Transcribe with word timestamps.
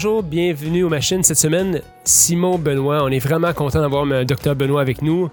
Bonjour, 0.00 0.22
bienvenue 0.22 0.84
aux 0.84 0.88
machines. 0.88 1.24
Cette 1.24 1.38
semaine, 1.38 1.82
Simon 2.04 2.56
Benoît. 2.56 3.02
On 3.02 3.08
est 3.08 3.18
vraiment 3.18 3.52
content 3.52 3.80
d'avoir 3.80 4.04
un 4.04 4.24
docteur 4.24 4.54
Benoît 4.54 4.80
avec 4.80 5.02
nous. 5.02 5.28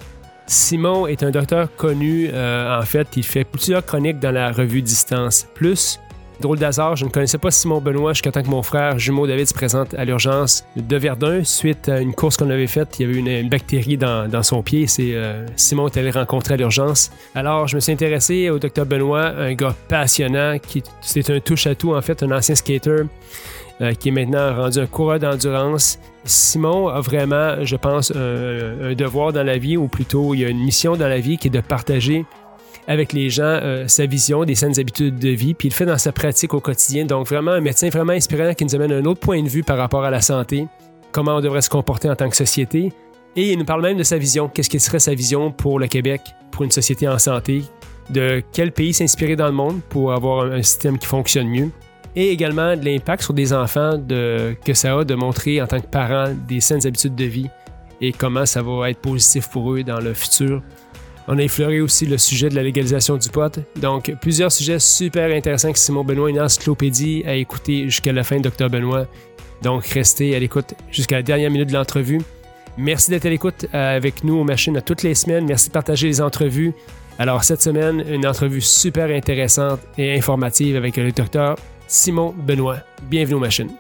Simon 0.48 1.06
est 1.06 1.22
un 1.22 1.30
docteur 1.30 1.68
connu. 1.76 2.32
euh, 2.34 2.80
en 2.80 2.82
fait, 2.82 3.08
il 3.16 3.22
fait 3.22 3.44
plusieurs 3.44 3.86
chroniques 3.86 4.18
dans 4.18 4.32
la 4.32 4.52
revue 4.52 4.82
Distance 4.82 5.46
Plus. 5.54 6.00
Drôle 6.40 6.58
d'hasard, 6.58 6.96
je 6.96 7.06
ne 7.06 7.12
connaissais 7.12 7.38
pas 7.38 7.52
Simon 7.52 7.80
Benoît 7.80 8.14
jusqu'à 8.14 8.32
temps 8.32 8.42
que 8.42 8.50
mon 8.50 8.64
frère 8.64 8.98
jumeau 8.98 9.28
David 9.28 9.46
se 9.46 9.54
présente 9.54 9.94
à 9.94 10.04
l'urgence 10.04 10.66
de 10.76 10.98
Verdun 10.98 11.44
suite 11.44 11.88
à 11.88 12.02
une 12.02 12.16
course 12.16 12.36
qu'on 12.36 12.50
avait 12.50 12.66
faite. 12.66 13.00
Il 13.00 13.06
y 13.06 13.10
avait 13.10 13.42
une, 13.42 13.50
bactérie 13.50 13.98
dans, 13.98 14.28
dans 14.28 14.42
son 14.42 14.64
pied. 14.64 14.88
C'est 14.88 15.14
euh, 15.14 15.46
Simon 15.58 15.90
est 15.90 15.98
allé 15.98 16.10
rencontrer 16.10 16.56
à 16.56 16.58
l'urgence. 16.58 17.12
Alors, 17.36 17.68
je 17.68 17.76
me 17.76 17.82
suis 17.82 17.92
intéressé 17.92 18.50
au 18.50 18.58
docteur 18.58 18.88
Benoît, 18.88 19.28
un 19.28 19.54
gars 19.54 19.76
passionnant 19.88 20.58
qui 20.58 20.82
c'est 21.02 21.30
un 21.30 21.40
touche 21.40 21.68
à 21.68 21.76
tout 21.76 21.94
en 21.94 22.02
fait, 22.02 22.24
un 22.24 22.32
ancien 22.32 22.56
skater 22.56 23.04
euh, 23.82 23.94
qui 23.94 24.10
est 24.10 24.12
maintenant 24.12 24.56
rendu 24.56 24.80
un 24.80 24.86
coureur 24.86 25.20
d'endurance. 25.20 26.00
Simon 26.24 26.88
a 26.88 27.02
vraiment, 27.02 27.64
je 27.64 27.76
pense, 27.76 28.12
un, 28.16 28.94
devoir 28.94 29.34
dans 29.34 29.44
la 29.44 29.58
vie, 29.58 29.78
ou 29.78 29.88
plutôt 29.88 30.34
il 30.34 30.42
y 30.42 30.46
a 30.46 30.50
une 30.50 30.64
mission 30.64 30.96
dans 30.96 31.08
la 31.08 31.20
vie 31.20 31.38
qui 31.38 31.48
est 31.48 31.52
de 31.52 31.62
partager 31.62 32.26
avec 32.88 33.14
les 33.14 33.30
gens 33.30 33.44
euh, 33.44 33.88
sa 33.88 34.06
vision 34.06 34.44
des 34.44 34.56
saines 34.56 34.80
habitudes 34.80 35.18
de 35.18 35.30
vie, 35.30 35.54
puis 35.54 35.68
il 35.68 35.72
le 35.72 35.76
fait 35.76 35.86
dans 35.86 35.98
sa 35.98 36.12
pratique 36.12 36.54
au 36.54 36.60
quotidien. 36.60 37.06
Donc 37.06 37.28
vraiment 37.28 37.52
un 37.52 37.62
médecin 37.62 37.90
vraiment 37.90 38.14
inspirant 38.14 38.54
qui 38.54 38.64
nous 38.64 38.76
amène 38.76 38.92
un 38.92 39.06
autre 39.06 39.20
point 39.20 39.42
de 39.42 39.50
vue 39.50 39.64
par 39.64 39.78
rapport 39.78 40.04
à 40.04 40.12
la 40.12 40.22
santé, 40.22 40.68
comment 41.12 41.36
on 41.36 41.42
devrait 41.42 41.62
se 41.62 41.70
comporter 41.70 42.10
en 42.10 42.16
tant 42.16 42.30
que 42.30 42.36
société. 42.36 42.92
Et 43.36 43.52
il 43.52 43.60
nous 43.60 43.66
parle 43.66 43.82
même 43.82 43.98
de 43.98 44.04
sa 44.04 44.18
vision. 44.18 44.48
Qu'est-ce 44.48 44.70
qui 44.70 44.80
serait 44.80 45.00
sa 45.00 45.14
vision 45.14 45.52
pour 45.52 45.80
le 45.80 45.88
Québec, 45.88 46.22
pour 46.52 46.64
une 46.64 46.72
société 46.72 47.08
en 47.08 47.20
santé, 47.20 47.64
de 48.10 48.42
quel 48.54 48.72
pays 48.72 48.94
s'inspirer 48.94 49.36
dans 49.36 49.48
le 49.48 49.52
monde 49.52 49.82
pour 49.90 50.14
avoir 50.14 50.46
un 50.46 50.62
système 50.62 50.98
qui 50.98 51.08
fonctionne 51.08 51.48
mieux? 51.48 51.70
Et 52.16 52.32
également 52.32 52.76
de 52.76 52.86
l'impact 52.86 53.24
sur 53.24 53.34
des 53.34 53.54
enfants 53.54 53.98
de, 53.98 54.56
que 54.64 54.74
ça 54.74 54.98
a 54.98 55.04
de 55.04 55.16
montrer 55.16 55.62
en 55.62 55.68
tant 55.68 55.80
que 55.80 55.88
parents 55.88 56.34
des 56.48 56.62
saines 56.62 56.86
habitudes 56.86 57.16
de 57.16 57.26
vie 57.26 57.50
et 58.02 58.12
comment 58.12 58.46
ça 58.46 58.62
va 58.62 58.90
être 58.90 59.00
positif 59.00 59.50
pour 59.50 59.74
eux 59.74 59.84
dans 59.84 60.00
le 60.00 60.14
futur. 60.14 60.62
On 61.28 61.38
a 61.40 61.42
effleuré 61.42 61.82
aussi 61.82 62.06
le 62.06 62.18
sujet 62.18 62.50
de 62.50 62.56
la 62.56 62.62
légalisation 62.62 63.18
du 63.18 63.30
pot. 63.30 63.60
Donc, 63.78 64.14
plusieurs 64.22 64.52
sujets 64.52 64.78
super 64.78 65.36
intéressants 65.36 65.72
que 65.72 65.80
Simon 65.80 66.04
Benoît, 66.04 66.30
une 66.30 66.40
encyclopédie 66.40 67.24
à 67.26 67.34
écouter 67.34 67.86
jusqu'à 67.86 68.14
la 68.14 68.24
fin, 68.24 68.40
Docteur 68.40 68.70
Benoît. 68.70 69.08
Donc, 69.64 69.88
restez 69.88 70.36
à 70.36 70.40
l'écoute 70.40 70.76
jusqu'à 70.92 71.16
la 71.16 71.24
dernière 71.24 71.50
minute 71.50 71.70
de 71.70 71.74
l'entrevue. 71.74 72.22
Merci 72.78 73.10
d'être 73.10 73.26
à 73.26 73.30
l'écoute 73.30 73.66
euh, 73.74 73.98
avec 73.98 74.24
nous 74.24 74.36
aux 74.36 74.44
machines 74.44 74.78
à 74.78 74.82
toutes 74.82 75.02
les 75.02 75.16
semaines. 75.16 75.46
Merci 75.46 75.70
de 75.70 75.74
partager 75.74 76.08
les 76.08 76.22
entrevues. 76.22 76.74
Alors, 77.18 77.44
cette 77.44 77.62
semaine, 77.62 78.04
une 78.08 78.28
entrevue 78.28 78.62
super 78.62 79.10
intéressante 79.10 79.80
et 79.98 80.16
informative 80.16 80.76
avec 80.76 80.98
le 80.98 81.12
docteur 81.12 81.56
Simon 81.88 82.34
Benoît. 82.38 82.80
Bienvenue 83.04 83.36
aux 83.36 83.40
machines. 83.40 83.72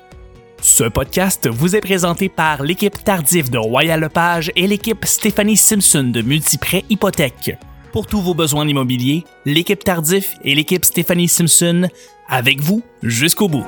Ce 0.62 0.84
podcast 0.84 1.48
vous 1.48 1.76
est 1.76 1.82
présenté 1.82 2.30
par 2.30 2.64
l'équipe 2.64 3.04
Tardif 3.04 3.50
de 3.52 3.58
Royal 3.58 4.00
Lepage 4.00 4.52
et 4.56 4.68
l'équipe 4.68 5.06
Stéphanie 5.06 5.58
Simpson 5.58 6.04
de 6.14 6.22
Multiprêt 6.22 6.84
Hypothèque. 6.90 7.58
Pour 7.92 8.08
tous 8.08 8.22
vos 8.22 8.34
besoins 8.34 8.68
immobiliers, 8.68 9.24
l'équipe 9.46 9.84
Tardif 9.84 10.36
et 10.44 10.56
l'équipe 10.56 10.84
Stéphanie 10.86 11.28
Simpson 11.28 11.88
avec 12.28 12.60
vous 12.62 12.82
jusqu'au 13.04 13.48
bout. 13.48 13.66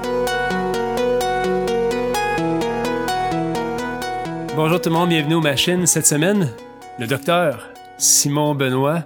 Bonjour 4.55 4.81
tout 4.81 4.89
le 4.89 4.95
monde, 4.95 5.09
bienvenue 5.09 5.35
aux 5.35 5.41
machines. 5.41 5.85
Cette 5.85 6.07
semaine, 6.07 6.51
le 6.99 7.05
docteur 7.05 7.69
Simon 7.99 8.55
Benoît. 8.55 9.03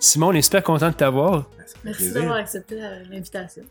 Simon, 0.00 0.28
on 0.28 0.32
est 0.32 0.42
super 0.42 0.62
content 0.62 0.88
de 0.88 0.94
t'avoir. 0.94 1.44
Merci 1.84 2.12
d'avoir 2.12 2.36
accepté 2.36 2.76
la- 2.76 3.00
l'invitation. 3.10 3.62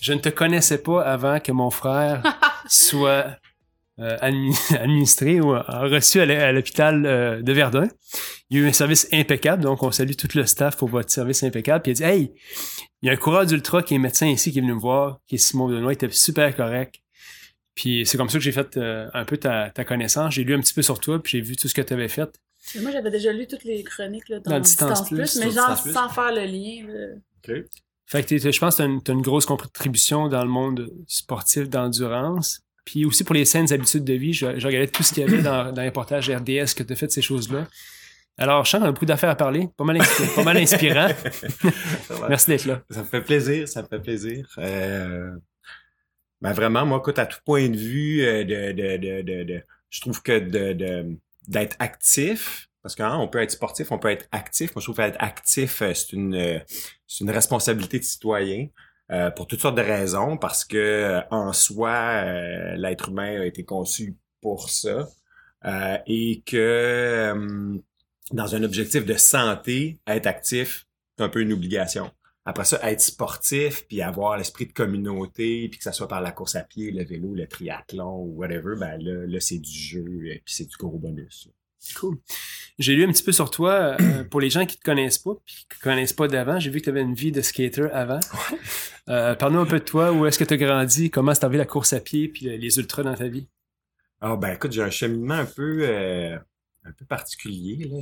Je 0.00 0.12
ne 0.12 0.18
te 0.18 0.28
connaissais 0.28 0.78
pas 0.78 1.02
avant 1.02 1.40
que 1.40 1.52
mon 1.52 1.70
frère 1.70 2.22
soit 2.68 3.36
euh, 3.98 4.16
admi- 4.18 4.74
administré 4.78 5.40
ou 5.40 5.54
euh, 5.54 5.62
reçu 5.68 6.20
à 6.20 6.26
l'hô- 6.26 6.40
à 6.40 6.52
l'hôpital 6.52 7.04
euh, 7.06 7.42
de 7.42 7.52
Verdun. 7.52 7.88
Il 8.48 8.58
y 8.58 8.60
a 8.60 8.64
eu 8.64 8.68
un 8.68 8.72
service 8.72 9.06
impeccable, 9.12 9.62
donc 9.62 9.82
on 9.82 9.90
salue 9.90 10.12
tout 10.14 10.28
le 10.34 10.44
staff 10.46 10.76
pour 10.76 10.88
votre 10.88 11.10
service 11.10 11.42
impeccable. 11.42 11.82
Puis 11.82 11.92
il 11.92 12.02
a 12.04 12.10
dit 12.12 12.20
Hey, 12.20 12.32
il 13.02 13.06
y 13.06 13.10
a 13.10 13.12
un 13.12 13.16
coureur 13.16 13.46
d'ultra 13.46 13.82
qui 13.82 13.94
est 13.94 13.98
médecin 13.98 14.26
ici 14.26 14.52
qui 14.52 14.58
est 14.58 14.62
venu 14.62 14.74
me 14.74 14.80
voir, 14.80 15.20
qui 15.26 15.34
est 15.36 15.38
Simon 15.38 15.68
Benoît, 15.68 15.92
il 15.92 15.94
était 15.94 16.10
super 16.10 16.54
correct. 16.56 16.96
Puis 17.74 18.04
c'est 18.06 18.18
comme 18.18 18.28
ça 18.28 18.38
que 18.38 18.44
j'ai 18.44 18.52
fait 18.52 18.76
euh, 18.76 19.08
un 19.14 19.24
peu 19.24 19.36
ta, 19.36 19.70
ta 19.70 19.84
connaissance. 19.84 20.34
J'ai 20.34 20.44
lu 20.44 20.54
un 20.54 20.60
petit 20.60 20.74
peu 20.74 20.82
sur 20.82 20.98
toi, 20.98 21.22
puis 21.22 21.32
j'ai 21.32 21.40
vu 21.40 21.56
tout 21.56 21.68
ce 21.68 21.74
que 21.74 21.80
tu 21.82 21.92
avais 21.92 22.08
fait. 22.08 22.28
Mais 22.74 22.82
Moi, 22.82 22.90
j'avais 22.90 23.10
déjà 23.10 23.32
lu 23.32 23.46
toutes 23.46 23.64
les 23.64 23.82
chroniques 23.84 24.28
là, 24.28 24.40
dans, 24.40 24.50
Dans 24.50 24.60
Distance 24.60 25.02
Distance, 25.04 25.08
Plus, 25.08 25.36
mais 25.44 25.50
genre 25.52 25.76
sans 25.78 26.08
faire 26.08 26.32
le 26.32 26.44
lien. 26.44 26.86
là. 26.88 27.54
Fait 28.10 28.24
que 28.24 28.36
je 28.36 28.58
pense 28.58 28.76
que 28.76 28.98
tu 28.98 29.10
as, 29.10 29.14
une 29.14 29.22
grosse 29.22 29.46
contribution 29.46 30.26
dans 30.28 30.42
le 30.42 30.50
monde 30.50 30.90
sportif 31.06 31.68
d'endurance. 31.68 32.60
Puis 32.84 33.04
aussi 33.04 33.22
pour 33.22 33.34
les 33.36 33.44
saines 33.44 33.72
habitudes 33.72 34.02
de 34.02 34.14
vie, 34.14 34.32
je, 34.32 34.58
je 34.58 34.66
regardais 34.66 34.88
tout 34.88 35.04
ce 35.04 35.12
qu'il 35.14 35.22
y 35.22 35.26
avait 35.26 35.42
dans, 35.42 35.70
dans 35.72 35.82
les 35.82 35.88
reportages 35.88 36.28
RDS 36.28 36.74
que 36.76 36.82
tu 36.82 36.92
as 36.92 36.96
fait 36.96 37.10
ces 37.10 37.22
choses-là. 37.22 37.68
Alors, 38.36 38.68
qu'on 38.68 38.82
a 38.82 38.90
beaucoup 38.90 39.04
d'affaires 39.04 39.30
à 39.30 39.36
parler. 39.36 39.68
Pas 39.76 39.84
mal, 39.84 39.98
inspi- 39.98 40.34
pas 40.34 40.42
mal 40.42 40.56
inspirant. 40.56 41.08
Merci 42.28 42.50
d'être 42.50 42.64
là. 42.64 42.82
Ça 42.90 43.00
me 43.00 43.04
fait 43.04 43.20
plaisir, 43.20 43.68
ça 43.68 43.82
me 43.82 43.86
fait 43.86 44.00
plaisir. 44.00 44.48
Euh, 44.58 45.30
ben 46.40 46.52
vraiment, 46.52 46.86
moi, 46.86 46.98
écoute, 46.98 47.18
à 47.18 47.26
tout 47.26 47.38
point 47.44 47.68
de 47.68 47.76
vue, 47.76 48.22
euh, 48.22 48.42
de, 48.44 48.72
de, 48.72 49.44
de, 49.44 49.62
je 49.90 50.00
trouve 50.00 50.22
que 50.22 50.38
d'être 51.46 51.76
actif, 51.78 52.68
parce 52.82 52.96
qu'on 52.96 53.28
peut 53.28 53.42
être 53.42 53.50
sportif, 53.50 53.92
on 53.92 53.98
peut 53.98 54.10
être 54.10 54.26
actif. 54.32 54.74
Moi, 54.74 54.80
je 54.80 54.86
trouve 54.86 54.96
qu'être 54.96 55.22
actif, 55.22 55.82
euh, 55.82 55.92
c'est 55.94 56.12
une, 56.14 56.62
c'est 57.10 57.24
une 57.24 57.30
responsabilité 57.32 57.98
de 57.98 58.04
citoyen. 58.04 58.68
euh, 59.12 59.30
pour 59.30 59.46
toutes 59.48 59.60
sortes 59.60 59.76
de 59.76 59.82
raisons, 59.82 60.36
parce 60.38 60.64
que 60.64 60.76
euh, 60.76 61.20
en 61.30 61.52
soi, 61.52 61.90
euh, 62.24 62.76
l'être 62.76 63.08
humain 63.10 63.40
a 63.40 63.44
été 63.46 63.64
conçu 63.64 64.16
pour 64.40 64.70
ça, 64.70 65.08
euh, 65.64 65.98
et 66.06 66.42
que 66.46 66.56
euh, 66.56 67.78
dans 68.32 68.54
un 68.54 68.62
objectif 68.62 69.04
de 69.04 69.14
santé, 69.16 70.00
être 70.06 70.26
actif, 70.26 70.86
c'est 71.18 71.24
un 71.24 71.28
peu 71.28 71.40
une 71.42 71.52
obligation. 71.52 72.10
Après 72.44 72.64
ça, 72.64 72.78
être 72.90 73.00
sportif, 73.00 73.86
puis 73.88 74.00
avoir 74.02 74.36
l'esprit 74.38 74.66
de 74.66 74.72
communauté, 74.72 75.68
puis 75.68 75.78
que 75.78 75.84
ça 75.84 75.92
soit 75.92 76.08
par 76.08 76.20
la 76.22 76.32
course 76.32 76.54
à 76.56 76.62
pied, 76.62 76.90
le 76.92 77.04
vélo, 77.04 77.34
le 77.34 77.46
triathlon 77.48 78.16
ou 78.18 78.36
whatever, 78.38 78.76
ben 78.78 78.96
là, 78.98 79.26
là 79.26 79.40
c'est 79.40 79.58
du 79.58 79.70
jeu, 79.72 80.04
euh, 80.04 80.34
puis 80.44 80.54
c'est 80.54 80.66
du 80.66 80.76
gros 80.78 80.98
bonus. 80.98 81.48
Cool. 81.98 82.18
J'ai 82.78 82.94
lu 82.94 83.04
un 83.04 83.08
petit 83.12 83.22
peu 83.22 83.32
sur 83.32 83.50
toi. 83.50 83.96
euh, 84.00 84.24
pour 84.30 84.40
les 84.40 84.50
gens 84.50 84.64
qui 84.66 84.76
te 84.78 84.82
connaissent 84.82 85.18
pas, 85.18 85.32
puis 85.44 85.54
qui 85.54 85.78
te 85.78 85.82
connaissent 85.82 86.12
pas 86.12 86.28
d'avant, 86.28 86.58
j'ai 86.60 86.70
vu 86.70 86.78
que 86.80 86.84
tu 86.84 86.90
avais 86.90 87.02
une 87.02 87.14
vie 87.14 87.32
de 87.32 87.40
skater 87.40 87.88
avant. 87.92 88.20
Euh, 89.08 89.34
Parle-nous 89.34 89.60
un 89.60 89.66
peu 89.66 89.78
de 89.78 89.84
toi. 89.84 90.12
Où 90.12 90.26
est-ce 90.26 90.38
que 90.38 90.44
tu 90.44 90.54
as 90.54 90.56
grandi? 90.56 91.10
Comment 91.10 91.32
t'as 91.32 91.48
vu 91.48 91.56
la 91.58 91.66
course 91.66 91.92
à 91.92 92.00
pied 92.00 92.28
puis 92.28 92.46
les 92.56 92.78
ultras 92.78 93.02
dans 93.02 93.14
ta 93.14 93.28
vie? 93.28 93.48
Ah 94.20 94.36
ben 94.36 94.52
écoute, 94.52 94.72
j'ai 94.72 94.82
un 94.82 94.90
cheminement 94.90 95.34
un 95.34 95.46
peu 95.46 95.80
euh, 95.82 96.36
un 96.84 96.92
peu 96.92 97.04
particulier. 97.06 97.84
Là. 97.88 97.98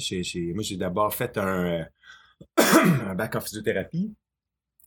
Moi, 0.54 0.62
j'ai 0.64 0.76
d'abord 0.76 1.14
fait 1.14 1.38
un, 1.38 1.86
un 2.56 3.14
bac 3.14 3.36
en 3.36 3.40
physiothérapie 3.40 4.14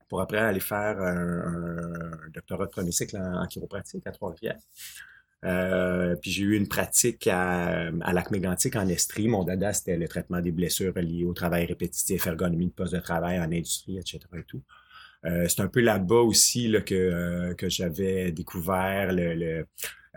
pour 0.09 0.21
après 0.21 0.39
aller 0.39 0.59
faire 0.59 0.99
un, 0.99 1.15
un 2.25 2.29
doctorat 2.33 2.65
de 2.65 2.71
premier 2.71 2.91
cycle 2.91 3.15
en, 3.17 3.43
en 3.43 3.47
chiropratique 3.47 4.05
à 4.05 4.11
Trois-Rivières. 4.11 4.59
Euh, 5.43 6.15
puis 6.21 6.31
j'ai 6.31 6.43
eu 6.43 6.55
une 6.55 6.67
pratique 6.67 7.27
à, 7.27 7.87
à 8.01 8.13
lac 8.13 8.31
mégantic 8.31 8.75
en 8.75 8.87
Estrie. 8.87 9.27
Mon 9.27 9.43
dada, 9.43 9.73
c'était 9.73 9.97
le 9.97 10.07
traitement 10.07 10.41
des 10.41 10.51
blessures 10.51 10.97
liées 10.99 11.25
au 11.25 11.33
travail 11.33 11.65
répétitif, 11.65 12.27
ergonomie 12.27 12.67
de 12.67 12.73
poste 12.73 12.93
de 12.93 12.99
travail 12.99 13.39
en 13.39 13.51
industrie, 13.51 13.97
etc. 13.97 14.19
Et 14.37 14.43
tout. 14.43 14.61
Euh, 15.25 15.47
c'est 15.47 15.61
un 15.61 15.67
peu 15.67 15.81
là-bas 15.81 16.21
aussi 16.21 16.67
là, 16.67 16.81
que, 16.81 16.95
euh, 16.95 17.53
que 17.53 17.69
j'avais 17.69 18.31
découvert 18.31 19.13
le, 19.13 19.35
le, 19.35 19.65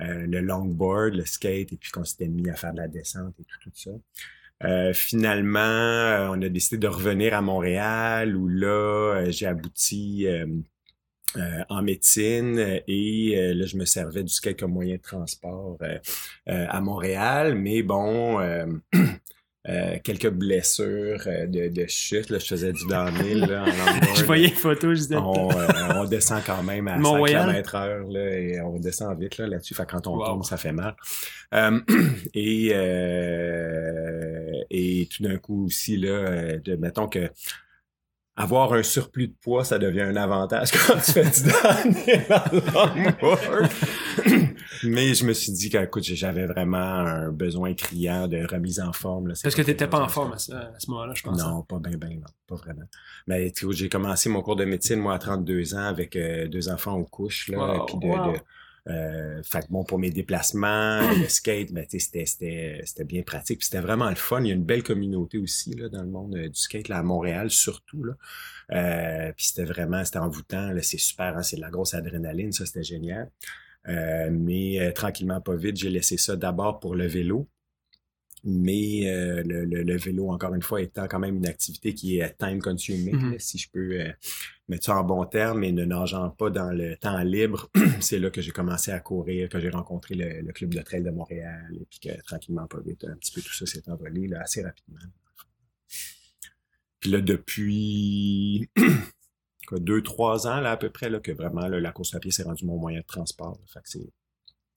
euh, 0.01 0.27
le 0.27 0.41
longboard, 0.41 1.15
le 1.15 1.25
skate, 1.25 1.73
et 1.73 1.77
puis 1.77 1.91
qu'on 1.91 2.05
s'était 2.05 2.29
mis 2.29 2.49
à 2.51 2.55
faire 2.55 2.73
de 2.73 2.79
la 2.79 2.89
descente 2.89 3.35
et 3.39 3.45
tout, 3.45 3.59
tout 3.63 3.71
ça. 3.75 3.91
Euh, 4.63 4.93
finalement, 4.95 5.59
euh, 5.59 6.29
on 6.31 6.41
a 6.41 6.49
décidé 6.49 6.79
de 6.79 6.87
revenir 6.87 7.35
à 7.35 7.43
Montréal 7.43 8.37
où 8.37 8.49
là, 8.49 9.17
euh, 9.17 9.31
j'ai 9.31 9.47
abouti 9.47 10.27
euh, 11.37 11.65
en 11.69 11.83
médecine 11.83 12.59
euh, 12.59 12.79
et 12.87 13.35
euh, 13.37 13.55
là, 13.55 13.67
je 13.67 13.77
me 13.77 13.85
servais 13.85 14.23
du 14.23 14.33
skate 14.33 14.59
comme 14.61 14.73
moyen 14.73 14.97
de 14.97 15.01
transport 15.03 15.77
euh, 15.83 15.99
euh, 16.49 16.67
à 16.69 16.81
Montréal. 16.81 17.55
Mais 17.55 17.83
bon, 17.83 18.41
euh, 18.41 18.67
euh, 19.69 19.97
quelques 20.05 20.29
blessures 20.31 21.23
euh, 21.27 21.47
de, 21.47 21.69
de 21.69 21.87
chute. 21.89 22.31
Là, 22.31 22.39
je 22.39 22.47
faisais 22.47 22.73
du 22.73 22.87
downhill 22.87 23.41
là, 23.41 23.65
en. 23.65 24.15
Je 24.15 24.25
voyais 24.25 24.49
les 24.49 24.55
photos, 24.55 24.95
je 24.97 25.03
disais. 25.03 25.17
On, 25.17 25.51
euh, 25.51 25.67
on 25.97 26.05
descend 26.05 26.43
quand 26.47 26.63
même 26.63 26.87
à 26.89 26.95
100 26.97 27.01
Mont-Royal? 27.01 27.47
km 27.49 27.75
heure 27.75 28.07
là, 28.09 28.31
et 28.39 28.61
on 28.61 28.79
descend 28.79 29.19
vite 29.19 29.39
là, 29.39 29.47
là-dessus. 29.49 29.75
Fait 29.75 29.87
quand 29.87 30.07
on 30.07 30.17
Wow. 30.17 30.27
tombe, 30.27 30.45
ça 30.45 30.57
fait 30.57 30.73
mal. 30.73 30.95
Euh, 31.55 31.81
et, 32.35 32.71
euh, 32.75 34.51
et 34.71 35.09
tout 35.15 35.23
d'un 35.23 35.37
coup 35.39 35.67
aussi, 35.67 35.97
là, 35.97 36.57
de, 36.59 36.77
mettons 36.77 37.09
que 37.09 37.31
avoir 38.37 38.73
un 38.73 38.83
surplus 38.83 39.29
de 39.29 39.35
poids, 39.41 39.65
ça 39.65 39.79
devient 39.79 40.03
un 40.03 40.17
avantage 40.17 40.73
quand 40.87 40.95
tu 40.95 41.13
fais 41.13 41.25
du 41.25 41.45
downhill. 41.45 42.25
Mais 44.85 45.15
je 45.15 45.25
me 45.25 45.33
suis 45.33 45.53
dit 45.53 45.71
qu'écoute, 45.71 46.03
j'avais 46.03 46.47
vraiment 46.47 46.77
un 46.79 47.31
besoin 47.31 47.75
criant 47.75 48.27
de 48.27 48.45
remise 48.45 48.81
en 48.81 48.93
forme. 48.93 49.29
Là, 49.29 49.35
Parce 49.41 49.55
que 49.55 49.63
t'étais 49.63 49.87
pas 49.87 50.01
en 50.01 50.09
forme 50.09 50.33
à 50.33 50.39
ce, 50.39 50.53
moment-là, 50.89 51.13
je 51.15 51.23
pense. 51.23 51.39
non, 51.39 51.63
pas 51.63 51.79
bien, 51.79 51.97
bien, 51.97 52.17
non, 52.17 52.27
pas 52.49 52.57
vraiment. 52.57 52.85
Mais 53.27 53.51
tu 53.53 53.73
j'ai 53.73 53.89
commencé 53.89 54.29
mon 54.29 54.43
cours 54.43 54.57
de 54.57 54.65
médecine, 54.65 54.99
moi, 54.99 55.15
à 55.15 55.19
32 55.19 55.75
ans, 55.75 55.79
avec 55.85 56.17
euh, 56.17 56.49
deux 56.49 56.69
enfants 56.69 56.95
aux 56.95 57.05
couches, 57.05 57.49
là, 57.49 57.59
Wow, 57.59 57.87
puis 57.87 57.99
de, 57.99 58.07
wow. 58.07 58.33
de, 58.33 58.39
Euh, 58.87 59.43
fait 59.43 59.67
bon, 59.71 59.83
pour 59.85 59.99
mes 59.99 60.11
déplacements, 60.11 61.01
le 61.19 61.29
skate, 61.29 61.73
ben, 61.73 61.87
c'était, 61.89 62.27
c'était, 62.27 62.83
c'était 62.85 63.05
bien 63.05 63.23
pratique. 63.23 63.59
Puis 63.59 63.67
c'était 63.67 63.81
vraiment 63.81 64.09
le 64.09 64.17
fun. 64.17 64.41
Il 64.43 64.49
y 64.49 64.51
a 64.51 64.55
une 64.55 64.65
belle 64.65 64.83
communauté 64.83 65.39
aussi 65.39 65.75
là, 65.75 65.89
dans 65.89 66.03
le 66.03 66.09
monde 66.09 66.35
du 66.35 66.55
skate, 66.55 66.89
là, 66.89 66.99
à 66.99 67.03
Montréal 67.03 67.51
surtout. 67.51 68.05
Là. 68.05 68.15
Euh, 68.73 69.33
puis 69.37 69.47
c'était 69.47 69.65
vraiment, 69.65 70.05
c'était 70.05 70.19
envoûtant. 70.19 70.71
C'est 70.83 70.99
super, 70.99 71.37
hein, 71.37 71.43
c'est 71.43 71.57
de 71.57 71.63
la 71.63 71.71
grosse 71.71 71.95
adrénaline, 71.95 72.53
ça, 72.53 72.67
c'était 72.67 72.83
génial. 72.83 73.31
Euh, 73.89 74.31
mais 74.31 74.93
tranquillement, 74.95 75.41
pas 75.41 75.57
vite, 75.57 75.77
j'ai 75.77 75.91
laissé 75.91 76.17
ça 76.17 76.37
d'abord 76.37 76.81
pour 76.81 76.95
le 76.95 77.07
vélo 77.07 77.49
mais 78.45 79.07
euh, 79.07 79.43
le, 79.45 79.97
vélo, 79.97 80.31
encore 80.31 80.55
une 80.55 80.63
fois, 80.63 80.83
étant 80.83 81.09
quand 81.09 81.19
même 81.19 81.37
une 81.37 81.47
activité 81.47 81.95
qui 81.95 82.19
est 82.19 82.37
time 82.39 82.61
consuming, 82.61 83.17
mm-hmm. 83.17 83.39
si 83.39 83.59
je 83.59 83.71
peux 83.71 84.01
euh, 84.01 84.13
mettre 84.69 84.85
ça 84.85 84.97
en 84.97 85.05
bon 85.05 85.25
terme, 85.25 85.65
et 85.65 85.73
ne 85.73 85.85
nageant 85.85 86.31
pas 86.31 86.51
dans 86.51 86.71
le 86.71 86.97
temps 86.97 87.19
libre, 87.23 87.71
c'est 88.01 88.19
là 88.19 88.31
que 88.31 88.43
j'ai 88.43 88.51
commencé 88.51 88.91
à 88.91 89.01
courir, 89.01 89.49
que 89.49 89.59
j'ai 89.61 89.71
rencontré 89.71 90.15
le, 90.15 90.53
club 90.53 90.75
de 90.75 90.83
trail 90.83 91.03
de 91.03 91.11
Montréal, 91.11 91.71
et 91.73 91.87
puis 91.89 92.01
que 92.01 92.23
tranquillement, 92.23 92.67
pas 92.67 92.81
vite, 92.81 93.05
un 93.05 93.17
petit 93.17 93.33
peu 93.33 93.41
tout 93.41 93.55
ça 93.55 93.67
s'est 93.67 93.89
envolé 93.89 94.29
là, 94.29 94.43
assez 94.43 94.63
rapidement. 94.63 95.01
Puis 97.01 97.11
là, 97.11 97.21
depuis 97.21 98.69
deux, 99.73 100.03
trois 100.03 100.47
ans 100.47 100.61
là, 100.61 100.73
à 100.73 100.77
peu 100.77 100.91
près, 100.91 101.09
là, 101.09 101.19
que 101.21 101.33
vraiment 101.33 101.67
la 101.67 101.93
course 101.93 102.15
à 102.15 102.21
pied 102.21 102.31
s'est 102.31 102.43
rendue 102.43 102.67
mon 102.67 102.79
moyen 102.79 103.01
de 103.01 103.07
transport. 103.07 103.59
Fait 103.73 103.81
que 103.81 103.89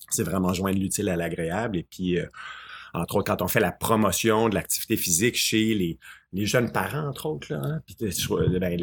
c'est 0.10 0.24
vraiment 0.24 0.54
joindre 0.54 0.80
l'utile 0.80 1.10
à 1.10 1.16
l'agréable. 1.16 1.78
Et 1.78 1.84
puis, 1.84 2.20
euh, 2.20 2.28
entre 2.98 3.16
autres, 3.18 3.32
quand 3.32 3.42
on 3.42 3.48
fait 3.48 3.60
la 3.60 3.72
promotion 3.72 4.50
de 4.50 4.56
l'activité 4.56 4.98
physique 4.98 5.36
chez 5.36 5.74
les, 5.74 6.00
les, 6.34 6.46
jeunes 6.46 6.72
parents, 6.72 7.08
entre 7.08 7.28
autres, 7.28 7.54
là, 7.54 7.62
hein, 7.64 7.82
puis 7.86 7.96
de, 7.96 8.60
ben, 8.60 8.78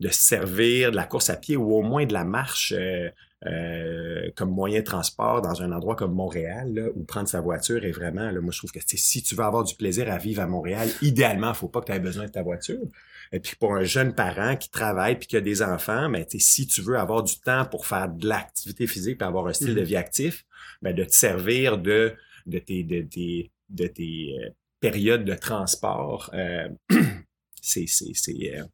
de, 0.00 0.08
servir 0.08 0.90
de 0.90 0.96
la 0.96 1.04
course 1.04 1.30
à 1.30 1.36
pied 1.36 1.56
ou 1.56 1.74
au 1.74 1.82
moins 1.82 2.06
de 2.06 2.12
la 2.12 2.24
marche 2.24 2.72
euh, 2.76 3.08
euh, 3.46 4.30
comme 4.34 4.50
moyen 4.50 4.80
de 4.80 4.84
transport 4.84 5.42
dans 5.42 5.62
un 5.62 5.70
endroit 5.70 5.94
comme 5.94 6.12
Montréal, 6.12 6.74
là, 6.74 6.88
où 6.96 7.04
prendre 7.04 7.28
sa 7.28 7.40
voiture 7.40 7.84
est 7.84 7.92
vraiment, 7.92 8.32
là, 8.32 8.40
moi 8.40 8.50
je 8.50 8.58
trouve 8.58 8.72
que 8.72 8.80
si 8.84 9.22
tu 9.22 9.36
veux 9.36 9.44
avoir 9.44 9.62
du 9.62 9.76
plaisir 9.76 10.10
à 10.10 10.18
vivre 10.18 10.42
à 10.42 10.48
Montréal, 10.48 10.88
idéalement, 11.02 11.50
il 11.50 11.54
faut 11.54 11.68
pas 11.68 11.80
que 11.80 11.86
tu 11.86 11.92
aies 11.92 12.00
besoin 12.00 12.24
de 12.24 12.32
ta 12.32 12.42
voiture. 12.42 12.80
Et 13.30 13.38
puis 13.38 13.54
pour 13.54 13.74
un 13.74 13.84
jeune 13.84 14.12
parent 14.12 14.56
qui 14.56 14.70
travaille 14.70 15.16
puis 15.16 15.28
qui 15.28 15.36
a 15.36 15.40
des 15.40 15.62
enfants, 15.62 16.08
mais 16.08 16.26
ben, 16.30 16.40
si 16.40 16.66
tu 16.66 16.82
veux 16.82 16.98
avoir 16.98 17.22
du 17.22 17.38
temps 17.38 17.64
pour 17.64 17.86
faire 17.86 18.08
de 18.08 18.26
l'activité 18.26 18.88
physique 18.88 19.18
et 19.20 19.24
avoir 19.24 19.46
un 19.46 19.52
style 19.52 19.74
de 19.74 19.82
mm-hmm. 19.82 19.84
vie 19.84 19.96
actif, 19.96 20.44
ben, 20.82 20.92
de 20.92 21.04
te 21.04 21.14
servir 21.14 21.78
de 21.78 22.14
de 22.48 22.58
tes, 22.58 22.82
de 22.82 23.02
tes, 23.02 23.50
de 23.68 23.86
tes 23.86 24.38
euh, 24.38 24.50
périodes 24.80 25.24
de 25.24 25.34
transport, 25.34 26.30
euh, 26.34 26.68
euh, 26.92 28.64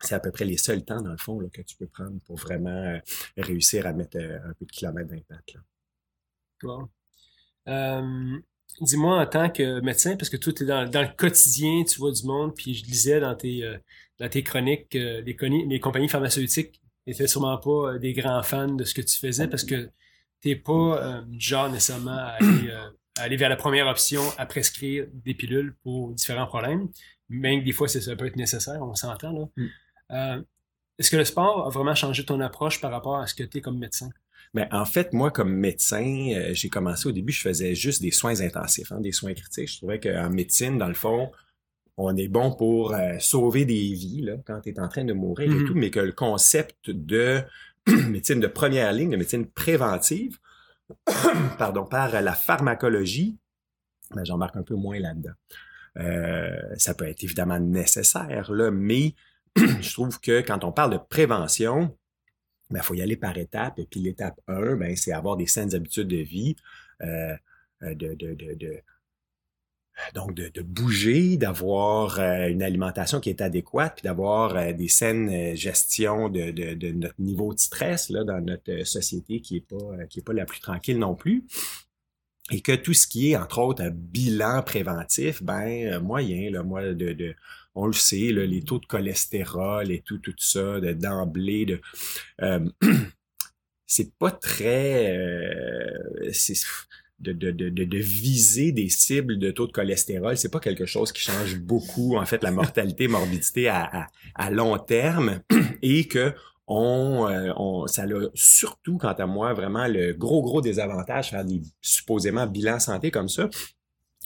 c'est 0.00 0.14
à 0.14 0.20
peu 0.20 0.32
près 0.32 0.44
les 0.44 0.56
seuls 0.56 0.84
temps, 0.84 1.00
dans 1.00 1.12
le 1.12 1.18
fond, 1.18 1.38
que 1.52 1.62
tu 1.62 1.76
peux 1.76 1.86
prendre 1.86 2.18
pour 2.26 2.36
vraiment 2.36 2.98
réussir 3.36 3.86
à 3.86 3.92
mettre 3.92 4.16
un 4.18 4.52
peu 4.58 4.64
de 4.64 4.72
kilomètres 4.72 5.10
d'impact. 5.10 5.58
Wow. 6.64 6.88
dis-moi 8.80 9.20
en 9.20 9.26
tant 9.26 9.50
que 9.50 9.80
médecin, 9.80 10.16
parce 10.16 10.28
que 10.28 10.36
toi, 10.36 10.52
tu 10.52 10.64
es 10.64 10.66
dans, 10.66 10.84
le 10.84 11.16
quotidien, 11.16 11.84
tu 11.84 11.98
vois 11.98 12.10
du 12.10 12.24
monde, 12.24 12.54
puis 12.56 12.74
je 12.74 12.84
lisais 12.84 13.20
dans 13.20 13.36
tes, 13.36 13.62
dans 14.18 14.28
tes 14.28 14.42
chroniques, 14.42 14.94
les, 14.94 15.36
les 15.68 15.80
compagnies 15.80 16.08
pharmaceutiques 16.08 16.80
n'étaient 17.06 17.28
sûrement 17.28 17.58
pas 17.58 17.98
des 17.98 18.12
grands 18.12 18.42
fans 18.42 18.74
de 18.74 18.82
ce 18.82 18.94
que 18.94 19.02
tu 19.02 19.16
faisais 19.16 19.46
parce 19.46 19.64
que 19.64 19.88
tu 20.40 20.48
n'es 20.48 20.56
pas 20.56 21.22
du 21.28 21.38
genre 21.40 21.70
nécessairement 21.70 22.10
à 22.10 22.38
aller 22.40 22.72
aller 23.18 23.36
vers 23.36 23.48
la 23.48 23.56
première 23.56 23.86
option 23.86 24.22
à 24.38 24.46
prescrire 24.46 25.06
des 25.12 25.34
pilules 25.34 25.74
pour 25.82 26.12
différents 26.12 26.46
problèmes, 26.46 26.88
même 27.28 27.60
que 27.60 27.64
des 27.64 27.72
fois, 27.72 27.88
ça 27.88 28.16
peut 28.16 28.26
être 28.26 28.36
nécessaire, 28.36 28.80
on 28.80 28.94
s'entend. 28.94 29.32
là. 29.32 29.46
Mm. 29.56 29.66
Euh, 30.12 30.42
est-ce 30.98 31.10
que 31.10 31.16
le 31.16 31.24
sport 31.24 31.66
a 31.66 31.70
vraiment 31.70 31.94
changé 31.94 32.24
ton 32.24 32.40
approche 32.40 32.80
par 32.80 32.90
rapport 32.90 33.16
à 33.16 33.26
ce 33.26 33.34
que 33.34 33.42
tu 33.42 33.58
es 33.58 33.60
comme 33.60 33.78
médecin? 33.78 34.10
Ben, 34.54 34.68
en 34.70 34.84
fait, 34.84 35.12
moi, 35.14 35.30
comme 35.30 35.52
médecin, 35.52 36.30
euh, 36.34 36.50
j'ai 36.52 36.68
commencé 36.68 37.08
au 37.08 37.12
début, 37.12 37.32
je 37.32 37.40
faisais 37.40 37.74
juste 37.74 38.02
des 38.02 38.10
soins 38.10 38.40
intensifs, 38.40 38.92
hein, 38.92 39.00
des 39.00 39.12
soins 39.12 39.32
critiques. 39.32 39.68
Je 39.68 39.76
trouvais 39.78 39.98
qu'en 39.98 40.28
médecine, 40.28 40.76
dans 40.76 40.88
le 40.88 40.94
fond, 40.94 41.30
on 41.96 42.14
est 42.16 42.28
bon 42.28 42.52
pour 42.52 42.94
euh, 42.94 43.18
sauver 43.18 43.64
des 43.64 43.94
vies 43.94 44.22
là, 44.22 44.34
quand 44.46 44.60
tu 44.60 44.70
es 44.70 44.80
en 44.80 44.88
train 44.88 45.04
de 45.04 45.12
mourir 45.12 45.50
et 45.50 45.54
mm-hmm. 45.54 45.66
tout, 45.66 45.74
mais 45.74 45.90
que 45.90 46.00
le 46.00 46.12
concept 46.12 46.90
de 46.90 47.42
médecine 47.86 48.40
de 48.40 48.46
première 48.46 48.92
ligne, 48.92 49.10
de 49.10 49.16
médecine 49.16 49.46
préventive, 49.46 50.38
pardon, 51.58 51.84
par 51.84 52.20
la 52.20 52.32
pharmacologie, 52.34 53.38
j'en 54.24 54.38
marque 54.38 54.56
un 54.56 54.62
peu 54.62 54.74
moins 54.74 54.98
là-dedans. 54.98 55.32
Euh, 55.98 56.56
ça 56.78 56.94
peut 56.94 57.06
être 57.06 57.22
évidemment 57.22 57.58
nécessaire, 57.58 58.50
mais 58.72 59.14
je 59.56 59.92
trouve 59.92 60.20
que 60.20 60.40
quand 60.40 60.64
on 60.64 60.72
parle 60.72 60.92
de 60.92 60.98
prévention, 60.98 61.96
il 62.70 62.74
ben, 62.74 62.82
faut 62.82 62.94
y 62.94 63.02
aller 63.02 63.16
par 63.16 63.36
étapes. 63.36 63.78
Et 63.78 63.86
puis 63.86 64.00
l'étape 64.00 64.40
1, 64.48 64.76
ben, 64.76 64.96
c'est 64.96 65.12
avoir 65.12 65.36
des 65.36 65.46
saines 65.46 65.74
habitudes 65.74 66.08
de 66.08 66.16
vie, 66.16 66.56
euh, 67.02 67.36
euh, 67.82 67.94
de, 67.94 68.82
donc 70.14 70.34
de, 70.34 70.62
bouger, 70.62 71.36
d'avoir 71.36 72.18
euh, 72.18 72.48
une 72.48 72.62
alimentation 72.62 73.20
qui 73.20 73.30
est 73.30 73.40
adéquate, 73.40 73.94
puis 73.96 74.02
d'avoir 74.02 74.56
euh, 74.56 74.72
des 74.72 74.88
saines 74.88 75.28
euh, 75.28 75.54
gestions 75.54 76.28
de, 76.28 76.50
de, 76.50 76.92
notre 76.92 77.20
niveau 77.20 77.54
de 77.54 77.58
stress 77.58 78.10
là, 78.10 78.24
dans 78.24 78.40
notre 78.40 78.84
société 78.84 79.40
qui 79.40 79.56
est 79.56 79.66
pas 79.66 80.06
qui 80.08 80.20
est 80.20 80.22
pas 80.22 80.32
la 80.32 80.44
plus 80.44 80.60
tranquille 80.60 80.98
non 80.98 81.14
plus. 81.14 81.44
Et 82.50 82.60
que 82.60 82.72
tout 82.72 82.92
ce 82.92 83.06
qui 83.06 83.30
est, 83.30 83.36
entre 83.36 83.60
autres, 83.60 83.82
un 83.82 83.90
bilan 83.90 84.62
préventif, 84.62 85.42
ben 85.42 85.98
moyen, 86.00 86.50
là, 86.50 86.62
moi, 86.62 86.82
de, 86.82 87.12
de 87.12 87.34
on 87.74 87.86
le 87.86 87.92
sait, 87.92 88.32
là, 88.32 88.44
les 88.44 88.62
taux 88.62 88.78
de 88.78 88.84
cholestérol 88.84 89.90
et 89.90 90.02
tout, 90.02 90.18
tout 90.18 90.34
ça, 90.36 90.80
d'emblée, 90.80 91.64
de, 91.64 91.80
c'est 93.86 94.12
pas 94.18 94.32
très, 94.32 95.16
de, 97.22 97.32
de, 97.32 97.50
de, 97.50 97.84
de, 97.84 97.98
viser 97.98 98.72
des 98.72 98.88
cibles 98.88 99.38
de 99.38 99.50
taux 99.50 99.66
de 99.66 99.72
cholestérol, 99.72 100.36
c'est 100.36 100.50
pas 100.50 100.60
quelque 100.60 100.86
chose 100.86 101.12
qui 101.12 101.22
change 101.22 101.58
beaucoup, 101.58 102.16
en 102.16 102.26
fait, 102.26 102.42
la 102.42 102.50
mortalité, 102.60 103.08
morbidité 103.08 103.68
à, 103.68 103.84
à, 103.84 104.06
à 104.34 104.50
long 104.50 104.78
terme. 104.78 105.40
Et 105.82 106.08
que 106.08 106.34
on, 106.66 107.28
euh, 107.28 107.52
on, 107.56 107.86
ça 107.86 108.02
a 108.02 108.06
surtout, 108.34 108.98
quant 108.98 109.12
à 109.12 109.26
moi, 109.26 109.52
vraiment 109.52 109.86
le 109.86 110.12
gros, 110.12 110.42
gros 110.42 110.60
désavantage, 110.60 111.30
faire 111.30 111.44
des 111.44 111.60
supposément 111.80 112.46
bilans 112.46 112.80
santé 112.80 113.10
comme 113.10 113.28
ça, 113.28 113.48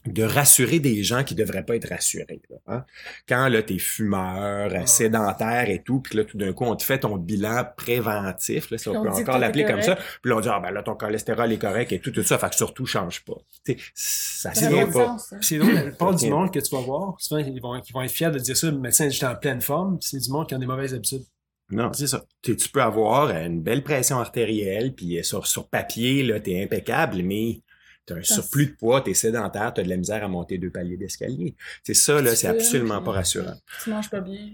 de 0.06 0.23
rassurer 0.23 0.79
des 0.79 1.03
gens 1.03 1.25
qui 1.25 1.35
devraient 1.35 1.64
pas 1.64 1.76
être 1.76 1.88
rassurés. 1.88 2.41
Là, 2.50 2.56
hein? 2.67 2.85
Quand 3.29 3.49
là, 3.49 3.62
t'es 3.62 3.79
fumeur, 3.79 4.88
sédentaire 4.88 5.69
et 5.69 5.82
tout, 5.82 6.00
puis 6.00 6.17
là, 6.17 6.25
tout 6.25 6.37
d'un 6.37 6.53
coup, 6.53 6.64
on 6.64 6.76
te 6.76 6.82
fait 6.82 7.01
ton 7.01 7.17
bilan 7.17 7.65
préventif, 7.77 8.70
là, 8.70 8.79
si 8.79 8.89
on, 8.89 9.03
peut 9.03 9.10
encore 9.10 9.39
l'appeler 9.39 9.65
comme 9.65 9.82
ça, 9.82 9.96
puis 9.96 10.31
là, 10.31 10.36
on 10.36 10.41
dit, 10.41 10.48
ah 10.51 10.60
ben 10.60 10.70
là, 10.70 10.82
ton 10.82 10.94
cholestérol 10.94 11.53
est 11.53 11.58
correct 11.58 11.93
et 11.93 12.01
tout, 12.01 12.10
tout 12.10 12.22
ça, 12.22 12.39
fait 12.39 12.51
que 12.51 12.56
surtout, 12.56 12.86
change 12.86 13.25
pas. 13.25 13.36
T'sais, 13.65 13.77
ça 13.94 14.51
tient 14.51 14.86
pas. 14.86 15.17
C'est 15.41 15.58
donc 15.58 15.72
la 15.72 15.91
part 15.98 16.15
du 16.15 16.31
monde 16.31 16.53
que 16.53 16.60
tu 16.60 16.75
vas 16.75 16.82
voir, 16.82 17.17
souvent, 17.19 17.41
ils 17.41 17.60
vont, 17.60 17.77
ils 17.77 17.93
vont 17.93 18.03
être 18.03 18.10
fiers 18.10 18.31
de 18.31 18.39
dire 18.39 18.56
ça, 18.56 18.70
le 18.70 18.79
médecin 18.79 19.08
est 19.08 19.25
en 19.25 19.34
pleine 19.34 19.60
forme, 19.60 19.98
c'est 20.01 20.19
du 20.19 20.31
monde 20.31 20.48
qui 20.48 20.55
a 20.55 20.58
des 20.58 20.67
mauvaises 20.67 20.94
habitudes. 20.94 21.25
Non, 21.70 21.93
c'est 21.93 22.06
ça. 22.06 22.25
Tu, 22.43 22.55
peux 22.72 22.82
avoir 22.82 23.31
une 23.31 23.60
belle 23.60 23.82
pression 23.82 24.19
artérielle, 24.19 24.94
puis 24.94 25.19
sur, 25.25 25.46
sur 25.48 25.69
papier, 25.69 26.22
là, 26.22 26.39
t'es 26.39 26.63
impeccable, 26.63 27.22
mais 27.25 27.60
tu 28.06 28.13
as 28.13 28.17
un 28.17 28.22
surplus 28.22 28.67
de 28.67 28.72
poids, 28.72 29.01
tu 29.01 29.10
es 29.10 29.15
sédentaire, 29.15 29.75
tu 29.75 29.81
as 29.81 29.84
de 29.84 29.89
la 29.89 29.96
misère 29.96 30.22
à 30.25 30.29
monter 30.29 30.58
deux 30.58 30.70
paliers 30.70 30.96
d'escalier. 30.96 31.55
C'est 31.82 31.94
ça, 31.94 32.20
là, 32.22 32.34
c'est 32.34 32.48
absolument 32.48 33.03
pas 33.03 33.13
rassurant. 33.13 33.56
Tu 33.82 33.91
manges 33.91 34.10
pas 34.10 34.20
bien. 34.20 34.53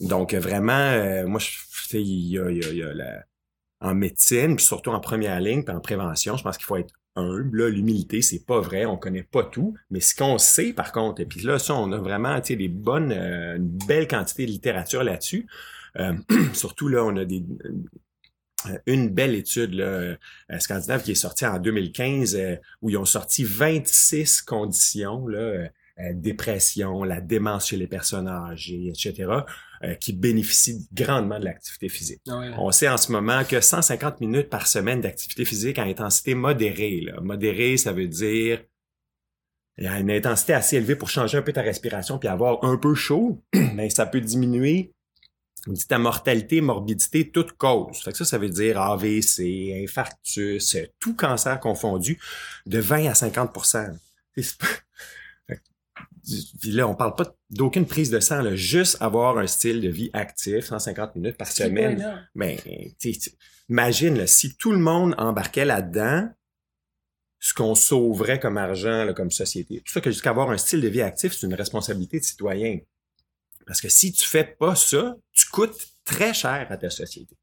Donc, 0.00 0.34
vraiment, 0.34 0.72
euh, 0.72 1.26
moi, 1.26 1.40
je 1.40 1.50
il 1.96 2.28
y 2.28 2.38
a, 2.38 2.50
il 2.50 2.76
y 2.76 2.82
a, 2.82 2.92
la, 2.92 3.24
en 3.80 3.94
médecine, 3.94 4.56
puis 4.56 4.64
surtout 4.64 4.90
en 4.90 5.00
première 5.00 5.40
ligne, 5.40 5.62
puis 5.62 5.74
en 5.74 5.80
prévention, 5.80 6.36
je 6.36 6.42
pense 6.42 6.56
qu'il 6.56 6.66
faut 6.66 6.76
être 6.76 6.92
humble. 7.16 7.62
Là, 7.62 7.68
l'humilité, 7.68 8.22
c'est 8.22 8.44
pas 8.44 8.60
vrai, 8.60 8.84
on 8.84 8.96
connaît 8.96 9.22
pas 9.22 9.44
tout, 9.44 9.74
mais 9.90 10.00
ce 10.00 10.14
qu'on 10.14 10.38
sait, 10.38 10.72
par 10.72 10.92
contre, 10.92 11.20
et 11.20 11.26
puis 11.26 11.40
là, 11.40 11.58
ça, 11.58 11.74
on 11.74 11.90
a 11.92 11.98
vraiment, 11.98 12.40
tu 12.40 12.48
sais, 12.48 12.56
des 12.56 12.68
bonnes, 12.68 13.12
euh, 13.12 13.56
une 13.56 13.78
belle 13.86 14.08
quantité 14.08 14.46
de 14.46 14.50
littérature 14.50 15.02
là-dessus. 15.04 15.46
Euh, 15.98 16.14
surtout, 16.52 16.88
là, 16.88 17.04
on 17.04 17.16
a 17.16 17.24
des, 17.24 17.44
euh, 17.64 17.72
une 18.86 19.08
belle 19.08 19.34
étude 19.34 19.74
là, 19.74 19.84
euh, 19.84 20.16
scandinave 20.58 21.02
qui 21.02 21.12
est 21.12 21.16
sortie 21.16 21.46
en 21.46 21.58
2015 21.58 22.34
euh, 22.34 22.56
où 22.82 22.90
ils 22.90 22.96
ont 22.96 23.04
sorti 23.04 23.44
26 23.44 24.42
conditions, 24.42 25.26
là, 25.26 25.68
dépression, 26.12 27.02
la 27.02 27.20
démence 27.20 27.68
chez 27.68 27.76
les 27.76 27.88
personnes 27.88 28.28
âgées, 28.28 28.86
etc., 28.88 29.32
qui 30.00 30.12
bénéficient 30.12 30.86
grandement 30.92 31.40
de 31.40 31.44
l'activité 31.44 31.88
physique. 31.88 32.20
Ah 32.28 32.40
On 32.58 32.70
sait 32.70 32.88
en 32.88 32.96
ce 32.96 33.10
moment 33.10 33.42
que 33.42 33.60
150 33.60 34.20
minutes 34.20 34.48
par 34.48 34.68
semaine 34.68 35.00
d'activité 35.00 35.44
physique 35.44 35.76
à 35.80 35.82
intensité 35.82 36.34
modérée. 36.34 37.00
Là. 37.00 37.20
Modérée, 37.20 37.76
ça 37.78 37.90
veut 37.90 38.06
dire 38.06 38.60
il 39.78 39.84
y 39.84 39.86
a 39.86 39.98
une 39.98 40.10
intensité 40.10 40.52
assez 40.52 40.76
élevée 40.76 40.96
pour 40.96 41.08
changer 41.08 41.38
un 41.38 41.42
peu 41.42 41.52
ta 41.52 41.62
respiration 41.62 42.18
puis 42.18 42.28
avoir 42.28 42.64
un 42.64 42.76
peu 42.76 42.94
chaud, 42.94 43.42
mais 43.74 43.90
ça 43.94 44.06
peut 44.06 44.20
diminuer 44.20 44.92
on 45.68 45.72
dit 45.72 45.86
ta 45.86 45.98
mortalité, 45.98 46.60
morbidité, 46.60 47.30
toute 47.30 47.52
cause. 47.52 47.98
Fait 47.98 48.12
que 48.12 48.16
ça, 48.16 48.24
ça 48.24 48.38
veut 48.38 48.48
dire 48.48 48.80
AVC, 48.80 49.82
infarctus, 49.84 50.76
tout 50.98 51.14
cancer 51.14 51.60
confondu, 51.60 52.18
de 52.66 52.78
20 52.78 53.10
à 53.10 53.14
50 53.14 53.52
puis 56.60 56.72
là, 56.72 56.86
on 56.86 56.94
parle 56.94 57.14
pas 57.14 57.34
d'aucune 57.50 57.86
prise 57.86 58.10
de 58.10 58.20
sang, 58.20 58.42
là, 58.42 58.54
juste 58.54 58.98
avoir 59.00 59.38
un 59.38 59.46
style 59.46 59.80
de 59.80 59.88
vie 59.88 60.10
actif, 60.12 60.66
150 60.66 61.16
minutes 61.16 61.36
par 61.36 61.50
semaine. 61.50 62.28
Mais 62.34 62.58
imagine, 63.68 64.18
là, 64.18 64.26
si 64.26 64.56
tout 64.56 64.72
le 64.72 64.78
monde 64.78 65.14
embarquait 65.18 65.64
là-dedans, 65.64 66.28
ce 67.40 67.54
qu'on 67.54 67.74
sauverait 67.74 68.40
comme 68.40 68.58
argent, 68.58 69.04
là, 69.04 69.14
comme 69.14 69.30
société. 69.30 69.80
Tout 69.84 69.92
ça 69.92 70.00
que 70.00 70.10
jusqu'à 70.10 70.30
avoir 70.30 70.50
un 70.50 70.58
style 70.58 70.80
de 70.80 70.88
vie 70.88 71.02
actif, 71.02 71.32
c'est 71.32 71.46
une 71.46 71.54
responsabilité 71.54 72.18
de 72.18 72.24
citoyen. 72.24 72.80
Parce 73.64 73.80
que 73.80 73.88
si 73.88 74.12
tu 74.12 74.26
fais 74.26 74.44
pas 74.44 74.74
ça, 74.74 75.16
tu 75.48 75.52
coûtes 75.52 75.78
très 76.04 76.34
cher 76.34 76.66
à 76.68 76.76
ta 76.76 76.90
société 76.90 77.36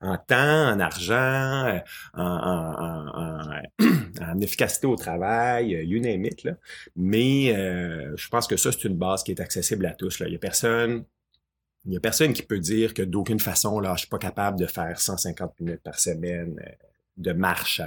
en 0.00 0.18
temps, 0.18 0.72
en 0.72 0.80
argent, 0.80 1.66
euh, 1.66 1.78
en, 2.20 3.50
efficacité 4.40 4.86
au 4.86 4.96
travail, 4.96 5.74
euh, 5.74 5.82
you 5.82 6.00
name 6.00 6.24
it. 6.26 6.44
Là. 6.44 6.52
Mais 6.96 7.54
euh, 7.56 8.14
je 8.16 8.28
pense 8.28 8.46
que 8.46 8.56
ça, 8.56 8.70
c'est 8.72 8.84
une 8.84 8.96
base 8.96 9.22
qui 9.22 9.30
est 9.32 9.40
accessible 9.40 9.86
à 9.86 9.92
tous. 9.94 10.22
Il 10.26 10.32
y 10.32 10.36
a 10.36 10.38
personne. 10.38 11.04
Il 11.86 11.96
a 11.96 12.00
personne 12.00 12.32
qui 12.32 12.42
peut 12.42 12.58
dire 12.58 12.92
que 12.92 13.02
d'aucune 13.02 13.40
façon, 13.40 13.78
là, 13.78 13.92
je 13.94 14.00
suis 14.00 14.08
pas 14.08 14.18
capable 14.18 14.58
de 14.58 14.66
faire 14.66 14.98
150 14.98 15.60
minutes 15.60 15.82
par 15.82 15.98
semaine 15.98 16.58
de 17.16 17.32
marche 17.32 17.80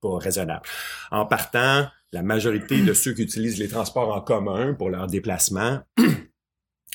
pas 0.00 0.18
raisonnable. 0.18 0.62
En 1.10 1.26
partant, 1.26 1.88
la 2.12 2.22
majorité 2.22 2.82
de 2.82 2.92
ceux 2.92 3.14
qui 3.14 3.22
utilisent 3.22 3.58
les 3.58 3.68
transports 3.68 4.14
en 4.14 4.20
commun 4.20 4.74
pour 4.74 4.90
leur 4.90 5.06
déplacement 5.06 5.80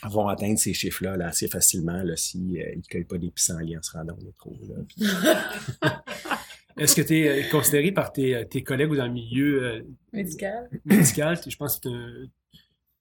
vont 0.04 0.28
atteindre 0.28 0.60
ces 0.60 0.74
chiffres-là 0.74 1.18
là, 1.18 1.28
assez 1.28 1.48
facilement 1.48 2.04
là, 2.04 2.16
si 2.16 2.62
euh, 2.62 2.76
ne 2.76 2.82
cueillent 2.82 3.04
pas 3.04 3.18
des 3.18 3.32
pissenlits 3.32 3.78
en 3.78 3.82
se 3.82 3.92
rendant 3.92 4.14
au 4.14 4.24
métro. 4.24 4.54
Est-ce 6.78 6.96
que 6.96 7.02
tu 7.02 7.20
es 7.20 7.28
euh, 7.28 7.50
considéré 7.50 7.92
par 7.92 8.14
tes, 8.14 8.36
euh, 8.36 8.46
tes, 8.46 8.64
collègues 8.64 8.92
ou 8.92 8.96
dans 8.96 9.08
le 9.08 9.14
milieu 9.14 9.84
médical? 10.14 10.70
médical, 10.86 11.40
je 11.46 11.56
pense 11.56 11.80
que 11.80 12.28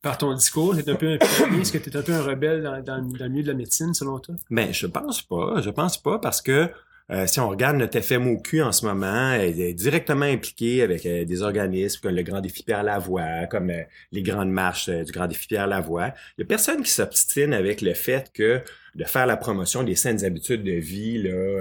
par 0.01 0.17
ton 0.17 0.33
discours, 0.35 0.75
tu 0.75 0.81
es 0.81 0.89
un 0.89 0.95
peu 0.95 1.19
Est-ce 1.61 1.73
que 1.73 1.79
tu 1.79 1.91
es 1.91 1.97
un 1.97 2.03
peu 2.03 2.13
un 2.13 2.23
rebelle 2.23 2.63
dans, 2.63 2.81
dans, 2.83 3.03
dans, 3.03 3.25
le 3.25 3.29
milieu 3.29 3.43
de 3.43 3.49
la 3.49 3.55
médecine, 3.55 3.93
selon 3.93 4.19
toi? 4.19 4.37
Ben, 4.51 4.73
je 4.73 4.87
pense 4.87 5.21
pas. 5.21 5.61
Je 5.61 5.71
pense 5.71 6.01
pas 6.01 6.19
parce 6.19 6.41
que 6.41 6.71
euh, 7.13 7.27
si 7.29 7.39
on 7.39 7.49
regarde 7.49 7.77
notre 7.77 8.01
FMOQ 8.01 8.63
en 8.63 8.73
ce 8.73 8.85
moment, 8.85 9.31
elle 9.33 9.61
est 9.61 9.75
directement 9.75 10.25
impliquée 10.25 10.83
avec 10.83 11.07
euh, 11.07 11.25
des 11.25 11.43
organismes 11.43 12.01
comme 12.03 12.17
le 12.17 12.23
Grand 12.23 12.41
Défi 12.41 12.65
Pierre 12.65 12.83
Lavoie, 12.83 13.47
comme 13.49 13.71
euh, 13.71 13.83
les 14.11 14.23
grandes 14.23 14.51
marches 14.51 14.91
du 14.91 15.13
Grand 15.13 15.29
Défi 15.29 15.47
Pierre 15.47 15.69
Lavoie. 15.69 16.09
Il 16.37 16.41
n'y 16.41 16.45
a 16.45 16.47
personne 16.49 16.83
qui 16.83 16.91
s'obstine 16.91 17.53
avec 17.53 17.81
le 17.81 17.95
fait 17.95 18.33
que 18.33 18.61
de 18.97 19.05
faire 19.05 19.27
la 19.27 19.37
promotion 19.37 19.85
des 19.85 19.95
saines 19.95 20.25
habitudes 20.25 20.65
de 20.65 20.73
vie, 20.73 21.23
là, 21.23 21.61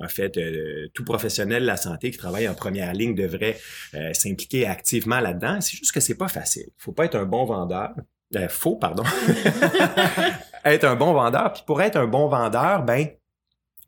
en 0.00 0.06
fait, 0.06 0.38
tout 0.94 1.02
professionnel 1.02 1.62
de 1.62 1.66
la 1.66 1.76
santé 1.76 2.12
qui 2.12 2.16
travaille 2.16 2.48
en 2.48 2.54
première 2.54 2.92
ligne 2.92 3.16
devrait 3.16 3.58
s'impliquer 4.12 4.64
activement 4.64 5.18
là-dedans. 5.18 5.60
C'est 5.60 5.76
juste 5.76 5.90
que 5.90 5.98
c'est 5.98 6.14
pas 6.14 6.28
facile. 6.28 6.66
Faut 6.78 6.92
pas 6.92 7.06
être 7.06 7.16
un 7.16 7.24
bon 7.24 7.44
vendeur. 7.44 7.90
faux, 8.50 8.76
pardon. 8.76 9.02
être 10.64 10.84
un 10.84 10.94
bon 10.94 11.12
vendeur. 11.12 11.54
Puis 11.54 11.64
pour 11.66 11.82
être 11.82 11.96
un 11.96 12.06
bon 12.06 12.28
vendeur, 12.28 12.84
ben 12.84 13.08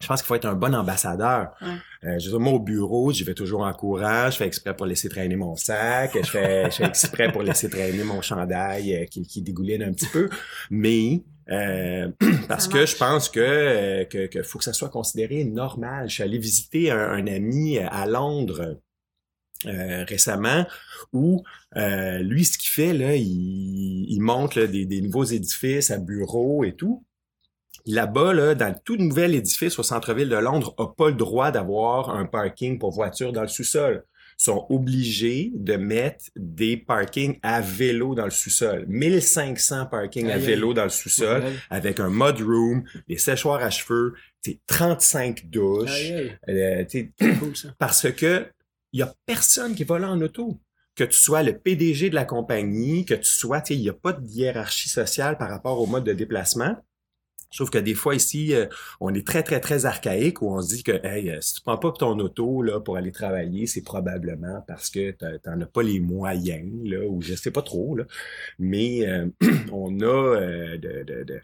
je 0.01 0.07
pense 0.07 0.21
qu'il 0.21 0.27
faut 0.27 0.35
être 0.35 0.47
un 0.47 0.55
bon 0.55 0.75
ambassadeur. 0.75 1.53
Euh, 2.05 2.19
je 2.19 2.31
veux 2.31 2.39
moi, 2.39 2.53
au 2.53 2.59
bureau, 2.59 3.13
j'y 3.13 3.25
vais 3.25 3.35
toujours 3.35 3.63
en 3.63 3.73
courant, 3.73 4.31
je 4.31 4.37
fais 4.37 4.47
exprès 4.47 4.77
pour 4.77 4.87
laisser 4.87 5.09
traîner 5.09 5.37
mon 5.37 5.57
sac, 5.57 6.13
je 6.15 6.29
fais, 6.29 6.71
je 6.71 6.77
fais 6.77 6.85
exprès 6.85 7.33
pour 7.33 7.43
laisser 7.43 7.71
traîner 7.71 8.05
mon 8.05 8.21
chandail 8.21 8.95
euh, 8.95 9.05
qui, 9.07 9.27
qui 9.27 9.43
dégouline 9.43 9.83
un 9.83 9.93
petit 9.93 10.09
peu. 10.09 10.29
Mais 10.71 11.23
euh, 11.51 12.11
parce 12.49 12.69
que 12.69 12.85
je 12.85 12.97
pense 12.97 13.29
que, 13.29 14.05
que, 14.05 14.43
faut 14.43 14.59
que 14.59 14.65
ça 14.65 14.75
soit 14.75 14.91
considéré 14.91 15.45
normal. 15.45 16.09
Je 16.09 16.15
suis 16.15 16.23
allé 16.23 16.39
visiter 16.39 16.91
un, 16.91 17.27
ami 17.27 17.79
à 17.79 18.07
Londres 18.07 18.79
récemment 19.65 20.67
où 21.13 21.43
lui, 21.75 22.45
ce 22.45 22.59
qu'il 22.59 22.69
fait, 22.69 22.93
là, 22.93 23.17
il, 23.17 24.07
il 24.09 24.21
monte 24.21 24.59
des, 24.59 24.85
des 24.85 25.01
nouveaux 25.01 25.25
édifices 25.25 25.91
à 25.91 25.99
bureaux 25.99 26.63
et 26.65 26.75
tout 26.77 27.03
là-bas, 27.87 28.35
là, 28.35 28.55
dans 28.55 28.69
le 28.69 28.75
tout 28.85 28.97
nouvel 28.97 29.35
édifice 29.35 29.79
au 29.79 29.83
centre-ville 29.83 30.29
de 30.29 30.37
Londres, 30.37 30.75
n'a 30.79 30.87
pas 30.87 31.09
le 31.09 31.15
droit 31.15 31.51
d'avoir 31.51 32.11
un 32.11 32.27
parking 32.27 32.79
pour 32.79 32.91
voitures 32.91 33.33
dans 33.33 33.43
le 33.43 33.49
sous-sol. 33.49 34.05
Ils 34.39 34.45
sont 34.45 34.67
obligés 34.69 35.51
de 35.55 35.77
mettre 35.77 36.27
des 36.37 36.77
parkings 36.77 37.39
à 37.43 37.63
vélo 37.63 38.15
dans 38.15 38.27
le 38.27 38.31
sous-sol. 38.31 38.85
1500 38.87 39.87
parkings 39.87 40.31
à 40.31 40.37
vélo 40.37 40.75
dans 40.75 40.85
le 40.85 40.91
sous-sol 40.91 41.43
avec 41.71 42.01
un 42.01 42.11
mud 42.11 42.43
room, 42.43 42.85
des 43.09 43.17
séchoirs 43.17 43.63
à 43.63 43.71
cheveux, 43.71 44.15
35 44.67 45.47
douches. 45.49 46.13
Euh, 46.49 46.85
parce 47.79 48.13
que 48.13 48.47
il 48.93 49.01
y 49.01 49.03
a 49.03 49.15
personne 49.27 49.75
qui 49.75 49.85
va 49.85 49.99
là 49.99 50.11
en 50.11 50.21
auto 50.21 50.61
que 50.97 51.05
tu 51.05 51.19
sois 51.19 51.43
le 51.43 51.59
PDG 51.59 52.11
de 52.11 52.15
la 52.15 52.25
compagnie, 52.25 53.05
que 53.05 53.15
tu 53.15 53.31
sois, 53.31 53.63
il 53.69 53.81
n'y 53.81 53.89
a 53.91 53.93
pas 53.93 54.15
de 54.15 54.27
hiérarchie 54.27 54.89
sociale 54.89 55.37
par 55.37 55.51
rapport 55.51 55.79
au 55.79 55.87
mode 55.87 56.05
de 56.05 56.15
déplacement. 56.15 56.75
Trouve 57.55 57.71
que 57.71 57.79
des 57.79 57.95
fois 57.95 58.15
ici, 58.15 58.55
euh, 58.55 58.67
on 59.01 59.15
est 59.15 59.27
très, 59.27 59.43
très, 59.43 59.61
très 59.61 59.87
archaïque 59.87 60.43
où 60.43 60.55
on 60.55 60.61
se 60.61 60.75
dit 60.75 60.83
que 60.83 61.05
hey, 61.07 61.31
euh, 61.31 61.41
si 61.41 61.55
tu 61.55 61.61
prends 61.63 61.79
pas 61.79 61.93
ton 61.93 62.19
auto 62.19 62.63
là, 62.63 62.81
pour 62.81 62.97
aller 62.97 63.13
travailler, 63.13 63.67
c'est 63.67 63.83
probablement 63.83 64.63
parce 64.67 64.91
que 64.91 65.11
tu 65.13 65.25
n'en 65.49 65.61
as 65.61 65.67
pas 65.67 65.83
les 65.83 66.01
moyens, 66.01 66.71
là, 66.85 67.07
ou 67.07 67.23
je 67.23 67.35
sais 67.35 67.51
pas 67.51 67.63
trop. 67.63 67.97
Là. 67.97 68.05
Mais 68.59 69.07
euh, 69.07 69.27
on 69.73 70.01
a 70.01 70.77
de 70.77 71.41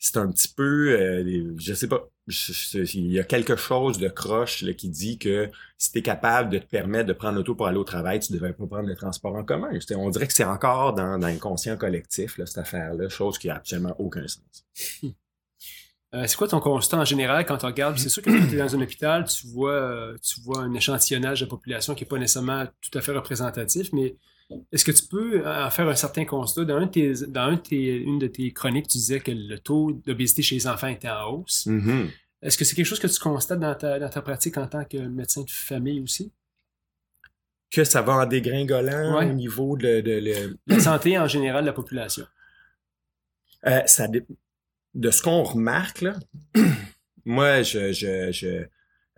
c'est 0.00 0.16
un 0.16 0.30
petit 0.30 0.48
peu, 0.48 0.98
euh, 0.98 1.54
je 1.58 1.74
sais 1.74 1.86
pas, 1.86 2.08
il 2.26 3.12
y 3.12 3.20
a 3.20 3.24
quelque 3.24 3.54
chose 3.54 3.98
de 3.98 4.08
croche 4.08 4.64
qui 4.72 4.88
dit 4.88 5.18
que 5.18 5.50
si 5.76 5.92
tu 5.92 5.98
es 5.98 6.02
capable 6.02 6.48
de 6.48 6.58
te 6.58 6.64
permettre 6.64 7.06
de 7.06 7.12
prendre 7.12 7.36
l'auto 7.36 7.54
pour 7.54 7.66
aller 7.66 7.76
au 7.76 7.84
travail, 7.84 8.18
tu 8.18 8.32
devrais 8.32 8.54
pas 8.54 8.66
prendre 8.66 8.88
le 8.88 8.96
transport 8.96 9.34
en 9.34 9.44
commun. 9.44 9.70
On 9.96 10.08
dirait 10.08 10.26
que 10.26 10.32
c'est 10.32 10.44
encore 10.44 10.94
dans, 10.94 11.18
dans 11.18 11.26
l'inconscient 11.26 11.76
collectif, 11.76 12.40
cette 12.44 12.58
affaire-là, 12.58 13.10
chose 13.10 13.38
qui 13.38 13.50
a 13.50 13.56
absolument 13.56 13.94
aucun 13.98 14.26
sens. 14.26 14.66
Euh, 16.12 16.26
c'est 16.26 16.36
quoi 16.36 16.48
ton 16.48 16.58
constat 16.58 16.98
en 16.98 17.04
général 17.04 17.46
quand 17.46 17.56
tu 17.56 17.66
regardes? 17.66 17.96
C'est 17.96 18.08
sûr 18.08 18.20
que 18.20 18.30
quand 18.30 18.48
tu 18.48 18.56
es 18.56 18.58
dans 18.58 18.74
un 18.74 18.80
hôpital, 18.80 19.26
tu 19.28 19.46
vois, 19.46 19.74
euh, 19.74 20.16
tu 20.20 20.40
vois 20.40 20.58
un 20.58 20.74
échantillonnage 20.74 21.40
de 21.40 21.46
population 21.46 21.94
qui 21.94 22.02
n'est 22.02 22.08
pas 22.08 22.18
nécessairement 22.18 22.66
tout 22.80 22.98
à 22.98 23.00
fait 23.00 23.12
représentatif, 23.12 23.92
mais 23.92 24.16
est-ce 24.72 24.84
que 24.84 24.92
tu 24.92 25.04
peux 25.04 25.46
euh, 25.46 25.66
en 25.66 25.70
faire 25.70 25.88
un 25.88 25.94
certain 25.94 26.24
constat? 26.24 26.64
Dans, 26.64 26.80
une 26.80 28.18
de 28.18 28.26
tes 28.26 28.52
chroniques, 28.52 28.88
tu 28.88 28.98
disais 28.98 29.20
que 29.20 29.30
le 29.30 29.58
taux 29.58 29.92
d'obésité 29.92 30.42
chez 30.42 30.56
les 30.56 30.66
enfants 30.66 30.88
était 30.88 31.08
en 31.08 31.30
hausse. 31.30 31.66
Mm-hmm. 31.66 32.08
Est-ce 32.42 32.56
que 32.56 32.64
c'est 32.64 32.74
quelque 32.74 32.86
chose 32.86 33.00
que 33.00 33.06
tu 33.06 33.20
constates 33.20 33.60
dans 33.60 33.74
ta, 33.74 34.22
pratique 34.22 34.56
en 34.56 34.66
tant 34.66 34.84
que 34.84 34.96
médecin 34.96 35.42
de 35.42 35.50
famille 35.50 36.00
aussi? 36.00 36.32
Que 37.70 37.84
ça 37.84 38.02
va 38.02 38.14
en 38.14 38.26
dégringolant 38.26 39.20
au 39.20 39.32
niveau 39.32 39.76
de, 39.76 40.02
la 40.66 40.80
santé 40.80 41.18
en 41.18 41.28
général 41.28 41.62
de 41.62 41.66
la 41.66 41.72
population. 41.72 42.26
Euh, 43.66 43.82
ça 43.86 44.08
De 44.08 45.10
ce 45.10 45.22
qu'on 45.22 45.42
remarque, 45.42 46.00
là, 46.00 46.14
moi, 47.24 47.62
je, 47.62 47.92
je 47.92 48.66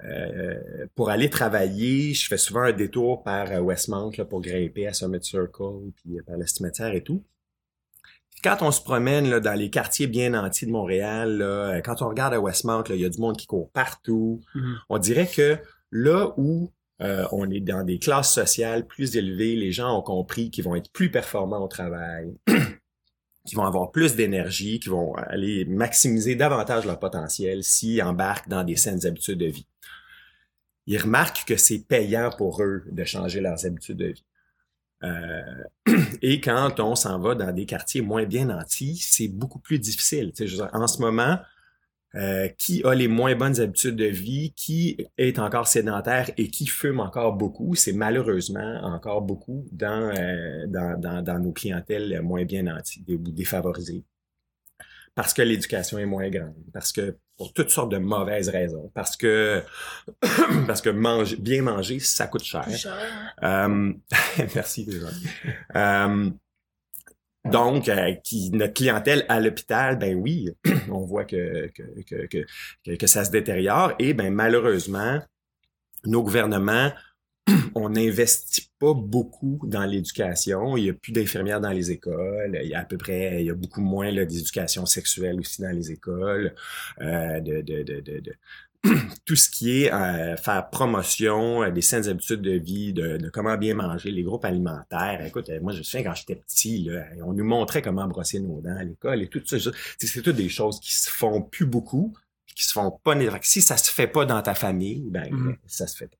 euh, 0.04 0.86
pour 0.94 1.10
aller 1.10 1.30
travailler, 1.30 2.14
je 2.14 2.26
fais 2.26 2.36
souvent 2.36 2.62
un 2.62 2.72
détour 2.72 3.22
par 3.22 3.50
euh, 3.52 3.60
Westmount 3.60 4.10
là, 4.18 4.24
pour 4.24 4.40
grimper 4.40 4.86
à 4.86 4.92
Summit 4.92 5.22
Circle, 5.22 5.92
puis 5.96 6.18
euh, 6.18 6.22
par 6.26 6.36
le 6.36 6.46
cimetière 6.46 6.92
et 6.94 7.02
tout. 7.02 7.24
Quand 8.42 8.58
on 8.62 8.72
se 8.72 8.80
promène 8.80 9.30
là, 9.30 9.38
dans 9.38 9.54
les 9.54 9.70
quartiers 9.70 10.08
bien 10.08 10.34
entiers 10.34 10.66
de 10.66 10.72
Montréal, 10.72 11.38
là, 11.38 11.80
quand 11.82 12.02
on 12.02 12.08
regarde 12.08 12.34
à 12.34 12.40
Westmount, 12.40 12.82
il 12.90 12.96
y 12.96 13.04
a 13.04 13.08
du 13.08 13.20
monde 13.20 13.36
qui 13.36 13.46
court 13.46 13.70
partout. 13.70 14.40
Mm-hmm. 14.56 14.74
On 14.88 14.98
dirait 14.98 15.28
que 15.28 15.58
là 15.92 16.34
où 16.36 16.72
on 17.32 17.50
est 17.50 17.60
dans 17.60 17.82
des 17.82 17.98
classes 17.98 18.32
sociales 18.32 18.86
plus 18.86 19.16
élevées, 19.16 19.56
les 19.56 19.72
gens 19.72 19.98
ont 19.98 20.02
compris 20.02 20.52
qu'ils 20.52 20.62
vont 20.62 20.76
être 20.76 20.90
plus 20.92 21.10
performants 21.10 21.64
au 21.64 21.66
travail, 21.66 22.36
qu'ils 23.44 23.56
vont 23.56 23.64
avoir 23.64 23.90
plus 23.90 24.14
d'énergie, 24.14 24.78
qu'ils 24.78 24.92
vont 24.92 25.14
aller 25.16 25.64
maximiser 25.64 26.36
davantage 26.36 26.86
leur 26.86 27.00
potentiel 27.00 27.64
s'ils 27.64 28.00
embarquent 28.04 28.48
dans 28.48 28.62
des 28.62 28.76
saines 28.76 29.04
habitudes 29.04 29.38
de 29.38 29.46
vie 29.46 29.66
ils 30.86 30.98
remarquent 30.98 31.44
que 31.46 31.56
c'est 31.56 31.80
payant 31.80 32.30
pour 32.36 32.62
eux 32.62 32.84
de 32.90 33.04
changer 33.04 33.40
leurs 33.40 33.64
habitudes 33.66 33.98
de 33.98 34.06
vie. 34.06 34.24
Euh, 35.04 35.64
et 36.22 36.40
quand 36.40 36.78
on 36.80 36.94
s'en 36.94 37.18
va 37.18 37.34
dans 37.34 37.52
des 37.52 37.66
quartiers 37.66 38.02
moins 38.02 38.24
bien 38.24 38.46
nantis, 38.46 38.96
c'est 38.96 39.28
beaucoup 39.28 39.58
plus 39.58 39.78
difficile. 39.78 40.32
En 40.72 40.86
ce 40.86 41.00
moment, 41.00 41.38
euh, 42.14 42.48
qui 42.58 42.84
a 42.84 42.94
les 42.94 43.08
moins 43.08 43.34
bonnes 43.34 43.58
habitudes 43.58 43.96
de 43.96 44.04
vie, 44.04 44.52
qui 44.54 45.08
est 45.16 45.38
encore 45.38 45.66
sédentaire 45.66 46.30
et 46.36 46.48
qui 46.48 46.66
fume 46.66 47.00
encore 47.00 47.32
beaucoup, 47.34 47.74
c'est 47.74 47.94
malheureusement 47.94 48.80
encore 48.82 49.22
beaucoup 49.22 49.66
dans, 49.72 50.12
euh, 50.14 50.66
dans, 50.66 50.98
dans, 51.00 51.22
dans, 51.22 51.38
nos 51.38 51.52
clientèles 51.52 52.20
moins 52.20 52.44
bien 52.44 52.64
nantis 52.64 53.04
ou 53.08 53.16
défavorisées 53.16 54.04
parce 55.14 55.34
que 55.34 55.42
l'éducation 55.42 55.98
est 55.98 56.06
moins 56.06 56.28
grande, 56.30 56.54
parce 56.72 56.92
que 56.92 57.16
pour 57.42 57.52
toutes 57.52 57.70
sortes 57.70 57.90
de 57.90 57.98
mauvaises 57.98 58.48
raisons, 58.48 58.88
parce 58.94 59.16
que 59.16 59.64
parce 60.68 60.80
que 60.80 60.90
manger, 60.90 61.34
bien 61.34 61.60
manger, 61.62 61.98
ça 61.98 62.28
coûte 62.28 62.44
cher. 62.44 62.68
Euh, 63.42 63.92
merci 64.54 64.84
déjà. 64.84 65.08
Euh, 65.74 66.30
donc, 67.44 67.88
euh, 67.88 68.12
qui, 68.22 68.52
notre 68.52 68.74
clientèle 68.74 69.26
à 69.28 69.40
l'hôpital, 69.40 69.98
ben 69.98 70.14
oui, 70.14 70.50
on 70.92 71.00
voit 71.00 71.24
que 71.24 71.66
que, 71.74 71.82
que, 72.04 72.44
que, 72.84 72.94
que 72.94 73.06
ça 73.08 73.24
se 73.24 73.32
détériore 73.32 73.94
et 73.98 74.14
ben 74.14 74.32
malheureusement, 74.32 75.20
nos 76.04 76.22
gouvernements 76.22 76.92
on 77.74 77.88
n'investit 77.90 78.70
pas 78.78 78.94
beaucoup 78.94 79.60
dans 79.64 79.84
l'éducation. 79.84 80.76
Il 80.76 80.84
y 80.84 80.90
a 80.90 80.94
plus 80.94 81.12
d'infirmières 81.12 81.60
dans 81.60 81.70
les 81.70 81.90
écoles. 81.90 82.58
Il 82.62 82.68
y 82.68 82.74
a 82.74 82.80
à 82.80 82.84
peu 82.84 82.96
près, 82.96 83.40
il 83.40 83.46
y 83.46 83.50
a 83.50 83.54
beaucoup 83.54 83.80
moins 83.80 84.12
d'éducation 84.12 84.86
sexuelle 84.86 85.40
aussi 85.40 85.60
dans 85.62 85.70
les 85.74 85.90
écoles. 85.90 86.54
Euh, 87.00 87.40
de, 87.40 87.60
de, 87.62 87.82
de, 87.82 88.00
de, 88.00 88.20
de- 88.20 88.34
tout 89.26 89.36
ce 89.36 89.48
qui 89.48 89.82
est 89.84 89.92
euh, 89.92 90.36
faire 90.36 90.68
promotion 90.70 91.62
euh, 91.62 91.70
des 91.70 91.82
saines 91.82 92.08
habitudes 92.08 92.42
de 92.42 92.50
vie, 92.52 92.92
de, 92.92 93.30
comment 93.32 93.56
bien 93.56 93.74
manger, 93.74 94.10
les 94.10 94.24
groupes 94.24 94.44
alimentaires. 94.44 95.24
Écoute, 95.24 95.48
moi 95.60 95.72
je 95.72 95.78
me 95.78 95.82
souviens 95.84 96.04
quand 96.10 96.14
j'étais 96.16 96.34
petit, 96.34 96.84
là, 96.84 97.04
on 97.24 97.32
nous 97.32 97.44
montrait 97.44 97.80
comment 97.80 98.06
brosser 98.08 98.40
nos 98.40 98.60
dents 98.60 98.76
à 98.76 98.82
l'école 98.82 99.22
et 99.22 99.28
tout 99.28 99.40
ça. 99.46 99.56
C'est 99.98 100.22
toutes 100.22 100.34
des 100.36 100.48
choses 100.48 100.80
qui 100.80 100.92
se 100.94 101.08
font 101.08 101.42
plus 101.42 101.64
beaucoup, 101.66 102.12
qui 102.56 102.64
se 102.64 102.72
font 102.72 102.90
pas. 103.04 103.14
Si 103.42 103.62
ça 103.62 103.76
se 103.76 103.88
fait 103.90 104.08
pas 104.08 104.24
dans 104.26 104.42
ta 104.42 104.54
famille, 104.54 105.04
ben 105.10 105.28
Mhm. 105.32 105.56
ça 105.66 105.86
se 105.86 105.96
fait 105.96 106.08
pas. 106.08 106.16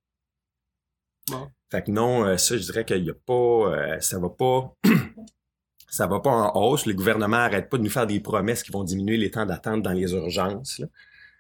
Bon. 1.31 1.49
Fait 1.71 1.83
que 1.85 1.91
non, 1.91 2.25
euh, 2.25 2.37
ça, 2.37 2.57
je 2.57 2.63
dirais 2.63 2.85
qu'il 2.85 3.05
y 3.05 3.11
a 3.11 3.15
pas, 3.15 3.33
euh, 3.33 4.01
ça 4.01 4.19
va 4.19 4.29
pas, 4.29 4.75
ça 5.89 6.07
va 6.07 6.21
pas 6.21 6.31
en 6.31 6.53
hausse. 6.61 6.87
Le 6.87 6.95
gouvernement 6.95 7.37
arrête 7.39 7.69
pas 7.71 7.79
de 7.79 7.83
nous 7.83 7.91
faire 7.91 8.07
des 8.07 8.21
promesses 8.21 8.63
qui 8.63 8.73
vont 8.73 8.85
diminuer 8.85 9.17
les 9.17 9.31
temps 9.31 9.47
d'attente 9.47 9.83
dans 9.83 9.93
les 9.93 10.13
urgences. 10.13 10.79
là. 10.79 10.87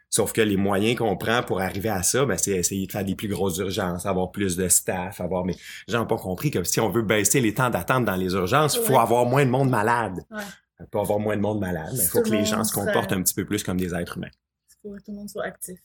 Sauf 0.08 0.32
que 0.34 0.42
les 0.42 0.58
moyens 0.58 0.98
qu'on 0.98 1.16
prend 1.16 1.42
pour 1.42 1.60
arriver 1.62 1.88
à 1.88 2.02
ça, 2.02 2.26
ben, 2.26 2.36
c'est 2.36 2.50
essayer 2.50 2.86
de 2.86 2.92
faire 2.92 3.04
des 3.04 3.14
plus 3.14 3.28
grosses 3.28 3.56
urgences, 3.58 4.04
avoir 4.04 4.30
plus 4.30 4.56
de 4.58 4.68
staff, 4.68 5.20
avoir. 5.22 5.44
Mais 5.46 5.54
les 5.88 5.92
gens 5.92 6.00
n'ont 6.00 6.06
pas 6.06 6.18
compris 6.18 6.50
que 6.50 6.62
si 6.64 6.80
on 6.80 6.90
veut 6.90 7.00
baisser 7.02 7.40
les 7.40 7.54
temps 7.54 7.70
d'attente 7.70 8.04
dans 8.04 8.16
les 8.16 8.34
urgences, 8.34 8.74
il 8.76 8.82
faut 8.84 8.92
Ouais. 8.92 8.98
avoir 8.98 9.24
moins 9.24 9.44
de 9.46 9.50
monde 9.50 9.70
malade. 9.70 10.20
Ouais. 10.30 10.86
Pour 10.90 11.00
avoir 11.02 11.18
moins 11.18 11.36
de 11.36 11.40
monde 11.40 11.60
malade, 11.60 11.92
il 11.94 12.00
faut 12.02 12.20
que 12.22 12.28
le 12.28 12.38
les 12.38 12.44
gens 12.44 12.62
se 12.64 12.74
comportent 12.74 13.10
serait- 13.10 13.14
un 13.20 13.22
petit 13.22 13.32
peu 13.34 13.44
plus 13.46 13.62
comme 13.62 13.78
des 13.78 13.94
êtres 13.94 14.18
humains. 14.18 14.28
Il 14.84 14.90
faut 14.90 14.94
que 14.96 15.02
tout 15.02 15.12
le 15.12 15.16
monde 15.16 15.30
soit 15.30 15.44
actif. 15.44 15.78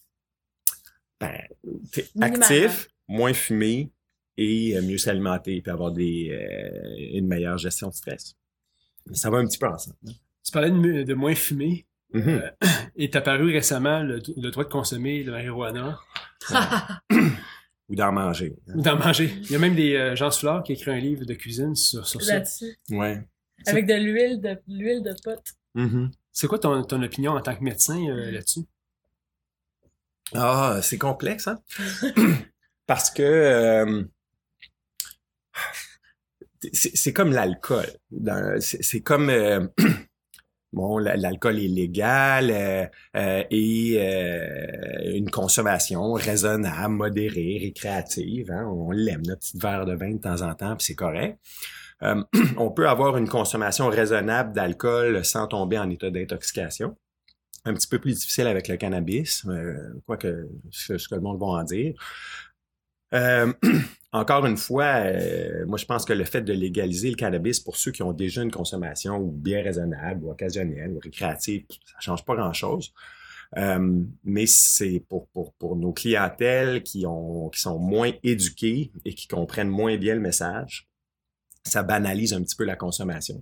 Ben, 1.22 1.40
actif, 2.22 2.90
moins 3.08 3.34
fumé 3.34 3.92
et 4.38 4.78
euh, 4.78 4.82
mieux 4.82 4.98
s'alimenter 4.98 5.62
puis 5.62 5.72
avoir 5.72 5.92
des, 5.92 6.30
euh, 6.32 7.18
une 7.18 7.28
meilleure 7.28 7.58
gestion 7.58 7.90
de 7.90 7.94
stress. 7.94 8.36
Ça 9.14 9.30
va 9.30 9.38
un 9.38 9.46
petit 9.48 9.58
peu 9.58 9.68
ensemble. 9.68 9.96
Tu 10.44 10.52
parlais 10.52 10.70
de, 10.72 11.14
moins 11.14 11.36
fumer. 11.36 11.86
Mhm. 12.14 12.42
Et 12.96 13.10
t'as 13.12 13.22
paru 13.22 13.52
récemment 13.52 14.02
le, 14.02 14.22
le 14.38 14.50
droit 14.52 14.64
de 14.64 14.70
consommer 14.70 15.24
le 15.24 15.32
marijuana 15.32 16.00
Ou 17.90 17.96
d'en 17.96 18.12
manger. 18.12 18.54
hein. 18.68 18.74
ou 18.76 18.82
d'en 18.82 18.98
manger. 18.98 19.32
Il 19.44 19.52
y 19.52 19.56
a 19.56 19.60
même 19.60 19.76
des 19.76 19.96
euh, 19.96 20.16
Jean 20.16 20.30
Soulard 20.30 20.64
qui 20.64 20.74
a 20.74 20.76
écrit 20.76 20.92
un 20.92 21.00
livre 21.00 21.24
de 21.26 21.34
cuisine 21.34 21.74
sur, 21.76 22.06
sur 22.06 22.22
ça. 22.22 22.34
Là-dessus. 22.36 22.78
Ouais. 22.90 23.22
Avec 23.66 23.88
de 23.88 23.94
l'huile 23.94 24.42
de 24.42 24.58
l'huile 24.68 25.04
de 25.04 25.16
pote. 25.24 25.44
Mhm. 25.74 26.12
C'est 26.34 26.48
quoi 26.48 26.60
ton, 26.60 26.84
ton 26.84 27.02
opinion 27.02 27.32
en 27.32 27.42
tant 27.42 27.56
que 27.56 27.64
médecin 27.64 27.98
euh, 28.10 28.30
là-dessus? 28.32 28.66
Ah, 30.34 30.80
c'est 30.84 30.98
complexe, 30.98 31.48
hein? 31.48 31.62
Parce 32.88 33.10
que 33.12 33.22
euh, 33.24 34.04
c'est 36.74 37.14
comme 37.14 37.32
l'alcool. 37.32 37.86
C'est 38.60 39.02
comme 39.02 39.30
euh, 39.30 39.68
bon, 40.74 40.98
la- 40.98 41.16
l'alcool 41.18 41.60
est 41.60 41.68
légal 41.68 42.50
euh, 42.52 42.86
euh, 43.16 43.44
et 43.52 43.98
euh, 44.00 45.14
une 45.16 45.30
consommation 45.30 46.14
raisonnable, 46.14 46.94
modérée, 46.94 47.60
récréative. 47.62 48.52
Hein? 48.52 48.66
On 48.68 48.92
l'aime, 48.92 49.22
notre 49.26 49.42
petit 49.42 49.58
verre 49.60 49.86
de 49.86 49.96
vin 49.96 50.12
de 50.14 50.20
temps 50.22 50.42
en 50.42 50.54
temps, 50.56 50.76
puis 50.76 50.86
c'est 50.86 50.96
correct. 50.96 51.38
On 52.58 52.70
peut 52.72 52.88
avoir 52.88 53.18
une 53.18 53.28
consommation 53.28 53.88
raisonnable 53.90 54.54
d'alcool 54.54 55.26
sans 55.26 55.48
tomber 55.48 55.80
en 55.80 55.90
état 55.90 56.12
d'intoxication 56.12 56.96
un 57.66 57.74
petit 57.74 57.88
peu 57.88 58.00
plus 58.00 58.14
difficile 58.14 58.48
avec 58.48 58.70
le 58.70 58.78
cannabis, 58.78 59.46
euh, 59.48 59.76
quoique 60.06 60.48
ce, 60.72 60.98
ce 60.98 61.10
que 61.10 61.16
le 61.16 61.22
monde 61.22 61.38
va 61.38 61.48
en 61.48 61.64
dire. 61.64 61.96
Euh, 63.14 63.54
encore 64.12 64.46
une 64.46 64.58
fois, 64.58 65.06
euh, 65.06 65.66
moi 65.66 65.78
je 65.78 65.86
pense 65.86 66.06
que 66.06 66.14
le 66.14 66.26
fait 66.26 66.42
de 66.42 66.54
légaliser 66.54 67.10
le 67.10 67.16
cannabis 67.16 67.60
pour 67.60 67.78
ceux 67.78 67.92
qui 67.92 68.04
ont 68.04 68.14
déjà 68.14 68.42
une 68.42 68.52
consommation 68.52 69.18
ou 69.18 69.32
bien 69.32 69.64
raisonnable 69.64 70.26
ou 70.26 70.32
occasionnelle 70.32 70.92
ou 70.92 71.00
récréative, 71.00 71.66
ça 71.86 72.00
change 72.00 72.26
pas 72.26 72.36
grand-chose. 72.36 72.94
Euh, 73.56 74.04
mais 74.26 74.46
c'est 74.46 75.02
pour, 75.08 75.30
nos 75.62 75.94
clientèles 75.94 76.84
qui 76.84 77.02
sont 77.02 77.80
moins 77.80 78.12
éduquées 78.24 78.92
et 79.06 79.14
qui 79.14 79.28
comprennent 79.28 79.70
moins 79.70 79.96
bien 79.98 80.16
le 80.16 80.20
message, 80.20 80.88
ça 81.64 81.84
banalise 81.84 82.34
un 82.34 82.42
petit 82.42 82.56
peu 82.56 82.66
la 82.66 82.76
consommation. 82.76 83.42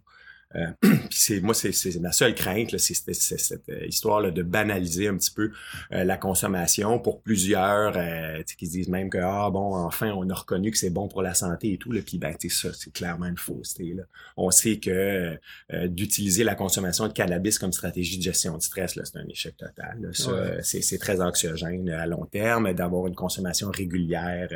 Euh, 0.56 0.68
c'est 1.12 1.42
moi 1.42 1.54
c'est 1.54 2.00
ma 2.00 2.12
seule 2.12 2.36
crainte 2.36 2.78
c'est 2.78 2.94
cette 3.14 3.70
euh, 3.70 3.86
histoire 3.86 4.22
là 4.22 4.32
de 4.32 4.44
banaliser 4.44 5.08
un 5.08 5.18
petit 5.18 5.32
peu 5.32 5.52
euh, 5.92 6.04
la 6.04 6.18
consommation 6.18 7.00
pour 7.00 7.22
plusieurs 7.22 7.94
euh, 7.98 8.42
qui 8.58 8.68
se 8.68 8.72
disent 8.72 8.90
même 8.90 9.10
que 9.10 9.18
ah 9.18 9.50
bon 9.50 9.76
enfin 9.76 10.12
on 10.12 10.30
a 10.30 10.34
reconnu 10.34 10.72
que 10.72 10.78
c'est 10.78 10.90
bon 10.90 11.08
pour 11.08 11.22
la 11.22 11.34
santé 11.34 11.74
et 11.74 11.78
tout 11.78 11.92
là 11.92 12.02
puis 12.06 12.18
ben 12.18 12.34
tu 12.40 12.50
sais 12.50 12.70
ça 12.70 12.74
c'est 12.78 12.94
clairement 12.94 13.26
une 13.26 13.38
fausseté 13.38 13.94
là 13.94 14.04
on 14.38 14.52
sait 14.52 14.78
que 14.78 15.38
euh, 15.74 15.88
d'utiliser 15.88 16.44
la 16.44 16.56
consommation 16.56 17.08
de 17.08 17.14
cannabis 17.14 17.60
comme 17.60 17.74
stratégie 17.74 18.18
de 18.18 18.24
gestion 18.24 18.58
de 18.58 18.62
stress 18.62 18.98
c'est 19.04 19.18
un 19.18 19.28
échec 19.28 19.58
total 19.58 20.12
Ouais. 20.28 20.60
c'est 20.62 20.82
c'est 20.82 20.98
très 20.98 21.20
anxiogène 21.22 21.90
à 21.90 22.06
long 22.06 22.26
terme 22.26 22.74
d'avoir 22.74 23.08
une 23.08 23.16
consommation 23.16 23.72
régulière 23.72 24.50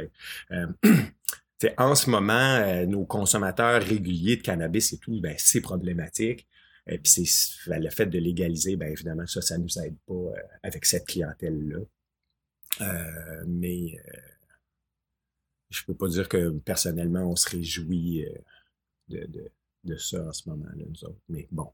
euh, 0.51 0.67
En 1.77 1.93
ce 1.95 2.09
moment, 2.09 2.33
euh, 2.33 2.85
nos 2.85 3.05
consommateurs 3.05 3.81
réguliers 3.81 4.37
de 4.37 4.41
cannabis 4.41 4.93
et 4.93 4.97
tout, 4.97 5.19
ben, 5.19 5.35
c'est 5.37 5.61
problématique. 5.61 6.47
Et 6.87 6.97
puis 6.97 7.11
c'est 7.11 7.69
ben, 7.69 7.81
le 7.81 7.89
fait 7.89 8.07
de 8.07 8.17
légaliser, 8.17 8.75
ben 8.75 8.91
évidemment, 8.91 9.27
ça, 9.27 9.41
ça 9.41 9.57
nous 9.57 9.79
aide 9.79 9.97
pas 10.07 10.13
euh, 10.13 10.33
avec 10.63 10.85
cette 10.85 11.05
clientèle-là. 11.05 11.79
Euh, 12.81 13.43
mais 13.47 13.99
euh, 14.07 14.19
je 15.69 15.83
peux 15.83 15.93
pas 15.93 16.07
dire 16.07 16.27
que 16.27 16.49
personnellement, 16.59 17.29
on 17.29 17.35
se 17.35 17.49
réjouit 17.49 18.25
de, 19.09 19.25
de, 19.27 19.51
de 19.83 19.97
ça 19.97 20.23
en 20.25 20.31
ce 20.31 20.49
moment-là, 20.49 20.83
nous 20.87 21.05
autres. 21.05 21.21
Mais 21.27 21.47
bon, 21.51 21.71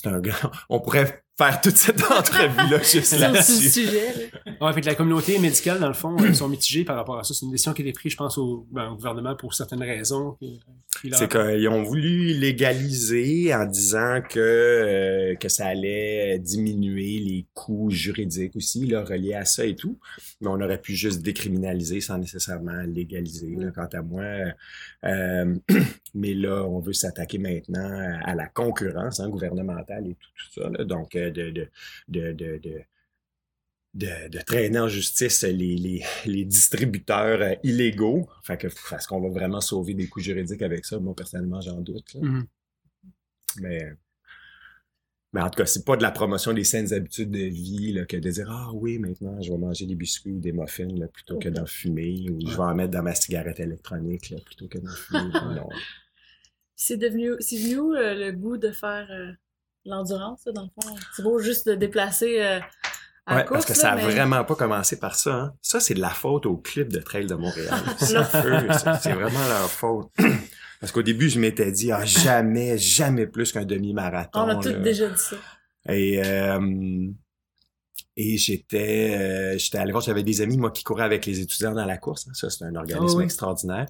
c'est 0.00 0.08
un 0.08 0.20
grand. 0.20 0.50
On 0.68 0.78
pourrait 0.80 1.22
faire 1.36 1.60
toute 1.60 1.76
cette 1.76 2.00
entrevue-là 2.02 2.78
juste 2.82 3.04
Sur 3.04 3.04
ce 3.04 3.16
là-dessus. 3.16 3.68
sujet. 3.70 4.30
là. 4.46 4.52
Ouais, 4.66 4.72
fait 4.72 4.80
que 4.80 4.86
la 4.86 4.94
communauté 4.94 5.38
médicale, 5.40 5.80
dans 5.80 5.88
le 5.88 5.94
fond, 5.94 6.16
ils 6.18 6.34
sont 6.36 6.48
mitigés 6.48 6.84
par 6.84 6.94
rapport 6.96 7.18
à 7.18 7.24
ça. 7.24 7.34
C'est 7.34 7.44
une 7.46 7.50
décision 7.52 7.72
qui 7.72 7.82
a 7.82 7.84
été 7.84 7.92
prise, 7.92 8.12
je 8.12 8.16
pense, 8.16 8.38
au, 8.38 8.66
ben, 8.70 8.90
au 8.90 8.94
gouvernement 8.94 9.34
pour 9.34 9.54
certaines 9.54 9.82
raisons. 9.82 10.36
C'est 11.12 11.30
qu'ils 11.30 11.68
ont 11.68 11.82
voulu 11.82 12.34
légaliser 12.34 13.54
en 13.54 13.66
disant 13.66 14.20
que, 14.28 14.38
euh, 14.38 15.34
que 15.36 15.48
ça 15.48 15.66
allait 15.66 16.38
diminuer 16.38 17.18
les 17.20 17.46
coûts 17.54 17.90
juridiques 17.90 18.56
aussi, 18.56 18.86
là, 18.86 19.04
reliés 19.04 19.34
à 19.34 19.44
ça 19.44 19.64
et 19.64 19.76
tout. 19.76 19.98
Mais 20.40 20.48
on 20.48 20.60
aurait 20.60 20.80
pu 20.80 20.94
juste 20.94 21.22
décriminaliser 21.22 22.00
sans 22.00 22.18
nécessairement 22.18 22.82
légaliser, 22.82 23.54
là, 23.56 23.70
quant 23.74 23.88
à 23.92 24.02
moi. 24.02 24.24
Euh, 25.04 25.54
mais 26.14 26.34
là, 26.34 26.64
on 26.64 26.80
veut 26.80 26.92
s'attaquer 26.92 27.38
maintenant 27.38 28.18
à 28.24 28.34
la 28.34 28.46
concurrence 28.46 29.20
hein, 29.20 29.28
gouvernementale 29.28 30.06
et 30.08 30.14
tout, 30.14 30.30
tout 30.36 30.60
ça. 30.60 30.70
là. 30.70 30.84
Donc, 30.84 31.14
euh, 31.16 31.30
de, 31.30 31.50
de, 31.50 31.68
de, 32.08 32.32
de, 32.32 32.82
de 33.94 34.40
traîner 34.42 34.78
en 34.78 34.88
justice 34.88 35.42
les, 35.42 35.76
les, 35.76 36.04
les 36.26 36.44
distributeurs 36.44 37.40
euh, 37.42 37.54
illégaux. 37.62 38.28
Fait 38.44 38.56
que 38.56 38.66
est-ce 38.68 39.08
qu'on 39.08 39.20
va 39.20 39.28
vraiment 39.30 39.60
sauver 39.60 39.94
des 39.94 40.06
coûts 40.06 40.20
juridiques 40.20 40.62
avec 40.62 40.84
ça? 40.84 40.98
Moi, 40.98 41.14
personnellement, 41.16 41.60
j'en 41.60 41.80
doute. 41.80 42.14
là. 42.14 42.20
Mhm. 42.22 42.46
Mais, 43.60 43.92
mais 45.32 45.40
en 45.40 45.50
tout 45.50 45.58
cas, 45.58 45.66
c'est 45.66 45.84
pas 45.84 45.96
de 45.96 46.02
la 46.02 46.10
promotion 46.10 46.52
des 46.52 46.64
saines 46.64 46.92
habitudes 46.92 47.30
de 47.30 47.38
vie 47.38 47.92
là, 47.92 48.04
que 48.04 48.16
de 48.16 48.30
dire 48.30 48.48
Ah 48.50 48.70
oui, 48.74 48.98
maintenant, 48.98 49.40
je 49.40 49.50
vais 49.50 49.58
manger 49.58 49.86
des 49.86 49.94
biscuits 49.94 50.32
ou 50.32 50.38
des 50.38 50.52
muffins 50.52 50.86
là, 50.96 51.08
plutôt 51.08 51.38
que 51.38 51.48
d'en 51.48 51.66
fumer, 51.66 52.28
ou 52.30 52.40
je 52.40 52.54
vais 52.54 52.62
en 52.62 52.74
mettre 52.74 52.92
dans 52.92 53.02
ma 53.02 53.14
cigarette 53.14 53.58
électronique 53.58 54.30
là, 54.30 54.38
plutôt 54.44 54.68
que 54.68 54.78
d'en 54.78 54.92
fumer. 54.92 55.30
Non. 55.56 55.68
C'est 56.76 56.96
devenu, 56.98 57.32
c'est 57.40 57.56
venu 57.56 57.96
euh, 57.96 58.14
le 58.14 58.32
goût 58.32 58.56
de 58.56 58.70
faire 58.70 59.08
euh, 59.10 59.32
l'endurance, 59.84 60.44
dans 60.54 60.62
le 60.62 60.68
fond? 60.80 60.94
C'est 61.16 61.22
beau 61.22 61.40
juste 61.40 61.68
de 61.68 61.74
déplacer 61.74 62.40
à 63.28 63.36
la 63.36 63.44
parce 63.44 63.64
course, 63.64 63.66
que 63.66 63.72
là, 63.72 63.78
ça 63.78 63.90
a 63.92 63.96
mais- 63.96 64.02
vraiment 64.02 64.44
pas 64.44 64.54
commencé 64.54 64.98
par 64.98 65.14
ça. 65.14 65.34
Hein. 65.34 65.52
Ça, 65.62 65.80
c'est 65.80 65.94
de 65.94 66.00
la 66.00 66.10
faute 66.10 66.46
au 66.46 66.56
clip 66.56 66.88
de 66.92 66.98
Trail 67.00 67.26
de 67.26 67.34
Montréal. 67.34 67.74
C'est 67.98 69.12
vraiment 69.12 69.46
leur 69.48 69.70
faute. 69.70 70.08
Parce 70.80 70.92
qu'au 70.92 71.02
début, 71.02 71.28
je 71.28 71.40
m'étais 71.40 71.70
dit, 71.72 71.90
ah, 71.92 72.04
jamais, 72.04 72.78
jamais 72.78 73.26
plus 73.26 73.50
qu'un 73.52 73.64
demi-marathon. 73.64 74.40
On 74.42 74.48
a 74.48 74.56
tous 74.56 74.72
déjà 74.74 75.08
dit 75.08 75.18
ça. 75.20 75.36
Et, 75.92 76.20
euh, 76.24 77.08
et 78.16 78.36
j'étais, 78.36 79.16
euh, 79.18 79.58
j'étais 79.58 79.78
allé 79.78 79.90
voir, 79.92 80.02
j'avais 80.04 80.22
des 80.22 80.40
amis, 80.40 80.56
moi, 80.56 80.70
qui 80.70 80.84
couraient 80.84 81.04
avec 81.04 81.26
les 81.26 81.40
étudiants 81.40 81.74
dans 81.74 81.84
la 81.84 81.96
course. 81.98 82.26
hein. 82.28 82.32
Ça, 82.34 82.48
c'est 82.50 82.64
un 82.64 82.74
organisme 82.76 83.14
Ah 83.16 83.18
oui. 83.18 83.24
extraordinaire. 83.24 83.86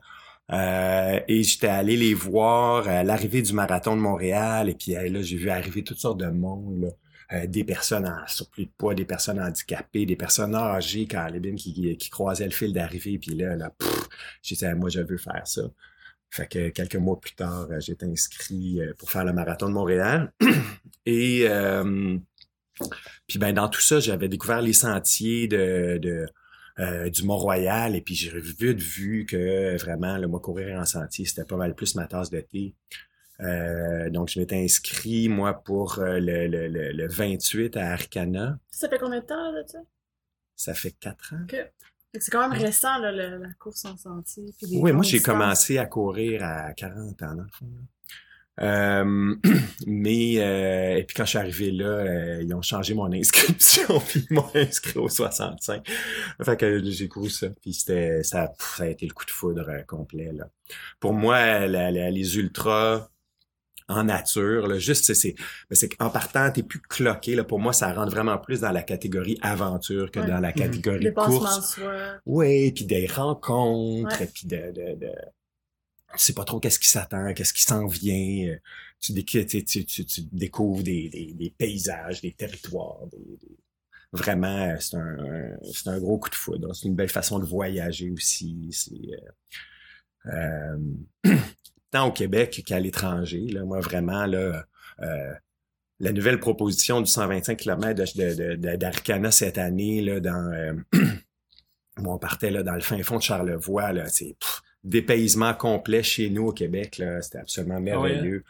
Euh, 0.51 1.20
et 1.29 1.42
j'étais 1.42 1.66
allé 1.68 1.96
les 1.96 2.14
voir 2.14 2.88
à 2.88 3.05
l'arrivée 3.05 3.42
du 3.42 3.53
marathon 3.53 3.94
de 3.94 4.01
Montréal. 4.01 4.70
Et 4.70 4.74
puis 4.74 4.92
là, 4.92 5.20
j'ai 5.20 5.37
vu 5.37 5.51
arriver 5.51 5.85
toutes 5.85 5.98
sortes 5.98 6.18
de 6.20 6.29
monde. 6.31 6.83
Là. 6.85 6.88
Euh, 7.34 7.46
des 7.46 7.62
personnes 7.62 8.06
en 8.06 8.26
surplus 8.26 8.64
de 8.64 8.70
poids, 8.78 8.94
des 8.94 9.04
personnes 9.04 9.38
handicapées, 9.38 10.06
des 10.06 10.16
personnes 10.16 10.54
âgées, 10.54 11.06
carabines, 11.06 11.56
qui, 11.56 11.74
qui, 11.74 11.94
qui 11.98 12.08
croisaient 12.08 12.46
le 12.46 12.52
fil 12.52 12.72
d'arrivée. 12.72 13.18
Puis 13.18 13.34
là, 13.34 13.54
là 13.54 13.70
j'ai 14.42 14.56
dit, 14.56 14.64
moi, 14.74 14.88
je 14.88 15.00
veux 15.00 15.18
faire 15.18 15.46
ça. 15.46 15.62
Fait 16.30 16.46
que 16.46 16.70
quelques 16.70 16.96
mois 16.96 17.20
plus 17.20 17.34
tard, 17.34 17.68
euh, 17.70 17.80
j'étais 17.80 18.06
inscrit 18.06 18.80
euh, 18.80 18.94
pour 18.96 19.10
faire 19.10 19.26
le 19.26 19.34
marathon 19.34 19.68
de 19.68 19.74
Montréal. 19.74 20.32
Et 21.06 21.46
puis 23.26 23.38
ben 23.38 23.52
dans 23.52 23.68
tout 23.68 23.80
ça, 23.80 23.98
j'avais 24.00 24.28
découvert 24.28 24.62
les 24.62 24.72
sentiers 24.72 25.48
de, 25.48 25.98
du 27.08 27.24
Mont-Royal. 27.24 27.96
Et 27.96 28.00
puis 28.00 28.14
j'ai 28.14 28.38
vite 28.40 28.80
vu 28.80 29.26
que 29.26 29.76
vraiment, 29.78 30.16
le 30.16 30.28
moi, 30.28 30.40
courir 30.40 30.78
en 30.78 30.84
sentier, 30.86 31.24
c'était 31.24 31.44
pas 31.44 31.56
mal 31.56 31.74
plus 31.74 31.94
ma 31.94 32.06
tasse 32.06 32.30
de 32.30 32.40
thé. 32.40 32.74
Euh, 33.40 34.11
donc, 34.11 34.29
je 34.31 34.40
m'étais 34.40 34.57
inscrit, 34.62 35.29
moi, 35.29 35.55
pour 35.62 35.98
euh, 36.01 36.18
le, 36.18 36.46
le, 36.48 36.68
le, 36.68 36.90
le 36.92 37.07
28 37.09 37.77
à 37.77 37.92
Arcana. 37.92 38.59
Ça 38.70 38.88
fait 38.88 38.98
combien 38.98 39.20
de 39.20 39.24
temps, 39.27 39.53
là, 39.53 39.62
ça? 39.66 39.79
Ça 40.57 40.74
fait 40.74 40.90
quatre 40.92 41.35
ans. 41.35 41.46
Que 41.48 41.57
C'est 42.18 42.31
quand 42.33 42.48
même 42.48 42.59
récent, 42.59 42.98
là, 42.98 43.12
le- 43.12 43.38
la 43.38 43.53
course 43.61 43.85
en 43.85 43.96
sentier. 43.96 44.53
puis 44.59 44.66
Oui, 44.81 44.92
moi, 44.92 45.05
j'ai 45.05 45.20
commencé 45.20 45.79
à 45.79 45.87
courir 45.87 46.42
à 46.42 46.72
40 46.72 47.22
ans, 47.22 47.35
dans 47.37 47.42
le 47.42 47.48
fond. 47.53 47.66
là. 47.66 47.83
Euh, 48.61 49.37
mais, 49.87 50.38
euh, 50.38 50.96
et 50.96 51.05
puis 51.05 51.14
quand 51.14 51.24
je 51.24 51.29
suis 51.29 51.38
arrivé 51.38 51.70
là, 51.70 51.85
euh, 51.87 52.42
ils 52.42 52.53
ont 52.55 52.61
changé 52.62 52.92
mon 52.92 53.12
inscription, 53.12 54.01
puis 54.09 54.27
ils 54.29 54.35
m'ont 54.35 54.51
inscrit 54.53 54.98
au 54.98 55.09
65. 55.09 55.88
Fait 56.42 56.57
que 56.57 56.83
j'ai 56.83 57.07
couru 57.07 57.31
ça, 57.31 57.51
puis 57.62 57.72
c'était, 57.72 58.24
ça, 58.24 58.53
ça 58.59 58.83
a 58.83 58.87
été 58.88 59.07
le 59.07 59.12
coup 59.14 59.24
de 59.24 59.31
foudre 59.31 59.70
complet, 59.87 60.33
là. 60.33 60.51
Pour 60.98 61.12
moi, 61.12 61.68
la- 61.68 61.92
la- 61.92 62.11
les 62.11 62.37
ultras, 62.37 63.09
en 63.88 64.05
nature, 64.05 64.66
là, 64.68 64.79
juste, 64.79 65.12
c'est, 65.14 65.35
c'est, 65.70 65.88
qu'en 65.88 66.11
partant, 66.11 66.51
t'es 66.53 66.62
plus 66.62 66.81
cloqué, 66.81 67.35
là. 67.35 67.44
Pour 67.44 67.59
moi, 67.59 67.72
ça 67.72 67.92
rentre 67.92 68.11
vraiment 68.12 68.37
plus 68.38 68.61
dans 68.61 68.70
la 68.72 68.83
catégorie 68.83 69.38
aventure 69.40 70.11
que 70.11 70.20
Ouais. 70.20 70.27
dans 70.27 70.40
la 70.40 70.53
catégorie 70.53 71.01
Dépassement 71.05 71.38
course. 71.38 71.81
Oui, 72.27 72.70
puis 72.72 72.85
des 72.85 73.07
rencontres, 73.07 74.18
puis 74.33 74.46
de, 74.46 74.57
de, 74.72 74.94
de... 74.96 75.11
Tu 76.12 76.18
sais 76.24 76.33
pas 76.35 76.44
trop 76.44 76.59
qu'est-ce 76.61 76.79
qui 76.79 76.88
s'attend, 76.88 77.33
qu'est-ce 77.35 77.53
qui 77.53 77.62
s'en 77.62 77.87
vient. 77.87 78.48
euh, 78.48 78.57
Tu, 79.01 79.12
tu, 79.24 79.64
tu, 79.64 80.20
découvres 80.33 80.83
des, 80.83 81.09
des, 81.11 81.33
des 81.35 81.51
paysages, 81.51 82.20
des 82.22 82.33
territoires. 82.33 83.07
Des, 83.12 83.38
Vraiment, 84.12 84.70
euh, 84.70 84.77
c'est 84.81 84.96
un, 84.96 85.92
un- 85.92 85.98
gros 86.01 86.18
coup 86.18 86.31
de 86.31 86.35
foudre. 86.35 86.74
C'est 86.74 86.88
une 86.88 86.94
belle 86.94 87.11
façon 87.11 87.38
de 87.38 87.44
voyager 87.44 88.11
aussi. 88.11 88.68
C'est 88.72 88.92
euh, 90.27 90.79
euh, 91.27 91.35
tant 91.90 92.09
au 92.09 92.12
Québec 92.12 92.62
qu'à 92.66 92.81
l'étranger. 92.81 93.46
Là, 93.48 93.64
moi, 93.64 93.81
vraiment, 93.81 94.27
là, 94.27 94.64
euh, 95.01 95.33
la 96.01 96.12
nouvelle 96.12 96.38
proposition 96.38 97.01
du 97.01 97.11
125 97.11 97.57
km 97.57 97.94
d'Arcana 98.77 99.31
cette 99.31 99.59
année, 99.59 100.01
là, 100.01 100.20
dans 100.20 100.53
euh, 100.53 100.72
où 101.98 102.12
on 102.12 102.18
partait 102.18 102.51
là, 102.51 102.62
dans 102.62 102.74
le 102.74 102.81
fin 102.81 103.03
fond 103.03 103.16
de 103.18 103.22
Charlevoix, 103.22 103.92
là, 103.92 104.07
c'est 104.09 104.37
dépaysement 104.85 105.55
complet 105.55 106.03
chez 106.03 106.31
nous 106.31 106.46
au 106.48 106.53
Québec, 106.53 106.98
là, 106.98 107.20
c'était 107.20 107.38
absolument 107.38 107.81
merveilleux. 107.81 108.44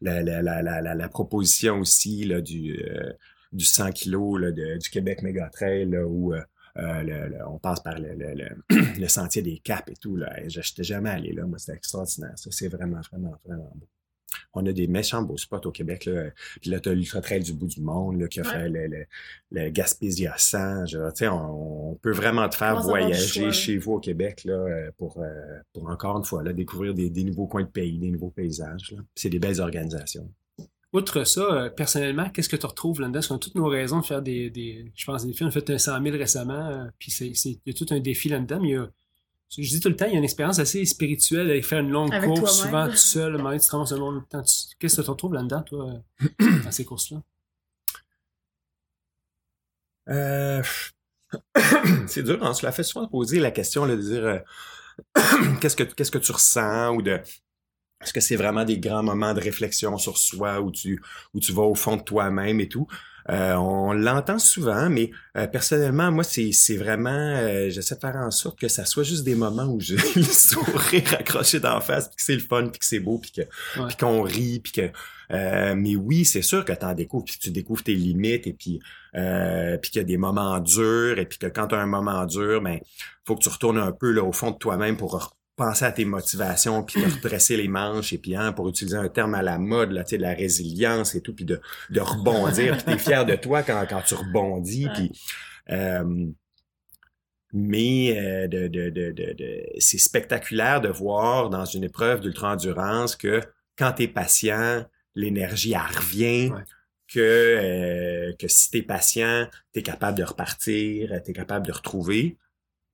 La, 0.00 0.22
la, 0.22 0.42
la, 0.42 0.62
la, 0.62 0.80
la, 0.80 0.94
la 0.94 1.08
proposition 1.08 1.80
aussi 1.80 2.24
là, 2.24 2.40
du, 2.40 2.78
euh, 2.82 3.12
du 3.52 3.64
100 3.64 3.92
kilos 3.92 4.40
là, 4.40 4.52
de- 4.52 4.78
du 4.78 4.88
Québec 4.90 5.22
Méga 5.22 5.48
Trail, 5.52 5.86
là, 5.90 6.06
où 6.06 6.34
euh, 6.78 7.02
le- 7.02 7.28
le- 7.28 7.46
on 7.48 7.58
passe 7.58 7.80
par 7.80 7.96
le, 7.98 9.08
sentier 9.08 9.42
des 9.42 9.58
Caps 9.58 9.90
et 9.90 9.96
tout. 9.96 10.16
Là. 10.16 10.32
N'étais 10.42 10.82
jamais 10.84 11.10
allé 11.10 11.32
là, 11.32 11.46
moi, 11.46 11.58
c'était 11.58 11.76
extraordinaire. 11.76 12.32
Ça, 12.36 12.50
c'est 12.52 12.68
vraiment, 12.68 13.00
vraiment, 13.10 13.34
vraiment 13.44 13.70
beau. 13.74 13.86
On 14.52 14.66
a 14.66 14.72
des 14.72 14.86
méchants 14.86 15.22
beaux 15.22 15.36
spots 15.38 15.66
au 15.66 15.70
Québec. 15.70 16.04
Là. 16.06 16.30
Puis 16.60 16.70
là, 16.70 16.80
tu 16.80 16.88
as 16.88 16.94
l'Ultra 16.94 17.20
Trail 17.20 17.40
du 17.42 17.52
bout 17.54 17.68
du 17.68 17.80
monde 17.80 18.20
là, 18.20 18.26
qui 18.28 18.40
a 18.40 18.42
Ouais. 18.42 18.48
fait 18.50 18.68
le, 18.68 18.86
le, 18.86 19.04
le 19.52 19.70
Gaspésia 19.70 20.34
100. 20.36 20.86
Je- 20.86 20.98
tu 21.10 21.16
sais, 21.16 21.28
on, 21.28 21.90
on 21.90 21.94
peut 21.94 22.10
vraiment 22.12 22.46
te 22.48 22.56
faire 22.56 22.80
voyager 22.82 23.50
chez 23.52 23.78
vous 23.78 23.92
au 23.92 24.00
Québec 24.00 24.44
là, 24.44 24.54
euh, 24.54 24.90
pour, 24.98 25.20
euh, 25.20 25.58
pour 25.72 25.88
encore 25.88 26.18
une 26.18 26.24
fois 26.24 26.42
là, 26.42 26.52
découvrir 26.52 26.92
des, 26.92 27.08
des 27.08 27.24
nouveaux 27.24 27.46
coins 27.46 27.62
de 27.62 27.68
pays, 27.68 27.98
des 27.98 28.10
nouveaux 28.10 28.30
paysages. 28.30 28.94
C'est 29.14 29.30
des 29.30 29.38
belles 29.38 29.60
organisations. 29.60 30.30
Outre 30.96 31.24
ça, 31.24 31.42
euh, 31.42 31.68
personnellement, 31.68 32.30
qu'est-ce 32.30 32.48
que 32.48 32.56
tu 32.56 32.64
retrouves 32.64 33.02
là-dedans? 33.02 33.18
Parce 33.18 33.26
qu'on 33.26 33.34
a 33.34 33.38
toutes 33.38 33.54
nos 33.54 33.66
raisons 33.66 34.00
de 34.00 34.06
faire 34.06 34.22
des, 34.22 34.48
des 34.48 34.90
je 34.96 35.04
pense, 35.04 35.24
des 35.24 35.28
défis. 35.28 35.44
On 35.44 35.48
a 35.48 35.50
fait 35.50 35.68
un 35.68 35.76
100 35.76 36.02
000 36.02 36.16
récemment, 36.16 36.68
euh, 36.70 36.86
puis 36.98 37.10
c'est, 37.10 37.26
il 37.26 37.60
y 37.66 37.70
a 37.70 37.74
tout 37.74 37.84
un 37.90 38.00
défi 38.00 38.30
là-dedans, 38.30 38.60
mais 38.62 38.68
il 38.68 38.72
y 38.72 38.76
a, 38.76 38.88
je 39.50 39.60
dis 39.60 39.78
tout 39.78 39.90
le 39.90 39.96
temps, 39.96 40.06
il 40.06 40.12
y 40.12 40.14
a 40.14 40.18
une 40.18 40.24
expérience 40.24 40.58
assez 40.58 40.86
spirituelle 40.86 41.50
avec 41.50 41.66
faire 41.66 41.80
une 41.80 41.90
longue 41.90 42.14
Avec 42.14 42.30
course, 42.30 42.62
souvent 42.62 42.88
tout 42.88 42.96
seul, 42.96 43.36
donné, 43.36 43.60
tu 43.60 43.66
te 43.66 43.72
ramasses 43.72 43.92
un 43.92 43.98
long 43.98 44.22
temps. 44.22 44.42
Qu'est-ce 44.78 44.96
que 44.96 45.02
tu 45.02 45.10
retrouves 45.10 45.34
là-dedans, 45.34 45.62
toi, 45.64 45.86
euh, 46.22 46.62
dans 46.64 46.70
ces 46.70 46.86
courses-là? 46.86 47.22
Euh, 50.08 50.62
c'est 52.06 52.22
dur, 52.22 52.38
on 52.40 52.54
se 52.54 52.64
la 52.64 52.72
fait 52.72 52.84
souvent 52.84 53.06
poser 53.06 53.38
la 53.38 53.50
question 53.50 53.84
là, 53.84 53.96
de 53.96 54.00
dire 54.00 54.40
qu'est-ce 55.60 55.76
que 55.76 55.82
qu'est-ce 55.82 56.10
que 56.10 56.16
tu 56.16 56.32
ressens 56.32 56.94
ou 56.94 57.02
de 57.02 57.20
est-ce 58.02 58.12
que 58.12 58.20
c'est 58.20 58.36
vraiment 58.36 58.64
des 58.64 58.78
grands 58.78 59.02
moments 59.02 59.32
de 59.34 59.40
réflexion 59.40 59.96
sur 59.98 60.18
soi 60.18 60.60
où 60.60 60.70
tu 60.70 61.02
où 61.34 61.40
tu 61.40 61.52
vas 61.52 61.62
au 61.62 61.74
fond 61.74 61.96
de 61.96 62.02
toi-même 62.02 62.60
et 62.60 62.68
tout? 62.68 62.86
Euh, 63.28 63.54
on 63.54 63.92
l'entend 63.92 64.38
souvent, 64.38 64.88
mais 64.88 65.10
euh, 65.36 65.48
personnellement, 65.48 66.12
moi, 66.12 66.22
c'est 66.22 66.52
c'est 66.52 66.76
vraiment, 66.76 67.10
euh, 67.10 67.70
j'essaie 67.70 67.96
de 67.96 68.00
faire 68.00 68.14
en 68.14 68.30
sorte 68.30 68.56
que 68.56 68.68
ça 68.68 68.84
soit 68.84 69.02
juste 69.02 69.24
des 69.24 69.34
moments 69.34 69.64
où 69.64 69.80
j'ai 69.80 69.96
le 70.14 70.22
sourire 70.22 71.12
accroché 71.18 71.58
d'en 71.58 71.80
face, 71.80 72.06
puis 72.06 72.16
que 72.16 72.22
c'est 72.22 72.34
le 72.34 72.40
fun, 72.40 72.68
puis 72.68 72.78
que 72.78 72.84
c'est 72.86 73.00
beau, 73.00 73.18
puis 73.18 73.32
que 73.32 73.40
Ouais. 73.80 73.88
puis 73.88 73.96
qu'on 73.96 74.22
rit, 74.22 74.60
puis 74.60 74.70
que. 74.72 74.90
euh, 75.32 75.74
mais 75.74 75.96
oui, 75.96 76.24
c'est 76.24 76.42
sûr 76.42 76.64
que 76.64 76.72
t'en 76.72 76.94
découvres, 76.94 77.24
puis 77.24 77.34
que 77.36 77.40
tu 77.42 77.50
découvres 77.50 77.82
tes 77.82 77.94
limites, 77.96 78.46
et 78.46 78.52
puis 78.52 78.78
euh, 79.16 79.76
puis 79.78 79.90
qu'il 79.90 79.98
y 80.02 80.04
a 80.04 80.06
des 80.06 80.18
moments 80.18 80.60
durs, 80.60 81.18
et 81.18 81.26
puis 81.26 81.38
que 81.38 81.46
quand 81.48 81.66
tu 81.66 81.74
as 81.74 81.78
un 81.80 81.86
moment 81.86 82.26
dur, 82.26 82.62
ben 82.62 82.78
faut 83.24 83.34
que 83.34 83.42
tu 83.42 83.48
retournes 83.48 83.78
un 83.78 83.90
peu 83.90 84.12
là 84.12 84.22
au 84.22 84.30
fond 84.32 84.52
de 84.52 84.56
toi-même 84.58 84.96
pour 84.96 85.34
penser 85.56 85.84
à 85.86 85.92
tes 85.92 86.04
motivations, 86.04 86.82
puis 86.84 87.02
te 87.02 87.08
redresser 87.08 87.56
les 87.56 87.68
manches, 87.68 88.12
et 88.12 88.18
puis 88.18 88.36
hein, 88.36 88.52
pour 88.52 88.68
utiliser 88.68 88.96
un 88.96 89.08
terme 89.08 89.34
à 89.34 89.42
la 89.42 89.58
mode, 89.58 89.90
là, 89.92 90.04
tu 90.04 90.10
sais, 90.10 90.16
de 90.18 90.22
la 90.22 90.34
résilience 90.34 91.14
et 91.14 91.22
tout, 91.22 91.34
puis 91.34 91.44
de, 91.46 91.60
de 91.90 92.00
rebondir, 92.00 92.76
puis 92.76 92.84
t'es 92.84 92.98
fier 92.98 93.24
de 93.24 93.34
toi 93.36 93.62
quand, 93.62 93.84
quand 93.88 94.02
tu 94.02 94.14
rebondis, 94.14 94.88
puis... 94.94 95.12
euh, 95.70 96.26
mais 97.52 98.18
euh, 98.18 98.48
de, 98.48 98.68
de, 98.68 98.90
de, 98.90 99.12
de, 99.12 99.32
de- 99.32 99.62
c'est 99.78 99.98
spectaculaire 99.98 100.80
de 100.80 100.88
voir 100.88 101.48
dans 101.48 101.64
une 101.64 101.84
épreuve 101.84 102.20
d'ultra-endurance 102.20 103.16
que 103.16 103.40
quand 103.78 103.92
tu 103.92 104.02
es 104.04 104.08
patient, 104.08 104.84
l'énergie 105.14 105.72
elle 105.72 105.96
revient, 105.96 106.50
Ouais. 106.50 106.62
que, 107.08 107.20
euh, 107.20 108.32
que 108.38 108.48
si 108.48 108.70
tu 108.70 108.78
es 108.78 108.82
patient, 108.82 109.46
tu 109.72 109.78
es 109.80 109.82
capable 109.82 110.18
de 110.18 110.24
repartir, 110.24 111.10
tu 111.24 111.30
es 111.30 111.32
capable 111.34 111.66
de 111.66 111.72
retrouver. 111.72 112.36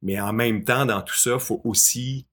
Mais 0.03 0.21
en 0.21 0.33
même 0.33 0.65
temps, 0.65 0.85
dans 0.85 1.01
tout 1.03 1.17
ça, 1.17 1.39
faut 1.39 1.61
aussi 1.65 2.27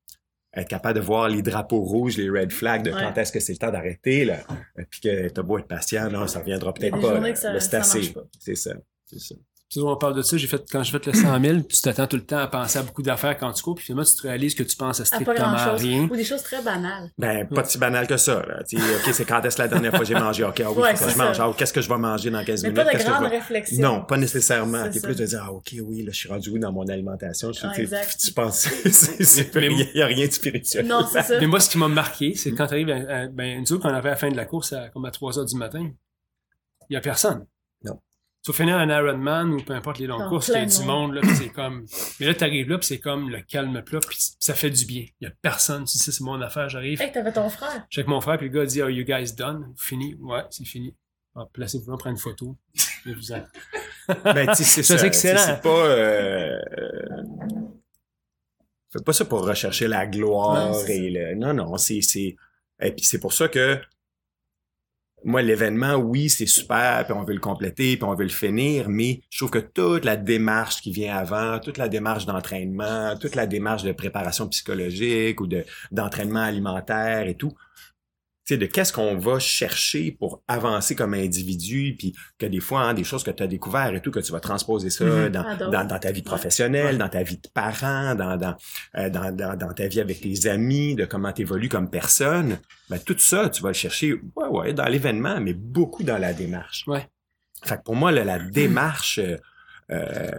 être 0.53 0.67
capable 0.67 0.95
de 0.99 1.03
voir 1.03 1.29
les 1.29 1.41
drapeaux 1.41 1.81
rouges, 1.81 2.17
les 2.17 2.29
red 2.29 2.51
flags 2.51 2.83
de 2.83 2.91
Ouais. 2.91 3.01
quand 3.01 3.17
est-ce 3.17 3.31
que 3.31 3.39
c'est 3.39 3.53
le 3.53 3.59
temps 3.59 3.71
d'arrêter, 3.71 4.25
là. 4.25 4.39
Euh, 4.79 4.83
Puis 4.89 5.01
que 5.01 5.27
t'as 5.29 5.41
beau 5.43 5.59
être 5.59 5.67
patient, 5.67 6.09
non, 6.09 6.25
ça 6.27 6.39
reviendra 6.39 6.73
peut-être 6.73 6.99
pas. 6.99 7.19
là. 7.19 7.31
que 7.31 7.38
ça- 7.38 7.53
Là, 7.53 7.59
c'est 7.59 7.69
ça 7.69 7.77
marche 7.79 7.89
assez. 7.95 8.13
pas. 8.13 8.21
C'est 8.39 8.55
ça. 8.55 8.73
C'est 9.05 9.19
ça. 9.19 9.35
Tu 9.71 9.79
sais, 9.79 9.86
on 9.86 9.95
parle 9.97 10.15
de 10.15 10.23
ça, 10.23 10.36
j'ai 10.36 10.47
fait, 10.47 10.65
quand 10.71 10.82
j'ai 10.82 10.91
fait 10.93 11.05
le 11.05 11.13
100 11.13 11.41
000, 11.43 11.60
tu 11.62 11.79
t'attends 11.82 12.08
tout 12.08 12.15
le 12.15 12.25
temps 12.25 12.39
à 12.39 12.47
penser 12.47 12.79
à 12.79 12.82
beaucoup 12.82 13.03
d'affaires 13.03 13.38
quand 13.38 13.53
tu 13.53 13.62
cours, 13.62 13.75
puis 13.75 13.86
finalement, 13.86 14.03
tu 14.03 14.15
te 14.15 14.23
réalises 14.23 14.55
que 14.55 14.63
tu 14.63 14.75
penses 14.75 14.99
à 14.99 15.03
pas 15.03 15.05
strictement 15.05 15.36
grand-chose. 15.36 15.82
rien. 15.84 16.08
Ou 16.10 16.15
des 16.15 16.23
choses 16.23 16.41
très 16.41 16.63
banales. 16.63 17.12
Ben, 17.19 17.47
pas 17.47 17.63
si 17.65 17.77
banal 17.77 18.08
que 18.08 18.17
ça, 18.17 18.41
là. 18.47 18.62
OK, 18.63 19.13
c'est 19.13 19.25
quand 19.25 19.43
est-ce 19.43 19.58
que 19.58 19.62
la 19.62 19.67
dernière 19.67 19.91
fois 19.91 19.99
que 19.99 20.05
j'ai 20.05 20.15
mangé? 20.15 20.43
OK, 20.43 20.60
ah 20.65 20.71
oui, 20.71 20.77
Ouais, 20.82 20.95
faut 20.95 21.05
que 21.05 21.12
c'est 21.12 21.15
je 21.15 21.21
mange. 21.23 21.39
Ah, 21.39 21.53
qu'est-ce 21.55 21.71
que 21.73 21.82
je 21.82 21.88
vais 21.88 21.97
manger 21.99 22.32
dans 22.32 22.43
15 22.43 22.63
Mais 22.63 22.69
minutes? 22.71 22.84
pas 22.84 22.91
de 22.93 22.97
vais- 23.29 23.38
réflexions. 23.38 23.79
Non, 23.84 24.03
pas 24.05 24.17
nécessairement. 24.17 24.86
C'est 24.86 24.89
T'es 24.89 24.99
ça. 25.01 25.08
plus 25.08 25.17
de 25.17 25.25
dire, 25.27 25.41
ah, 25.45 25.51
OK, 25.53 25.75
oui, 25.84 26.01
là, 26.01 26.12
je 26.12 26.17
suis 26.17 26.29
rendu 26.29 26.49
où 26.49 26.58
dans 26.58 26.71
mon 26.71 26.88
alimentation? 26.88 27.51
Je, 27.53 27.60
Ah, 27.63 27.71
exact. 27.77 28.17
tu 28.19 28.32
penses, 28.32 28.62
c'est, 28.91 29.23
c'est, 29.23 29.53
Mais- 29.55 29.67
il 29.67 29.91
n'y 29.93 30.01
a 30.01 30.08
rien 30.08 30.25
de 30.25 30.32
spirituel. 30.32 30.88
Non, 30.88 31.05
c'est 31.05 31.21
ça. 31.21 31.39
Mais 31.39 31.45
moi, 31.45 31.60
ce 31.60 31.69
qui 31.69 31.77
m'a 31.77 31.88
marqué, 31.88 32.34
c'est 32.34 32.53
quand 32.53 32.65
tu 32.65 32.73
arrives, 32.73 32.89
à, 32.89 32.95
à- 32.95 33.27
ben, 33.27 33.60
nous 33.60 33.71
autres, 33.73 33.84
quand 33.84 33.91
on 33.91 33.95
avait 33.95 34.10
à 34.10 34.13
la 34.13 34.17
fin 34.17 34.32
de 34.32 34.36
la 34.36 34.45
course, 34.45 34.73
à, 34.73 34.89
comme 34.89 35.05
à 35.05 35.12
3 35.12 35.38
heures 35.38 35.45
du 35.45 35.55
matin, 35.58 35.91
il 36.89 36.93
y 36.95 36.97
a 36.97 37.01
personne. 37.01 37.45
Tu 38.43 38.52
vas 38.52 38.58
finir 38.58 38.78
un 38.78 38.88
Ironman 38.89 39.52
ou 39.54 39.58
peu 39.62 39.73
importe 39.73 39.99
les 39.99 40.08
longues 40.08 40.21
Non, 40.21 40.30
courses, 40.30 40.47
il 40.47 40.54
y 40.54 40.58
a 40.58 40.65
du 40.65 40.84
monde, 40.86 41.13
là, 41.15 41.21
c'est 41.36 41.49
comme. 41.49 41.86
Mais 42.19 42.25
là, 42.25 42.34
t'arrives 42.34 42.69
là, 42.69 42.78
puis 42.78 42.88
c'est 42.88 42.99
comme 42.99 43.30
le 43.30 43.41
calme 43.41 43.82
plat, 43.84 43.99
puis 43.99 44.17
ça 44.39 44.54
fait 44.54 44.69
du 44.69 44.86
bien. 44.86 45.06
Il 45.19 45.25
y 45.25 45.28
a 45.28 45.34
personne, 45.41 45.84
tu 45.84 45.97
sais, 45.97 46.12
c'est 46.13 46.23
mon 46.23 46.39
affaire, 46.41 46.69
j'arrive. 46.69 47.02
Hey, 47.02 47.12
t'avais 47.12 47.34
ton 47.34 47.49
frère. 47.49 47.86
Je 47.89 47.95
suis 47.95 47.99
avec 47.99 48.08
mon 48.08 48.21
frère, 48.21 48.38
puis 48.38 48.47
le 48.47 48.54
gars 48.54 48.65
dit, 48.65 48.82
Are 48.82 48.89
you 48.89 49.04
guys 49.04 49.34
done? 49.36 49.73
Fini? 49.78 50.15
Ouais, 50.21 50.43
c'est 50.52 50.63
fini. 50.65 50.95
Ah, 51.36 51.45
placez-vous 51.52 51.91
là, 51.91 51.97
prendre 51.97 52.15
une 52.15 52.21
photo. 52.21 52.56
Et 53.06 53.13
vous 53.13 53.32
en- 53.34 53.43
Ben, 54.23 54.47
tu 54.47 54.56
sais, 54.56 54.63
c'est 54.63 54.84
Ça, 54.84 54.93
ça. 54.93 54.99
c'est 55.02 55.08
excellent. 55.08 55.39
C'est 55.45 55.62
pas, 55.62 55.69
euh, 55.69 56.60
fais 58.91 59.04
pas 59.04 59.13
ça 59.13 59.25
pour 59.25 59.45
rechercher 59.45 59.88
la 59.88 60.08
gloire 60.08 60.75
et 60.89 61.10
le, 61.10 61.36
non, 61.36 61.54
non, 61.54 61.78
c'est, 61.78 62.02
c'est, 62.02 62.36
et 62.82 62.91
puis 62.91 63.06
c'est 63.06 63.19
pour 63.19 63.34
ça 63.34 63.47
que, 63.47 63.80
moi, 65.25 65.41
l'événement, 65.41 65.95
oui, 65.95 66.29
c'est 66.29 66.45
super, 66.45 67.03
puis 67.05 67.13
on 67.13 67.23
veut 67.23 67.34
le 67.34 67.39
compléter, 67.39 67.97
puis 67.97 68.03
on 68.05 68.15
veut 68.15 68.23
le 68.23 68.29
finir, 68.29 68.89
mais 68.89 69.21
je 69.29 69.39
trouve 69.39 69.51
que 69.51 69.60
toute 69.60 70.05
la 70.05 70.15
démarche 70.15 70.82
qui 70.82 70.91
vient 70.91 71.15
avant, 71.15 71.60
toute 71.60 71.77
la 71.77 71.89
démarche 71.89 72.25
d'entraînement, 72.25 73.15
toute 73.19 73.36
la 73.36 73.45
démarche 73.45 73.84
de 73.84 73.91
préparation 73.91 74.47
psychologique 74.47 75.41
ou 75.41 75.47
de 75.47 75.65
d'entraînement 75.91 76.41
alimentaire 76.41 77.27
et 77.27 77.36
tout, 77.36 77.53
de 78.57 78.65
qu'est-ce 78.65 78.91
qu'on 78.93 79.17
va 79.17 79.39
chercher 79.39 80.12
pour 80.12 80.41
avancer 80.47 80.95
comme 80.95 81.13
individu, 81.13 81.95
puis 81.97 82.15
que 82.38 82.45
des 82.45 82.59
fois, 82.59 82.81
hein, 82.81 82.93
des 82.93 83.03
choses 83.03 83.23
que 83.23 83.31
tu 83.31 83.43
as 83.43 83.47
découvert 83.47 83.93
et 83.93 84.01
tout, 84.01 84.12
que 84.12 84.19
tu 84.19 84.31
vas 84.31 84.39
transposer 84.39 84.89
ça 84.89 85.05
Mhm. 85.05 85.29
dans, 85.29 85.43
Adore. 85.47 85.71
dans, 85.71 85.85
dans 85.85 85.99
ta 85.99 86.12
vie 86.12 86.21
professionnelle, 86.21 86.93
Ouais. 86.93 86.97
dans 86.97 87.09
ta 87.09 87.23
vie 87.23 87.38
de 87.38 87.47
parent, 87.53 88.15
dans, 88.15 88.38
dans, 88.38 88.55
euh, 88.97 89.09
dans, 89.09 89.31
dans, 89.35 89.55
dans 89.57 89.73
ta 89.73 89.88
vie 89.88 89.99
avec 90.01 90.21
tes 90.21 90.47
amis, 90.49 90.95
de 90.95 91.05
comment 91.05 91.31
tu 91.33 91.41
évolues 91.41 91.69
comme 91.69 91.89
personne, 91.89 92.57
ben, 92.89 92.99
tout 92.99 93.15
ça, 93.19 93.49
tu 93.49 93.62
vas 93.62 93.69
le 93.69 93.73
chercher, 93.73 94.13
ouais, 94.35 94.47
ouais, 94.49 94.73
dans 94.73 94.85
l'événement, 94.88 95.39
mais 95.39 95.53
beaucoup 95.53 96.03
dans 96.03 96.17
la 96.17 96.33
démarche. 96.33 96.83
Ouais. 96.88 97.07
Fait 97.63 97.77
que 97.77 97.83
pour 97.83 97.95
moi, 97.95 98.12
là, 98.12 98.23
la 98.23 98.39
démarche, 98.39 99.19
euh, 99.19 99.35
euh, 99.91 100.31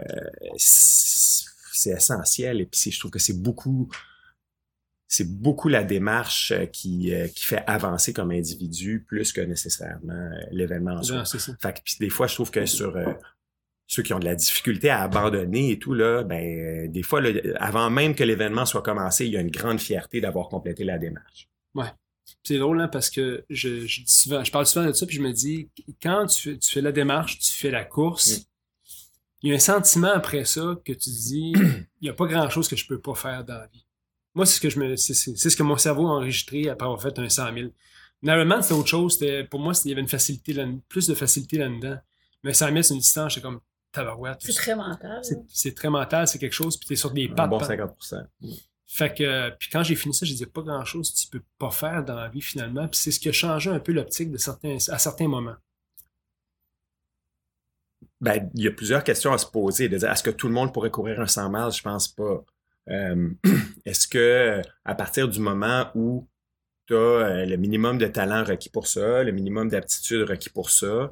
c'est- 0.57 1.49
essentiel. 1.87 2.61
Et 2.61 2.67
puis 2.67 2.91
je 2.91 2.99
trouve 2.99 3.11
que 3.11 3.19
c'est 3.19 3.41
beaucoup, 3.41 3.89
c'est 5.13 5.29
beaucoup 5.29 5.69
la 5.69 5.83
démarche 5.83 6.53
euh, 6.53 6.67
qui, 6.67 7.13
euh, 7.13 7.27
qui 7.27 7.45
fait 7.45 7.65
avancer 7.67 8.13
comme 8.13 8.31
individu 8.31 9.05
plus 9.09 9.33
que 9.33 9.41
nécessairement 9.41 10.13
euh, 10.13 10.31
l'événement 10.53 10.93
en 10.93 11.03
soi. 11.03 11.17
Non, 11.17 11.25
c'est 11.25 11.41
ça. 11.41 11.53
Fait 11.61 11.73
que 11.75 11.81
des 11.99 12.09
fois, 12.11 12.29
je 12.29 12.35
trouve 12.37 12.53
que 12.53 12.65
sur 12.65 12.97
euh, 12.97 13.13
ceux 13.89 14.05
qui 14.05 14.15
ont 14.15 14.21
de 14.21 14.25
la 14.25 14.37
difficulté 14.37 14.89
à 14.89 15.03
abandonner 15.03 15.73
et 15.73 15.79
tout, 15.81 15.95
là, 15.95 16.23
ben, 16.23 16.37
euh, 16.41 16.89
des 16.89 17.03
fois, 17.03 17.21
là, 17.21 17.31
avant 17.59 17.91
même 17.91 18.15
que 18.15 18.23
l'événement 18.23 18.65
soit 18.65 18.83
commencé, 18.83 19.27
il 19.27 19.33
y 19.33 19.37
a 19.37 19.41
une 19.41 19.51
grande 19.51 19.81
fierté 19.81 20.21
d'avoir 20.21 20.49
complété 20.49 20.85
la 20.85 20.97
démarche. 20.97 21.49
C'est 22.45 22.59
drôle, 22.59 22.81
hein, 22.81 22.87
parce 22.87 23.11
que 23.11 23.45
je, 23.51 23.87
je 23.87 24.03
dis 24.05 24.13
souvent, 24.13 24.45
je 24.45 24.53
parle 24.53 24.65
souvent 24.65 24.87
de 24.87 24.93
ça, 24.93 25.05
puis 25.05 25.17
je 25.17 25.23
me 25.23 25.33
dis, 25.33 25.69
quand 26.01 26.27
tu, 26.27 26.41
fais- 26.53 26.59
tu 26.59 26.71
fais 26.71 26.81
la 26.81 26.93
démarche, 26.93 27.41
tu 27.41 27.53
fais 27.53 27.73
la 27.73 27.85
course, 27.85 28.47
il 29.43 29.51
y 29.51 29.53
a 29.53 29.57
un 29.57 29.59
sentiment 29.59 30.13
après 30.15 30.45
ça 30.45 30.77
que 30.85 30.93
tu 30.93 30.99
te 30.99 31.11
dis, 31.11 31.53
il 31.57 32.03
n'y 32.03 32.09
a 32.09 32.15
pas 32.15 32.27
grand-chose 32.27 32.69
que 32.69 32.77
je 32.77 32.87
peux 32.87 33.01
pas 33.01 33.17
faire 33.17 33.45
dans 33.45 33.55
la 33.59 33.67
vie. 33.67 33.85
Moi, 34.35 34.47
c'est 34.47 34.57
ce 34.57 34.61
que 34.61 34.71
je 34.71 34.79
me, 34.79 34.97
c'est, 34.97 35.15
c'est- 35.15 35.37
c'est 35.37 35.51
ce 35.51 35.57
que 35.57 35.63
mon 35.63 35.77
cerveau 35.77 36.07
a 36.07 36.11
enregistré 36.13 36.69
après 36.69 36.87
avoir 36.87 37.03
fait 37.03 37.19
un 37.19 37.29
100 37.29 37.53
000. 37.55 37.71
Normalement, 38.23 38.63
c'était 38.63 38.75
autre 38.75 38.89
chose. 38.89 39.15
C'était, 39.15 39.45
pour 39.45 39.61
moi, 39.61 39.75
c'était- 39.75 39.89
il 39.89 39.91
y 39.91 39.95
avait 39.95 40.03
une 40.03 40.09
facilité, 40.09 40.53
là, 40.53 40.67
plus 40.89 41.07
de 41.07 41.15
facilité 41.15 41.59
là-dedans. 41.59 41.99
Mais 42.45 42.55
100 42.55 42.69
000, 42.69 42.83
c'est 42.83 42.95
une 42.95 43.01
distance, 43.01 43.35
c'est 43.35 43.41
comme 43.41 43.61
tabarouette. 43.93 44.39
C'est 44.41 44.53
très 44.53 44.77
mental. 44.77 45.19
C'est, 45.23 45.35
là. 45.35 45.41
c'est 45.49 45.75
très 45.75 45.91
mental, 45.91 46.29
c'est 46.29 46.39
quelque 46.39 46.53
chose, 46.53 46.77
puis 46.77 46.87
t'es 46.89 46.97
sur 46.97 47.11
des 47.11 47.29
Un 47.29 47.35
pattes. 47.35 47.51
bon 47.51 47.59
pa- 47.59 47.67
50 47.67 47.97
fait 48.93 49.15
que, 49.15 49.51
puis 49.51 49.69
quand 49.71 49.85
j'ai 49.85 49.95
fini 49.95 50.13
ça, 50.13 50.27
je 50.27 50.33
disais 50.33 50.47
pas 50.47 50.63
grand 50.63 50.85
chose 50.85 51.13
que 51.13 51.17
tu 51.17 51.29
peux 51.29 51.43
pas 51.59 51.71
faire 51.71 52.05
dans 52.05 52.17
la 52.17 52.29
vie 52.29 52.41
finalement. 52.41 52.89
Puis 52.89 52.99
c'est 53.01 53.13
ce 53.13 53.21
qui 53.21 53.29
a 53.29 53.33
changé 53.33 53.71
un 53.71 53.79
peu 53.79 53.93
l'optique 53.93 54.33
de 54.33 54.37
certains, 54.37 54.77
à 54.89 54.99
certains 54.99 55.29
moments. 55.29 55.55
Ben, 58.21 58.51
il 58.55 58.65
y 58.65 58.67
a 58.67 58.73
plusieurs 58.73 59.05
questions 59.05 59.33
à 59.33 59.39
se 59.39 59.47
poser. 59.47 59.89
De 59.89 59.97
dire, 59.97 60.11
est-ce 60.11 60.23
que 60.25 60.31
tout 60.31 60.49
le 60.49 60.55
monde 60.55 60.73
pourrait 60.75 60.91
courir 60.91 61.21
un 61.21 61.27
100 61.27 61.49
miles? 61.51 61.73
Je 61.73 61.83
pense 61.83 62.09
pas. 62.09 62.45
Euh, 62.89 63.29
est-ce 63.85 64.09
que 64.09 64.61
à 64.85 64.95
partir 64.95 65.29
du 65.29 65.41
moment 65.41 65.89
où 65.95 66.27
tu 66.87 66.95
as 66.97 67.45
le 67.47 67.57
minimum 67.57 67.99
de 67.99 68.07
talent 68.07 68.45
requis 68.45 68.71
pour 68.71 68.87
ça, 68.87 69.23
le 69.23 69.33
minimum 69.33 69.69
d'aptitude 69.69 70.29
requis 70.29 70.51
pour 70.51 70.71
ça, 70.71 71.11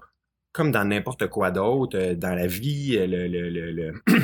comme 0.53 0.73
dans 0.73 0.85
n'importe 0.85 1.29
quoi 1.29 1.51
d'autre, 1.51 1.97
euh, 1.99 2.15
dans 2.15 2.35
la 2.35 2.47
vie, 2.47 2.97
euh, 2.97 3.07
le, 3.07 3.29
le, 3.29 3.49
le, 3.51 3.71
le- 3.73 3.93
tu 4.07 4.15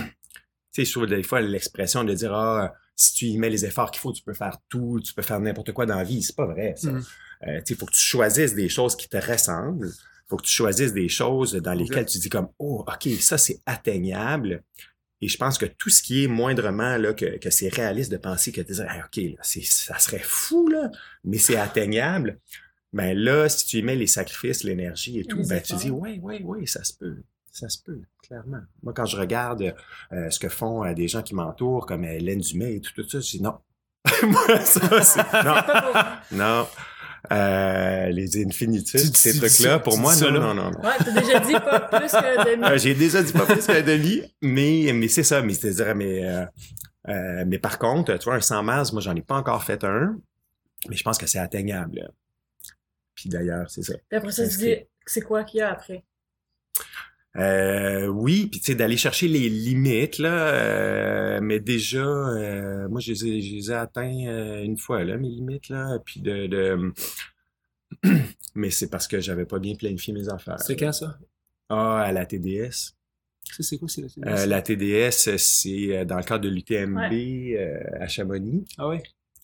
sais, 0.72 0.84
je 0.84 0.90
trouve 0.92 1.06
des 1.06 1.22
fois 1.22 1.40
l'expression 1.40 2.02
de 2.02 2.12
dire, 2.14 2.34
ah, 2.34 2.72
si 2.96 3.14
tu 3.14 3.26
y 3.26 3.38
mets 3.38 3.50
les 3.50 3.64
efforts 3.64 3.90
qu'il 3.90 4.00
faut, 4.00 4.12
tu 4.12 4.22
peux 4.22 4.34
faire 4.34 4.56
tout, 4.68 5.00
tu 5.04 5.14
peux 5.14 5.22
faire 5.22 5.38
n'importe 5.38 5.72
quoi 5.72 5.86
dans 5.86 5.96
la 5.96 6.04
vie. 6.04 6.22
C'est 6.22 6.34
pas 6.36 6.46
vrai, 6.46 6.74
ça. 6.76 6.88
Euh, 7.46 7.58
tu 7.58 7.74
sais, 7.74 7.78
faut 7.78 7.86
que 7.86 7.92
tu 7.92 8.00
choisisses 8.00 8.54
des 8.54 8.68
choses 8.68 8.96
qui 8.96 9.08
te 9.08 9.16
ressemblent. 9.16 9.90
faut 10.28 10.36
que 10.38 10.42
tu 10.44 10.52
choisisses 10.52 10.92
des 10.94 11.08
choses 11.08 11.52
dans 11.54 11.74
lesquelles 11.74 12.06
tu 12.06 12.18
dis 12.18 12.28
comme, 12.30 12.48
oh, 12.58 12.84
OK, 12.88 13.08
ça, 13.20 13.36
c'est 13.38 13.60
atteignable. 13.66 14.62
Et 15.24 15.28
je 15.28 15.38
pense 15.38 15.56
que 15.56 15.64
tout 15.64 15.88
ce 15.88 16.02
qui 16.02 16.24
est 16.24 16.26
moindrement, 16.26 16.98
là, 16.98 17.14
que, 17.14 17.38
que 17.38 17.48
c'est 17.48 17.72
réaliste 17.72 18.12
de 18.12 18.18
penser 18.18 18.52
que 18.52 18.60
tu 18.60 18.74
Ah, 18.86 19.06
OK, 19.06 19.16
là, 19.16 19.40
ça 19.40 19.98
serait 19.98 20.22
fou, 20.22 20.68
là, 20.68 20.90
mais 21.24 21.38
c'est 21.38 21.56
atteignable. 21.56 22.38
Ben 22.92 23.16
là, 23.16 23.48
si 23.48 23.64
tu 23.64 23.78
y 23.78 23.82
mets 23.82 23.96
les 23.96 24.06
sacrifices, 24.06 24.64
l'énergie 24.64 25.20
et 25.20 25.24
tout, 25.24 25.42
ben 25.48 25.62
tu 25.62 25.76
dis, 25.76 25.90
oui, 25.90 26.20
oui, 26.22 26.42
oui, 26.44 26.66
ça 26.66 26.84
se 26.84 26.92
peut. 26.92 27.22
Ça 27.50 27.70
se 27.70 27.78
peut, 27.82 28.02
clairement. 28.22 28.60
Moi, 28.82 28.92
quand 28.92 29.06
je 29.06 29.16
regarde 29.16 29.74
euh, 30.12 30.28
ce 30.28 30.38
que 30.38 30.50
font 30.50 30.84
euh, 30.84 30.92
des 30.92 31.08
gens 31.08 31.22
qui 31.22 31.34
m'entourent, 31.34 31.86
comme 31.86 32.04
Hélène 32.04 32.40
Dumais 32.40 32.74
et 32.74 32.80
tout, 32.82 32.92
tout 32.94 33.08
ça, 33.08 33.20
je 33.20 33.30
dis 33.30 33.42
non. 33.42 33.56
Moi, 34.24 34.60
ça, 34.60 35.02
c'est... 35.02 35.42
Non, 35.42 35.56
non. 36.32 36.68
Euh, 37.32 38.06
les 38.10 38.44
infinitudes, 38.44 39.00
Tu- 39.00 39.10
tu- 39.12 39.18
ces 39.18 39.38
trucs-là, 39.38 39.78
pour 39.78 39.96
moi, 39.98 40.14
non, 40.16 40.30
là? 40.30 40.40
non, 40.40 40.54
non, 40.54 40.70
non. 40.72 40.80
Ouais, 40.80 40.92
t'as 40.98 41.20
déjà 41.20 41.40
dit 41.40 41.52
pas 41.54 41.80
plus 41.80 42.10
que 42.12 42.50
demi. 42.50 42.64
Euh, 42.66 42.78
J'ai 42.78 42.94
déjà 42.94 43.22
dit 43.22 43.32
pas 43.32 43.46
plus 43.46 43.64
qu'un 43.66 43.80
demi, 43.82 44.22
mais, 44.42 44.92
mais 44.94 45.08
c'est 45.08 45.22
ça. 45.22 45.40
Mais 45.40 45.54
c'est-à-dire, 45.54 45.94
mais, 45.94 46.22
euh, 47.08 47.44
mais 47.46 47.58
par 47.58 47.78
contre, 47.78 48.14
tu 48.18 48.24
vois, 48.24 48.34
un 48.34 48.40
100 48.42 48.62
miles, 48.62 48.82
moi, 48.92 49.00
j'en 49.00 49.14
ai 49.16 49.22
pas 49.22 49.36
encore 49.36 49.64
fait 49.64 49.82
un, 49.84 50.16
mais 50.88 50.96
je 50.96 51.02
pense 51.02 51.16
que 51.16 51.26
c'est 51.26 51.38
atteignable. 51.38 52.00
là. 52.00 52.08
Puis 53.14 53.30
d'ailleurs, 53.30 53.70
c'est 53.70 53.82
ça. 53.82 53.94
Puis 54.08 54.18
après 54.18 54.32
ça, 54.32 54.46
tu 54.48 54.56
dis, 54.58 54.76
c'est 55.06 55.22
quoi 55.22 55.44
qu'il 55.44 55.60
y 55.60 55.62
a 55.62 55.70
après? 55.72 56.04
Euh, 57.36 58.06
oui, 58.06 58.46
puis 58.46 58.60
tu 58.60 58.66
sais, 58.66 58.74
d'aller 58.74 58.96
chercher 58.96 59.26
les 59.26 59.48
limites, 59.48 60.18
là, 60.18 60.48
euh, 60.54 61.40
mais 61.42 61.58
déjà, 61.58 62.04
euh, 62.04 62.88
moi, 62.88 63.00
je 63.00 63.12
les 63.12 63.26
ai, 63.26 63.40
je 63.40 63.54
les 63.54 63.70
ai 63.70 63.74
atteints 63.74 64.26
euh, 64.28 64.62
une 64.62 64.78
fois, 64.78 65.02
là, 65.02 65.16
mes 65.16 65.28
limites, 65.28 65.68
là, 65.68 65.98
puis 66.04 66.20
de... 66.20 66.46
de... 66.46 66.92
mais 68.54 68.70
c'est 68.70 68.88
parce 68.88 69.08
que 69.08 69.20
j'avais 69.20 69.46
pas 69.46 69.58
bien 69.58 69.74
planifié 69.74 70.12
mes 70.12 70.28
affaires. 70.28 70.60
C'est 70.60 70.76
quand 70.76 70.92
ça? 70.92 71.18
Ah, 71.68 72.02
à 72.02 72.12
la 72.12 72.24
TDS. 72.24 72.94
C'est 73.58 73.78
quoi? 73.78 73.88
C'est 73.88 74.02
la 74.02 74.42
Euh, 74.42 74.46
la 74.46 74.62
TDS, 74.62 75.36
c'est 75.36 76.04
dans 76.06 76.16
le 76.16 76.22
cadre 76.22 76.44
de 76.44 76.48
l'UTMB 76.48 78.00
à 78.00 78.08
Chamonix. 78.08 78.64
Ah 78.78 78.88
ouais? 78.88 79.02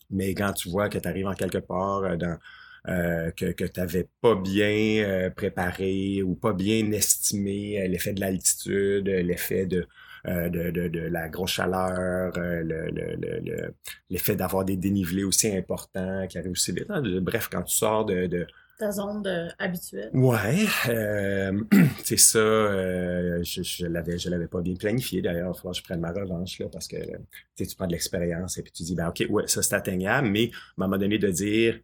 Mais 0.09 0.33
quand 0.33 0.53
tu 0.53 0.69
vois 0.69 0.89
que 0.89 0.97
tu 0.97 1.07
arrives 1.07 1.27
en 1.27 1.33
quelque 1.33 1.59
part 1.59 2.17
dans 2.17 2.37
euh, 2.87 3.31
que, 3.31 3.45
que 3.51 3.65
tu 3.65 3.79
n'avais 3.79 4.07
pas 4.21 4.35
bien 4.35 5.03
euh, 5.05 5.29
préparé 5.29 6.23
ou 6.23 6.35
pas 6.35 6.53
bien 6.53 6.91
estimé 6.91 7.81
euh, 7.81 7.87
l'effet 7.87 8.13
de 8.13 8.19
l'altitude, 8.21 9.07
l'effet 9.07 9.65
de, 9.67 9.87
euh, 10.27 10.49
de, 10.49 10.71
de, 10.71 10.87
de 10.87 10.99
la 11.01 11.29
grosse 11.29 11.51
chaleur, 11.51 12.33
euh, 12.37 12.61
le, 12.63 12.85
le, 12.89 13.15
le, 13.15 13.39
le- 13.39 13.73
l'effet 14.09 14.35
d'avoir 14.35 14.65
des 14.65 14.77
dénivelés 14.77 15.23
aussi 15.23 15.47
importants 15.55 16.25
qui 16.27 16.37
arrivent 16.37 16.51
aussi 16.51 16.71
vite. 16.71 16.87
Bref, 17.21 17.49
quand 17.51 17.63
tu 17.63 17.75
sors 17.75 18.05
de, 18.05 18.25
de, 18.27 18.47
Ta 18.79 18.91
zone 18.91 19.23
habituelle. 19.59 20.09
Ouais, 20.13 20.65
euh, 20.89 21.51
c'est 22.03 22.17
ça. 22.17 22.39
je, 22.39 23.61
je 23.61 23.85
l'avais, 23.85 24.17
je 24.17 24.27
l'avais 24.29 24.47
pas 24.47 24.61
bien 24.61 24.73
planifié. 24.75 25.21
D'ailleurs, 25.21 25.49
il 25.49 25.49
va 25.49 25.53
falloir 25.53 25.73
que 25.73 25.79
je 25.79 25.83
prenne 25.83 25.99
ma 25.99 26.11
revanche 26.11 26.57
là, 26.59 26.65
parce 26.71 26.87
que 26.87 26.97
tu 27.55 27.75
prends 27.75 27.85
de 27.85 27.91
l'expérience 27.91 28.57
et 28.57 28.63
puis 28.63 28.71
tu 28.71 28.81
dis 28.83 28.95
ben 28.95 29.09
ok, 29.09 29.25
ouais, 29.29 29.47
ça 29.47 29.61
c'est 29.61 29.75
atteignable, 29.75 30.29
mais 30.29 30.49
à 30.51 30.83
un 30.83 30.87
moment 30.87 30.97
donné 30.97 31.19
de 31.19 31.29
dire, 31.29 31.79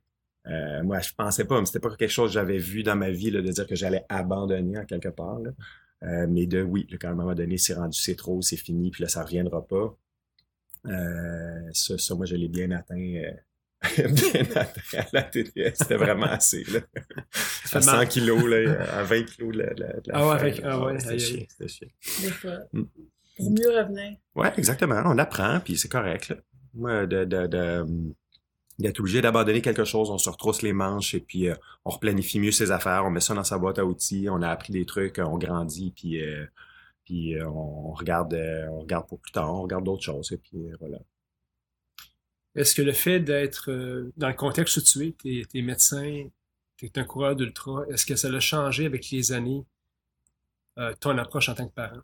euh, 0.49 0.83
moi 0.83 0.99
je 0.99 1.11
pensais 1.15 1.45
pas, 1.45 1.59
mais 1.59 1.65
c'était 1.65 1.79
pas 1.79 1.95
quelque 1.95 2.09
chose 2.11 2.29
que 2.29 2.33
j'avais 2.35 2.57
vu 2.57 2.83
dans 2.83 2.95
ma 2.95 3.09
vie 3.11 3.31
là, 3.31 3.41
de 3.41 3.51
dire 3.51 3.67
que 3.67 3.75
j'allais 3.75 4.05
abandonner 4.09 4.77
en 4.77 4.85
quelque 4.85 5.09
part. 5.09 5.39
Là. 5.39 5.51
Euh, 6.03 6.27
mais 6.29 6.45
de 6.45 6.61
oui, 6.61 6.87
là, 6.89 6.97
quand 7.01 7.09
à 7.09 7.11
un 7.11 7.15
moment 7.15 7.33
donné 7.35 7.57
c'est 7.57 7.73
rendu, 7.73 7.99
c'est 7.99 8.15
trop, 8.15 8.41
c'est 8.41 8.57
fini, 8.57 8.91
puis 8.91 9.03
là 9.03 9.09
ça 9.09 9.23
reviendra 9.23 9.65
pas. 9.65 9.97
Euh, 10.85 11.69
ça, 11.73 11.97
ça, 11.97 12.15
moi 12.15 12.25
je 12.25 12.35
l'ai 12.35 12.47
bien 12.47 12.71
atteint. 12.71 12.95
euh, 12.97 13.31
bien 14.07 14.41
atteint 14.55 14.99
à 14.99 15.05
la 15.13 15.23
TTS, 15.23 15.75
c'était 15.79 15.97
vraiment 15.97 16.25
assez. 16.27 16.63
Là. 16.65 16.79
À 17.73 17.81
100 17.81 17.91
marche. 17.91 18.07
kilos, 18.09 18.45
là, 18.45 18.81
à 18.97 19.03
20 19.03 19.23
kilos 19.23 19.53
de 19.53 19.59
la, 19.61 19.73
de 19.73 19.81
la- 19.81 19.93
de 19.93 20.01
la 20.07 20.13
Ah 20.15 20.21
ouais, 20.29 20.35
fin, 20.39 20.41
avec- 20.45 20.61
là. 20.61 20.69
ah 20.71 20.85
ouais, 20.85 20.99
c'était 21.01 21.19
chiant, 21.19 21.37
aïe. 21.39 21.47
c'était 21.49 21.67
chiant. 21.67 21.87
Des 22.21 22.31
fois. 22.31 22.57
Mm. 22.71 22.83
Pour 23.35 23.51
mieux 23.51 23.69
revenir. 23.77 24.17
Ouais, 24.35 24.51
exactement. 24.57 25.01
On 25.05 25.17
apprend, 25.17 25.59
puis 25.59 25.77
c'est 25.77 25.91
correct. 25.91 26.29
Là. 26.29 26.37
Moi, 26.73 27.05
de, 27.05 27.25
de, 27.25 27.45
de, 27.47 27.85
d'être 28.79 28.99
obligé 28.99 29.21
d'abandonner 29.21 29.61
quelque 29.61 29.85
chose, 29.85 30.09
on 30.09 30.17
se 30.17 30.29
retrousse 30.29 30.61
les 30.61 30.73
manches 30.73 31.15
et 31.15 31.19
puis 31.19 31.49
euh, 31.49 31.55
on 31.85 31.89
replanifie 31.91 32.39
mieux 32.39 32.51
ses 32.51 32.71
affaires, 32.71 33.05
on 33.05 33.09
met 33.09 33.19
ça 33.19 33.33
dans 33.33 33.43
sa 33.43 33.57
boîte 33.57 33.79
à 33.79 33.85
outils, 33.85 34.27
on 34.29 34.41
a 34.41 34.49
appris 34.49 34.71
des 34.71 34.85
trucs, 34.85 35.17
on 35.19 35.37
grandit, 35.37 35.91
puis, 35.95 36.21
euh, 36.21 36.45
puis 37.05 37.35
euh, 37.35 37.47
on 37.49 37.91
regarde 37.93 38.33
euh, 38.33 38.67
on 38.69 38.81
regarde 38.81 39.07
pour 39.07 39.19
plus 39.19 39.31
tard, 39.31 39.53
on 39.53 39.63
regarde 39.63 39.83
d'autres 39.83 40.03
choses, 40.03 40.31
et 40.31 40.37
puis 40.37 40.69
euh, 40.69 40.75
voilà. 40.79 40.99
Est-ce 42.55 42.75
que 42.75 42.81
le 42.81 42.91
fait 42.93 43.19
d'être 43.19 43.71
euh, 43.71 44.11
dans 44.17 44.29
le 44.29 44.33
contexte 44.33 44.77
où 44.77 44.81
tu 44.81 45.07
es, 45.07 45.11
t'es, 45.11 45.43
t'es 45.49 45.61
médecin, 45.61 46.27
t'es 46.77 46.97
un 46.99 47.03
coureur 47.03 47.35
d'ultra, 47.35 47.83
est-ce 47.89 48.05
que 48.05 48.15
ça 48.15 48.29
l'a 48.29 48.39
changé 48.39 48.85
avec 48.85 49.09
les 49.09 49.31
années, 49.31 49.65
euh, 50.77 50.93
ton 50.99 51.17
approche 51.17 51.49
en 51.49 51.55
tant 51.55 51.67
que 51.67 51.73
parent? 51.73 52.01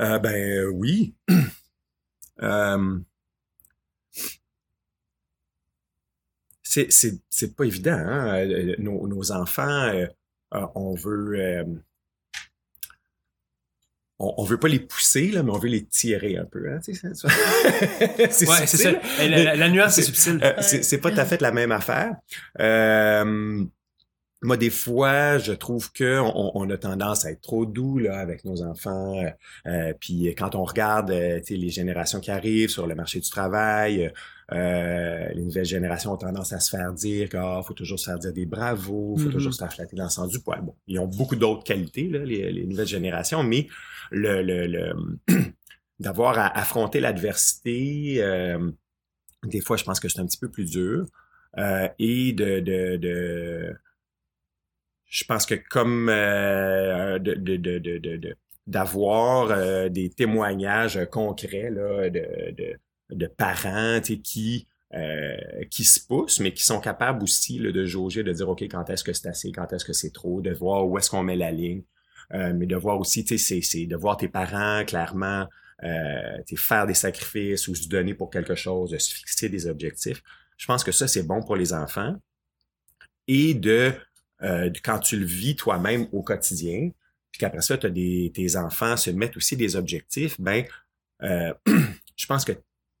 Euh, 0.00 0.18
ben 0.18 0.34
euh, 0.34 0.70
oui. 0.70 1.14
Euh, 2.42 2.98
c'est, 6.62 6.90
c'est, 6.92 7.18
c'est 7.28 7.54
pas 7.56 7.64
évident, 7.64 7.92
hein? 7.92 8.34
euh, 8.46 8.74
Nos, 8.78 9.06
nos 9.08 9.32
enfants, 9.32 9.68
euh, 9.88 10.06
euh, 10.54 10.66
on 10.74 10.94
veut 10.94 11.34
euh, 11.40 11.64
on, 14.18 14.34
on 14.38 14.44
veut 14.44 14.58
pas 14.58 14.68
les 14.68 14.78
pousser, 14.78 15.30
là, 15.32 15.42
mais 15.42 15.50
on 15.50 15.58
veut 15.58 15.68
les 15.68 15.84
tirer 15.84 16.36
un 16.36 16.44
peu. 16.44 16.70
Hein? 16.72 16.80
ça- 16.80 16.92
c'est 18.30 18.48
Ouais, 18.48 18.66
c'est 18.66 18.76
ça. 18.76 18.90
subtil. 18.90 19.00
Eh, 19.20 19.28
La, 19.28 19.42
la- 19.44 19.56
la 19.56 19.68
nuance 19.68 19.98
est 19.98 20.02
C'est- 20.02 20.12
subtile. 20.12 20.40
Euh, 20.44 20.54
c'est, 20.62 20.82
c'est 20.82 20.98
pas 20.98 21.10
tout 21.10 21.20
à 21.20 21.24
fait 21.24 21.40
la 21.40 21.50
même 21.52 21.72
affaire. 21.72 22.14
Moi, 24.42 24.56
des 24.56 24.70
fois, 24.70 25.38
je 25.38 25.52
trouve 25.52 25.92
que 25.92 26.18
on, 26.20 26.50
on 26.54 26.68
a 26.70 26.76
tendance 26.76 27.24
à 27.24 27.30
être 27.30 27.40
trop 27.42 27.64
doux 27.64 27.98
là, 27.98 28.18
avec 28.18 28.44
nos 28.44 28.62
enfants. 28.62 29.16
Euh, 29.22 29.30
euh, 29.66 29.92
puis 30.00 30.34
quand 30.36 30.54
on 30.56 30.64
regarde 30.64 31.10
euh, 31.12 31.40
les 31.48 31.68
générations 31.68 32.18
qui 32.20 32.30
arrivent 32.30 32.68
sur 32.70 32.86
le 32.88 32.94
marché 32.94 33.20
du 33.20 33.30
travail, 33.30 34.12
euh, 34.52 35.28
les 35.32 35.42
nouvelles 35.42 35.64
générations 35.64 36.12
ont 36.12 36.16
tendance 36.16 36.52
à 36.52 36.60
se 36.60 36.70
faire 36.76 36.92
dire 36.92 37.28
qu'il 37.28 37.60
faut 37.64 37.72
toujours 37.74 37.98
se 37.98 38.06
faire 38.10 38.18
dire 38.18 38.32
des 38.32 38.44
bravos, 38.46 39.16
faut 39.16 39.26
Mhm. 39.26 39.32
toujours 39.32 39.54
se 39.54 39.58
faire 39.58 39.72
flatter 39.72 39.96
dans 39.96 40.04
le 40.04 40.10
sens 40.10 40.28
du 40.30 40.40
poil. 40.40 40.60
Bon, 40.62 40.74
ils 40.88 40.98
ont 40.98 41.06
beaucoup 41.06 41.36
d'autres 41.36 41.64
qualités, 41.64 42.08
là, 42.08 42.18
les, 42.18 42.52
les 42.52 42.66
nouvelles 42.66 42.86
générations, 42.86 43.42
mais 43.44 43.68
le, 44.10 44.42
le, 44.42 44.66
le 44.66 44.92
d'avoir 46.00 46.36
à 46.38 46.48
affronter 46.58 46.98
l'adversité, 47.00 48.16
euh, 48.18 48.70
des 49.44 49.60
fois, 49.60 49.76
je 49.76 49.84
pense 49.84 50.00
que 50.00 50.08
c'est 50.08 50.20
un 50.20 50.26
petit 50.26 50.38
peu 50.38 50.50
plus 50.50 50.68
dur. 50.70 51.06
Euh, 51.58 51.86
et 51.98 52.32
de, 52.32 52.60
de, 52.60 52.96
de, 52.96 53.74
je 55.12 55.24
pense 55.24 55.44
que 55.44 55.54
comme 55.54 56.08
euh, 56.08 57.18
de, 57.18 57.34
de, 57.34 57.56
de, 57.58 58.36
d'avoir 58.66 59.50
euh, 59.50 59.90
des 59.90 60.08
témoignages 60.08 60.98
concrets 61.10 61.70
là, 61.70 62.08
de, 62.08 62.78
de, 63.10 63.26
parents 63.26 64.00
qui 64.00 64.66
euh, 64.94 65.36
qui 65.70 65.84
se 65.84 66.00
poussent, 66.06 66.40
mais 66.40 66.54
qui 66.54 66.64
sont 66.64 66.80
capables 66.80 67.22
aussi 67.22 67.58
là, 67.58 67.72
de 67.72 67.84
jauger, 67.84 68.22
de 68.22 68.32
dire 68.32 68.48
OK, 68.48 68.62
quand 68.62 68.88
est-ce 68.88 69.04
que 69.04 69.12
c'est 69.12 69.28
assez, 69.28 69.52
quand 69.52 69.70
est-ce 69.72 69.84
que 69.84 69.92
c'est 69.92 70.12
trop, 70.12 70.40
de 70.40 70.50
voir 70.50 70.88
où 70.88 70.96
est-ce 70.96 71.10
qu'on 71.10 71.22
met 71.22 71.36
la 71.36 71.52
ligne, 71.52 71.82
euh, 72.32 72.54
mais 72.54 72.66
de 72.66 72.76
voir 72.76 72.98
aussi, 72.98 73.26
sais, 73.26 73.36
c'est 73.36 73.86
de 73.86 73.96
voir 73.96 74.16
tes 74.16 74.28
parents 74.28 74.82
clairement 74.86 75.46
euh, 75.84 76.38
faire 76.56 76.86
des 76.86 76.94
sacrifices 76.94 77.68
ou 77.68 77.74
se 77.74 77.86
donner 77.86 78.14
pour 78.14 78.30
quelque 78.30 78.54
chose, 78.54 78.92
de 78.92 78.98
se 78.98 79.14
fixer 79.14 79.50
des 79.50 79.66
objectifs. 79.66 80.22
Je 80.56 80.66
pense 80.66 80.84
que 80.84 80.92
ça, 80.92 81.06
c'est 81.06 81.24
bon 81.24 81.42
pour 81.42 81.56
les 81.56 81.74
enfants. 81.74 82.14
Et 83.28 83.54
de, 83.54 83.92
euh, 84.42 84.70
quand 84.82 84.98
tu 84.98 85.18
le 85.18 85.26
vis 85.26 85.56
toi-même 85.56 86.06
au 86.12 86.22
quotidien, 86.22 86.90
puis 87.30 87.38
qu'après 87.38 87.62
ça, 87.62 87.78
as 87.82 87.88
des, 87.88 88.30
tes 88.34 88.56
enfants 88.56 88.96
se 88.96 89.10
mettent 89.10 89.36
aussi 89.36 89.56
des 89.56 89.76
objectifs, 89.76 90.40
ben 90.40 90.64
euh, 91.22 91.52
je 92.16 92.26
pense 92.26 92.44
que 92.44 92.52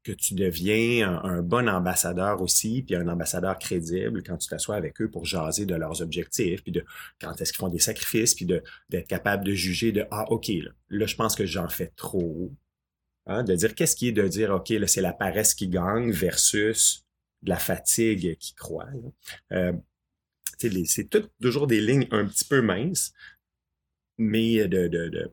que 0.02 0.12
tu 0.12 0.34
deviens 0.34 1.20
un, 1.22 1.42
bon 1.42 1.68
ambassadeur 1.68 2.42
aussi, 2.42 2.82
puis 2.82 2.96
un 2.96 3.08
ambassadeur 3.08 3.58
crédible 3.58 4.22
quand 4.22 4.36
tu 4.36 4.48
t'assois 4.48 4.76
avec 4.76 5.00
eux 5.00 5.08
pour 5.08 5.24
jaser 5.24 5.64
de 5.64 5.74
leurs 5.74 6.02
objectifs, 6.02 6.62
puis 6.62 6.72
de 6.72 6.84
quand 7.20 7.40
est-ce 7.40 7.52
qu'ils 7.52 7.60
font 7.60 7.68
des 7.68 7.78
sacrifices, 7.78 8.34
puis 8.34 8.44
d'être 8.44 9.08
capable 9.08 9.44
de 9.44 9.52
juger 9.52 9.92
de 9.92 10.04
ah 10.10 10.24
ok 10.30 10.48
là, 10.48 10.70
là 10.90 11.06
je 11.06 11.14
pense 11.14 11.34
que 11.34 11.46
j'en 11.46 11.68
fais 11.68 11.92
trop, 11.96 12.52
hein, 13.26 13.44
de 13.44 13.54
dire 13.54 13.74
qu'est-ce 13.74 13.94
qui 13.94 14.08
est 14.08 14.12
de 14.12 14.26
dire 14.26 14.50
ok 14.50 14.70
là 14.70 14.86
c'est 14.86 15.02
la 15.02 15.12
paresse 15.12 15.54
qui 15.54 15.68
gagne 15.68 16.10
versus 16.10 17.06
de 17.42 17.50
la 17.50 17.58
fatigue 17.58 18.36
qui 18.38 18.54
croît. 18.54 18.88
Euh, 19.52 19.72
c'est 20.86 21.08
toujours 21.40 21.66
des 21.66 21.80
lignes 21.80 22.06
un 22.10 22.26
petit 22.26 22.44
peu 22.44 22.60
minces, 22.60 23.12
mais 24.18 24.66
de, 24.68 24.88
de, 24.88 25.08
de, 25.08 25.32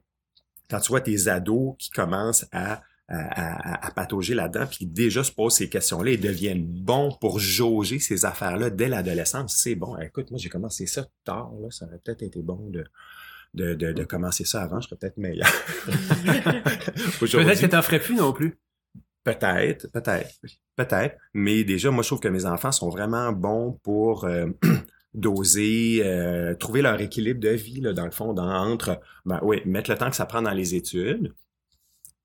quand 0.69 0.79
tu 0.79 0.89
vois 0.89 1.01
tes 1.01 1.27
ados 1.27 1.75
qui 1.77 1.89
commencent 1.89 2.45
à, 2.51 2.81
à, 3.07 3.87
à, 3.87 3.91
patauger 3.91 4.35
là-dedans, 4.35 4.67
puis 4.67 4.85
déjà 4.85 5.23
se 5.23 5.31
posent 5.31 5.55
ces 5.55 5.69
questions-là 5.69 6.11
et 6.11 6.17
deviennent 6.17 6.65
bons 6.65 7.11
pour 7.19 7.39
jauger 7.39 7.99
ces 7.99 8.25
affaires-là 8.25 8.69
dès 8.69 8.87
l'adolescence, 8.87 9.57
c'est 9.57 9.75
bon. 9.75 9.97
Écoute, 9.97 10.29
moi 10.29 10.39
j'ai 10.39 10.49
commencé 10.49 10.85
ça 10.85 11.07
tard, 11.23 11.51
là, 11.59 11.71
ça 11.71 11.85
aurait 11.85 11.99
peut-être 12.03 12.21
été 12.21 12.41
bon 12.41 12.69
de, 12.69 12.85
de, 13.55 13.73
de, 13.73 13.93
de, 13.93 14.03
commencer 14.03 14.45
ça 14.45 14.61
avant, 14.61 14.79
je 14.79 14.87
serais 14.87 14.97
peut-être 14.97 15.17
meilleur. 15.17 15.51
peut-être 17.19 17.61
que 17.61 17.65
t'en 17.65 17.81
ferais 17.81 17.99
plus 17.99 18.15
non 18.15 18.31
plus. 18.31 18.59
Peut-être, 19.23 19.91
peut-être, 19.91 20.29
peut-être. 20.75 21.17
Mais 21.33 21.63
déjà, 21.63 21.91
moi, 21.91 22.03
je 22.03 22.09
trouve 22.09 22.19
que 22.19 22.29
mes 22.29 22.45
enfants 22.45 22.71
sont 22.71 22.89
vraiment 22.89 23.31
bons 23.31 23.73
pour 23.83 24.25
euh, 24.25 24.47
doser, 25.13 26.01
euh, 26.03 26.53
trouver 26.55 26.81
leur 26.81 26.99
équilibre 27.01 27.39
de 27.39 27.49
vie, 27.49 27.81
là, 27.81 27.93
dans 27.93 28.05
le 28.05 28.11
fond, 28.11 28.33
dans, 28.33 28.49
entre, 28.49 28.99
ben, 29.25 29.39
oui, 29.43 29.61
mettre 29.65 29.89
le 29.89 29.97
temps 29.97 30.09
que 30.09 30.15
ça 30.15 30.25
prend 30.25 30.41
dans 30.41 30.51
les 30.51 30.75
études, 30.75 31.33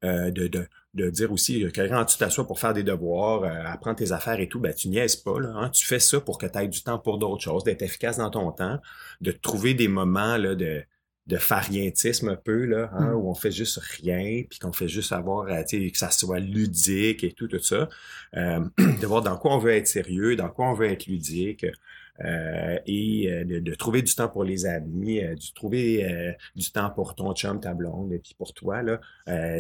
euh, 0.05 0.31
de, 0.31 0.49
de, 0.49 0.67
de, 0.93 1.09
dire 1.09 1.33
aussi 1.33 1.61
que 1.73 1.81
quand 1.89 2.05
tu 2.05 2.19
t'assois 2.19 2.47
pour 2.47 2.61
faire 2.61 2.75
des 2.75 2.83
devoirs, 2.83 3.45
apprendre 3.67 3.97
tes 3.97 4.13
affaires 4.13 4.39
et 4.39 4.49
tout, 4.49 4.61
ben, 4.61 4.75
tu 4.75 4.89
niaises 4.89 5.17
pas. 5.17 5.41
Là, 5.41 5.55
hein? 5.57 5.71
Tu 5.71 5.87
fais 5.87 5.99
ça 5.99 6.21
pour 6.21 6.37
que 6.37 6.47
tu 6.47 6.59
aies 6.59 6.69
du 6.69 6.83
temps 6.83 6.99
pour 6.99 7.19
d'autres 7.19 7.43
choses, 7.43 7.65
d'être 7.65 7.83
efficace 7.83 8.19
dans 8.19 8.31
ton 8.31 8.53
temps, 8.53 8.79
de 9.23 9.33
trouver 9.33 9.73
des 9.73 9.89
moments 9.89 10.37
là, 10.37 10.55
de, 10.55 10.85
de 11.27 11.39
farientisme 11.39 12.29
un 12.29 12.37
peu, 12.37 12.65
là, 12.67 12.91
hein, 12.93 13.13
mm. 13.13 13.15
où 13.15 13.31
on 13.31 13.35
fait 13.35 13.51
juste 13.51 13.79
rien, 13.79 14.43
puis 14.49 14.59
qu'on 14.59 14.73
fait 14.73 14.89
juste 14.89 15.13
avoir, 15.13 15.49
euh, 15.49 15.63
que 15.63 15.99
ça 15.99 16.11
soit 16.11 16.39
ludique 16.39 17.25
et 17.25 17.33
tout, 17.33 17.49
tout 17.49 17.63
ça. 17.63 17.89
Euh, 18.37 18.61
de 19.01 19.07
voir 19.07 19.23
dans 19.23 19.37
quoi 19.37 19.55
on 19.55 19.59
veut 19.59 19.73
être 19.73 19.89
sérieux, 19.89 20.37
dans 20.37 20.51
quoi 20.51 20.69
on 20.69 20.75
veut 20.75 20.87
être 20.87 21.07
ludique. 21.07 21.67
Euh, 22.21 22.79
et 22.87 23.29
euh, 23.29 23.61
de, 23.61 23.75
trouver 23.75 24.03
du 24.03 24.15
temps 24.15 24.29
pour 24.29 24.45
les 24.45 24.67
amis, 24.67 25.21
de 25.21 25.55
trouver 25.55 26.37
du 26.55 26.71
temps 26.71 26.91
pour 26.91 27.15
ton 27.15 27.35
chum, 27.35 27.61
ta 27.61 27.75
blonde, 27.75 28.13
et 28.13 28.19
puis 28.19 28.35
pour 28.37 28.55
toi, 28.55 28.83
là, 28.83 29.01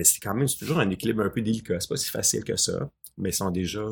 c'est 0.04 0.20
quand 0.20 0.34
même 0.34 0.48
toujours 0.48 0.78
un 0.78 0.90
équilibre 0.90 1.22
un 1.22 1.30
peu 1.30 1.42
délicat. 1.42 1.80
C'est 1.80 1.88
pas 1.88 1.96
si 1.96 2.10
facile 2.10 2.44
que 2.44 2.56
ça, 2.56 2.90
mais 3.16 3.32
sont 3.32 3.50
déjà, 3.50 3.84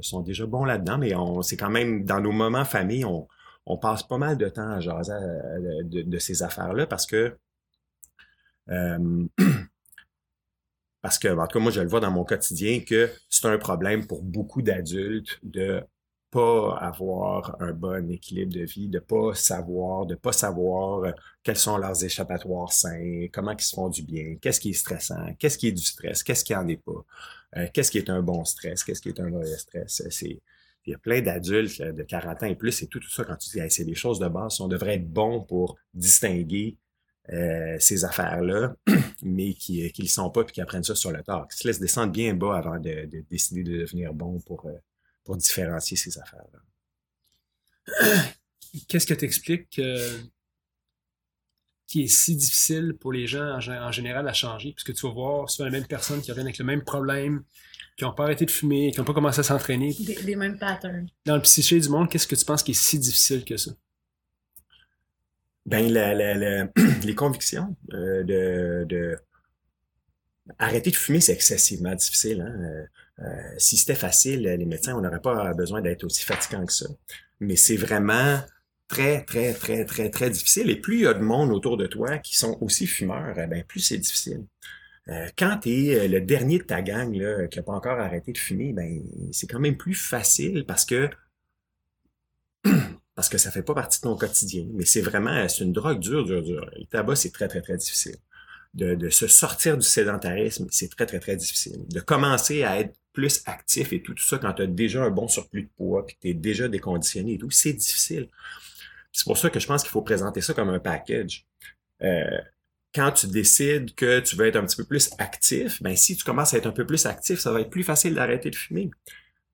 sont 0.00 0.20
déjà 0.20 0.46
bons 0.46 0.64
là-dedans. 0.64 0.98
Mais 0.98 1.14
on, 1.14 1.42
c'est 1.42 1.56
quand 1.56 1.70
même 1.70 2.04
dans 2.04 2.20
nos 2.20 2.32
moments 2.32 2.64
famille, 2.64 3.04
on, 3.04 3.26
on 3.66 3.78
passe 3.78 4.02
pas 4.02 4.18
mal 4.18 4.36
de 4.36 4.48
temps 4.48 4.70
à 4.70 4.80
jaser 4.80 5.12
euh, 5.12 5.82
de, 5.84 6.18
ces 6.18 6.42
affaires-là 6.42 6.86
parce 6.86 7.06
que 7.06 7.36
euh, 8.70 9.26
parce 11.02 11.18
que, 11.18 11.28
en 11.28 11.46
tout 11.46 11.58
cas, 11.58 11.62
moi, 11.62 11.72
je 11.72 11.80
le 11.80 11.88
vois 11.88 12.00
dans 12.00 12.10
mon 12.10 12.24
quotidien 12.24 12.80
que 12.80 13.10
c'est 13.28 13.46
un 13.46 13.58
problème 13.58 14.06
pour 14.06 14.22
beaucoup 14.22 14.62
d'adultes 14.62 15.38
de 15.42 15.82
pas 16.32 16.76
avoir 16.78 17.56
un 17.60 17.72
bon 17.72 18.10
équilibre 18.10 18.52
de 18.52 18.64
vie, 18.64 18.88
de 18.88 18.98
pas 18.98 19.34
savoir, 19.34 20.06
de 20.06 20.16
pas 20.16 20.32
savoir 20.32 21.04
euh, 21.04 21.12
quels 21.44 21.56
sont 21.56 21.76
leurs 21.78 22.02
échappatoires 22.04 22.72
sains, 22.72 23.26
comment 23.32 23.52
ils 23.52 23.60
se 23.60 23.74
font 23.74 23.88
du 23.88 24.02
bien, 24.02 24.36
qu'est-ce 24.40 24.58
qui 24.58 24.70
est 24.70 24.72
stressant, 24.72 25.34
qu'est-ce 25.38 25.58
qui 25.58 25.68
est 25.68 25.72
du 25.72 25.82
stress, 25.84 26.22
qu'est-ce 26.24 26.44
qui 26.44 26.54
en 26.54 26.66
est 26.66 26.82
pas, 26.82 27.68
qu'est-ce 27.72 27.90
qui 27.90 27.98
est 27.98 28.10
un 28.10 28.22
bon 28.22 28.44
stress, 28.44 28.82
qu'est-ce 28.82 29.02
qui 29.02 29.10
est 29.10 29.20
un 29.20 29.28
mauvais 29.28 29.58
stress. 29.58 30.02
C'est 30.10 30.40
il 30.84 30.90
y 30.90 30.94
a 30.94 30.98
plein 30.98 31.20
d'adultes 31.20 31.80
de 31.80 32.02
40 32.02 32.42
ans 32.42 32.46
et 32.46 32.56
plus, 32.56 32.82
et 32.82 32.86
tout, 32.88 32.98
tout 32.98 33.10
ça, 33.10 33.24
quand 33.24 33.36
tu 33.36 33.50
dis, 33.50 33.60
c'est 33.70 33.84
des 33.84 33.94
choses 33.94 34.18
de 34.18 34.28
base, 34.28 34.60
on 34.60 34.68
devrait 34.68 34.96
être 34.96 35.08
bon 35.08 35.40
pour 35.40 35.76
distinguer 35.94 36.76
euh, 37.32 37.76
ces 37.78 38.04
affaires-là, 38.04 38.74
mais 39.22 39.54
qui 39.54 39.82
ne 39.82 40.02
le 40.02 40.08
sont 40.08 40.28
pas 40.30 40.42
puis 40.44 40.54
qui 40.54 40.60
apprennent 40.60 40.82
ça 40.82 40.96
sur 40.96 41.12
le 41.12 41.22
tard, 41.22 41.46
qui 41.48 41.56
se 41.56 41.68
laissent 41.68 41.78
descendre 41.78 42.12
bien 42.12 42.34
bas 42.34 42.56
avant 42.56 42.80
de, 42.80 43.08
décider 43.30 43.62
de 43.62 43.78
devenir 43.78 44.12
bon 44.12 44.40
pour, 44.40 44.66
euh, 44.66 44.72
pour 45.24 45.36
différencier 45.36 45.96
ces 45.96 46.18
affaires-là. 46.18 46.60
Qu'est-ce 48.88 49.06
que 49.06 49.14
tu 49.14 49.24
expliques 49.24 49.80
qui 51.86 52.04
est 52.04 52.08
si 52.08 52.36
difficile 52.36 52.96
pour 52.98 53.12
les 53.12 53.26
gens 53.26 53.58
en, 53.58 53.92
général 53.92 54.26
à 54.26 54.32
changer? 54.32 54.72
Puisque 54.72 54.94
tu 54.94 55.06
vas 55.06 55.12
voir 55.12 55.50
souvent 55.50 55.66
la 55.66 55.72
même 55.72 55.86
personne 55.86 56.22
qui 56.22 56.30
revient 56.30 56.42
avec 56.42 56.58
le 56.58 56.64
même 56.64 56.82
problème, 56.82 57.44
qui 57.96 58.04
n'ont 58.04 58.14
pas 58.14 58.24
arrêté 58.24 58.46
de 58.46 58.50
fumer, 58.50 58.90
qui 58.92 58.98
n'ont 58.98 59.04
pas 59.04 59.12
commencé 59.12 59.40
à 59.40 59.42
s'entraîner. 59.42 59.94
Les, 60.24 60.36
mêmes 60.36 60.58
patterns. 60.58 61.06
Dans 61.26 61.36
le 61.36 61.42
psyché 61.42 61.78
du 61.78 61.88
monde, 61.88 62.08
qu'est-ce 62.08 62.26
que 62.26 62.34
tu 62.34 62.44
penses 62.44 62.62
qui 62.62 62.70
est 62.70 62.74
si 62.74 62.98
difficile 62.98 63.44
que 63.44 63.56
ça? 63.56 63.72
Ben, 65.66 65.92
les 67.04 67.14
convictions 67.14 67.76
euh, 67.92 68.24
de, 68.24 68.84
de, 68.88 69.18
Arrêter 70.58 70.90
de 70.90 70.96
fumer, 70.96 71.20
c'est 71.20 71.32
excessivement 71.32 71.94
difficile. 71.94 72.40
Hein? 72.40 72.86
Euh, 73.22 73.54
si 73.58 73.76
c'était 73.76 73.94
facile, 73.94 74.42
les 74.42 74.66
médecins, 74.66 74.96
on 74.96 75.00
n'aurait 75.00 75.20
pas 75.20 75.54
besoin 75.54 75.80
d'être 75.80 76.04
aussi 76.04 76.24
fatigants 76.24 76.66
que 76.66 76.72
ça. 76.72 76.86
Mais 77.40 77.56
c'est 77.56 77.76
vraiment 77.76 78.40
très, 78.88 79.24
très, 79.24 79.54
très, 79.54 79.84
très, 79.84 80.10
très 80.10 80.30
difficile. 80.30 80.70
Et 80.70 80.76
plus 80.76 80.96
il 80.96 81.02
y 81.02 81.06
a 81.06 81.14
de 81.14 81.20
monde 81.22 81.50
autour 81.50 81.76
de 81.76 81.86
toi 81.86 82.18
qui 82.18 82.36
sont 82.36 82.58
aussi 82.60 82.86
fumeurs, 82.86 83.36
eh 83.38 83.64
plus 83.64 83.80
c'est 83.80 83.98
difficile. 83.98 84.44
Euh, 85.08 85.28
quand 85.36 85.58
tu 85.62 85.70
es 85.70 86.00
euh, 86.00 86.08
le 86.08 86.20
dernier 86.20 86.58
de 86.58 86.64
ta 86.64 86.80
gang 86.82 87.12
qui 87.48 87.58
n'a 87.58 87.62
pas 87.62 87.72
encore 87.72 87.98
arrêté 87.98 88.32
de 88.32 88.38
fumer, 88.38 88.72
ben 88.72 89.02
c'est 89.32 89.48
quand 89.48 89.58
même 89.58 89.76
plus 89.76 89.94
facile 89.94 90.64
parce 90.66 90.84
que 90.84 91.10
parce 93.14 93.28
que 93.28 93.38
ça 93.38 93.50
fait 93.50 93.62
pas 93.62 93.74
partie 93.74 94.00
de 94.00 94.02
ton 94.04 94.16
quotidien. 94.16 94.66
Mais 94.74 94.84
c'est 94.84 95.00
vraiment 95.00 95.48
c'est 95.48 95.64
une 95.64 95.72
drogue 95.72 95.98
dure, 95.98 96.24
dure, 96.24 96.42
dure. 96.42 96.70
Le 96.76 96.86
tabac, 96.86 97.16
c'est 97.16 97.32
très, 97.32 97.48
très, 97.48 97.62
très 97.62 97.76
difficile. 97.76 98.16
De, 98.74 99.10
se 99.10 99.26
sortir 99.26 99.76
du 99.76 99.86
sédentarisme, 99.86 100.66
c'est 100.70 100.88
très, 100.88 101.04
très, 101.04 101.20
très 101.20 101.36
difficile. 101.36 101.86
De 101.88 102.00
commencer 102.00 102.62
à 102.62 102.80
être 102.80 102.94
plus 103.12 103.42
actif 103.44 103.92
et 103.92 104.02
tout, 104.02 104.14
tout 104.14 104.24
ça 104.24 104.38
quand 104.38 104.54
tu 104.54 104.62
as 104.62 104.66
déjà 104.66 105.02
un 105.02 105.10
bon 105.10 105.28
surplus 105.28 105.64
de 105.64 105.68
poids, 105.76 106.06
puis 106.06 106.16
tu 106.18 106.28
es 106.28 106.34
déjà 106.34 106.68
déconditionné 106.68 107.34
et 107.34 107.38
tout, 107.38 107.50
c'est 107.50 107.74
difficile. 107.74 108.30
C'est 109.12 109.24
pour 109.24 109.36
ça 109.36 109.50
que 109.50 109.60
je 109.60 109.66
pense 109.66 109.82
qu'il 109.82 109.90
faut 109.90 110.00
présenter 110.00 110.40
ça 110.40 110.54
comme 110.54 110.70
un 110.70 110.78
package. 110.78 111.46
Euh, 112.02 112.40
quand 112.94 113.12
tu 113.12 113.26
décides 113.26 113.94
que 113.94 114.20
tu 114.20 114.36
veux 114.36 114.46
être 114.46 114.56
un 114.56 114.64
petit 114.64 114.76
peu 114.76 114.84
plus 114.84 115.10
actif, 115.18 115.82
ben 115.82 115.96
si 115.96 116.16
tu 116.16 116.24
commences 116.24 116.54
à 116.54 116.58
être 116.58 116.66
un 116.66 116.72
peu 116.72 116.86
plus 116.86 117.06
actif, 117.06 117.40
ça 117.40 117.52
va 117.52 117.60
être 117.60 117.70
plus 117.70 117.84
facile 117.84 118.14
d'arrêter 118.14 118.50
de 118.50 118.56
fumer. 118.56 118.90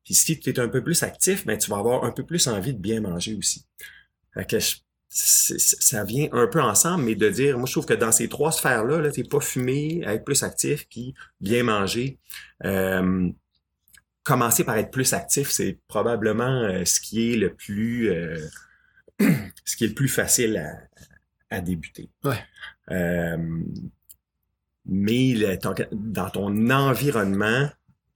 Puis 0.05 0.15
si 0.15 0.39
tu 0.39 0.51
es 0.51 0.59
un 0.59 0.69
peu 0.69 0.83
plus 0.83 1.03
actif, 1.03 1.45
ben 1.45 1.59
tu 1.59 1.71
vas 1.71 1.79
avoir 1.79 2.05
un 2.05 2.11
peu 2.11 2.25
plus 2.25 2.47
envie 2.49 2.73
de 2.73 2.79
bien 2.79 3.01
manger 3.01 3.35
aussi. 3.35 3.67
que 4.49 4.59
ça 5.11 6.05
vient 6.05 6.29
un 6.33 6.47
peu 6.47 6.61
ensemble, 6.61 7.05
mais 7.05 7.15
de 7.15 7.29
dire, 7.29 7.57
moi 7.57 7.67
je 7.67 7.73
trouve 7.73 7.87
que 7.87 7.95
dans 7.95 8.13
ces 8.13 8.29
trois 8.29 8.53
sphères-là, 8.53 9.01
là, 9.01 9.11
t'es 9.11 9.25
pas 9.25 9.41
fumé, 9.41 10.03
être 10.05 10.25
plus 10.25 10.43
actif, 10.43 10.87
puis 10.89 11.15
bien 11.41 11.63
manger. 11.63 12.19
Euh, 12.65 13.31
commencer 14.23 14.65
par 14.65 14.77
être 14.77 14.91
plus 14.91 15.15
actif, 15.15 15.51
c'est 15.51 15.79
probablement 15.89 16.63
euh, 16.63 16.85
ce 16.85 17.01
qui 17.01 17.33
est 17.33 17.37
le 17.37 17.55
plus 17.55 18.11
euh, 18.11 18.39
ce 19.65 19.77
qui 19.77 19.85
est 19.85 19.89
le 19.89 19.95
plus 19.95 20.09
facile 20.09 20.59
à, 20.59 21.57
à 21.57 21.61
débuter. 21.61 22.11
Ouais. 22.25 22.45
Mais 24.91 25.59
dans 25.93 26.31
ton 26.31 26.71
environnement, 26.71 27.69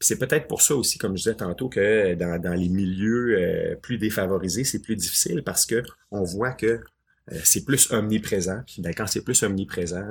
c'est 0.04 0.18
peut-être 0.18 0.48
pour 0.48 0.62
ça 0.62 0.74
aussi, 0.74 0.98
comme 0.98 1.16
je 1.16 1.22
disais 1.22 1.34
tantôt, 1.34 1.68
que 1.68 2.14
dans, 2.14 2.40
dans 2.40 2.54
les 2.54 2.68
milieux 2.68 3.38
euh, 3.38 3.76
plus 3.76 3.98
défavorisés, 3.98 4.64
c'est 4.64 4.80
plus 4.80 4.96
difficile 4.96 5.42
parce 5.42 5.66
que 5.66 5.82
on 6.10 6.22
voit 6.22 6.52
que 6.52 6.66
euh, 6.66 7.40
c'est 7.44 7.64
plus 7.64 7.90
omniprésent. 7.92 8.62
Puis 8.66 8.82
ben, 8.82 8.92
quand 8.94 9.06
c'est 9.06 9.22
plus 9.22 9.42
omniprésent, 9.42 10.06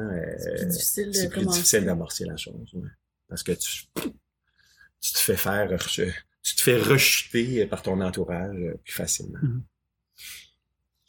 c'est 0.70 1.30
plus 1.30 1.46
difficile 1.46 1.86
d'amorcer 1.86 2.26
la 2.26 2.38
chose. 2.38 2.54
Parce 3.28 3.44
que 3.44 3.52
tu, 3.52 3.84
tu 5.02 5.14
te 5.14 5.20
fais 5.20 5.38
faire, 5.38 5.78
tu 5.88 6.56
te 6.56 6.62
fais 6.62 6.78
rejeter 6.78 7.66
par 7.66 7.82
ton 7.82 8.02
entourage 8.02 8.58
plus 8.84 8.94
facilement. 8.94 9.40
Mm-hmm 9.40 9.62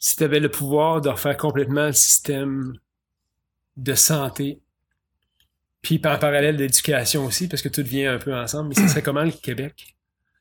si 0.03 0.17
tu 0.17 0.23
avais 0.25 0.41
le 0.41 0.51
pouvoir 0.51 0.99
de 0.99 1.07
refaire 1.07 1.37
complètement 1.37 1.85
le 1.85 1.93
système 1.93 2.73
de 3.77 3.93
santé 3.95 4.61
Puis 5.83 6.01
en 6.05 6.17
parallèle 6.17 6.55
d'éducation 6.55 7.25
aussi, 7.25 7.47
parce 7.49 7.61
que 7.61 7.67
tout 7.67 7.83
vient 7.83 8.15
un 8.15 8.17
peu 8.17 8.33
ensemble. 8.33 8.69
Mais 8.69 8.75
ce 8.75 8.87
serait 8.87 9.03
comment 9.03 9.23
le 9.23 9.31
Québec 9.31 9.95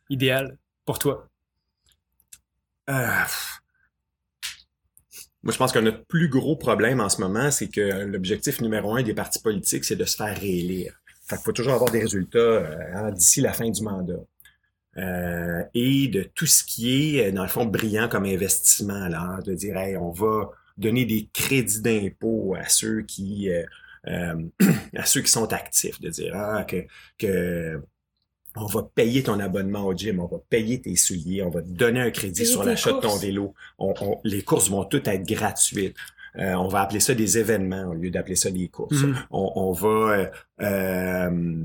idéal 0.09 0.57
pour 0.87 1.01
toi? 1.01 1.29
Euh, 2.89 3.25
moi, 5.43 5.53
je 5.53 5.59
pense 5.59 5.73
que 5.73 5.81
notre 5.81 6.05
plus 6.07 6.29
gros 6.29 6.57
problème 6.57 7.01
en 7.01 7.09
ce 7.09 7.21
moment, 7.21 7.51
c'est 7.51 7.69
que 7.69 8.05
l'objectif 8.05 8.61
numéro 8.61 8.95
un 8.95 9.03
des 9.03 9.15
partis 9.15 9.41
politiques, 9.41 9.85
c'est 9.85 9.97
de 9.97 10.05
se 10.05 10.17
faire 10.17 10.39
réélire. 10.39 10.95
Fait 11.27 11.35
qu'il 11.37 11.45
faut 11.45 11.53
toujours 11.53 11.75
avoir 11.75 11.91
des 11.91 12.01
résultats 12.01 12.39
euh, 12.39 12.77
hein, 12.95 13.11
d'ici 13.11 13.41
la 13.41 13.53
fin 13.53 13.69
du 13.69 13.83
mandat. 13.83 14.21
Euh, 14.99 15.65
et 15.75 16.07
de 16.07 16.23
tout 16.23 16.47
ce 16.47 16.63
qui 16.63 17.19
est, 17.19 17.33
dans 17.33 17.43
le 17.43 17.49
fond, 17.49 17.65
brillant 17.65 18.09
comme 18.09 18.27
investissement, 18.27 19.09
là, 19.09 19.41
de 19.45 19.55
dire, 19.55 19.77
hey, 19.77 19.97
on 19.97 20.13
va 20.13 20.51
donner 20.79 21.05
des 21.05 21.29
crédits 21.33 21.81
d'impôt 21.81 22.55
à 22.57 22.69
ceux 22.69 23.03
qui 23.03 23.51
euh, 24.09 24.35
à 24.97 25.05
ceux 25.05 25.21
qui 25.21 25.31
sont 25.31 25.53
actifs, 25.53 26.01
de 26.01 26.09
dire 26.09 26.35
ah, 26.37 26.65
que, 26.65 26.85
que 27.19 27.81
on 28.57 28.67
va 28.67 28.83
payer 28.83 29.23
ton 29.23 29.41
abonnement 29.41 29.87
au 29.87 29.97
gym, 29.97 30.21
on 30.21 30.27
va 30.27 30.39
payer 30.51 30.81
tes 30.81 30.97
souliers, 30.97 31.43
on 31.43 31.51
va 31.51 31.63
te 31.63 31.69
donner 31.69 32.01
un 32.01 32.11
crédit 32.11 32.45
sur 32.45 32.65
l'achat 32.65 32.93
de 32.93 33.01
ton 33.01 33.17
vélo. 33.17 33.55
les 34.25 34.43
courses 34.43 34.69
vont 34.71 34.85
toutes 34.85 35.09
être 35.09 35.27
gratuites. 35.27 35.97
Euh, 36.37 36.55
on 36.55 36.69
va 36.69 36.81
appeler 36.81 37.01
ça 37.01 37.15
des 37.15 37.39
événements 37.39 37.91
au 37.91 37.95
lieu 37.95 38.11
d'appeler 38.11 38.37
ça 38.37 38.51
des 38.51 38.69
courses. 38.69 39.03
Mhm. 39.03 39.17
On, 39.31 39.73
va 39.73 40.31
euh, 40.63 41.65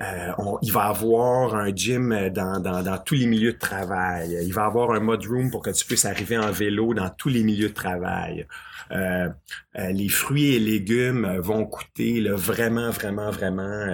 euh, 0.00 0.32
il 0.62 0.72
va 0.72 0.84
avoir 0.84 1.54
un 1.54 1.74
gym 1.74 2.30
dans, 2.30 2.60
dans, 2.60 2.82
dans, 2.82 2.98
tous 2.98 3.14
les 3.14 3.26
milieux 3.26 3.54
de 3.54 3.58
travail. 3.58 4.38
Il 4.42 4.52
va 4.52 4.66
avoir 4.66 4.90
un 4.92 5.00
mode 5.00 5.24
room 5.26 5.50
pour 5.50 5.62
que 5.62 5.70
tu 5.70 5.86
puisses 5.86 6.04
arriver 6.04 6.36
en 6.36 6.50
vélo 6.50 6.92
dans 6.94 7.10
tous 7.10 7.28
les 7.28 7.42
milieux 7.42 7.68
de 7.68 7.74
travail. 7.74 8.46
les 8.90 10.08
fruits 10.08 10.54
et 10.54 10.58
légumes 10.58 11.38
vont 11.38 11.64
coûter 11.64 12.28
vraiment, 12.28 12.90
vraiment, 12.90 13.30
vraiment 13.30 13.86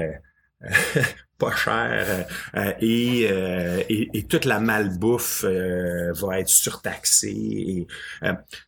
pas 1.42 1.56
cher 1.56 2.26
euh, 2.54 2.72
euh, 2.82 3.82
et, 3.88 4.18
et, 4.18 4.22
toute 4.24 4.44
la 4.44 4.60
malbouffe 4.60 5.44
euh, 5.44 6.12
va 6.12 6.38
être 6.38 6.48
surtaxée. 6.48 7.86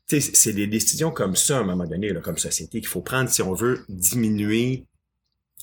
C'est 0.07 0.53
des 0.53 0.67
décisions 0.67 1.13
comme 1.13 1.37
ça, 1.37 1.59
à 1.59 1.61
un 1.61 1.65
moment 1.65 1.87
donné, 1.87 2.13
là, 2.13 2.21
comme 2.21 2.39
société, 2.39 2.81
qu'il 2.81 2.89
faut 2.89 3.01
prendre 3.01 3.31
si 3.31 3.43
on 3.43 3.55
veut 3.55 3.85
diminuer 3.89 4.87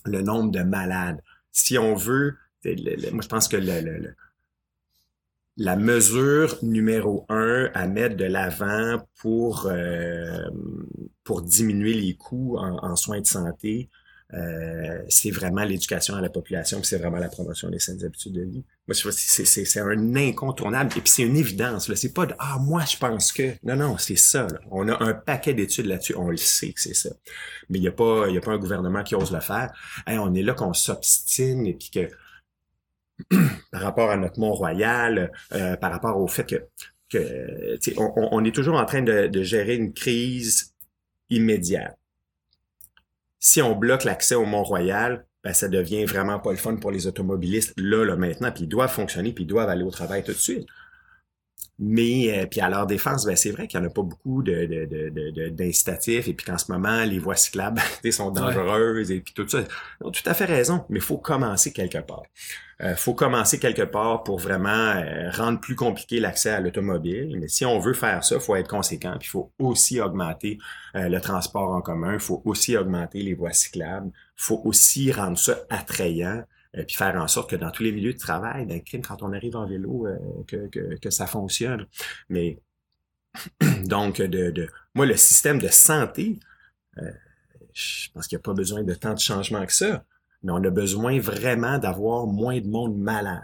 le 0.05 0.21
nombre 0.21 0.51
de 0.51 0.63
malades. 0.63 1.21
Si 1.51 1.77
on 1.77 1.95
veut, 1.95 2.37
moi 2.65 3.21
je 3.21 3.27
pense 3.27 3.47
que 3.47 3.57
la 5.57 5.75
mesure 5.75 6.57
numéro 6.61 7.25
un 7.29 7.69
à 7.73 7.87
mettre 7.87 8.15
de 8.15 8.25
l'avant 8.25 9.05
pour, 9.19 9.69
pour 11.23 11.41
diminuer 11.41 11.93
les 11.93 12.15
coûts 12.15 12.57
en 12.57 12.95
soins 12.95 13.21
de 13.21 13.27
santé, 13.27 13.89
euh, 14.33 15.03
c'est 15.09 15.31
vraiment 15.31 15.63
l'éducation 15.63 16.15
à 16.15 16.21
la 16.21 16.29
population, 16.29 16.81
c'est 16.83 16.97
vraiment 16.97 17.17
la 17.17 17.27
promotion 17.27 17.69
des 17.69 17.79
saines 17.79 18.03
habitudes 18.03 18.33
de 18.33 18.43
vie. 18.43 18.63
Moi, 18.87 18.95
c'est 18.95 19.79
un 19.79 20.15
incontournable. 20.15 20.91
Et 20.97 21.01
puis 21.01 21.09
c'est 21.09 21.23
une 21.23 21.35
évidence. 21.35 21.89
Là, 21.89 21.95
c'est 21.95 22.13
pas 22.13 22.25
de 22.25 22.33
ah 22.39 22.57
moi 22.59 22.83
je 22.85 22.97
pense 22.97 23.31
que. 23.31 23.53
Non 23.63 23.75
non, 23.75 23.97
c'est 23.97 24.17
ça. 24.17 24.47
On 24.69 24.87
a 24.87 25.03
un 25.03 25.13
paquet 25.13 25.53
d'études 25.53 25.87
là-dessus. 25.87 26.15
On 26.15 26.29
le 26.29 26.37
sait 26.37 26.71
que 26.71 26.79
c'est 26.81 26.93
ça. 26.93 27.09
Mais 27.69 27.79
il 27.79 27.83
y 27.83 27.87
a 27.87 27.91
pas 27.91 28.29
y 28.29 28.37
a 28.37 28.41
pas 28.41 28.51
un 28.51 28.57
gouvernement 28.57 29.03
qui 29.03 29.15
ose 29.15 29.31
le 29.31 29.41
faire. 29.41 29.71
on 30.07 30.33
est 30.33 30.43
là 30.43 30.53
qu'on 30.53 30.73
s'obstine 30.73 31.65
et 31.67 31.73
puis 31.73 31.89
que 31.89 32.09
par 33.71 33.81
rapport 33.81 34.09
à 34.09 34.17
notre 34.17 34.39
Mont-Royal, 34.39 35.31
euh, 35.53 35.75
par 35.77 35.91
rapport 35.91 36.17
au 36.17 36.27
fait 36.27 36.45
que 36.45 36.67
que 37.09 37.77
on, 37.97 38.29
on, 38.31 38.45
est 38.45 38.55
toujours 38.55 38.77
en 38.77 38.85
train 38.85 39.01
de, 39.01 39.27
de 39.27 39.43
gérer 39.43 39.75
une 39.75 39.93
crise 39.93 40.73
immédiate 41.29 41.97
si 43.41 43.61
on 43.61 43.75
bloque 43.75 44.05
l'accès 44.05 44.35
au 44.35 44.45
Mont-Royal, 44.45 45.25
ben, 45.43 45.53
ça 45.53 45.67
devient 45.67 46.05
vraiment 46.05 46.39
pas 46.39 46.51
le 46.51 46.57
fun 46.57 46.75
pour 46.75 46.91
les 46.91 47.07
automobilistes 47.07 47.73
là, 47.75 48.05
là, 48.05 48.15
maintenant, 48.15 48.51
puis 48.51 48.63
ils 48.65 48.69
doivent 48.69 48.93
fonctionner, 48.93 49.33
puis 49.33 49.43
ils 49.43 49.47
doivent 49.47 49.67
aller 49.69 49.83
au 49.83 49.89
travail 49.89 50.23
tout 50.23 50.31
de 50.31 50.37
suite. 50.37 50.67
Mais 51.83 52.37
euh, 52.37 52.45
puis 52.45 52.61
à 52.61 52.69
leur 52.69 52.85
défense, 52.85 53.25
ben, 53.25 53.35
c'est 53.35 53.49
vrai 53.49 53.67
qu'il 53.67 53.79
n'y 53.79 53.87
en 53.87 53.89
a 53.89 53.91
pas 53.91 54.03
beaucoup 54.03 54.43
de, 54.43 54.65
de, 54.65 55.49
d'incitatifs 55.49 56.27
et 56.27 56.33
puis 56.33 56.45
qu'en 56.45 56.59
ce 56.59 56.71
moment, 56.71 57.03
les 57.05 57.17
voies 57.17 57.35
cyclables 57.35 57.81
sont 58.11 58.29
dangereuses 58.29 59.09
et 59.09 59.19
puis 59.19 59.33
tout 59.33 59.47
ça. 59.47 59.61
Ils 59.99 60.05
ont 60.05 60.11
tout 60.11 60.21
à 60.27 60.35
fait 60.35 60.45
raison, 60.45 60.85
mais 60.89 60.99
il 60.99 61.03
faut 61.03 61.17
commencer 61.17 61.73
quelque 61.73 61.97
part. 61.97 62.21
Il 62.79 62.85
euh, 62.85 62.95
faut 62.95 63.15
commencer 63.15 63.57
quelque 63.57 63.81
part 63.81 64.21
pour 64.21 64.37
vraiment 64.37 64.69
euh, 64.69 65.31
rendre 65.31 65.59
plus 65.59 65.75
compliqué 65.75 66.19
l'accès 66.19 66.51
à 66.51 66.59
l'automobile. 66.59 67.35
Mais 67.39 67.47
si 67.47 67.65
on 67.65 67.79
veut 67.79 67.95
faire 67.95 68.23
ça, 68.23 68.35
il 68.35 68.41
faut 68.41 68.55
être 68.55 68.69
conséquent. 68.69 69.15
Puis 69.19 69.27
il 69.27 69.31
faut 69.31 69.51
aussi 69.57 69.99
augmenter 69.99 70.59
le 70.93 71.19
transport 71.19 71.71
en 71.71 71.81
commun. 71.81 72.13
Il 72.13 72.19
faut 72.19 72.43
aussi 72.45 72.77
augmenter 72.77 73.23
les 73.23 73.33
voies 73.33 73.53
cyclables. 73.53 74.11
Il 74.13 74.43
faut 74.43 74.61
aussi 74.65 75.11
rendre 75.11 75.37
ça 75.37 75.57
attrayant. 75.71 76.43
Euh, 76.77 76.83
puis 76.85 76.95
faire 76.95 77.15
en 77.15 77.27
sorte 77.27 77.49
que 77.49 77.55
dans 77.57 77.69
tous 77.69 77.83
les 77.83 77.91
milieux 77.91 78.13
de 78.13 78.17
travail, 78.17 78.65
ben, 78.65 78.81
quand 79.01 79.21
on 79.23 79.33
arrive 79.33 79.57
en 79.57 79.67
vélo, 79.67 80.07
euh, 80.07 80.17
que, 80.47 80.67
que, 80.67 80.95
que, 80.95 81.09
ça 81.09 81.27
fonctionne. 81.27 81.85
Mais 82.29 82.59
donc, 83.83 84.21
de, 84.21 84.51
de, 84.51 84.69
moi, 84.95 85.05
le 85.05 85.17
système 85.17 85.59
de 85.59 85.67
santé, 85.67 86.39
euh, 86.97 87.11
je 87.73 88.09
pense 88.13 88.27
qu'il 88.27 88.37
n'y 88.37 88.41
a 88.41 88.43
pas 88.43 88.53
besoin 88.53 88.83
de 88.83 88.93
tant 88.93 89.13
de 89.13 89.19
changements 89.19 89.65
que 89.65 89.73
ça, 89.73 90.05
mais 90.43 90.53
on 90.53 90.63
a 90.63 90.69
besoin 90.69 91.19
vraiment 91.19 91.77
d'avoir 91.77 92.25
moins 92.25 92.59
de 92.59 92.67
monde 92.67 92.97
malade. 92.97 93.43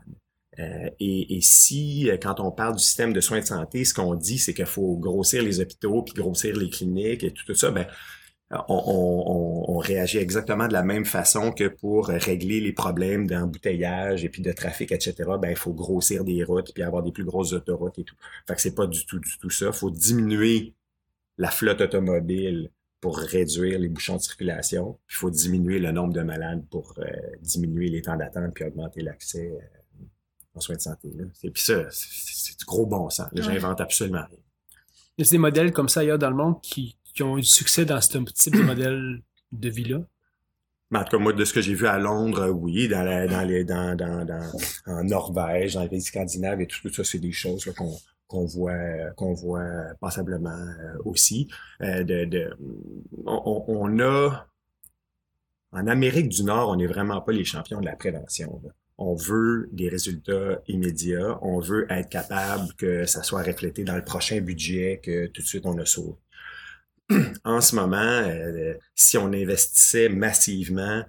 Euh, 0.59 0.89
et, 0.99 1.37
et, 1.37 1.41
si, 1.41 2.09
quand 2.21 2.39
on 2.39 2.51
parle 2.51 2.77
du 2.77 2.83
système 2.83 3.13
de 3.13 3.21
soins 3.21 3.41
de 3.41 3.45
santé, 3.45 3.85
ce 3.85 3.93
qu'on 3.93 4.15
dit, 4.15 4.39
c'est 4.39 4.53
qu'il 4.53 4.65
faut 4.65 4.95
grossir 4.95 5.43
les 5.43 5.59
hôpitaux, 5.59 6.01
puis 6.01 6.15
grossir 6.15 6.55
les 6.55 6.69
cliniques 6.69 7.23
et 7.23 7.31
tout, 7.31 7.45
tout 7.45 7.53
ça, 7.53 7.71
ben, 7.71 7.85
on, 8.49 9.77
réagit 9.77 10.17
exactement 10.17 10.67
de 10.67 10.73
la 10.73 10.83
même 10.83 11.05
façon 11.05 11.51
que 11.51 11.67
pour 11.67 12.07
régler 12.07 12.59
les 12.59 12.73
problèmes 12.73 13.27
d'embouteillage 13.27 14.25
et 14.25 14.29
puis 14.29 14.41
de 14.41 14.51
trafic, 14.51 14.91
etc. 14.91 15.13
Ben, 15.39 15.49
il 15.49 15.55
faut 15.55 15.73
grossir 15.73 16.23
des 16.23 16.43
routes 16.43 16.73
puis 16.73 16.83
avoir 16.83 17.03
des 17.03 17.11
plus 17.11 17.23
grosses 17.23 17.53
autoroutes 17.53 17.99
et 17.99 18.03
tout. 18.03 18.15
Fait 18.47 18.55
que 18.55 18.61
c'est 18.61 18.75
pas 18.75 18.87
du 18.87 19.05
tout, 19.05 19.19
du 19.19 19.37
tout 19.37 19.49
ça. 19.49 19.67
Il 19.67 19.73
faut 19.73 19.91
diminuer 19.91 20.73
la 21.37 21.51
flotte 21.51 21.81
automobile 21.81 22.71
pour 22.99 23.17
réduire 23.17 23.79
les 23.79 23.87
bouchons 23.87 24.17
de 24.17 24.21
circulation. 24.21 24.97
Il 25.09 25.15
faut 25.15 25.29
diminuer 25.29 25.79
le 25.79 25.91
nombre 25.91 26.13
de 26.13 26.21
malades 26.21 26.65
pour 26.69 26.95
euh, 26.97 27.05
diminuer 27.41 27.89
les 27.89 28.01
temps 28.01 28.17
d'attente 28.17 28.53
puis 28.53 28.63
augmenter 28.65 29.01
l'accès 29.01 29.51
euh, 29.51 30.05
aux 30.55 30.61
soins 30.61 30.75
de 30.75 30.81
santé. 30.81 31.09
Et 31.43 31.51
puis 31.51 31.61
ça, 31.61 31.85
c'est 31.91 32.57
du 32.57 32.65
gros 32.65 32.85
bon 32.85 33.09
sens. 33.09 33.29
J'invente 33.33 33.79
absolument 33.81 34.25
rien. 34.29 34.39
Il 35.17 35.25
y 35.25 35.27
a 35.27 35.31
des 35.31 35.37
modèles 35.37 35.71
comme 35.71 35.89
ça 35.89 36.01
ailleurs 36.01 36.19
dans 36.19 36.29
le 36.29 36.35
monde 36.35 36.61
qui, 36.61 36.95
qui 37.17 37.23
ont 37.23 37.37
eu 37.37 37.41
du 37.41 37.47
succès 37.47 37.83
dans 37.83 37.99
ce 37.99 38.19
type 38.19 38.55
de 38.55 38.61
modèle 38.61 39.21
de 39.51 39.69
vie-là? 39.69 40.01
Ben, 40.91 41.01
en 41.01 41.03
tout 41.03 41.17
cas, 41.17 41.23
moi, 41.23 41.33
de 41.33 41.43
ce 41.43 41.51
que 41.51 41.61
j'ai 41.61 41.73
vu 41.73 41.87
à 41.87 41.97
Londres, 41.97 42.49
oui, 42.49 42.87
dans, 42.87 43.03
dans 43.03 43.41
les, 43.41 43.63
dans, 43.63 43.95
dans, 43.95 44.23
dans, 44.23 44.51
en 44.85 45.03
Norvège, 45.03 45.73
dans 45.73 45.81
les 45.81 45.89
pays 45.89 46.01
scandinaves 46.01 46.61
et 46.61 46.67
tout, 46.67 46.93
ça, 46.93 47.03
c'est 47.03 47.19
des 47.19 47.33
choses 47.33 47.65
qu'on 47.75 47.93
qu'on 48.27 48.45
voit 48.45 49.11
qu'on 49.15 49.33
voit 49.33 49.65
passablement 50.01 50.49
euh, 50.49 50.97
aussi. 51.05 51.47
Euh, 51.81 52.03
de, 52.03 52.25
de, 52.25 52.57
on, 53.25 53.63
on, 53.67 53.99
a 53.99 54.47
en 55.71 55.87
Amérique 55.87 56.29
du 56.29 56.43
Nord, 56.43 56.69
on 56.69 56.75
n'est 56.75 56.87
vraiment 56.87 57.21
pas 57.21 57.31
les 57.31 57.45
champions 57.45 57.79
de 57.79 57.85
la 57.85 57.95
prévention. 57.95 58.61
On 58.97 59.15
veut 59.15 59.69
des 59.71 59.87
résultats 59.87 60.61
immédiats. 60.67 61.39
On 61.41 61.59
veut 61.59 61.85
être 61.89 62.09
capable 62.09 62.73
que 62.73 63.05
ça 63.05 63.23
soit 63.23 63.43
reflété 63.43 63.83
dans 63.85 63.95
le 63.95 64.03
prochain 64.03 64.41
budget 64.41 64.99
que 65.01 65.27
tout 65.27 65.41
de 65.41 65.47
suite 65.47 65.65
on 65.65 65.77
a 65.77 65.85
sauvé 65.85 66.17
en 67.43 67.61
ce 67.61 67.75
moment, 67.75 67.97
euh, 67.97 68.73
si 68.95 69.17
on 69.17 69.27
investissait 69.27 70.09
massivement 70.09 71.03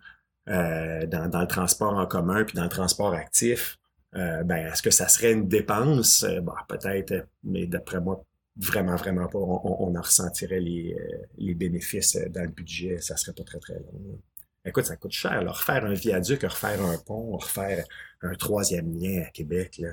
euh, 0.48 1.06
dans, 1.06 1.40
le 1.40 1.46
transport 1.46 1.94
en 1.94 2.06
commun 2.06 2.44
puis 2.44 2.56
dans 2.56 2.64
le 2.64 2.68
transport 2.68 3.14
actif, 3.14 3.78
euh, 4.14 4.42
ben 4.42 4.68
est-ce 4.68 4.82
que 4.82 4.90
ça 4.90 5.08
serait 5.08 5.32
une 5.32 5.48
dépense? 5.48 6.24
Bon, 6.42 6.52
peut-être, 6.68 7.26
mais 7.44 7.66
d'après 7.66 8.00
moi, 8.00 8.24
vraiment, 8.56 8.96
vraiment 8.96 9.26
pas. 9.26 9.38
On, 9.38 9.94
en 9.94 10.00
ressentirait 10.00 10.60
les, 10.60 11.54
bénéfices 11.54 12.16
dans 12.30 12.42
le 12.42 12.48
budget. 12.48 13.00
Ça 13.00 13.16
serait 13.16 13.32
pas 13.32 13.44
très 13.44 13.58
très 13.58 13.74
long. 13.74 14.20
Écoute, 14.64 14.86
ça 14.86 14.96
coûte 14.96 15.12
cher. 15.12 15.42
Là, 15.42 15.52
refaire 15.52 15.84
un 15.84 15.94
viaduc, 15.94 16.42
refaire 16.42 16.82
un 16.82 16.98
pont, 16.98 17.36
refaire 17.36 17.84
un 18.22 18.34
troisième 18.34 18.98
lien 18.98 19.22
à 19.26 19.30
Québec. 19.30 19.78
Là. 19.78 19.90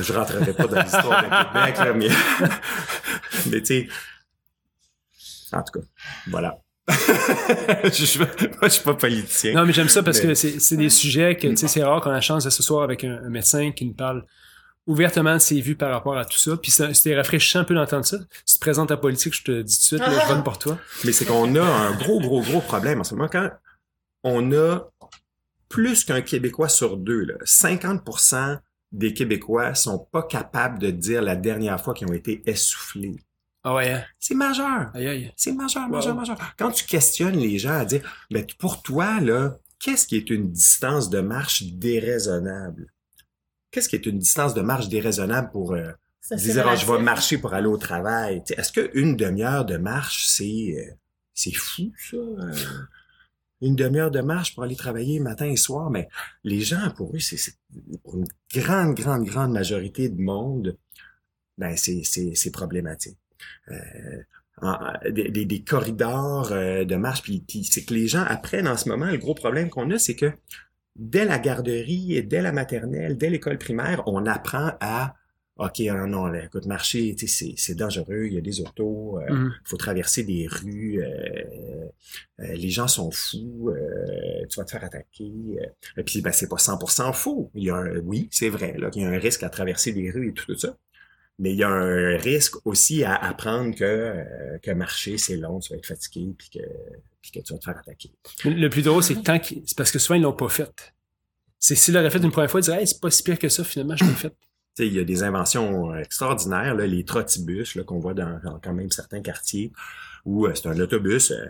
je 0.00 0.12
rentrerai 0.12 0.52
pas 0.52 0.66
dans 0.66 0.82
l'histoire 0.82 1.22
de 1.22 1.28
Québec, 1.28 1.78
là, 1.78 1.92
mais, 1.94 2.08
mais 3.50 3.60
tu 3.62 3.66
sais 3.66 3.88
en 5.54 5.62
tout 5.62 5.80
cas, 5.80 5.86
voilà. 6.28 6.58
je, 7.84 8.04
suis 8.04 8.18
pas, 8.18 8.28
je 8.62 8.68
suis 8.68 8.82
pas 8.82 8.94
politicien. 8.94 9.54
Non, 9.54 9.64
mais 9.64 9.72
j'aime 9.72 9.88
ça 9.88 10.02
parce 10.02 10.20
que 10.20 10.34
c'est 10.34 10.76
des 10.76 10.90
sujets 10.90 11.36
que, 11.36 11.48
tu 11.48 11.56
sais, 11.56 11.68
c'est 11.68 11.82
rare 11.82 12.00
qu'on 12.02 12.10
a 12.10 12.14
la 12.14 12.20
chance 12.20 12.44
de 12.44 12.50
se 12.50 12.62
soir 12.62 12.82
avec 12.82 13.04
un, 13.04 13.20
médecin 13.30 13.72
qui 13.72 13.86
nous 13.86 13.94
parle 13.94 14.24
ouvertement 14.86 15.34
de 15.34 15.38
ses 15.38 15.62
vues 15.62 15.76
par 15.76 15.90
rapport 15.90 16.16
à 16.18 16.26
tout 16.26 16.36
ça. 16.36 16.58
Puis 16.58 16.70
c'était 16.70 17.16
rafraîchissant 17.16 17.60
un 17.60 17.64
peu 17.64 17.74
d'entendre 17.74 18.04
ça. 18.04 18.18
Si 18.44 18.54
tu 18.54 18.58
te 18.58 18.60
présentes 18.60 18.90
en 18.90 18.98
politique, 18.98 19.34
je 19.34 19.44
te 19.44 19.62
dis 19.62 19.74
tout 19.88 19.96
de 19.96 20.02
suite, 20.02 20.02
je 20.04 20.34
vote 20.34 20.44
pour 20.44 20.58
toi. 20.58 20.78
Mais 21.04 21.12
c'est 21.12 21.24
qu'on 21.24 21.54
a 21.56 21.62
un 21.62 21.92
gros, 21.96 22.20
gros, 22.20 22.42
gros 22.42 22.60
problème 22.60 23.00
en 23.00 23.04
ce 23.04 23.14
moment. 23.14 23.28
Quand 23.28 23.50
on 24.22 24.52
a 24.52 24.90
plus 25.70 26.04
qu'un 26.04 26.20
Québécois 26.20 26.68
sur 26.68 26.98
deux, 26.98 27.24
là, 27.24 27.34
50% 27.44 28.58
des 28.92 29.14
Québécois 29.14 29.74
sont 29.74 29.98
pas 29.98 30.22
capables 30.22 30.78
de 30.78 30.90
dire 30.90 31.22
la 31.22 31.34
dernière 31.34 31.80
fois 31.80 31.94
qu'ils 31.94 32.08
ont 32.08 32.12
été 32.12 32.42
essoufflés 32.44 33.16
Ah 33.64 33.74
ouais, 33.74 33.90
hein? 33.92 34.04
C'est 34.20 34.34
majeur. 34.34 34.90
Aïe, 34.94 35.08
aïe. 35.08 35.32
C'est 35.36 35.52
majeur, 35.52 35.88
majeur, 35.88 36.12
Wow. 36.14 36.20
majeur. 36.20 36.38
Quand 36.58 36.70
tu 36.70 36.84
questionnes 36.84 37.36
les 37.38 37.58
gens 37.58 37.72
à 37.78 37.84
dire, 37.86 38.02
ben, 38.30 38.44
pour 38.58 38.82
toi, 38.82 39.20
là, 39.20 39.58
qu'est-ce 39.78 40.06
qui 40.06 40.16
est 40.16 40.28
une 40.30 40.52
distance 40.52 41.08
de 41.08 41.20
marche 41.20 41.62
déraisonnable? 41.64 42.92
Qu'est-ce 43.70 43.88
qui 43.88 43.96
est 43.96 44.06
une 44.06 44.18
distance 44.18 44.54
de 44.54 44.60
marche 44.60 44.88
déraisonnable 44.88 45.50
pour 45.50 45.72
euh, 45.72 45.90
Ça, 46.20 46.36
dire, 46.36 46.66
Ah, 46.68 46.76
je 46.76 46.86
vais 46.86 46.98
marcher 47.02 47.38
pour 47.38 47.54
aller 47.54 47.66
au 47.66 47.76
travail? 47.78 48.42
Est-ce 48.50 48.70
qu'une 48.72 49.16
demi-heure 49.16 49.64
de 49.64 49.76
marche, 49.78 50.26
c'est 50.26 50.74
euh, 50.78 50.92
c'est 51.32 51.54
fou, 51.54 51.90
ça? 52.10 52.16
euh, 52.16 52.52
une 53.62 53.74
demi-heure 53.76 54.10
de 54.10 54.20
marche 54.20 54.54
pour 54.54 54.62
aller 54.62 54.76
travailler 54.76 55.18
matin 55.20 55.46
et 55.46 55.56
soir, 55.56 55.90
mais 55.90 56.08
les 56.44 56.60
gens, 56.60 56.90
pour 56.96 57.16
eux, 57.16 57.18
c'est 57.18 57.36
c'est- 57.38 57.58
pour 58.04 58.16
une 58.18 58.26
grande, 58.54 58.94
grande, 58.94 59.24
grande 59.24 59.52
majorité 59.52 60.08
de 60.10 60.20
monde, 60.20 60.76
ben 61.58 61.76
c'est 61.76 62.02
c'est 62.04 62.34
c'est 62.34 62.50
problématique. 62.52 63.18
Euh, 63.70 63.74
en- 64.62 64.78
des, 65.10 65.30
des- 65.30 65.44
des 65.46 65.62
corridors 65.62 66.52
euh, 66.52 66.84
de 66.84 66.94
marche, 66.96 67.22
puis, 67.22 67.42
c'est 67.64 67.84
que 67.84 67.92
les 67.94 68.06
gens 68.06 68.22
apprennent 68.22 68.68
en 68.68 68.76
ce 68.76 68.88
moment, 68.88 69.06
le 69.06 69.18
gros 69.18 69.34
problème 69.34 69.68
qu'on 69.68 69.90
a, 69.90 69.98
c'est 69.98 70.14
que 70.14 70.32
dès 70.96 71.24
la 71.24 71.38
garderie, 71.38 72.22
dès 72.24 72.40
la 72.40 72.52
maternelle, 72.52 73.16
dès 73.18 73.30
l'école 73.30 73.58
primaire, 73.58 74.02
on 74.06 74.26
apprend 74.26 74.72
à 74.80 75.16
OK, 75.56 75.78
non, 75.80 76.08
non, 76.08 76.26
là, 76.26 76.44
écoute, 76.46 76.66
marcher, 76.66 77.14
c'est 77.16 77.54
c'est 77.56 77.74
dangereux, 77.76 78.24
il 78.26 78.34
y 78.34 78.38
a 78.38 78.40
des 78.40 78.60
autos, 78.60 79.20
euh, 79.20 79.32
Mhm. 79.32 79.52
faut 79.64 79.76
traverser 79.76 80.24
des 80.24 80.48
rues, 80.48 81.00
euh, 81.00 81.86
euh, 82.40 82.52
les 82.54 82.70
gens 82.70 82.88
sont 82.88 83.10
fous, 83.12 83.70
euh, 83.70 84.44
tu 84.48 84.56
vas 84.58 84.64
te 84.64 84.72
faire 84.72 84.82
attaquer. 84.84 85.32
euh. 85.60 85.66
Et 86.00 86.02
puis, 86.02 86.22
ben, 86.22 86.32
c'est 86.32 86.48
pas 86.48 86.58
100% 86.58 87.12
faux. 87.12 87.50
Il 87.54 87.64
y 87.64 87.70
a 87.70 87.76
un, 87.76 87.98
oui, 88.00 88.28
c'est 88.32 88.48
vrai, 88.48 88.74
là, 88.78 88.90
qu'il 88.90 89.02
y 89.02 89.04
a 89.04 89.08
un 89.10 89.18
risque 89.18 89.44
à 89.44 89.48
traverser 89.48 89.92
des 89.92 90.10
rues 90.10 90.30
et 90.30 90.32
tout 90.32 90.56
ça. 90.56 90.76
Mais 91.38 91.52
il 91.52 91.56
y 91.56 91.64
a 91.64 91.68
un 91.68 92.16
risque 92.16 92.64
aussi 92.64 93.02
à 93.02 93.16
apprendre 93.16 93.74
que, 93.74 93.84
euh, 93.84 94.58
que 94.62 94.70
marcher, 94.70 95.18
c'est 95.18 95.36
long, 95.36 95.58
tu 95.58 95.72
vas 95.72 95.78
être 95.78 95.86
fatigué, 95.86 96.32
puis 96.38 96.48
que, 96.48 96.60
puis 97.20 97.32
que 97.32 97.40
tu 97.40 97.52
vas 97.52 97.58
te 97.58 97.64
faire 97.64 97.78
attaquer. 97.78 98.12
Le 98.44 98.68
plus 98.68 98.82
drôle, 98.82 99.02
c'est 99.02 99.16
que 99.16 99.20
tant 99.20 99.40
parce 99.76 99.90
que 99.90 99.98
souvent, 99.98 100.14
ils 100.14 100.22
l'ont 100.22 100.32
pas 100.32 100.48
fait. 100.48 100.94
C'est 101.58 101.74
s'ils 101.74 101.94
l'auraient 101.94 102.10
fait 102.10 102.18
une 102.18 102.30
première 102.30 102.50
fois, 102.50 102.60
ils 102.60 102.64
diraient, 102.64 102.80
hey, 102.80 102.86
c'est 102.86 103.00
pas 103.00 103.10
si 103.10 103.22
pire 103.22 103.38
que 103.38 103.48
ça, 103.48 103.64
finalement, 103.64 103.96
je 103.96 104.04
l'ai 104.04 104.12
fait. 104.12 104.34
Il 104.78 104.92
y 104.92 104.98
a 104.98 105.04
des 105.04 105.22
inventions 105.22 105.94
extraordinaires, 105.96 106.74
là, 106.74 106.86
les 106.86 107.04
trottibus 107.04 107.78
qu'on 107.86 108.00
voit 108.00 108.14
dans, 108.14 108.40
dans 108.42 108.58
quand 108.58 108.72
même 108.72 108.90
certains 108.90 109.22
quartiers, 109.22 109.72
où 110.24 110.46
euh, 110.46 110.54
c'est 110.54 110.66
un 110.68 110.78
autobus, 110.80 111.30
euh, 111.32 111.44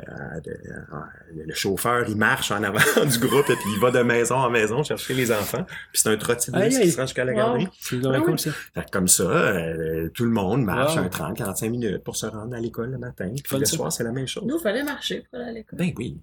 le 1.32 1.54
chauffeur, 1.54 2.08
il 2.08 2.16
marche 2.16 2.50
en 2.50 2.62
avant 2.62 2.78
du 3.06 3.18
groupe 3.18 3.48
et 3.48 3.54
puis 3.56 3.70
il 3.74 3.80
va 3.80 3.90
de 3.90 4.00
maison 4.02 4.34
en 4.36 4.50
maison 4.50 4.82
chercher 4.82 5.14
les 5.14 5.30
enfants. 5.30 5.64
Puis 5.64 6.00
c'est 6.02 6.08
un 6.08 6.16
trottibus 6.16 6.60
Aïe, 6.60 6.76
aïe. 6.76 6.82
qui 6.82 6.90
se 6.90 6.96
rend 6.96 7.06
jusqu'à 7.06 7.24
la 7.24 7.32
Wow. 7.32 7.38
garderie. 7.38 7.68
C'est 7.80 7.96
Ah 8.04 8.20
oui. 8.26 8.38
ça. 8.38 8.50
Fait 8.74 8.84
que 8.84 8.90
comme 8.90 9.08
ça, 9.08 9.22
euh, 9.24 10.08
tout 10.12 10.24
le 10.24 10.30
monde 10.30 10.64
marche 10.64 10.96
Wow. 10.96 11.02
un 11.04 11.08
30, 11.08 11.36
45 11.36 11.70
minutes 11.70 11.98
pour 12.04 12.16
se 12.16 12.26
rendre 12.26 12.54
à 12.54 12.60
l'école 12.60 12.90
le 12.90 12.98
matin. 12.98 13.28
Puis 13.32 13.42
Fun, 13.46 13.58
le 13.58 13.64
ça. 13.64 13.76
soir, 13.76 13.92
c'est 13.92 14.04
la 14.04 14.12
même 14.12 14.26
chose. 14.26 14.44
Nous, 14.44 14.56
il 14.58 14.62
fallait 14.62 14.82
marcher 14.82 15.24
pour 15.30 15.38
aller 15.38 15.48
à 15.48 15.52
l'école. 15.52 15.78
Ben 15.78 15.92
oui. 15.96 16.20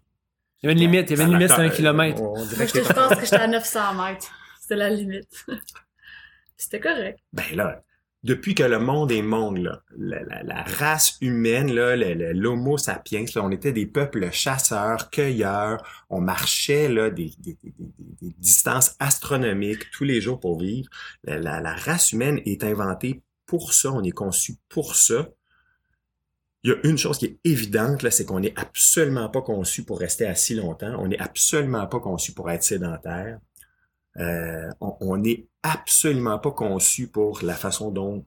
Il 0.64 0.68
y 0.68 0.70
avait 0.72 0.74
une 0.74 0.92
limite, 0.92 1.10
il 1.10 1.18
y 1.18 1.22
avait 1.22 1.32
une 1.32 1.38
limite, 1.38 1.50
c'était 1.50 1.62
un 1.64 1.70
kilomètre. 1.70 2.22
On 2.22 2.36
Moi, 2.36 2.46
j'étais- 2.60 2.84
je 2.84 2.94
pense 2.94 3.16
que 3.16 3.22
j'étais 3.24 3.36
à 3.38 3.48
900 3.48 3.94
mètres. 3.96 4.28
C'était 4.62 4.76
la 4.76 4.90
limite. 4.90 5.46
C'était 6.58 6.80
correct. 6.80 7.18
Ben 7.34 7.44
là, 7.56 7.82
depuis 8.24 8.54
que 8.54 8.64
le 8.64 8.78
monde 8.80 9.12
est 9.12 9.24
monde, 9.24 9.58
là, 9.58 9.82
la, 9.98 10.22
la- 10.24 10.44
la 10.44 10.62
race 10.64 11.18
humaine, 11.22 11.74
là, 11.74 11.96
l'homo 12.34 12.78
sapiens, 12.78 13.26
là, 13.36 13.44
on 13.44 13.50
était 13.52 13.72
des 13.72 13.88
peuples 13.88 14.30
chasseurs, 14.32 15.10
cueilleurs, 15.10 15.84
on 16.10 16.22
marchait 16.22 16.88
là, 16.88 17.10
des, 17.10 17.32
des- 17.40 17.58
des- 17.64 17.74
des- 18.22 18.36
distances 18.38 18.96
astronomiques 19.00 19.90
tous 19.92 20.04
les 20.04 20.22
jours 20.22 20.40
pour 20.40 20.60
vivre. 20.60 20.88
La, 21.24 21.40
la- 21.40 21.74
race 21.76 22.12
humaine 22.12 22.40
est 22.46 22.64
inventée 22.64 23.22
pour 23.48 23.74
ça, 23.74 23.92
on 23.92 24.04
est 24.04 24.12
conçu 24.12 24.56
pour 24.70 24.96
ça. 24.96 25.28
Il 26.64 26.70
y 26.70 26.74
a 26.74 26.78
une 26.88 26.98
chose 26.98 27.18
qui 27.18 27.26
est 27.26 27.40
évidente, 27.44 28.08
c'est 28.12 28.26
qu'on 28.26 28.40
n'est 28.40 28.54
absolument 28.56 29.30
pas 29.30 29.42
conçu 29.42 29.84
pour 29.84 30.00
rester 30.00 30.28
assis 30.28 30.54
longtemps. 30.54 30.96
On 31.00 31.08
n'est 31.08 31.20
absolument 31.20 31.88
pas 31.88 32.00
conçu 32.00 32.34
pour 32.34 32.52
être 32.52 32.62
sédentaire. 32.64 33.40
Euh, 34.18 34.70
on, 34.80 34.96
on 35.02 35.18
n'est 35.18 35.48
absolument 35.64 36.40
pas 36.40 36.52
conçu 36.52 37.08
pour 37.08 37.40
la 37.44 37.54
façon 37.56 37.92
dont 37.92 38.26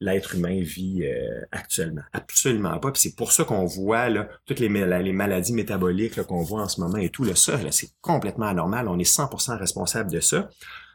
l'être 0.00 0.34
humain 0.34 0.60
vit 0.60 1.04
euh, 1.04 1.40
actuellement. 1.52 2.02
Absolument 2.12 2.76
pas. 2.80 2.90
C'est 2.94 3.14
pour 3.14 3.30
ça 3.30 3.44
qu'on 3.44 3.66
voit 3.66 4.08
toutes 4.46 4.58
les, 4.58 4.68
mal- 4.68 5.02
les 5.04 5.12
maladies 5.12 5.52
métaboliques 5.52 6.20
qu'on 6.24 6.42
voit 6.42 6.62
en 6.62 6.68
ce 6.68 6.80
moment 6.80 6.96
et 6.98 7.08
tout. 7.08 7.22
Là, 7.22 7.36
ça, 7.36 7.58
c'est 7.70 7.90
complètement 8.00 8.46
anormal. 8.46 8.88
On 8.88 8.98
est 8.98 9.04
100% 9.16 9.56
responsable 9.58 10.10
de 10.10 10.18
ça 10.18 10.48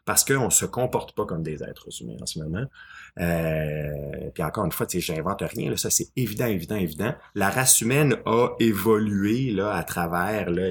parce 0.03 0.23
qu'on 0.25 0.49
se 0.49 0.65
comporte 0.65 1.15
pas 1.15 1.25
comme 1.25 1.41
des 1.43 1.63
êtres 1.63 1.87
humains 2.01 2.17
en 2.21 2.25
ce 2.25 2.39
moment. 2.39 2.65
Euh, 3.19 4.29
puis 4.33 4.43
encore 4.43 4.65
une 4.65 4.71
fois, 4.71 4.85
j'invente 4.89 5.41
rien. 5.41 5.75
Ça, 5.77 5.89
c'est 5.89 6.07
évident, 6.17 6.45
évident, 6.47 6.75
évident. 6.75 7.13
La 7.35 7.49
race 7.49 7.79
humaine 7.81 8.17
a 8.25 8.49
évolué 8.59 9.51
là 9.51 9.73
à 9.73 9.83
travers 9.83 10.49
euh, 10.49 10.69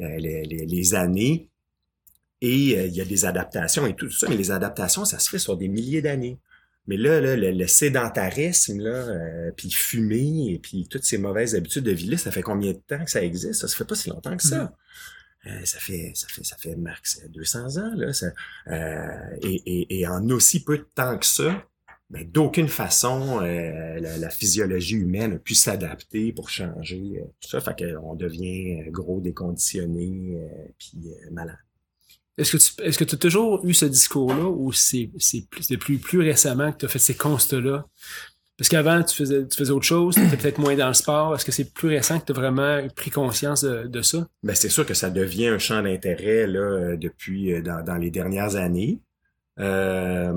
les 0.00 0.94
années. 0.94 1.48
Et 2.40 2.78
euh, 2.78 2.86
il 2.86 2.94
y 2.94 3.00
a 3.00 3.04
des 3.04 3.24
adaptations 3.24 3.86
et 3.86 3.94
tout 3.94 4.10
ça, 4.10 4.28
mais 4.28 4.36
les 4.36 4.50
adaptations, 4.50 5.04
ça 5.04 5.18
se 5.18 5.28
fait 5.28 5.38
sur 5.38 5.56
des 5.56 5.68
milliers 5.68 6.02
d'années. 6.02 6.38
Mais 6.86 6.96
là, 6.96 7.20
là, 7.20 7.36
le, 7.36 7.50
le 7.50 7.66
sédentarisme, 7.66 8.78
là, 8.80 8.90
euh, 8.90 9.50
puis 9.56 9.70
fumer, 9.70 10.52
et 10.52 10.58
puis 10.58 10.86
toutes 10.88 11.04
ces 11.04 11.18
mauvaises 11.18 11.54
habitudes 11.54 11.84
de 11.84 11.92
vie-là, 11.92 12.16
ça 12.16 12.30
fait 12.30 12.42
combien 12.42 12.72
de 12.72 12.78
temps 12.78 13.04
que 13.04 13.10
ça 13.10 13.22
existe? 13.22 13.60
Ça, 13.60 13.68
ça 13.68 13.76
fait 13.76 13.84
pas 13.84 13.94
si 13.94 14.08
longtemps 14.08 14.36
que 14.36 14.42
ça. 14.42 14.72
Euh, 15.46 15.64
ça 15.64 15.78
fait, 15.78 16.12
ça 16.14 16.26
fait, 16.28 16.44
ça 16.44 16.56
fait 16.56 16.76
max 16.76 17.22
200 17.28 17.76
ans, 17.76 17.92
là. 17.94 18.12
Ça, 18.12 18.26
euh, 18.68 19.36
et, 19.42 19.62
et, 19.66 20.00
et 20.00 20.06
en 20.06 20.28
aussi 20.30 20.64
peu 20.64 20.78
de 20.78 20.88
temps 20.94 21.16
que 21.18 21.26
ça, 21.26 21.62
ben, 22.10 22.26
d'aucune 22.30 22.68
façon, 22.68 23.40
euh, 23.42 24.00
la, 24.00 24.16
la 24.16 24.30
physiologie 24.30 24.96
humaine 24.96 25.34
a 25.34 25.38
pu 25.38 25.54
s'adapter 25.54 26.32
pour 26.32 26.48
changer 26.48 27.20
euh, 27.20 27.24
tout 27.40 27.50
ça. 27.50 27.60
Fait 27.60 27.76
qu'on 27.78 28.14
devient 28.14 28.80
euh, 28.80 28.90
gros, 28.90 29.20
déconditionné, 29.20 30.38
euh, 30.38 30.68
puis 30.78 30.92
euh, 31.06 31.30
malade. 31.30 31.58
Est-ce 32.38 32.52
que 32.52 32.56
tu 32.56 32.82
est-ce 32.82 32.98
que 32.98 33.04
as 33.04 33.18
toujours 33.18 33.60
eu 33.66 33.74
ce 33.74 33.84
discours-là 33.84 34.44
ou 34.44 34.72
c'est 34.72 35.10
c'est 35.18 35.44
plus 35.50 35.68
depuis 35.68 35.98
plus 35.98 36.20
récemment 36.20 36.72
que 36.72 36.78
tu 36.78 36.86
as 36.86 36.88
fait 36.88 36.98
ces 36.98 37.16
constats-là? 37.16 37.84
Parce 38.56 38.68
qu'avant, 38.68 39.00
tu 39.04 39.14
faisais, 39.14 39.46
tu 39.46 39.56
faisais 39.56 39.70
autre 39.70 39.86
chose, 39.86 40.16
tu 40.16 40.24
étais 40.24 40.36
peut-être 40.36 40.58
moins 40.58 40.74
dans 40.74 40.88
le 40.88 40.94
sport. 40.94 41.34
Est-ce 41.34 41.44
que 41.44 41.52
c'est 41.52 41.72
plus 41.72 41.88
récent 41.88 42.18
que 42.18 42.24
tu 42.24 42.32
as 42.32 42.34
vraiment 42.34 42.80
pris 42.96 43.10
conscience 43.10 43.62
de, 43.62 43.86
de 43.86 44.02
ça? 44.02 44.26
Ben, 44.42 44.54
c'est 44.56 44.68
sûr 44.68 44.84
que 44.84 44.94
ça 44.94 45.10
devient 45.10 45.46
un 45.46 45.58
champ 45.58 45.80
d'intérêt 45.80 46.48
là 46.48 46.58
euh, 46.58 46.96
depuis 46.96 47.52
euh, 47.52 47.62
dans, 47.62 47.84
dans 47.84 47.94
les 47.94 48.10
dernières 48.10 48.56
années. 48.56 48.98
Euh, 49.60 50.32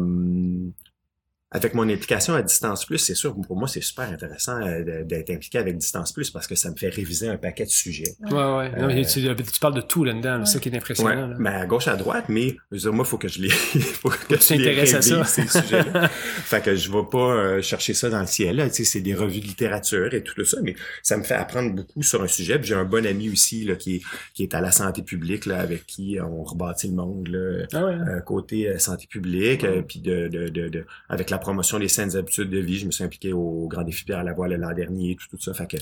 avec 1.54 1.74
mon 1.74 1.90
implication 1.90 2.34
à 2.34 2.42
Distance 2.42 2.86
Plus, 2.86 2.98
c'est 2.98 3.14
sûr, 3.16 3.36
pour 3.36 3.58
moi, 3.58 3.68
c'est 3.68 3.82
super 3.82 4.10
intéressant 4.10 4.62
euh, 4.62 5.04
d'être 5.04 5.30
impliqué 5.32 5.58
avec 5.58 5.78
Distance 5.78 6.14
Plus 6.14 6.30
parce 6.30 6.48
que 6.48 6.56
ça 6.56 6.72
me 6.72 6.76
fait 6.78 6.88
réviser 6.90 7.28
un 7.28 7.36
paquet 7.38 7.66
de 7.66 7.70
sujets. 7.70 8.16
Ouais, 8.22 8.32
ouais. 8.32 8.72
Non, 8.80 8.88
mais 8.88 9.04
tu, 9.06 9.22
tu 9.22 9.60
parles 9.60 9.74
de 9.76 9.82
tout 9.82 10.04
là-dedans, 10.06 10.40
Ouais. 10.40 10.46
c'est 10.46 10.54
ça 10.54 10.60
qui 10.60 10.70
est 10.70 10.76
impressionnant. 10.78 11.36
ben 11.38 11.48
à 11.54 11.66
gauche, 11.66 11.88
à 11.90 11.96
droite, 11.98 12.26
mais 12.30 12.56
je 12.72 12.76
veux 12.76 12.78
dire, 12.80 12.94
moi, 12.94 13.04
faut 13.04 13.18
que 13.18 13.28
je 13.28 13.42
les, 13.42 13.50
faut 14.00 14.10
que 14.10 14.36
tu 14.36 14.42
je 14.42 14.54
les 14.54 14.64
t'intéresses 14.64 14.94
à 14.94 15.02
ça. 15.02 15.24
ces 15.26 15.48
sujets-là. 15.48 16.08
fait 16.10 16.62
que 16.64 16.76
je 16.76 16.90
vais 16.92 17.04
pas 17.12 17.18
euh, 17.34 17.62
chercher 17.62 17.94
ça 17.94 18.10
dans 18.10 18.22
le 18.22 18.28
ciel. 18.28 18.56
Là. 18.56 18.70
Tu 18.70 18.76
sais, 18.76 18.84
c'est 18.86 19.02
des 19.02 19.14
revues 19.14 19.42
de 19.42 19.46
littérature 19.48 20.14
et 20.14 20.24
tout 20.24 20.46
ça, 20.46 20.58
mais 20.64 20.76
ça 21.04 21.18
me 21.18 21.24
fait 21.24 21.34
apprendre 21.36 21.74
beaucoup 21.76 22.02
sur 22.02 22.22
un 22.24 22.28
sujet. 22.28 22.60
J'ai 22.64 22.76
un 22.76 22.86
bon 22.86 23.06
ami 23.06 23.30
aussi 23.30 23.66
là, 23.66 23.76
qui, 23.76 23.96
est, 23.98 24.02
qui 24.34 24.44
est 24.44 24.54
à 24.54 24.62
la 24.62 24.72
santé 24.72 25.02
publique, 25.02 25.46
là, 25.46 25.60
avec 25.60 25.86
qui 25.86 26.18
on 26.22 26.44
rebâtit 26.44 26.88
le 26.88 26.94
monde. 26.94 27.28
Là. 27.28 27.66
Ah 27.74 27.86
ouais. 27.86 27.94
euh, 27.94 28.20
côté 28.22 28.70
euh, 28.70 28.78
santé 28.80 29.06
publique, 29.08 29.66
euh, 29.66 29.82
puis 29.82 30.00
de, 30.00 30.30
de, 30.30 30.48
de, 30.48 30.70
de- 30.70 30.86
avec 31.10 31.30
la 31.30 31.41
promotion 31.42 31.78
des 31.80 31.90
saines 31.90 32.16
habitudes 32.16 32.50
de 32.50 32.60
vie, 32.60 32.80
je 32.80 32.86
me 32.86 32.92
suis 32.92 33.04
impliqué 33.04 33.34
au 33.34 33.68
Grand 33.68 33.84
Défi 33.84 34.06
Pierre 34.06 34.20
à 34.20 34.24
la 34.24 34.34
voile 34.34 34.54
l'an 34.56 34.74
dernier, 34.74 35.16
tout, 35.18 35.28
tout 35.30 35.42
ça. 35.42 35.54
Fait 35.54 35.68
que, 35.68 35.78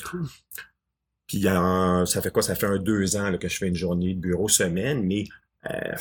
puis 1.28 1.48
en- 1.48 2.06
ça 2.08 2.22
fait 2.22 2.32
quoi? 2.32 2.42
Ça 2.42 2.56
fait 2.56 2.66
un 2.66 2.80
deux 2.80 3.16
ans 3.16 3.30
là, 3.30 3.38
que 3.38 3.48
je 3.48 3.58
fais 3.58 3.68
une 3.68 3.76
journée 3.76 4.16
de 4.16 4.20
bureau 4.20 4.48
semaine, 4.48 5.04
mais 5.04 5.26
euh, 5.70 5.96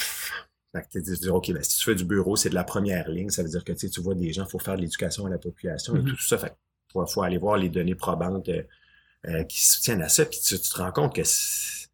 tu 0.91 1.03
dis, 1.03 1.29
OK, 1.29 1.53
ben, 1.53 1.63
si 1.63 1.79
tu 1.79 1.85
fais 1.85 1.95
du 1.95 2.05
bureau, 2.05 2.37
c'est 2.37 2.51
de 2.51 2.55
la 2.55 2.65
première 2.65 3.09
ligne. 3.11 3.29
Ça 3.31 3.43
veut 3.43 3.49
dire 3.49 3.65
que 3.65 3.73
tu 3.73 4.01
vois 4.01 4.15
des 4.15 4.33
gens, 4.33 4.45
il 4.47 4.51
faut 4.51 4.59
faire 4.59 4.77
de 4.77 4.81
l'éducation 4.83 5.27
à 5.27 5.31
la 5.31 5.39
population 5.39 5.95
et 5.97 6.01
Mhm. 6.01 6.05
tout, 6.11 6.17
tout 6.17 6.23
ça. 6.29 6.39
Fait 6.39 6.55
faut, 6.93 7.05
faut 7.07 7.23
aller 7.23 7.37
voir 7.39 7.57
les 7.59 7.69
données 7.69 7.95
probantes 7.95 8.49
euh, 8.49 8.63
euh, 9.27 9.43
qui 9.45 9.67
soutiennent 9.67 10.01
à 10.03 10.09
ça, 10.09 10.25
puis 10.25 10.39
tu, 10.41 10.59
tu 10.59 10.69
te 10.71 10.77
rends 10.79 10.93
compte 10.93 11.15
que 11.15 11.23
c'est 11.25 11.91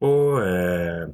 pas... 0.00 0.06
euh, 0.06 1.06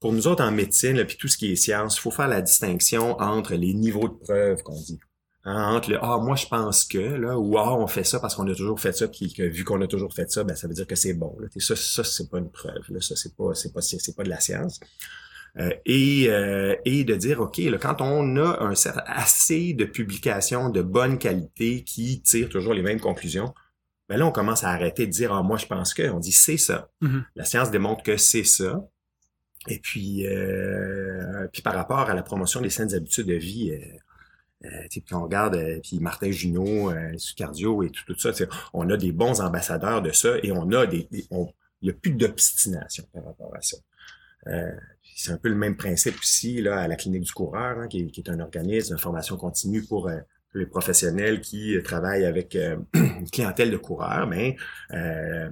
pour 0.00 0.12
nous 0.12 0.26
autres 0.26 0.44
en 0.44 0.50
médecine, 0.52 1.02
puis 1.04 1.16
tout 1.16 1.28
ce 1.28 1.36
qui 1.36 1.52
est 1.52 1.56
science, 1.56 1.96
il 1.96 2.00
faut 2.00 2.10
faire 2.10 2.28
la 2.28 2.42
distinction 2.42 3.18
entre 3.20 3.54
les 3.54 3.72
niveaux 3.74 4.08
de 4.08 4.14
preuve 4.14 4.62
qu'on 4.62 4.80
dit. 4.80 4.98
Hein, 5.48 5.74
entre 5.76 5.90
le 5.90 5.98
ah 6.02 6.18
moi 6.18 6.34
je 6.34 6.46
pense 6.46 6.84
que 6.84 6.98
là 6.98 7.38
ou 7.38 7.56
ah 7.56 7.72
on 7.78 7.86
fait 7.86 8.02
ça 8.02 8.18
parce 8.18 8.34
qu'on 8.34 8.48
a 8.50 8.54
toujours 8.54 8.80
fait 8.80 8.92
ça 8.92 9.06
puis 9.06 9.32
que 9.32 9.44
vu 9.44 9.62
qu'on 9.62 9.80
a 9.80 9.86
toujours 9.86 10.12
fait 10.12 10.28
ça 10.28 10.42
ben 10.42 10.56
ça 10.56 10.66
veut 10.66 10.74
dire 10.74 10.88
que 10.88 10.96
c'est 10.96 11.14
bon 11.14 11.36
là. 11.38 11.46
Ça 11.58 11.76
ça 11.76 12.02
c'est 12.02 12.28
pas 12.28 12.38
une 12.38 12.50
preuve 12.50 12.82
là 12.88 13.00
ça 13.00 13.14
c'est 13.14 13.36
pas 13.36 13.54
c'est 13.54 13.72
pas 13.72 13.80
c'est 13.80 14.16
pas 14.16 14.24
de 14.24 14.28
la 14.28 14.40
science 14.40 14.80
Euh, 15.58 15.70
et 15.86 16.26
euh, 16.30 16.74
et 16.84 17.04
de 17.04 17.14
dire 17.14 17.40
ok 17.40 17.58
là 17.58 17.78
quand 17.78 18.00
on 18.02 18.36
a 18.38 18.60
un 18.60 18.74
certain 18.74 19.04
assez 19.06 19.72
de 19.72 19.84
publications 19.86 20.68
de 20.68 20.82
bonne 20.82 21.16
qualité 21.18 21.84
qui 21.84 22.20
tirent 22.22 22.48
toujours 22.50 22.74
les 22.74 22.82
mêmes 22.82 23.00
conclusions 23.00 23.54
ben 24.08 24.16
là 24.18 24.26
on 24.26 24.32
commence 24.32 24.64
à 24.64 24.70
arrêter 24.70 25.06
de 25.06 25.12
dire 25.12 25.32
ah 25.32 25.42
moi 25.44 25.58
je 25.58 25.66
pense 25.66 25.94
que 25.94 26.10
on 26.10 26.18
dit 26.18 26.32
c'est 26.32 26.58
ça 26.58 26.90
Mhm. 27.00 27.24
la 27.36 27.44
science 27.44 27.70
démontre 27.70 28.02
que 28.02 28.16
c'est 28.16 28.42
ça 28.44 28.84
et 29.68 29.78
puis, 29.78 30.26
euh, 30.26 31.46
puis 31.52 31.62
par 31.62 31.74
rapport 31.74 32.10
à 32.10 32.14
la 32.14 32.22
promotion 32.22 32.60
des 32.60 32.70
saines 32.70 32.94
habitudes 32.94 33.26
de 33.26 33.34
vie, 33.34 33.72
euh, 33.72 33.98
euh, 34.64 34.68
puis 34.88 35.14
on 35.14 35.22
regarde, 35.22 35.54
euh, 35.56 35.80
puis 35.82 35.98
Martin 36.00 36.30
Junot, 36.30 36.90
euh, 36.90 37.16
sur 37.18 37.34
cardio 37.36 37.82
et 37.82 37.90
tout, 37.90 38.04
tout 38.06 38.18
ça, 38.18 38.30
on 38.72 38.88
a 38.90 38.96
des 38.96 39.12
bons 39.12 39.40
ambassadeurs 39.40 40.02
de 40.02 40.12
ça 40.12 40.36
et 40.42 40.50
on 40.52 40.70
a 40.72 40.86
des, 40.86 41.08
il 41.12 41.26
n'y 41.82 41.90
a 41.90 41.92
plus 41.92 42.12
d'obstination 42.12 43.04
par 43.12 43.24
rapport 43.24 43.54
à 43.54 43.60
ça. 43.60 43.76
C'est 45.16 45.32
un 45.32 45.38
peu 45.38 45.48
le 45.48 45.56
même 45.56 45.76
principe 45.76 46.22
ici 46.22 46.60
là 46.62 46.80
à 46.80 46.88
la 46.88 46.96
clinique 46.96 47.22
du 47.22 47.32
coureur, 47.32 47.78
hein, 47.78 47.88
qui, 47.88 48.02
est, 48.02 48.06
qui 48.10 48.20
est 48.20 48.30
un 48.30 48.38
organisme 48.40 48.94
de 48.94 49.00
formation 49.00 49.36
continue 49.36 49.82
pour 49.82 50.10
les 50.54 50.66
professionnels 50.66 51.40
qui 51.40 51.76
travaillent 51.82 52.24
avec 52.24 52.54
une 52.94 53.28
clientèle 53.30 53.70
de 53.70 53.76
coureurs. 53.76 54.26
Mais 54.26 54.56
euh, 54.92 55.50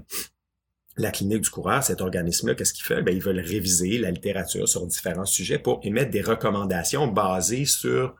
la 0.96 1.10
clinique 1.10 1.42
du 1.42 1.50
coureur, 1.50 1.82
cet 1.82 2.00
organisme-là, 2.00 2.54
qu'est-ce 2.54 2.72
qu'ils 2.72 2.84
fait? 2.84 3.02
Ben 3.02 3.14
ils 3.14 3.22
veulent 3.22 3.40
réviser 3.40 3.98
la 3.98 4.10
littérature 4.10 4.68
sur 4.68 4.86
différents 4.86 5.24
sujets 5.24 5.58
pour 5.58 5.80
émettre 5.82 6.10
des 6.10 6.22
recommandations 6.22 7.06
basées 7.08 7.64
sur 7.64 8.14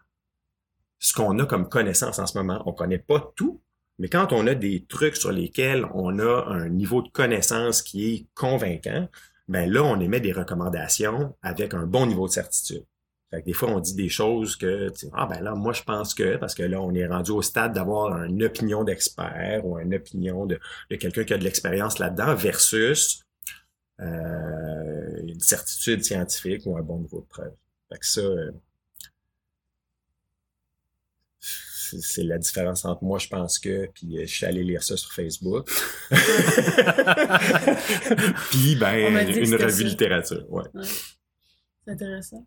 ce 0.99 1.13
qu'on 1.13 1.39
a 1.39 1.47
comme 1.47 1.69
connaissance 1.69 2.19
en 2.19 2.27
ce 2.27 2.37
moment. 2.37 2.63
On 2.67 2.73
connaît 2.73 2.99
pas 2.99 3.33
tout, 3.37 3.63
mais 3.99 4.09
quand 4.09 4.33
on 4.33 4.47
a 4.47 4.55
des 4.55 4.85
trucs 4.87 5.17
sur 5.17 5.31
lesquels 5.31 5.87
on 5.95 6.19
a 6.19 6.47
un 6.49 6.69
niveau 6.69 7.03
de 7.03 7.09
connaissance 7.09 7.83
qui 7.83 8.13
est 8.13 8.27
convaincant, 8.35 9.09
ben 9.47 9.71
là, 9.71 9.83
on 9.85 10.01
émet 10.01 10.21
des 10.21 10.33
recommandations 10.33 11.37
avec 11.43 11.75
un 11.75 11.87
bon 11.87 12.07
niveau 12.07 12.27
de 12.27 12.33
certitude. 12.33 12.85
Fait 13.35 13.41
que 13.41 13.47
des 13.47 13.53
fois, 13.53 13.71
on 13.71 13.81
dit 13.81 13.95
des 13.95 14.09
choses 14.09 14.55
que, 14.55 14.91
tu 14.91 15.07
sais, 15.07 15.11
ah 15.13 15.27
ben 15.27 15.41
là, 15.43 15.55
moi, 15.57 15.73
je 15.73 15.83
pense 15.83 16.15
que, 16.15 16.37
parce 16.37 16.55
que 16.55 16.63
là, 16.63 16.81
on 16.81 16.95
est 16.95 17.07
rendu 17.07 17.33
au 17.33 17.43
stade 17.43 17.73
d'avoir 17.73 18.23
une 18.23 18.45
opinion 18.45 18.85
d'expert 18.85 19.67
ou 19.67 19.77
une 19.81 19.93
opinion 19.95 20.47
de, 20.47 20.61
de 20.91 20.97
quelqu'un 20.97 21.25
qui 21.25 21.35
a 21.35 21.39
de 21.39 21.43
l'expérience 21.43 21.99
là-dedans 21.99 22.37
versus 22.37 23.25
euh, 24.01 25.21
une 25.27 25.41
certitude 25.41 26.05
scientifique 26.05 26.63
ou 26.67 26.77
un 26.77 26.83
bon 26.83 27.01
niveau 27.01 27.23
de 27.23 27.27
preuve. 27.27 27.55
Fait 27.91 27.99
que 27.99 28.07
ça, 28.07 28.21
euh, 28.21 28.53
c'est 31.41 32.23
la 32.23 32.39
différence 32.39 32.85
entre 32.85 33.03
moi, 33.03 33.19
je 33.19 33.27
pense 33.27 33.59
que, 33.59 33.89
puis 33.95 34.17
euh, 34.17 34.27
je 34.27 34.33
suis 34.33 34.47
allé 34.47 34.63
lire 34.63 34.85
ça 34.85 34.97
sur 34.97 35.13
Facebook. 35.13 35.69
puis, 38.51 38.77
ben, 38.77 39.27
une 39.29 39.57
revue 39.57 39.83
ça. 39.83 39.89
littérature, 39.89 40.47
ouais. 40.53 40.63
C'est 41.85 41.91
intéressant. 41.91 42.47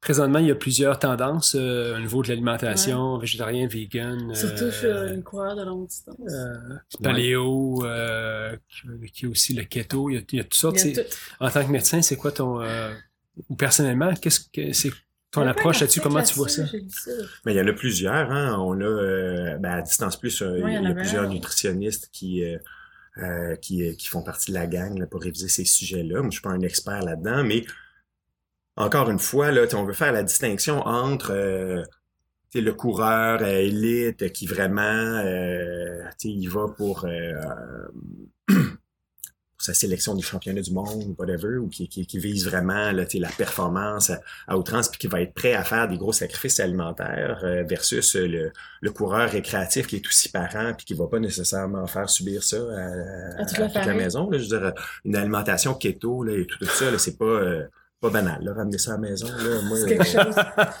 Présentement, 0.00 0.38
il 0.38 0.46
y 0.46 0.50
a 0.50 0.54
plusieurs 0.54 0.98
tendances 0.98 1.56
euh, 1.58 1.96
au 1.96 1.98
niveau 1.98 2.22
de 2.22 2.28
l'alimentation, 2.28 3.18
végétarien, 3.18 3.66
vegan, 3.66 4.32
Surtout 4.34 4.64
euh, 4.64 4.70
chez 5.08 5.16
les 5.16 5.22
coureurs 5.22 5.56
de 5.56 5.64
longue 5.64 5.88
distance. 5.88 6.16
euh, 6.32 6.54
paléo, 7.02 7.84
euh, 7.84 8.56
qui, 8.68 9.10
qui 9.12 9.24
est 9.24 9.28
aussi 9.28 9.54
le 9.54 9.64
keto. 9.64 10.08
Il 10.10 10.14
y 10.14 10.18
a, 10.18 10.20
il 10.32 10.36
y 10.36 10.40
a 10.40 10.44
toutes 10.44 10.54
sortes. 10.54 10.76
Il 10.84 10.88
y 10.88 10.92
a 10.92 10.94
c'est- 10.94 11.04
tout. 11.08 11.16
En 11.40 11.50
tant 11.50 11.64
que 11.66 11.70
médecin, 11.72 12.00
c'est 12.00 12.16
quoi 12.16 12.30
ton... 12.30 12.60
euh, 12.60 12.92
ou 13.48 13.56
personnellement, 13.56 14.14
qu'est-ce 14.14 14.40
que 14.52 14.72
c'est 14.72 14.92
ton 15.32 15.42
approche 15.46 15.80
là-dessus? 15.80 16.00
Comment 16.00 16.22
tu 16.22 16.34
vois 16.34 16.48
ça? 16.48 16.62
Mais 17.44 17.52
il 17.54 17.56
y 17.56 17.60
en 17.60 17.66
a 17.66 17.72
plusieurs, 17.72 18.30
hein. 18.30 18.56
On 18.60 18.80
a, 18.80 18.84
euh, 18.84 19.56
ben, 19.58 19.70
à 19.72 19.82
Distance 19.82 20.16
Plus, 20.16 20.40
Ouais, 20.42 20.60
il 20.64 20.72
y 20.74 20.78
en 20.78 20.84
a 20.86 20.94
plusieurs 20.94 21.28
nutritionnistes 21.28 22.08
qui, 22.12 22.44
euh, 22.44 22.56
euh, 23.18 23.56
qui, 23.56 23.96
qui 23.96 24.06
font 24.08 24.22
partie 24.22 24.52
de 24.52 24.56
la 24.56 24.68
gang 24.68 24.96
là, 24.96 25.06
pour 25.08 25.20
réviser 25.22 25.48
ces 25.48 25.64
sujets-là. 25.64 26.20
Moi, 26.20 26.28
je 26.30 26.36
suis 26.36 26.42
pas 26.42 26.50
un 26.50 26.60
expert 26.60 27.02
là-dedans, 27.02 27.42
mais 27.44 27.64
encore 28.78 29.10
une 29.10 29.18
fois, 29.18 29.50
là, 29.50 29.62
on 29.74 29.84
veut 29.84 29.92
faire 29.92 30.12
la 30.12 30.22
distinction 30.22 30.80
entre 30.86 31.32
euh, 31.32 31.82
le 32.54 32.70
coureur 32.72 33.42
euh, 33.42 33.58
élite 33.58 34.32
qui 34.32 34.46
vraiment 34.46 34.82
euh, 34.82 36.02
tu 36.18 36.28
sais, 36.28 36.34
il 36.34 36.46
va 36.46 36.66
pour, 36.76 37.04
euh, 37.04 37.34
pour 38.46 38.56
sa 39.58 39.74
sélection 39.74 40.14
des 40.14 40.22
championnats 40.22 40.62
du 40.62 40.72
monde, 40.72 41.14
whatever, 41.18 41.56
ou 41.56 41.68
qui, 41.68 41.88
qui, 41.88 42.06
qui 42.06 42.18
vise 42.20 42.46
vraiment 42.46 42.92
là, 42.92 43.04
tu 43.04 43.16
sais, 43.16 43.18
la 43.18 43.30
performance 43.30 44.10
à, 44.10 44.20
à 44.46 44.56
outrance, 44.56 44.88
puis 44.88 44.98
qui 44.98 45.06
va 45.08 45.22
être 45.22 45.34
prêt 45.34 45.54
à 45.54 45.64
faire 45.64 45.88
des 45.88 45.98
gros 45.98 46.12
sacrifices 46.12 46.60
alimentaires 46.60 47.40
euh, 47.42 47.64
versus 47.64 48.14
le, 48.14 48.52
le 48.80 48.90
coureur 48.92 49.28
récréatif 49.28 49.88
qui 49.88 49.96
est 49.96 50.06
aussi 50.06 50.30
parent 50.30 50.72
puis 50.74 50.86
qui 50.86 50.94
va 50.94 51.08
pas 51.08 51.18
nécessairement 51.18 51.86
faire 51.88 52.08
subir 52.08 52.44
ça 52.44 52.56
à, 52.56 53.42
À 53.42 53.44
toute 53.44 53.74
la 53.74 53.94
maison. 53.94 54.30
Là, 54.30 54.38
je 54.38 54.48
veux 54.48 54.60
dire, 54.60 54.72
une 55.04 55.16
alimentation 55.16 55.74
keto 55.74 56.22
là, 56.22 56.38
et 56.38 56.46
tout, 56.46 56.58
tout 56.58 56.64
ça, 56.66 56.92
là, 56.92 56.98
c'est 56.98 57.18
pas 57.18 57.24
euh, 57.24 57.66
pas 58.00 58.10
banal. 58.10 58.42
Là, 58.42 58.54
ramener 58.54 58.78
ça 58.78 58.92
à 58.92 58.94
la 58.94 59.00
maison, 59.00 59.26
là, 59.26 59.62
moi, 59.62 59.78
quelque 59.86 60.04
chose. 60.04 60.34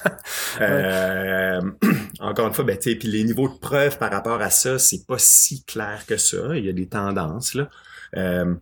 euh, 0.60 1.60
encore 2.20 2.46
une 2.46 2.54
fois, 2.54 2.64
ben, 2.64 2.78
puis 2.78 2.96
les 3.04 3.24
niveaux 3.24 3.48
de 3.48 3.58
preuve 3.58 3.98
par 3.98 4.10
rapport 4.10 4.40
à 4.40 4.50
ça, 4.50 4.78
c'est 4.78 5.06
pas 5.06 5.18
si 5.18 5.64
clair 5.64 6.04
que 6.06 6.16
ça. 6.16 6.56
Il 6.56 6.64
y 6.64 6.68
a 6.68 6.72
des 6.72 6.88
tendances 6.88 7.54
là. 7.54 7.68
Euh, 8.16 8.54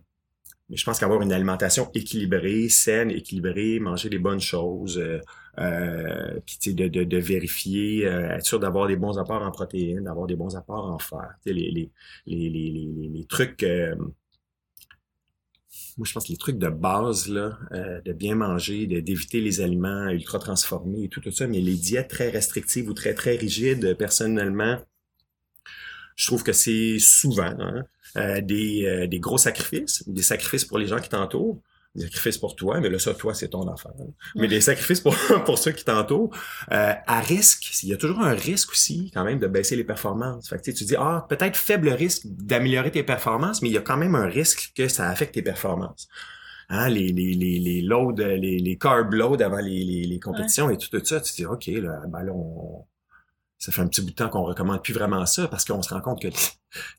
mais 0.69 0.75
je 0.75 0.83
pense 0.83 0.99
qu'avoir 0.99 1.21
une 1.21 1.31
alimentation 1.31 1.89
équilibrée, 1.93 2.67
saine, 2.67 3.09
équilibrée, 3.11 3.79
manger 3.79 4.09
les 4.09 4.19
bonnes 4.19 4.41
choses, 4.41 4.97
euh, 4.97 5.19
euh, 5.59 6.39
puis 6.45 6.73
de, 6.73 6.87
de, 6.87 7.03
de 7.05 7.17
vérifier, 7.17 8.05
euh, 8.05 8.35
être 8.35 8.45
sûr 8.45 8.59
d'avoir 8.59 8.87
des 8.87 8.97
bons 8.97 9.17
apports 9.17 9.43
en 9.43 9.51
protéines, 9.51 10.03
d'avoir 10.03 10.27
des 10.27 10.35
bons 10.35 10.57
apports 10.57 10.91
en 10.91 10.99
fer. 10.99 11.35
Les, 11.45 11.53
les, 11.53 11.89
les, 12.25 13.09
les 13.13 13.25
trucs. 13.25 13.65
Euh, 15.97 15.99
moi, 15.99 16.05
je 16.07 16.13
pense 16.13 16.25
que 16.25 16.31
les 16.31 16.37
trucs 16.37 16.59
de 16.59 16.69
base, 16.69 17.27
là, 17.29 17.57
euh, 17.71 18.01
de 18.01 18.13
bien 18.13 18.35
manger, 18.35 18.85
d'éviter 18.85 19.41
les 19.41 19.61
aliments 19.61 20.09
ultra 20.09 20.39
transformés 20.39 21.05
et 21.05 21.09
tout, 21.09 21.21
tout 21.21 21.31
ça, 21.31 21.47
mais 21.47 21.59
les 21.59 21.75
diètes 21.75 22.09
très 22.09 22.29
restrictives 22.29 22.89
ou 22.89 22.93
très, 22.93 23.13
très 23.13 23.35
rigides, 23.35 23.95
personnellement, 23.97 24.79
je 26.17 26.27
trouve 26.27 26.43
que 26.43 26.51
c'est 26.51 26.97
souvent 26.99 27.55
hein, 27.59 27.85
euh, 28.17 28.41
des, 28.41 28.85
euh, 28.85 29.07
des 29.07 29.19
gros 29.19 29.37
sacrifices, 29.37 30.03
des 30.07 30.23
sacrifices 30.23 30.65
pour 30.65 30.79
les 30.79 30.87
gens 30.87 30.99
qui 30.99 31.09
t'entourent, 31.09 31.61
des 31.97 32.03
sacrifices 32.03 32.37
pour 32.37 32.55
toi, 32.55 32.79
mais 32.79 32.89
là, 32.89 32.99
ça, 32.99 33.13
toi, 33.13 33.33
c'est 33.33 33.49
ton 33.49 33.67
affaire. 33.67 33.91
Mais 34.35 34.47
des 34.47 34.61
sacrifices 34.61 35.01
pour, 35.01 35.15
pour 35.45 35.57
ceux 35.57 35.71
qui 35.71 35.83
t'entourent, 35.83 36.35
euh, 36.71 36.93
à 37.05 37.19
risque, 37.19 37.83
il 37.83 37.89
y 37.89 37.93
a 37.93 37.97
toujours 37.97 38.21
un 38.21 38.33
risque 38.33 38.71
aussi, 38.71 39.11
quand 39.13 39.23
même, 39.23 39.39
de 39.39 39.47
baisser 39.47 39.75
les 39.75 39.83
performances. 39.83 40.49
Fait 40.49 40.57
que, 40.57 40.71
tu 40.71 40.83
dis, 40.83 40.95
ah, 40.97 41.25
peut-être 41.27 41.57
faible 41.57 41.89
risque 41.89 42.23
d'améliorer 42.25 42.91
tes 42.91 43.03
performances, 43.03 43.61
mais 43.61 43.69
il 43.69 43.73
y 43.73 43.77
a 43.77 43.81
quand 43.81 43.97
même 43.97 44.15
un 44.15 44.27
risque 44.27 44.71
que 44.75 44.87
ça 44.87 45.09
affecte 45.09 45.33
tes 45.33 45.41
performances. 45.41 46.07
Hein, 46.69 46.89
les, 46.89 47.07
les, 47.13 47.33
les, 47.33 47.59
les 47.59 47.81
loads, 47.81 48.17
les, 48.17 48.59
les 48.59 48.77
carb 48.77 49.13
loads 49.13 49.41
avant 49.41 49.59
les, 49.59 49.83
les, 49.83 50.03
les 50.03 50.19
compétitions 50.19 50.69
et 50.69 50.77
tout, 50.77 50.89
tout 50.89 51.03
ça, 51.05 51.21
tu 51.21 51.31
te 51.31 51.35
dis, 51.37 51.45
OK, 51.45 51.67
là, 51.67 52.01
ben 52.07 52.23
là, 52.23 52.33
on, 52.33 52.85
ça 53.59 53.71
fait 53.71 53.81
un 53.81 53.87
petit 53.87 54.01
bout 54.01 54.11
de 54.11 54.15
temps 54.15 54.29
qu'on 54.29 54.43
recommande 54.43 54.83
plus 54.83 54.93
vraiment 54.93 55.25
ça 55.25 55.47
parce 55.47 55.65
qu'on 55.65 55.81
se 55.81 55.91
rend 55.93 55.99
compte 56.01 56.21
que 56.21 56.27
tu 56.27 56.37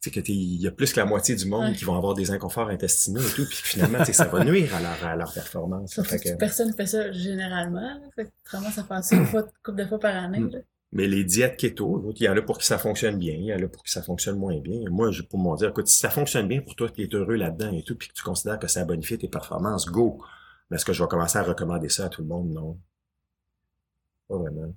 sais 0.01 0.11
que 0.11 0.21
il 0.29 0.61
y 0.61 0.67
a 0.67 0.73
plus 0.73 0.93
que 0.93 0.99
la 0.99 1.07
moitié 1.07 1.37
du 1.37 1.47
monde 1.47 1.67
Ouais. 1.71 1.73
qui 1.75 1.85
vont 1.85 1.97
avoir 1.97 2.15
des 2.15 2.31
inconforts 2.33 2.69
intestinaux 2.69 3.21
et 3.21 3.33
tout 3.35 3.47
puis 3.47 3.59
finalement 3.63 4.05
ça 4.05 4.25
va 4.25 4.45
nuire 4.45 4.75
à 4.75 4.81
leur, 4.81 5.05
à 5.07 5.17
leur 5.17 5.33
performance 5.33 5.93
Surtout 5.93 6.09
Fait 6.11 6.19
que 6.19 6.37
personne 6.37 6.73
fait 6.75 6.87
ça 6.87 7.13
généralement. 7.13 8.01
Fait 8.17 8.29
faire 8.51 9.05
ça 9.05 9.17
une 9.17 9.27
fois, 9.27 9.45
couple 9.63 9.79
de 9.79 9.87
fois 9.87 10.01
par 10.01 10.17
année. 10.17 10.41
Mm. 10.41 10.63
mais 10.93 11.07
les 11.07 11.23
diètes 11.23 11.57
keto 11.57 12.13
il 12.17 12.23
y 12.25 12.29
en 12.29 12.37
a 12.37 12.43
pour 12.43 12.59
qui 12.59 12.67
ça 12.67 12.79
fonctionne 12.79 13.19
bien 13.19 13.35
il 13.35 13.45
y 13.45 13.55
en 13.55 13.63
a 13.63 13.69
pour 13.69 13.85
qui 13.85 13.93
ça 13.93 14.03
fonctionne 14.03 14.37
moins 14.39 14.59
bien 14.59 14.81
moi 14.91 15.13
je 15.13 15.23
pour 15.23 15.39
moi 15.39 15.57
dire 15.57 15.69
écoute 15.69 15.87
si 15.87 15.99
ça 15.99 16.11
fonctionne 16.11 16.49
bien 16.49 16.61
pour 16.61 16.75
toi 16.75 16.89
tu 16.91 17.03
es 17.05 17.15
heureux 17.15 17.37
là-dedans 17.37 17.71
et 17.73 17.83
tout 17.85 17.95
puis 17.95 18.09
que 18.09 18.15
tu 18.15 18.23
considères 18.25 18.59
que 18.59 18.67
ça 18.69 18.85
bonifie 18.85 19.17
tes 19.19 19.29
performances 19.29 19.87
go 19.87 20.21
mais 20.71 20.77
est-ce 20.77 20.85
que 20.85 20.93
je 20.93 21.03
vais 21.05 21.09
commencer 21.09 21.39
à 21.39 21.43
recommander 21.45 21.89
ça 21.89 22.07
à 22.07 22.09
tout 22.09 22.23
le 22.23 22.29
monde? 22.29 22.49
Non 22.51 22.79
pas 24.29 24.37
vraiment 24.39 24.73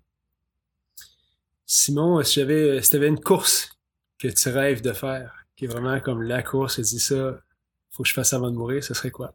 Simon, 1.74 2.22
si 2.24 2.39
j'avais, 2.41 2.82
si 2.82 2.89
t'avais 2.89 3.07
une 3.07 3.19
course 3.22 3.78
que 4.19 4.28
tu 4.28 4.49
rêves 4.49 4.82
de 4.82 4.91
faire, 4.91 5.45
qui 5.55 5.63
est 5.65 5.67
vraiment 5.69 5.97
comme 6.01 6.22
la 6.22 6.43
course, 6.43 6.80
et 6.80 6.82
dis 6.82 6.99
ça, 6.99 7.39
faut 7.91 8.03
que 8.03 8.09
je 8.09 8.13
fasse 8.13 8.34
avant 8.34 8.51
de 8.51 8.57
mourir, 8.57 8.84
ce 8.84 8.93
serait 8.93 9.11
quoi? 9.11 9.34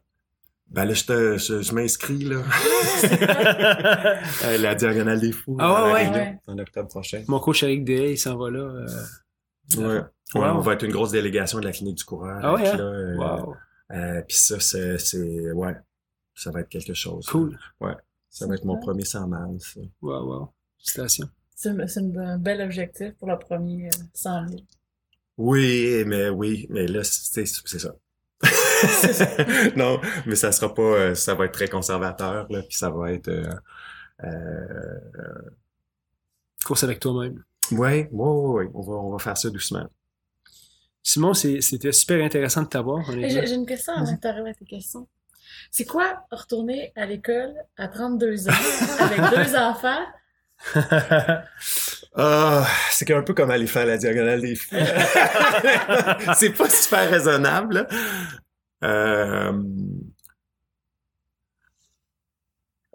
ben 0.69 0.83
là 0.83 0.93
je 0.93 1.05
te 1.05 1.37
je, 1.37 1.61
je 1.61 1.73
m'inscris 1.73 2.25
là 2.25 2.43
Euh, 4.43 4.57
la 4.57 4.75
diagonale 4.75 5.19
des 5.21 5.31
fous 5.31 5.55
Ah 5.59 5.77
à 5.77 5.85
ouais, 5.85 5.93
ouais. 5.93 6.09
Ouais. 6.11 6.39
en 6.47 6.57
octobre 6.59 6.89
prochain 6.89 7.23
Mon 7.29 7.39
coach 7.39 7.63
Eric 7.63 7.85
Day, 7.85 8.11
il 8.11 8.17
s'en 8.17 8.35
va 8.37 8.49
là. 8.51 8.59
euh, 8.59 8.87
Ouais. 9.77 9.85
Ouais, 9.85 10.01
Wow. 10.35 10.57
on 10.57 10.59
va 10.59 10.73
être 10.73 10.83
une 10.83 10.91
grosse 10.91 11.11
délégation 11.11 11.59
de 11.59 11.63
la 11.65 11.71
clinique 11.71 11.97
du 11.99 12.03
coureur. 12.03 12.39
Ah 12.43 12.53
ouais, 12.53 12.67
hein? 12.67 12.75
là, 12.77 12.83
euh, 12.83 13.15
wow, 13.15 13.55
euh, 13.93 14.21
Puis 14.27 14.35
ça, 14.37 14.59
c'est, 14.59 14.97
c'est- 14.97 15.51
ouais, 15.53 15.73
ça 16.35 16.51
va 16.51 16.59
être 16.59 16.69
quelque 16.69 16.93
chose. 16.93 17.25
cool. 17.27 17.57
Ça 18.29 18.45
va 18.45 18.55
être 18.55 18.65
mon 18.65 18.77
premier 18.77 19.05
100 19.05 19.25
miles. 19.27 19.61
ça. 19.61 19.79
Wow, 20.01 20.25
wow. 20.27 20.49
Félicitations. 20.79 21.29
C'est 21.59 21.69
une- 21.69 21.87
c'est 21.87 22.01
une- 22.01 22.19
un 22.19 22.37
bel 22.37 22.61
objectif 22.61 23.13
pour 23.15 23.27
le 23.27 23.37
premier 23.39 23.87
euh, 23.87 24.03
100 24.13 24.47
000. 24.49 24.61
Oui, 25.37 26.03
mais 26.05 26.29
oui, 26.29 26.67
mais 26.69 26.85
là, 26.85 27.03
c'est, 27.03 27.45
c'est 27.45 27.79
ça. 27.79 27.95
non, 29.75 29.99
mais 30.27 30.35
ça 30.35 30.51
sera 30.51 30.71
pas, 30.71 30.81
euh, 30.83 31.15
ça 31.15 31.33
va 31.33 31.45
être 31.45 31.53
très 31.53 31.67
conservateur 31.67 32.45
là, 32.51 32.61
puis 32.61 32.77
ça 32.77 32.91
va 32.91 33.11
être. 33.11 33.27
Euh, 33.29 33.49
euh, 34.23 35.49
Course 36.63 36.83
avec 36.83 36.99
toi-même. 36.99 37.43
ouais, 37.71 38.07
ouais, 38.11 38.29
ouais, 38.29 38.65
ouais, 38.65 38.71
on 38.75 38.81
va, 38.81 38.93
on 38.93 39.11
va 39.13 39.17
faire 39.19 39.37
ça 39.37 39.49
doucement. 39.49 39.87
Simon, 41.01 41.33
c'est- 41.33 41.61
c'était 41.61 41.91
super 41.91 42.23
intéressant 42.23 42.61
de 42.63 42.67
t'avoir. 42.67 43.03
J'ai 43.11 43.53
une 43.53 43.65
question 43.65 43.93
avant 43.93 44.15
que 44.15 44.21
tu 44.21 44.27
arrives 44.27 44.45
à 44.45 44.53
tes 44.53 44.65
questions. 44.65 45.07
C'est 45.71 45.85
quoi 45.85 46.23
retourner 46.31 46.91
à 46.95 47.05
l'école 47.07 47.55
à 47.77 47.87
32 47.87 48.47
ans 48.47 48.53
avec 48.99 49.19
deux 49.31 49.55
enfants? 49.55 50.05
Ah, 52.19 52.65
c'est 52.89 53.11
un 53.13 53.21
peu 53.21 53.35
comme 53.35 53.51
aller 53.51 53.67
faire 53.67 53.85
la 53.85 53.95
diagonale 53.95 54.41
des 54.41 54.55
fous. 54.55 54.75
c'est 56.35 56.49
pas 56.49 56.67
super 56.67 57.07
raisonnable. 57.11 57.75
là. 57.75 57.87
Euh, 58.83 59.53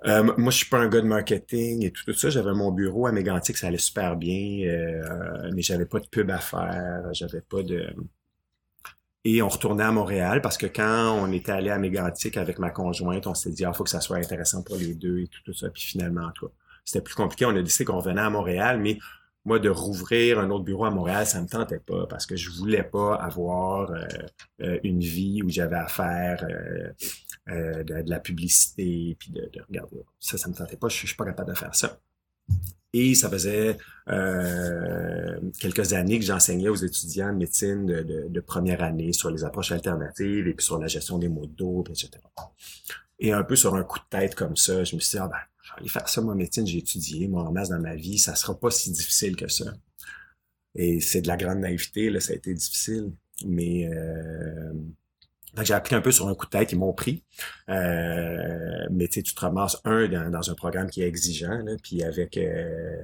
Euh, 0.04 0.22
moi, 0.36 0.50
je 0.50 0.56
suis 0.58 0.68
pas 0.68 0.78
un 0.78 0.88
gars 0.88 1.00
de 1.00 1.06
marketing 1.06 1.84
et 1.84 1.92
tout, 1.92 2.12
ça. 2.12 2.30
J'avais 2.30 2.52
mon 2.52 2.72
bureau 2.72 3.06
à 3.06 3.12
Mégantic, 3.12 3.56
ça 3.56 3.68
allait 3.68 3.78
super 3.78 4.16
bien, 4.16 4.66
euh, 4.68 5.50
mais 5.54 5.62
j'avais 5.62 5.86
pas 5.86 6.00
de 6.00 6.06
pub 6.08 6.30
à 6.30 6.38
faire, 6.38 7.04
j'avais 7.12 7.40
pas 7.40 7.62
de... 7.62 7.94
Et 9.24 9.40
on 9.40 9.48
retournait 9.48 9.84
à 9.84 9.92
Montréal 9.92 10.42
parce 10.42 10.56
que 10.58 10.66
quand 10.66 11.12
on 11.12 11.30
était 11.32 11.52
allé 11.52 11.70
à 11.70 11.78
Mégantic 11.78 12.36
avec 12.36 12.58
ma 12.58 12.70
conjointe, 12.70 13.26
on 13.28 13.34
s'est 13.34 13.52
dit, 13.52 13.64
ah, 13.64 13.72
faut 13.72 13.84
que 13.84 13.90
ça 13.90 14.00
soit 14.00 14.16
intéressant 14.16 14.62
pour 14.62 14.76
les 14.76 14.94
deux 14.94 15.20
et 15.20 15.28
tout, 15.28 15.40
tout 15.44 15.52
ça. 15.54 15.70
Puis 15.70 15.82
finalement, 15.84 16.30
toi, 16.32 16.50
c'était 16.84 17.02
plus 17.02 17.14
compliqué. 17.14 17.46
On 17.46 17.56
a 17.56 17.62
décidé 17.62 17.84
qu'on 17.84 17.98
revenait 17.98 18.20
à 18.20 18.30
Montréal, 18.30 18.80
mais 18.80 18.98
moi, 19.44 19.58
de 19.58 19.68
rouvrir 19.68 20.38
un 20.38 20.50
autre 20.50 20.64
bureau 20.64 20.84
à 20.84 20.90
Montréal, 20.90 21.26
ça 21.26 21.40
me 21.40 21.48
tentait 21.48 21.80
pas 21.80 22.06
parce 22.06 22.26
que 22.26 22.36
je 22.36 22.50
voulais 22.50 22.84
pas 22.84 23.16
avoir 23.16 23.90
euh, 23.90 24.04
euh, 24.62 24.78
une 24.84 25.00
vie 25.00 25.42
où 25.42 25.50
j'avais 25.50 25.76
à 25.76 25.88
faire 25.88 26.46
euh, 27.48 27.82
de, 27.82 28.08
la 28.08 28.20
publicité 28.20 29.16
puis 29.18 29.32
de, 29.32 29.50
de, 29.52 29.60
regarder. 29.68 30.04
Ça, 30.20 30.38
ça 30.38 30.48
me 30.48 30.54
tentait 30.54 30.76
pas. 30.76 30.88
Je, 30.88 30.98
je 30.98 31.06
suis 31.08 31.16
pas 31.16 31.24
capable 31.24 31.50
de 31.50 31.58
faire 31.58 31.74
ça. 31.74 31.98
Et 32.92 33.14
ça 33.14 33.30
faisait 33.30 33.78
quelques 35.58 35.92
années 35.94 36.18
que 36.18 36.24
j'enseignais 36.26 36.68
aux 36.68 36.76
étudiants 36.76 37.32
de 37.32 37.38
médecine 37.38 37.86
de, 37.86 38.02
de, 38.02 38.28
de, 38.28 38.40
première 38.40 38.82
année 38.82 39.14
sur 39.14 39.30
les 39.30 39.44
approches 39.44 39.72
alternatives 39.72 40.46
et 40.46 40.52
puis 40.52 40.64
sur 40.64 40.78
la 40.78 40.88
gestion 40.88 41.18
des 41.18 41.30
maux 41.30 41.46
d'eau, 41.46 41.84
etc. 41.88 42.10
Et 43.18 43.32
un 43.32 43.44
peu 43.44 43.56
sur 43.56 43.74
un 43.76 43.82
coup 43.82 43.98
de 43.98 44.04
tête 44.10 44.34
comme 44.34 44.56
ça, 44.56 44.84
je 44.84 44.94
me 44.94 45.00
suis 45.00 45.16
dit, 45.16 45.22
ah 45.22 45.28
ben, 45.28 45.38
aller 45.76 45.88
faire 45.88 46.08
ça, 46.08 46.20
moi, 46.20 46.34
médecine, 46.34 46.66
j'ai 46.66 46.78
étudié, 46.78 47.28
moi, 47.28 47.44
en 47.44 47.52
masse 47.52 47.68
dans 47.68 47.80
ma 47.80 47.94
vie, 47.94 48.18
ça 48.18 48.34
sera 48.34 48.58
pas 48.58 48.70
si 48.70 48.90
difficile 48.90 49.36
que 49.36 49.48
ça. 49.48 49.72
Et 50.74 51.00
c'est 51.00 51.22
de 51.22 51.28
la 51.28 51.36
grande 51.36 51.58
naïveté, 51.58 52.10
là, 52.10 52.20
ça 52.20 52.32
a 52.32 52.36
été 52.36 52.54
difficile. 52.54 53.12
Mais 53.46 53.88
euh, 53.92 54.72
j'ai 55.62 55.74
appris 55.74 55.94
un 55.94 56.00
peu 56.00 56.12
sur 56.12 56.28
un 56.28 56.34
coup 56.34 56.46
de 56.46 56.50
tête, 56.50 56.72
ils 56.72 56.78
m'ont 56.78 56.92
pris. 56.92 57.24
Euh, 57.68 58.86
mais 58.90 59.08
tu 59.08 59.22
te 59.22 59.40
ramasses, 59.40 59.80
un, 59.84 60.08
dans, 60.30 60.50
un 60.50 60.54
programme 60.54 60.88
qui 60.90 61.02
est 61.02 61.08
exigeant, 61.08 61.58
là, 61.58 61.76
puis 61.82 62.02
avec 62.02 62.36
euh, 62.36 63.02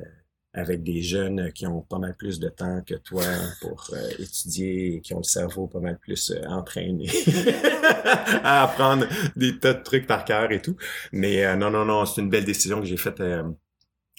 avec 0.54 0.82
des 0.82 1.02
jeunes 1.02 1.52
qui 1.52 1.66
ont 1.66 1.82
pas 1.82 1.98
mal 1.98 2.16
plus 2.16 2.40
de 2.40 2.48
temps 2.48 2.82
que 2.86 2.94
toi 2.94 3.22
pour 3.60 3.90
euh, 3.92 4.08
étudier 4.18 4.94
et 4.94 5.00
qui 5.00 5.12
ont 5.14 5.18
le 5.18 5.24
cerveau 5.24 5.66
pas 5.66 5.80
mal 5.80 5.98
plus 5.98 6.30
euh, 6.30 6.42
entraîné 6.48 7.06
à 8.42 8.62
apprendre 8.62 9.06
des 9.36 9.58
tas 9.58 9.74
de 9.74 9.82
trucs 9.82 10.06
par 10.06 10.24
cœur 10.24 10.50
et 10.50 10.62
tout. 10.62 10.76
Mais 11.12 11.44
euh, 11.44 11.56
non, 11.56 11.70
non, 11.70 11.84
non, 11.84 12.06
c'est 12.06 12.22
une 12.22 12.30
belle 12.30 12.46
décision 12.46 12.80
que 12.80 12.86
j'ai 12.86 12.96
faite, 12.96 13.22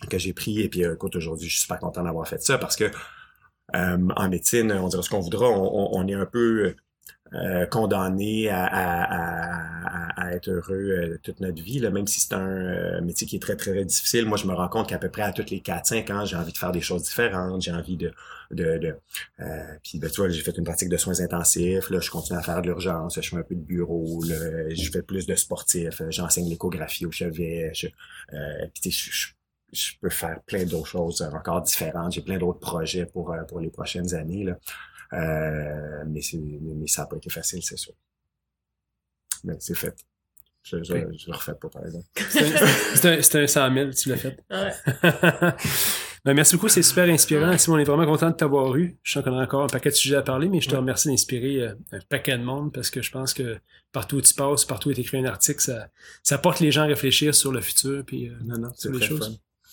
que 0.09 0.17
j'ai 0.17 0.34
pris. 0.34 0.61
Et 0.61 0.69
puis, 0.69 0.84
écoute, 0.84 1.15
aujourd'hui, 1.15 1.47
je 1.47 1.53
suis 1.53 1.61
super 1.61 1.80
content 1.80 2.03
d'avoir 2.03 2.27
fait 2.27 2.41
ça 2.41 2.57
parce 2.57 2.75
que 2.75 2.91
en 3.73 4.30
médecine, 4.30 4.71
on 4.71 4.88
dira 4.88 5.03
ce 5.03 5.09
qu'on 5.09 5.19
voudra, 5.19 5.47
on, 5.47 5.89
on, 5.93 6.07
est 6.07 6.15
un 6.15 6.25
peu 6.25 6.75
euh, 7.34 7.67
condamné 7.67 8.49
à, 8.49 8.65
à, 8.65 10.19
à, 10.19 10.34
être 10.34 10.49
heureux 10.49 10.73
euh, 10.73 11.19
toute 11.21 11.39
notre 11.41 11.61
vie, 11.61 11.77
là, 11.77 11.91
même 11.91 12.07
si 12.07 12.21
c'est 12.21 12.34
un 12.34 12.47
euh, 12.47 13.01
métier 13.01 13.27
qui 13.27 13.36
est 13.36 13.39
très, 13.39 13.55
très, 13.55 13.86
difficile. 13.86 14.25
Moi, 14.25 14.36
je 14.36 14.47
me 14.47 14.53
rends 14.53 14.67
compte 14.67 14.89
qu'à 14.89 14.97
peu 14.97 15.09
près 15.09 15.21
à 15.21 15.32
toutes 15.32 15.51
les 15.51 15.59
4-5 15.59 16.11
ans, 16.11 16.25
j'ai 16.25 16.36
envie 16.36 16.53
de 16.53 16.57
faire 16.57 16.71
des 16.71 16.82
choses 16.82 17.03
différentes, 17.03 17.61
j'ai 17.61 17.71
envie 17.71 17.97
de... 17.97 18.11
de, 18.49 18.80
de 18.80 18.95
puis, 19.84 19.99
ben, 19.99 20.09
tu 20.09 20.21
vois, 20.21 20.30
j'ai 20.30 20.41
fait 20.41 20.57
une 20.57 20.63
pratique 20.63 20.89
de 20.89 20.97
soins 20.97 21.19
intensifs, 21.19 21.91
là, 21.91 21.99
je 21.99 22.09
continue 22.09 22.39
à 22.39 22.41
faire 22.41 22.63
de 22.63 22.67
l'urgence, 22.67 23.19
je 23.21 23.30
fais 23.30 23.38
un 23.38 23.43
peu 23.43 23.53
de 23.53 23.61
bureau, 23.61 24.23
là, 24.23 24.73
je 24.73 24.89
fais 24.89 25.03
plus 25.03 25.27
de 25.27 25.36
sportifs, 25.36 26.01
j'enseigne 26.09 26.49
l'échographie 26.49 27.05
au 27.05 27.11
chevet, 27.11 27.71
je, 27.75 27.88
puis, 28.73 28.89
je, 28.89 29.27
je 29.71 29.91
peux 30.01 30.09
faire 30.09 30.41
plein 30.47 30.65
d'autres 30.65 30.88
choses 30.88 31.21
encore 31.21 31.61
différentes. 31.61 32.13
J'ai 32.13 32.21
plein 32.21 32.39
d'autres 32.39 32.59
projets 32.59 33.05
pour, 33.05 33.36
pour 33.47 33.59
les 33.59 33.69
prochaines 33.69 34.15
années. 34.15 34.45
Là. 34.45 34.57
Euh, 35.14 36.03
mais, 36.07 36.22
mais 36.34 36.88
ça 36.88 37.03
n'a 37.03 37.07
pas 37.07 37.18
été 37.18 37.30
facile, 37.30 37.64
c'est 37.64 37.78
sûr. 37.78 37.93
Mais 39.43 39.55
c'est 39.60 39.76
fait. 39.76 39.95
Je, 40.64 40.84
je, 40.84 40.93
je, 40.93 41.28
le 41.28 41.34
refais 41.34 41.53
pas, 41.55 41.70
par 41.70 41.86
exemple. 41.86 42.05
C'était 42.93 43.39
un, 43.39 43.43
un 43.43 43.47
100 43.47 43.74
000, 43.74 43.89
tu 43.91 44.10
l'as 44.10 44.18
fait. 44.18 44.39
Ouais. 44.49 44.72
ben, 46.26 46.34
merci 46.34 46.55
beaucoup, 46.55 46.68
c'est 46.68 46.84
super 46.84 47.07
inspirant. 47.10 47.57
Simon, 47.57 47.78
on 47.78 47.80
est 47.80 47.86
vraiment 47.86 48.05
content 48.05 48.30
de 48.30 48.36
t'avoir 48.36 48.76
eu. 48.76 48.97
Je 49.01 49.14
sens 49.14 49.24
qu'on 49.24 49.38
a 49.38 49.41
encore 49.41 49.64
un 49.64 49.68
paquet 49.68 49.89
de 49.89 49.95
sujets 49.95 50.18
à 50.18 50.22
parler, 50.22 50.49
mais 50.49 50.60
je 50.60 50.70
te 50.70 50.76
remercie 50.76 51.07
d'inspirer 51.07 51.62
euh, 51.62 51.74
un 51.93 51.99
paquet 52.10 52.38
de 52.38 52.43
monde 52.43 52.74
parce 52.74 52.89
que 52.89 53.01
je 53.01 53.10
pense 53.10 53.34
que 53.34 53.57
partout 53.91 54.18
où 54.18 54.22
tu 54.22 54.34
passes, 54.34 54.66
partout 54.66 54.89
où 54.89 54.93
tu 54.93 54.99
écrit 54.99 55.18
un 55.18 55.26
article, 55.26 55.62
ça, 55.62 55.88
ça 56.24 56.38
porte 56.38 56.60
les 56.60 56.72
gens 56.72 56.84
à 56.84 56.88
réfléchir 56.88 57.34
sur 57.34 57.51
le 57.51 57.62
futur. 57.62 58.03
Puis, 58.05 58.28
euh, 58.28 58.34
non, 58.43 58.57
non, 58.57 58.70
c'est 58.76 58.91
des 58.91 59.01
choses. 59.01 59.28
Fun. 59.28 59.72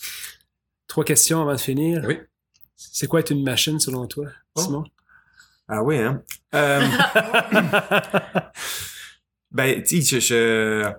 Trois 0.87 1.05
questions 1.05 1.43
avant 1.43 1.55
de 1.55 1.61
finir. 1.61 2.05
Oui. 2.07 2.19
C'est 2.77 3.09
quoi 3.09 3.21
être 3.21 3.33
une 3.33 3.43
machine 3.43 3.81
selon 3.81 4.07
toi, 4.07 4.29
oh. 4.55 4.61
Simon? 4.61 4.85
Ah 5.69 5.83
oui, 5.83 5.99
hein? 5.99 6.23
Euh... 6.55 6.81
ben, 9.51 9.83
tu 9.83 10.03
sais, 10.03 10.21
je... 10.21 10.93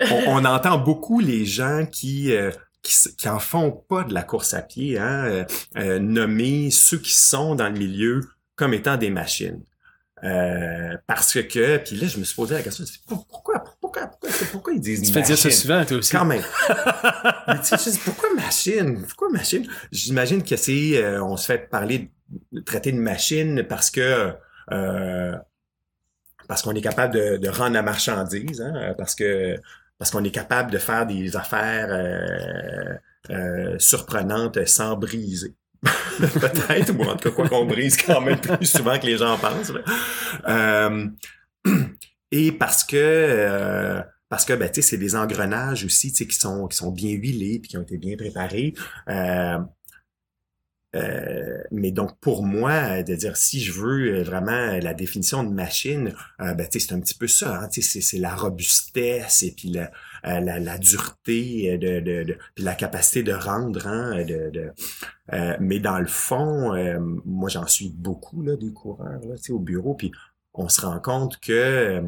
On, 0.00 0.24
on, 0.28 0.44
entend 0.44 0.78
beaucoup 0.78 1.18
les 1.18 1.44
gens 1.44 1.84
qui, 1.84 2.32
euh, 2.32 2.52
qui, 2.82 2.94
qui, 3.16 3.28
en 3.28 3.40
font 3.40 3.72
pas 3.72 4.04
de 4.04 4.14
la 4.14 4.22
course 4.22 4.54
à 4.54 4.62
pied, 4.62 4.96
hein, 4.96 5.24
euh, 5.24 5.44
euh, 5.76 5.98
nommer 5.98 6.70
ceux 6.70 6.98
qui 6.98 7.14
sont 7.14 7.56
dans 7.56 7.68
le 7.68 7.78
milieu 7.78 8.20
comme 8.54 8.74
étant 8.74 8.96
des 8.96 9.10
machines. 9.10 9.62
Euh, 10.24 10.96
parce 11.06 11.32
que, 11.42 11.78
puis 11.78 11.96
là, 11.96 12.06
je 12.06 12.18
me 12.18 12.24
suis 12.24 12.34
posé 12.34 12.54
la 12.54 12.62
question, 12.62 12.84
pourquoi, 13.06 13.62
pourquoi, 13.88 14.06
pourquoi, 14.08 14.46
pourquoi 14.52 14.72
ils 14.74 14.80
disent 14.80 15.02
Tu 15.02 15.12
fais 15.12 15.22
dire 15.22 15.38
ça 15.38 15.50
souvent, 15.50 15.84
toi 15.84 15.98
aussi. 15.98 16.12
Quand 16.12 16.24
même. 16.24 16.42
Mais 17.48 17.60
tu 17.60 17.76
sais, 17.76 17.98
pourquoi 18.04 18.34
machine? 18.34 19.02
Pourquoi 19.02 19.30
machine? 19.30 19.66
J'imagine 19.90 20.42
que 20.42 20.56
c'est, 20.56 21.02
euh, 21.02 21.22
on 21.22 21.36
se 21.36 21.46
fait 21.46 21.68
parler, 21.70 22.10
de, 22.52 22.60
traiter 22.60 22.92
de 22.92 22.98
machine 22.98 23.64
parce 23.64 23.90
que, 23.90 24.32
euh, 24.72 25.36
parce 26.46 26.62
qu'on 26.62 26.72
est 26.72 26.80
capable 26.80 27.14
de, 27.14 27.36
de, 27.38 27.48
rendre 27.48 27.74
la 27.74 27.82
marchandise, 27.82 28.60
hein, 28.60 28.94
parce 28.98 29.14
que, 29.14 29.56
parce 29.98 30.10
qu'on 30.10 30.24
est 30.24 30.30
capable 30.30 30.70
de 30.70 30.78
faire 30.78 31.06
des 31.06 31.36
affaires 31.36 31.88
euh, 33.30 33.78
surprenantes 33.78 34.64
sans 34.66 34.96
briser. 34.96 35.54
Peut-être, 36.18 36.92
ou 36.98 37.04
en 37.04 37.16
tout 37.16 37.28
cas, 37.28 37.30
quoi 37.30 37.48
qu'on 37.48 37.64
brise 37.64 37.96
quand 37.96 38.20
même 38.20 38.40
plus 38.40 38.66
souvent 38.66 38.98
que 38.98 39.06
les 39.06 39.16
gens 39.16 39.38
pensent. 39.38 39.72
Euh, 42.32 42.36
et 42.36 42.52
parce 42.52 42.84
que 42.84 42.96
euh, 42.96 44.02
parce 44.28 44.44
que 44.44 44.52
ben, 44.52 44.70
c'est 44.72 44.98
des 44.98 45.16
engrenages 45.16 45.84
aussi 45.84 46.12
qui 46.12 46.30
sont, 46.32 46.66
qui 46.68 46.76
sont 46.76 46.90
bien 46.90 47.12
huilés 47.12 47.60
puis 47.60 47.70
qui 47.70 47.78
ont 47.78 47.82
été 47.82 47.96
bien 47.96 48.16
préparés. 48.16 48.74
Euh, 49.08 49.58
euh, 50.96 51.62
mais 51.70 51.90
donc 51.92 52.18
pour 52.20 52.44
moi, 52.44 53.02
de 53.02 53.14
dire 53.14 53.36
si 53.36 53.60
je 53.60 53.72
veux 53.72 54.22
vraiment 54.22 54.78
la 54.80 54.94
définition 54.94 55.44
de 55.44 55.50
machine, 55.50 56.14
euh, 56.40 56.54
ben, 56.54 56.66
c'est 56.70 56.92
un 56.92 57.00
petit 57.00 57.14
peu 57.14 57.26
ça. 57.26 57.62
Hein, 57.62 57.68
c'est 57.70 58.18
la 58.18 58.34
robustesse 58.34 59.42
et 59.42 59.52
puis 59.52 59.68
la, 59.70 59.90
euh, 60.26 60.40
la, 60.40 60.58
la, 60.58 60.78
dureté 60.78 61.76
de, 61.78 62.00
de, 62.00 62.22
de, 62.24 62.38
puis 62.54 62.64
la 62.64 62.74
capacité 62.74 63.22
de 63.22 63.32
rendre. 63.32 63.86
Hein, 63.86 64.24
de, 64.24 64.50
de 64.50 64.72
euh, 65.34 65.56
mais 65.60 65.78
dans 65.78 65.98
le 65.98 66.06
fond, 66.06 66.72
moi 67.24 67.50
j'en 67.50 67.66
suis 67.66 67.90
beaucoup 67.90 68.42
là, 68.42 68.56
des 68.56 68.72
coureurs 68.72 69.20
là, 69.26 69.34
au 69.50 69.58
bureau, 69.58 69.94
puis 69.94 70.10
on 70.58 70.68
se 70.68 70.82
rend 70.82 71.00
compte 71.00 71.40
que 71.40 72.02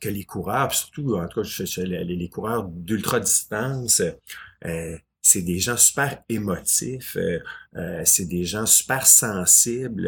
que 0.00 0.08
les 0.08 0.24
coureurs, 0.24 0.74
surtout 0.74 1.16
en 1.16 1.28
tout 1.28 1.42
cas 1.42 1.82
les, 1.84 2.04
les 2.04 2.28
coureurs 2.28 2.64
d'ultra 2.64 3.20
distance, 3.20 4.02
euh, 4.64 4.98
c'est 5.22 5.42
des 5.42 5.60
gens 5.60 5.76
super 5.76 6.18
émotifs, 6.28 7.16
euh, 7.16 7.38
euh, 7.76 8.02
c'est 8.04 8.26
des 8.26 8.44
gens 8.44 8.66
super 8.66 9.06
sensibles, 9.06 10.06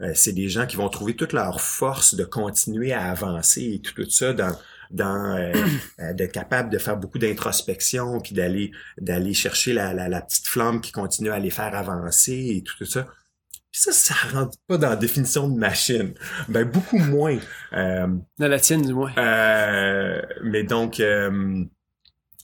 euh, 0.00 0.12
c'est 0.14 0.32
des 0.32 0.48
gens 0.48 0.66
qui 0.66 0.74
vont 0.76 0.88
trouver 0.88 1.14
toute 1.14 1.32
leur 1.32 1.60
force 1.60 2.16
de 2.16 2.24
continuer 2.24 2.92
à 2.92 3.04
avancer 3.10 3.62
et 3.74 3.80
tout, 3.80 3.94
tout 3.94 4.10
ça 4.10 4.32
dans 4.32 4.54
dans 4.90 5.52
d'être 6.14 6.32
capable 6.32 6.70
de 6.70 6.78
faire 6.78 6.96
beaucoup 6.96 7.18
d'introspection 7.18 8.20
puis 8.20 8.34
d'aller 8.34 8.72
d'aller 9.00 9.34
chercher 9.34 9.74
la, 9.74 9.94
la, 9.94 10.08
la, 10.08 10.22
petite 10.22 10.48
flamme 10.48 10.80
qui 10.80 10.92
continue 10.92 11.30
à 11.30 11.38
les 11.38 11.50
faire 11.50 11.74
avancer 11.76 12.56
et 12.56 12.62
tout, 12.62 12.74
tout 12.78 12.86
ça. 12.86 13.06
Puis 13.70 13.82
ça, 13.82 13.92
ça 13.92 14.14
rentre 14.32 14.56
pas 14.66 14.78
dans 14.78 14.88
la 14.90 14.96
définition 14.96 15.48
de 15.48 15.58
machine. 15.58 16.14
Ben 16.48 16.64
beaucoup 16.64 16.98
moins. 16.98 17.38
dans 17.72 18.18
la 18.38 18.58
tienne 18.60 18.82
du 18.82 18.94
moins. 18.94 19.12
mais 20.42 20.62
donc 20.62 21.00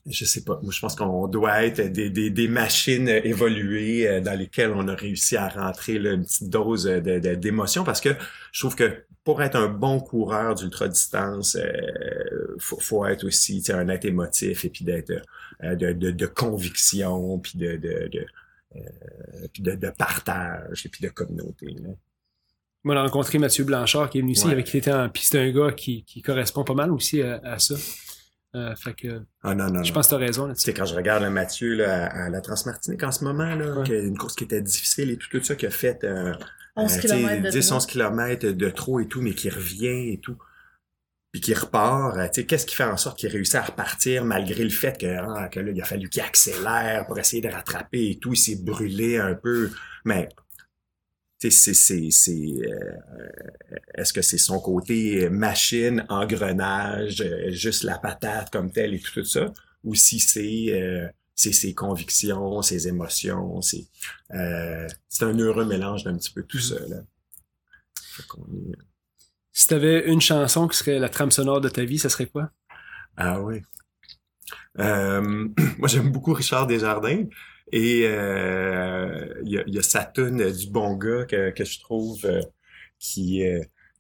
je 0.07 0.25
sais 0.25 0.45
pas. 0.45 0.59
Moi, 0.63 0.73
je 0.73 0.81
pense 0.81 0.95
qu'on 0.97 1.27
doit 1.29 1.65
être 1.65 1.81
des, 1.81 2.11
des, 2.11 2.31
des, 2.31 2.49
machines 2.49 3.09
évoluées 3.09 4.07
euh, 4.07 4.21
dans 4.21 4.39
lesquelles 4.39 4.73
on 4.75 4.87
a 4.89 4.95
réussi 4.95 5.37
à 5.37 5.49
rentrer 5.49 5.99
là, 5.99 6.13
une 6.13 6.25
petite 6.25 6.51
dose 6.51 6.85
d'émotion 6.85 7.85
parce 7.85 8.01
que 8.01 8.11
je 8.53 8.61
trouve 8.61 8.77
que 8.77 9.05
pour 9.25 9.43
être 9.43 9.57
un 9.57 9.69
bon 9.69 10.01
coureur 10.01 10.55
d'ultra-distance, 10.55 11.57
euh, 11.57 12.57
faut, 12.59 12.79
faut 12.79 13.07
être 13.07 13.25
aussi 13.25 13.63
un 13.71 13.89
être 13.89 14.05
émotif 14.05 14.67
et 14.67 14.69
puis 14.69 14.85
d'être 14.85 15.11
euh, 15.63 15.75
de, 15.75 15.93
de, 15.93 16.11
de, 16.11 16.27
conviction, 16.27 17.39
puis 17.39 17.59
de, 17.59 17.77
de, 17.77 18.09
de, 18.13 18.19
euh, 18.19 18.25
puis 19.53 19.63
de, 19.63 19.75
de, 19.75 19.91
partage 19.91 20.87
et 20.87 20.89
puis 20.89 21.03
de 21.03 21.09
communauté. 21.09 21.67
Là. 21.67 21.91
Moi, 22.85 22.95
j'ai 22.95 23.01
rencontré 23.01 23.39
Mathieu 23.39 23.65
Blanchard 23.65 24.11
qui 24.11 24.19
est 24.19 24.21
venu 24.21 24.33
ici, 24.33 24.47
avec 24.47 24.67
qui 24.67 24.77
était 24.77 24.93
en 24.93 25.09
piste 25.09 25.35
un 25.35 25.51
gars 25.51 25.73
qui, 25.73 26.05
qui 26.05 26.21
correspond 26.21 26.65
pas 26.65 26.75
mal 26.75 26.93
aussi 26.93 27.23
à, 27.23 27.41
à 27.43 27.59
ça. 27.59 27.75
Euh, 28.55 28.75
fait 28.77 28.95
que, 28.95 29.23
ah, 29.43 29.55
non, 29.55 29.69
non, 29.69 29.83
je 29.83 29.93
pense 29.93 30.07
que 30.07 30.11
tu 30.11 30.15
as 30.15 30.19
raison 30.27 30.47
là-dessus. 30.47 30.73
quand 30.75 30.85
je 30.85 30.95
regarde 30.95 31.25
Mathieu 31.25 31.75
là, 31.75 32.07
à, 32.07 32.29
la 32.29 32.41
Transmartinique 32.41 33.03
en 33.03 33.11
ce 33.11 33.25
moment, 33.25 33.53
là, 33.55 33.83
une 33.89 34.17
course 34.17 34.37
qui 34.37 34.45
était 34.45 34.63
difficile 34.63 35.11
et 35.11 35.17
tout, 35.17 35.27
tout 35.29 35.43
ça, 35.43 35.57
qui 35.57 35.67
a 35.67 35.71
fait 35.71 36.05
euh, 36.05 36.33
11 36.77 36.99
km 36.99 37.51
10, 37.51 37.73
11 37.73 37.87
km 37.87 38.47
de 38.47 38.71
trop 38.71 39.01
et 39.01 39.09
tout, 39.09 39.21
mais 39.23 39.35
qui 39.35 39.51
revient 39.51 40.13
et 40.13 40.21
tout. 40.23 40.37
Puis 41.35 41.41
qui 41.41 41.53
repart, 41.53 42.17
euh, 42.17 42.29
tu 42.29 42.35
sais, 42.35 42.47
qu'est-ce 42.47 42.65
qui 42.65 42.77
fait 42.77 42.85
en 42.85 42.97
sorte 42.97 43.19
qu'il 43.19 43.29
réussit 43.29 43.57
à 43.57 43.63
repartir 43.63 44.25
malgré 44.25 44.63
le 44.63 44.71
fait 44.71 44.97
que, 44.97 45.07
ah, 45.07 45.49
que 45.49 45.59
là, 45.59 45.73
il 45.73 45.83
a 45.83 45.85
fallu 45.85 46.09
qu'il 46.09 46.23
accélère 46.23 47.07
pour 47.07 47.19
essayer 47.19 47.43
de 47.43 47.49
rattraper 47.49 48.11
et 48.11 48.19
tout, 48.21 48.35
il 48.35 48.37
s'est 48.37 48.55
brûlé 48.55 49.19
un 49.19 49.35
peu. 49.35 49.69
Mais 50.05 50.29
tu 51.41 51.51
sais, 51.51 51.51
c'est, 51.51 51.75
c'est, 51.75 52.11
c'est, 52.13 52.53
euh, 52.71 53.29
est-ce 53.97 54.13
que 54.13 54.23
c'est 54.23 54.39
son 54.39 54.61
côté 54.61 55.29
machine, 55.29 56.07
engrenage, 56.09 57.21
euh, 57.21 57.51
juste 57.51 57.83
la 57.83 57.99
patate 57.99 58.53
comme 58.53 58.71
telle 58.71 58.95
et 58.95 59.01
tout, 59.01 59.11
tout 59.15 59.25
ça, 59.25 59.53
ou 59.83 59.97
si 59.97 60.21
c'est 60.21 60.67
euh, 60.71 61.09
c'est 61.35 61.53
ses 61.53 61.75
convictions, 61.75 62.63
ses 62.63 62.87
émotions, 62.87 63.61
c'est 63.61 63.87
c'est 65.09 65.25
un 65.25 65.37
heureux 65.37 65.65
mélange 65.65 66.05
d'un 66.05 66.17
petit 66.17 66.31
peu 66.33 66.45
tout 66.45 66.61
ça. 66.61 66.79
Là. 66.87 67.03
Si 69.57 69.69
t'avais 69.69 70.09
une 70.09 70.21
chanson 70.21 70.67
qui 70.67 70.77
serait 70.77 70.99
la 70.99 71.09
trame 71.09 71.31
sonore 71.31 71.61
de 71.61 71.69
ta 71.69 71.85
vie, 71.85 72.01
ça 72.01 72.09
serait 72.09 72.27
quoi? 72.27 72.51
Ah 73.17 73.41
oui. 73.41 73.63
Euh, 74.81 75.49
moi, 75.79 75.87
j'aime 75.87 76.11
beaucoup 76.11 76.33
Richard 76.33 76.67
Desjardins. 76.67 77.27
Et 77.71 78.03
euh, 78.05 79.33
il 79.45 79.53
y, 79.53 79.59
a, 79.59 79.63
y 79.67 80.53
du 80.53 80.71
bon 80.71 80.97
gars 80.97 81.25
que, 81.25 81.51
que 81.51 81.65
je 81.65 81.81
trouve 81.81 82.25
euh, 82.25 82.41
qui, 82.99 83.45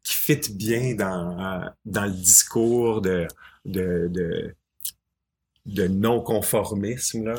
qui 0.02 0.14
fit 0.14 0.40
bien 0.52 0.96
dans, 0.96 1.70
dans 1.84 2.04
le 2.04 2.10
discours 2.12 3.00
de, 3.00 3.28
de, 3.64 4.10
de, 5.66 5.86
non-conformisme 5.86 7.32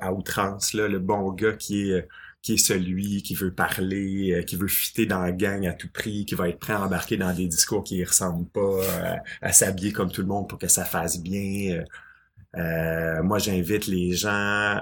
à 0.00 0.12
outrance. 0.14 0.72
Là, 0.72 0.88
le 0.88 0.98
bon 0.98 1.30
gars 1.32 1.52
qui 1.52 1.90
est, 1.90 2.08
qui 2.42 2.54
est 2.54 2.56
celui 2.58 3.22
qui 3.22 3.34
veut 3.34 3.52
parler, 3.54 4.32
euh, 4.32 4.42
qui 4.42 4.56
veut 4.56 4.68
fitter 4.68 5.06
dans 5.06 5.20
la 5.22 5.32
gang 5.32 5.66
à 5.66 5.74
tout 5.74 5.90
prix, 5.92 6.24
qui 6.26 6.34
va 6.34 6.48
être 6.48 6.58
prêt 6.58 6.72
à 6.72 6.82
embarquer 6.82 7.16
dans 7.18 7.32
des 7.34 7.46
discours 7.48 7.84
qui 7.84 8.00
ne 8.00 8.06
ressemblent 8.06 8.48
pas, 8.50 8.60
euh, 8.60 9.16
à 9.42 9.52
s'habiller 9.52 9.92
comme 9.92 10.10
tout 10.10 10.22
le 10.22 10.28
monde 10.28 10.48
pour 10.48 10.58
que 10.58 10.68
ça 10.68 10.84
fasse 10.84 11.20
bien. 11.20 11.76
euh, 11.80 11.84
euh, 12.56 13.22
moi, 13.22 13.38
j'invite 13.38 13.86
les 13.86 14.12
gens 14.14 14.30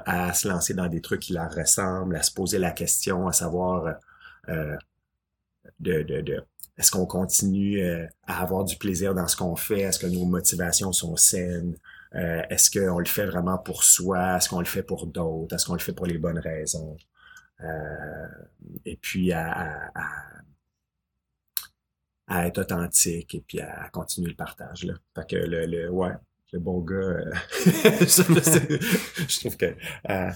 à 0.07 0.33
se 0.35 0.49
lancer 0.49 0.75
dans 0.75 0.89
des 0.89 1.01
trucs 1.03 1.21
qui 1.23 1.33
leur 1.35 1.51
ressemblent, 1.53 2.17
à 2.17 2.23
se 2.23 2.33
poser 2.33 2.59
la 2.59 2.71
question, 2.73 3.29
à 3.29 3.33
savoir 3.33 3.97
euh, 4.49 4.77
de, 5.81 6.03
de, 6.03 6.21
de 6.21 6.45
est-ce 6.79 6.91
qu'on 6.93 7.07
continue 7.07 7.83
à 8.27 8.41
avoir 8.43 8.65
du 8.65 8.77
plaisir 8.77 9.13
dans 9.15 9.27
ce 9.27 9.37
qu'on 9.37 9.57
fait? 9.57 9.81
Est-ce 9.81 9.99
que 9.99 10.07
nos 10.07 10.25
motivations 10.27 10.93
sont 10.93 11.17
saines? 11.17 11.77
Est-ce 12.13 12.71
qu'on 12.71 13.01
le 13.01 13.05
fait 13.07 13.27
vraiment 13.27 13.59
pour 13.59 13.83
soi? 13.83 14.37
Est-ce 14.37 14.49
qu'on 14.49 14.61
le 14.61 14.65
fait 14.65 14.85
pour 14.85 15.07
d'autres? 15.09 15.57
Est-ce 15.57 15.67
qu'on 15.67 15.73
le 15.75 15.81
fait 15.81 15.93
pour 15.93 16.07
les 16.07 16.19
bonnes 16.19 16.39
raisons? 16.39 16.97
Euh, 17.63 18.29
et 18.85 18.97
puis 18.97 19.33
à, 19.33 19.51
à, 19.95 20.43
à- 22.29 22.47
être 22.47 22.59
authentique 22.59 23.35
et 23.35 23.41
puis 23.47 23.61
à 23.61 23.89
continuer 23.91 24.31
le 24.31 24.37
partage. 24.37 24.85
Là. 24.85 24.95
Fait 25.15 25.29
que 25.29 25.37
le, 25.37 25.67
le 25.67 25.91
ouais, 25.91 26.13
le 26.53 26.59
bon 26.61 26.81
gars, 26.81 26.95
euh, 26.97 27.33
je, 27.61 29.41
trouve 29.41 29.57
que 29.57 29.75
euh, 30.11 30.31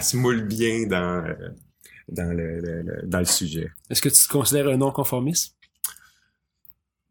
se 0.00 0.16
moule 0.16 0.42
bien 0.42 0.86
dans, 0.86 1.24
euh, 1.24 1.50
dans, 2.08 2.32
le, 2.32 2.60
le- 2.60 2.82
le- 2.82 3.02
dans 3.06 3.18
le 3.20 3.24
sujet. 3.24 3.70
Est-ce 3.90 4.02
que 4.02 4.08
tu 4.08 4.26
te 4.26 4.28
considères 4.32 4.68
un 4.68 4.76
non-conformiste? 4.76 5.56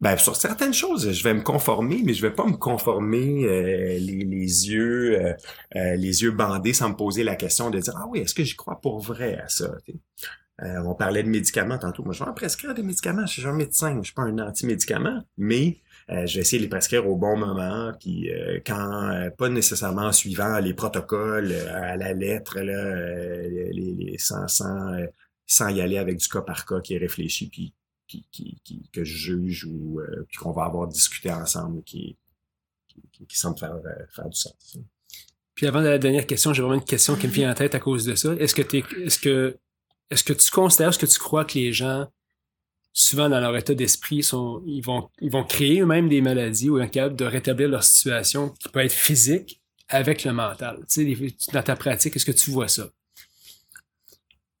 Ben, 0.04 0.18
sur 0.18 0.36
certaines 0.36 0.74
choses, 0.74 1.12
je 1.12 1.24
vais 1.24 1.32
me 1.32 1.40
conformer, 1.40 2.02
mais 2.04 2.12
je 2.12 2.20
vais 2.20 2.30
pas 2.34 2.44
me 2.46 2.58
conformer 2.58 3.46
euh, 3.46 3.98
les, 3.98 4.18
les 4.24 4.68
yeux 4.70 5.18
euh, 5.18 5.32
euh, 5.76 5.96
les 5.96 6.22
yeux 6.22 6.30
bandés 6.30 6.74
sans 6.74 6.90
me 6.90 6.94
poser 6.94 7.24
la 7.24 7.36
question 7.36 7.70
de 7.70 7.78
dire 7.78 7.94
ah 7.96 8.06
oui, 8.10 8.18
est-ce 8.20 8.34
que 8.34 8.44
j'y 8.44 8.54
crois 8.54 8.78
pour 8.82 9.00
vrai 9.00 9.38
à 9.38 9.48
ça? 9.48 9.74
Euh, 10.62 10.82
on 10.84 10.94
parlait 10.94 11.22
de 11.22 11.28
médicaments 11.30 11.78
tantôt. 11.78 12.04
Moi, 12.04 12.12
je 12.12 12.22
vais 12.22 12.30
en 12.30 12.34
prescrire 12.34 12.74
des 12.74 12.82
médicaments. 12.82 13.24
Je 13.26 13.32
suis 13.40 13.46
un 13.46 13.54
médecin, 13.54 13.96
je 14.00 14.04
suis 14.04 14.14
pas 14.14 14.22
un 14.22 14.38
anti-médicament, 14.38 15.22
mais 15.38 15.78
euh, 16.10 16.26
je 16.26 16.34
vais 16.34 16.40
essayer 16.42 16.58
de 16.58 16.64
les 16.64 16.68
prescrire 16.68 17.08
au 17.08 17.16
bon 17.16 17.36
moment, 17.38 17.92
puis 17.98 18.30
euh, 18.30 18.60
quand 18.66 19.30
pas 19.38 19.48
nécessairement 19.48 20.02
en 20.08 20.12
suivant 20.12 20.58
les 20.58 20.74
protocoles 20.74 21.52
à 21.72 21.96
la 21.96 22.12
lettre, 22.12 22.60
là, 22.60 22.94
les, 23.48 23.72
les- 23.72 24.18
sans, 24.18 24.46
sans, 24.48 24.92
sans 25.46 25.68
y 25.70 25.80
aller 25.80 25.96
avec 25.98 26.18
du 26.18 26.28
cas 26.28 26.42
par 26.42 26.66
cas 26.66 26.80
qui 26.80 26.94
est 26.94 26.98
réfléchi, 26.98 27.48
puis 27.48 27.72
qui, 28.06 28.88
que 28.92 29.04
je 29.04 29.16
juge 29.16 29.64
ou 29.64 30.00
euh, 30.00 30.26
qu'on 30.38 30.52
va 30.52 30.64
avoir 30.64 30.88
discuté 30.88 31.30
ensemble 31.32 31.82
qui, 31.82 32.16
qui, 33.28 33.36
semble 33.36 33.58
faire, 33.58 33.74
euh, 33.74 34.06
faire 34.14 34.28
du 34.28 34.36
sens. 34.36 34.78
Puis 35.54 35.66
avant 35.66 35.80
la 35.80 35.98
dernière 35.98 36.26
question, 36.26 36.52
j'ai 36.52 36.62
vraiment 36.62 36.80
une 36.80 36.84
question 36.84 37.16
qui 37.16 37.26
me 37.26 37.32
vient 37.32 37.50
en 37.50 37.54
tête 37.54 37.74
à 37.74 37.80
cause 37.80 38.04
de 38.04 38.14
ça. 38.14 38.32
Est-ce 38.34 38.54
que 38.54 38.76
est-ce 39.04 39.18
que, 39.18 39.58
est-ce 40.10 40.24
que 40.24 40.32
tu 40.32 40.50
considères, 40.50 40.88
est-ce 40.90 40.98
que 40.98 41.06
tu 41.06 41.18
crois 41.18 41.44
que 41.44 41.54
les 41.54 41.72
gens, 41.72 42.08
souvent 42.92 43.28
dans 43.28 43.40
leur 43.40 43.56
état 43.56 43.74
d'esprit, 43.74 44.16
ils 44.66 44.82
vont, 44.82 45.10
ils 45.20 45.30
vont 45.30 45.44
créer 45.44 45.80
eux-mêmes 45.80 46.08
des 46.08 46.20
maladies 46.20 46.70
ou 46.70 46.76
incapables 46.76 47.16
de 47.16 47.24
rétablir 47.24 47.68
leur 47.68 47.84
situation 47.84 48.50
qui 48.50 48.68
peut 48.68 48.80
être 48.80 48.92
physique 48.92 49.62
avec 49.88 50.24
le 50.24 50.32
mental? 50.32 50.78
Tu 50.88 51.16
sais, 51.16 51.50
dans 51.52 51.62
ta 51.62 51.76
pratique, 51.76 52.16
est-ce 52.16 52.26
que 52.26 52.32
tu 52.32 52.50
vois 52.50 52.68
ça? 52.68 52.88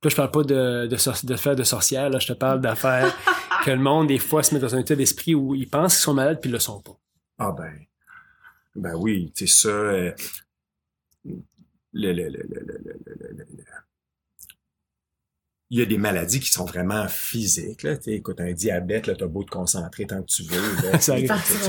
Là, 0.04 0.10
je 0.10 0.16
parle 0.16 0.30
pas 0.30 0.42
de, 0.44 0.86
de, 0.86 1.36
faire 1.36 1.56
de 1.56 1.64
sorcière, 1.64 2.10
là, 2.10 2.18
je 2.18 2.26
te 2.28 2.32
parle 2.34 2.60
d'affaires 2.60 3.16
que 3.64 3.70
le 3.70 3.78
monde, 3.78 4.08
des 4.08 4.18
fois, 4.18 4.42
se 4.42 4.54
met 4.54 4.60
dans 4.60 4.74
un 4.74 4.80
état 4.80 4.94
d'esprit 4.94 5.34
où 5.34 5.54
ils 5.54 5.68
pensent 5.68 5.94
qu'ils 5.94 6.02
sont 6.02 6.14
malades 6.14 6.40
puis 6.40 6.50
ils 6.50 6.52
le 6.52 6.58
sont 6.58 6.80
pas. 6.80 6.96
Ah 7.38 7.52
ben, 7.56 7.72
ben 8.76 8.94
oui, 8.96 9.32
tu 9.34 9.46
sais 9.46 9.62
ça. 9.62 9.68
euh, 9.68 10.12
le, 11.24 12.12
le, 12.12 12.28
le, 12.28 12.48
il 15.70 15.78
y 15.78 15.82
a 15.82 15.86
des 15.86 15.98
maladies 15.98 16.40
qui 16.40 16.50
sont 16.50 16.64
vraiment 16.66 17.08
physiques. 17.08 17.82
Là. 17.82 17.96
Tu 17.96 18.10
écoute, 18.10 18.40
un 18.40 18.52
diabète, 18.52 19.06
là, 19.06 19.14
t'as 19.16 19.26
beau 19.26 19.42
te 19.42 19.50
concentrer 19.50 20.06
tant 20.06 20.20
que 20.22 20.26
tu 20.26 20.42
veux. 20.44 20.90
Là, 20.90 21.00
Ça 21.00 21.16
tu, 21.16 21.22
tu- 21.26 21.28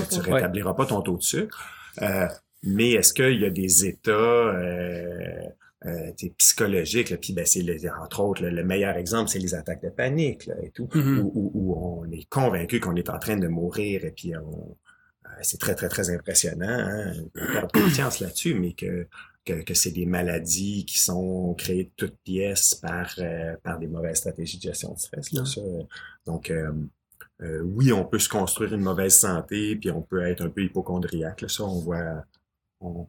tu- 0.10 0.22
tu 0.22 0.30
Ouais. 0.30 0.36
rétabliras 0.36 0.74
pas 0.74 0.86
ton 0.86 1.02
taux 1.02 1.18
de 1.18 1.24
sucre. 1.24 1.64
Euh, 2.02 2.28
mais 2.64 2.92
est-ce 2.92 3.14
qu'il 3.14 3.40
y 3.42 3.46
a 3.46 3.50
des 3.50 3.86
états 3.86 4.12
euh, 4.12 5.42
euh? 5.86 6.12
Là, 7.10 7.18
puis 7.18 7.34
ben, 7.34 7.46
c'est 7.46 7.90
entre 8.02 8.20
autres, 8.22 8.44
là, 8.44 8.50
le 8.52 8.64
meilleur 8.64 8.96
exemple, 8.98 9.30
c'est 9.30 9.40
les 9.40 9.54
attaques 9.56 9.84
de 9.84 9.90
panique 9.90 10.46
là, 10.48 10.56
et 10.64 10.72
tout, 10.72 10.90
Mhm. 10.94 11.20
où, 11.20 11.32
où- 11.34 11.52
où 11.54 11.76
on 11.78 12.12
est 12.12 12.28
convaincu 12.30 12.80
qu'on 12.80 12.96
est 12.96 13.10
en 13.10 13.20
train 13.20 13.38
de 13.38 13.48
mourir 13.48 14.04
et 14.06 14.12
puis 14.12 14.36
on, 14.36 14.78
euh, 15.26 15.30
c'est 15.42 15.60
très, 15.60 15.76
très, 15.76 15.90
très 15.90 16.10
impressionnant. 16.10 16.68
Hein? 16.68 17.14
On 17.36 17.54
perd 17.54 17.72
confiance 17.72 18.20
là-dessus, 18.20 18.56
mais 18.56 18.74
que, 18.74 19.08
que, 19.46 19.62
que 19.64 19.74
c'est 19.76 19.92
des 19.92 20.06
maladies 20.08 20.86
qui 20.86 21.00
sont 21.00 21.54
créées 21.56 21.84
de 21.86 21.92
toutes 21.96 22.18
pièces 22.24 22.74
par, 22.76 23.14
euh, 23.20 23.56
par 23.64 23.78
des 23.80 23.88
mauvaises 23.88 24.18
stratégies 24.18 24.58
de 24.58 24.64
gestion 24.64 24.94
de 24.94 25.00
stress. 25.00 25.32
Là, 25.34 25.42
Ouais. 25.42 25.48
ça. 25.48 25.62
Donc, 26.26 26.50
euh, 26.50 26.72
euh, 27.42 27.62
oui, 27.62 27.92
on 27.92 28.06
peut 28.06 28.18
se 28.20 28.30
construire 28.30 28.74
une 28.74 28.82
mauvaise 28.82 29.16
santé, 29.16 29.76
puis 29.76 29.92
on 29.92 30.02
peut 30.02 30.26
être 30.26 30.42
un 30.42 30.50
peu 30.50 30.64
hypochondriaque. 30.64 31.42
Là, 31.42 31.48
ça, 31.50 31.64
on 31.64 31.80
voit... 31.82 32.24
On, 32.82 33.08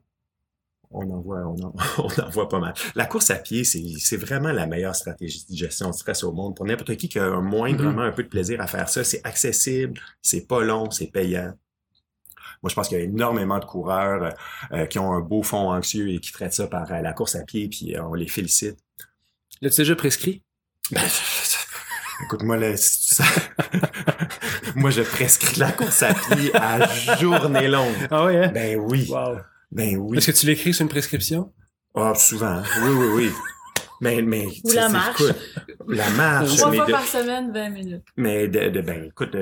on 0.90 1.10
en 1.10 1.20
voit, 1.20 1.38
on 1.46 1.60
en, 1.62 1.74
on 1.98 2.20
en 2.22 2.30
voit 2.30 2.48
pas 2.48 2.58
mal. 2.58 2.74
La 2.94 3.06
course 3.06 3.30
à 3.30 3.36
pied, 3.36 3.64
c'est 3.64 3.82
c'est 3.98 4.16
vraiment 4.16 4.52
la 4.52 4.66
meilleure 4.66 4.94
stratégie 4.96 5.44
de 5.48 5.56
gestion 5.56 5.90
de 5.90 5.94
stress 5.94 6.24
au 6.24 6.32
monde. 6.32 6.56
Pour 6.56 6.64
n'importe 6.66 6.96
qui 6.96 7.08
qui 7.08 7.18
a 7.18 7.24
un 7.24 7.40
moindrement 7.40 8.02
un 8.02 8.12
peu 8.12 8.22
de 8.22 8.28
plaisir 8.28 8.60
à 8.60 8.66
faire 8.66 8.88
ça, 8.88 9.04
c'est 9.04 9.20
accessible, 9.24 10.00
c'est 10.22 10.46
pas 10.46 10.60
long, 10.62 10.90
c'est 10.90 11.08
payant. 11.10 11.52
Moi, 12.62 12.70
je 12.70 12.74
pense 12.74 12.88
qu'il 12.88 12.98
y 12.98 13.00
a 13.00 13.04
énormément 13.04 13.58
de 13.58 13.64
coureurs 13.66 14.34
euh, 14.72 14.86
qui 14.86 14.98
ont 14.98 15.12
un 15.12 15.20
beau 15.20 15.42
fond 15.42 15.70
anxieux 15.70 16.08
et 16.08 16.20
qui 16.20 16.32
traitent 16.32 16.54
ça 16.54 16.66
par 16.66 16.90
euh, 16.90 17.00
la 17.02 17.12
course 17.12 17.34
à 17.36 17.44
pied, 17.44 17.68
puis 17.68 17.94
euh, 17.94 18.02
on 18.04 18.14
les 18.14 18.26
félicite. 18.28 18.78
L'as-tu 19.60 19.76
déjà 19.82 19.94
prescrit? 19.94 20.42
Ben, 20.90 21.02
écoute, 22.24 22.42
moi, 22.42 22.56
là, 22.56 22.74
si 22.76 23.08
tu 23.08 23.14
sais- 23.16 23.24
moi, 24.74 24.90
je 24.90 25.02
prescris 25.02 25.58
la 25.60 25.70
course 25.72 26.02
à 26.02 26.14
pied 26.14 26.50
à 26.54 27.16
journée 27.18 27.68
longue. 27.68 27.94
Ah 28.10 28.24
ouais, 28.24 28.44
hein? 28.46 28.50
Ben 28.54 28.76
oui, 28.80 29.06
Wow. 29.10 29.36
Ben 29.70 29.96
oui. 29.96 30.16
Est-ce 30.18 30.30
que 30.30 30.36
tu 30.36 30.46
l'écris 30.46 30.74
sur 30.74 30.82
une 30.82 30.88
prescription? 30.88 31.52
Ah, 31.94 32.14
souvent. 32.14 32.62
Oui, 32.82 32.90
oui, 32.92 33.06
oui. 33.14 33.30
Mais, 34.02 34.20
mais, 34.20 34.46
tu 34.46 34.60
sais, 34.70 34.74
la 34.76 34.88
marche. 34.90 35.22
écoute, 35.22 35.36
la 35.88 36.10
marche. 36.10 36.56
Trois 36.56 36.72
fois 36.72 36.86
de- 36.86 36.90
par 36.92 37.04
semaine, 37.06 37.50
20 37.52 37.70
minutes. 37.70 38.04
Mais 38.18 38.46
de, 38.46 38.68
de- 38.68 38.80
ben 38.82 39.04
écoute, 39.04 39.34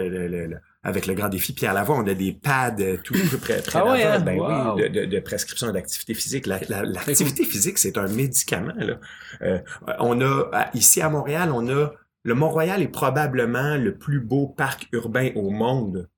avec 0.85 1.07
le 1.07 1.15
grand 1.15 1.29
défi 1.29 1.53
Pierre 1.53 1.75
Lavoie, 1.75 1.97
on 1.99 2.07
a 2.07 2.15
des 2.15 2.33
pads 2.33 2.77
euh, 2.79 2.97
tout 3.03 3.15
près, 3.41 3.61
près 3.63 3.79
Ah 3.81 3.91
ouais, 3.91 4.03
hein? 4.05 4.21
ben 4.21 4.39
Wow. 4.39 4.77
oui, 4.77 4.83
de, 4.83 5.01
de, 5.01 5.05
de 5.07 5.21
prescription 5.21 5.73
d'activité 5.73 6.15
physique. 6.15 6.47
La- 6.47 6.61
la- 6.69 6.85
L'activité 6.85 7.45
physique, 7.45 7.79
c'est 7.79 7.99
un 7.99 8.07
médicament. 8.07 8.75
Là. 8.77 9.01
Euh, 9.43 9.59
on 9.99 10.21
a 10.21 10.71
ici 10.75 11.01
à 11.01 11.09
Montréal, 11.09 11.51
on 11.53 11.69
a 11.69 11.91
le 12.23 12.35
Mont-Royal 12.35 12.81
est 12.81 12.89
probablement 12.89 13.77
le 13.77 13.99
plus 13.99 14.21
beau 14.21 14.47
parc 14.47 14.87
urbain 14.93 15.31
au 15.35 15.51
monde. 15.51 16.09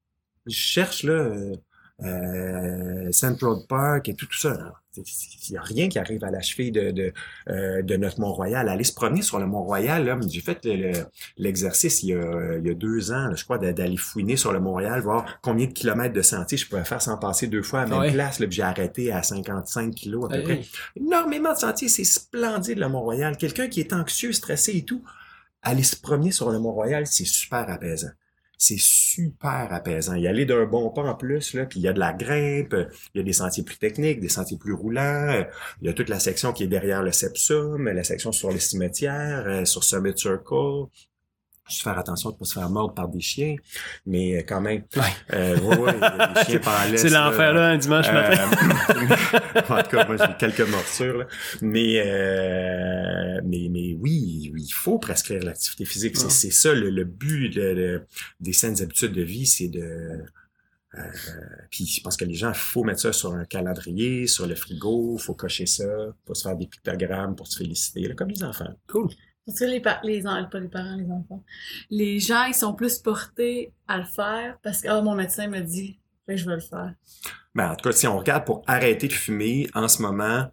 Je 0.47 0.55
cherche 0.55 1.03
là 1.05 1.33
euh, 2.05 3.11
Central 3.13 3.57
Park 3.69 4.09
et 4.09 4.15
tout, 4.15 4.27
tout 4.27 4.39
ça. 4.39 4.75
Il 4.97 5.53
n'y 5.53 5.59
a 5.59 5.63
rien 5.63 5.89
qui 5.91 5.99
arrive 5.99 6.25
à 6.25 6.31
la 6.31 6.41
cheville 6.41 6.73
de, 6.73 6.91
de, 6.91 7.13
euh, 7.51 7.83
de 7.83 7.97
notre 7.97 8.19
Mont-Royal. 8.21 8.67
Aller 8.69 8.85
se 8.85 8.95
promener 8.95 9.21
sur 9.21 9.39
le 9.39 9.47
Mont-Royal, 9.47 10.19
j'ai 10.29 10.41
fait 10.41 10.65
le- 10.65 10.77
le, 10.77 10.93
l'exercice 11.37 12.03
il 12.03 12.09
y 12.11 12.15
a, 12.15 12.57
il 12.59 12.67
y 12.67 12.71
a 12.71 12.75
deux 12.75 13.13
ans, 13.13 13.27
là, 13.29 13.35
je 13.35 13.45
crois, 13.45 13.59
d'a- 13.59 13.75
d'aller 13.75 13.99
fouiner 13.99 14.37
sur 14.37 14.53
le 14.53 14.61
Montréal, 14.61 15.03
voir 15.03 15.39
combien 15.43 15.67
de 15.67 15.73
kilomètres 15.73 16.15
de 16.15 16.23
sentiers 16.23 16.57
je 16.57 16.67
pouvais 16.69 16.85
faire 16.85 17.03
sans 17.03 17.19
passer 17.19 17.47
deux 17.47 17.63
fois 17.63 17.81
à 17.81 17.87
la 17.87 17.91
même 18.01 18.13
place. 18.15 18.41
J'ai 18.49 18.63
arrêté 18.63 19.13
à 19.13 19.23
55 19.23 19.95
kilos 19.95 20.25
à 20.27 20.29
peu 20.29 20.37
Hey, 20.37 20.45
près. 20.45 20.61
Énormément 20.97 21.53
de 21.53 21.59
sentiers, 21.59 21.89
c'est 21.89 22.05
splendide 22.05 22.79
le 22.79 22.89
Mont-Royal. 22.89 23.37
Quelqu'un 23.37 23.69
qui 23.69 23.81
est 23.81 23.93
anxieux, 23.93 24.33
stressé 24.33 24.77
et 24.79 24.85
tout, 24.85 25.03
aller 25.63 25.83
se 25.83 25.97
promener 25.97 26.31
sur 26.33 26.51
le 26.51 26.59
Mont-Royal, 26.59 27.07
c'est 27.07 27.27
super 27.27 27.69
apaisant. 27.69 28.09
C'est 28.59 28.79
super 28.79 29.69
apaisant. 29.71 30.15
Y 30.15 30.27
aller 30.27 30.47
d'un 30.47 30.65
bon 30.65 30.91
pas 30.91 31.03
en 31.03 31.15
plus, 31.15 31.55
là, 31.55 31.67
puis 31.67 31.81
il 31.81 31.83
y 31.83 31.89
a 31.89 31.93
de 31.93 31.99
la 32.01 32.13
grimpe, 32.13 32.75
il 33.15 33.19
y 33.19 33.21
a 33.21 33.23
des 33.23 33.33
sentiers 33.33 33.65
plus 33.65 33.79
techniques, 33.79 34.21
des 34.21 34.29
sentiers 34.29 34.59
plus 34.59 34.73
roulants, 34.73 35.45
il 35.83 35.87
y 35.87 35.91
a 35.91 35.93
toute 35.93 36.09
la 36.09 36.21
section 36.21 36.53
qui 36.53 36.65
est 36.65 36.69
derrière 36.69 37.03
le 37.03 37.13
Sepsum, 37.13 37.89
la 37.89 38.05
section 38.05 38.33
sur 38.33 38.51
les 38.51 38.61
cimetières, 38.61 39.45
euh, 39.47 39.65
sur 39.65 39.85
Summit 39.85 40.17
Circle, 40.17 40.87
juste 41.69 41.83
faire 41.83 41.99
attention 41.99 42.31
de 42.31 42.35
ne 42.35 42.39
pas 42.39 42.45
se 42.45 42.55
faire 42.55 42.71
mordre 42.71 42.95
par 42.95 43.09
des 43.09 43.21
chiens, 43.21 43.57
mais 44.07 44.37
euh, 44.37 44.43
quand 44.47 44.61
même. 44.61 44.85
Ouais. 44.97 45.03
Euh, 45.35 45.59
ouais, 45.61 45.77
ouais, 45.79 45.93
des 45.93 46.45
chiens 46.61 46.97
C'est 46.97 47.09
l'enfer 47.11 47.53
là, 47.53 47.69
un 47.71 47.77
dimanche 47.79 48.11
matin. 48.13 48.49
Euh, 48.91 49.61
en 49.69 49.83
tout 49.83 49.91
cas, 49.97 50.07
moi, 50.07 50.17
j'ai 50.17 50.37
quelques 50.39 50.69
morsures, 50.69 51.19
là. 51.19 51.27
Mais, 51.63 52.03
euh, 52.05 53.41
mais, 53.45 53.69
mais 53.71 53.95
oui, 54.01 54.53
il 54.57 54.71
faut 54.73 54.99
prescrire 54.99 55.43
l'activité 55.43 55.85
physique. 55.85 56.17
C'est, 56.17 56.51
ça 56.51 56.73
le, 56.73 56.91
le 56.91 57.05
but 57.05 57.51
de- 57.51 57.75
de- 57.75 58.03
des 58.41 58.53
saines 58.53 58.81
habitudes 58.83 59.13
de 59.13 59.23
vie, 59.23 59.47
c'est 59.47 59.69
de... 59.69 60.23
Euh, 60.95 61.01
puis 61.71 61.85
je 61.87 62.01
pense 62.01 62.17
que 62.17 62.25
les 62.25 62.33
gens, 62.35 62.49
il 62.51 62.55
faut 62.59 62.83
mettre 62.83 63.01
ça 63.01 63.13
sur 63.13 63.35
un 63.35 63.45
calendrier, 63.45 64.27
sur 64.27 64.47
le 64.47 64.55
frigo, 64.55 65.19
faut 65.19 65.35
cocher 65.35 65.67
ça, 65.67 65.85
faut 66.27 66.33
se 66.35 66.43
faire 66.49 66.57
des 66.57 66.67
pictogrammes 66.67 67.37
pour 67.37 67.47
se 67.49 67.59
féliciter, 67.59 68.01
là, 68.09 68.15
comme 68.15 68.29
les 68.31 68.43
enfants. 68.43 68.73
Cool. 68.87 69.11
Parce 69.47 69.61
que 69.61 69.65
les, 69.65 69.75
les, 69.75 69.81
pas 69.81 70.01
les 70.61 70.69
parents, 70.69 70.97
les 70.97 71.11
enfants. 71.11 71.45
Les 71.91 72.19
gens, 72.19 72.45
ils 72.47 72.55
sont 72.55 72.75
plus 72.75 72.99
portés 72.99 73.73
à 73.87 73.99
le 73.99 74.05
faire 74.05 74.59
parce 74.63 74.83
que, 74.83 74.89
ah, 74.89 75.01
mon 75.03 75.15
médecin 75.15 75.49
me 75.49 75.61
dit, 75.61 75.99
que 76.27 76.37
je 76.37 76.45
vais 76.45 76.57
le 76.57 76.61
faire. 76.61 76.93
Ben, 77.55 77.71
en 77.71 77.77
tout 77.77 77.89
cas, 77.89 77.93
si 77.93 78.07
on 78.09 78.19
regarde 78.19 78.45
pour 78.45 78.63
arrêter 78.67 79.07
de 79.07 79.13
fumer, 79.13 79.69
en 79.75 79.87
ce 79.87 80.03
moment, 80.03 80.51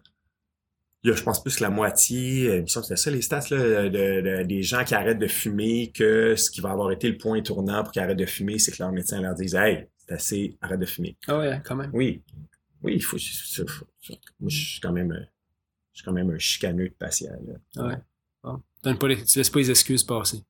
il 1.02 1.10
y 1.10 1.12
a, 1.12 1.16
je 1.16 1.22
pense, 1.22 1.42
plus 1.42 1.56
que 1.56 1.62
la 1.64 1.70
moitié, 1.70 2.48
euh, 2.48 2.56
il 2.58 2.62
me 2.62 2.66
semble 2.66 2.86
que 2.86 2.94
c'était 2.94 3.00
ça 3.00 3.10
les 3.10 3.20
stats, 3.22 3.54
là, 3.54 3.88
de, 3.88 4.20
de- 4.20 4.42
des 4.44 4.62
gens 4.62 4.84
qui 4.84 4.94
arrêtent 4.94 5.18
de 5.18 5.26
fumer, 5.26 5.90
que 5.92 6.36
ce 6.36 6.50
qui 6.50 6.60
va 6.60 6.70
avoir 6.70 6.92
été 6.92 7.10
le 7.10 7.18
point 7.18 7.42
tournant 7.42 7.82
pour 7.82 7.92
qu'ils 7.92 8.00
arrêtent 8.00 8.16
de 8.16 8.24
fumer, 8.26 8.58
c'est 8.60 8.70
que 8.72 8.80
leur 8.82 8.92
médecin 8.92 9.20
leur 9.20 9.34
dise, 9.34 9.54
hey, 9.56 9.86
c'est 9.98 10.14
assez, 10.14 10.56
arrête 10.62 10.80
de 10.80 10.86
fumer. 10.86 11.16
Ah 11.26 11.38
ouais, 11.38 11.60
quand 11.64 11.74
même. 11.76 11.90
Oui. 11.92 12.22
Oui, 12.82 12.94
il 12.96 13.02
faut, 13.02 13.18
faut- 13.18 13.66
faut- 13.66 13.86
faut- 14.00 14.14
moi, 14.40 14.48
je 14.48 14.56
suis 14.64 14.80
quand 14.80 14.92
même, 14.92 15.12
je 15.92 15.98
suis 15.98 16.04
quand 16.04 16.12
même 16.12 16.30
un 16.30 16.38
chicaneux 16.38 16.88
de 16.88 16.94
patient, 16.94 17.32
là. 17.46 17.54
Ah 17.76 17.86
ouais. 17.88 17.96
Bon. 18.84 18.90
Donne 18.90 18.98
pas 18.98 19.08
les- 19.08 19.24
tu 19.24 19.38
laisses 19.38 19.50
pas 19.50 19.58
les 19.58 19.70
excuses 19.70 20.04
passer. 20.04 20.42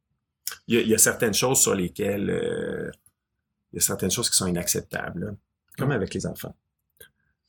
Il 0.68 0.74
y 0.74 0.78
a, 0.78 0.80
il 0.82 0.88
y 0.88 0.94
a 0.94 0.98
certaines 0.98 1.34
choses 1.34 1.60
sur 1.60 1.74
lesquelles, 1.74 2.28
euh, 2.30 2.90
il 3.72 3.76
y 3.76 3.78
a 3.78 3.80
certaines 3.82 4.10
choses 4.10 4.28
qui 4.28 4.36
sont 4.36 4.46
inacceptables, 4.46 5.24
là. 5.24 5.30
Comme 5.78 5.90
avec 5.92 6.12
les 6.14 6.26
enfants. 6.26 6.54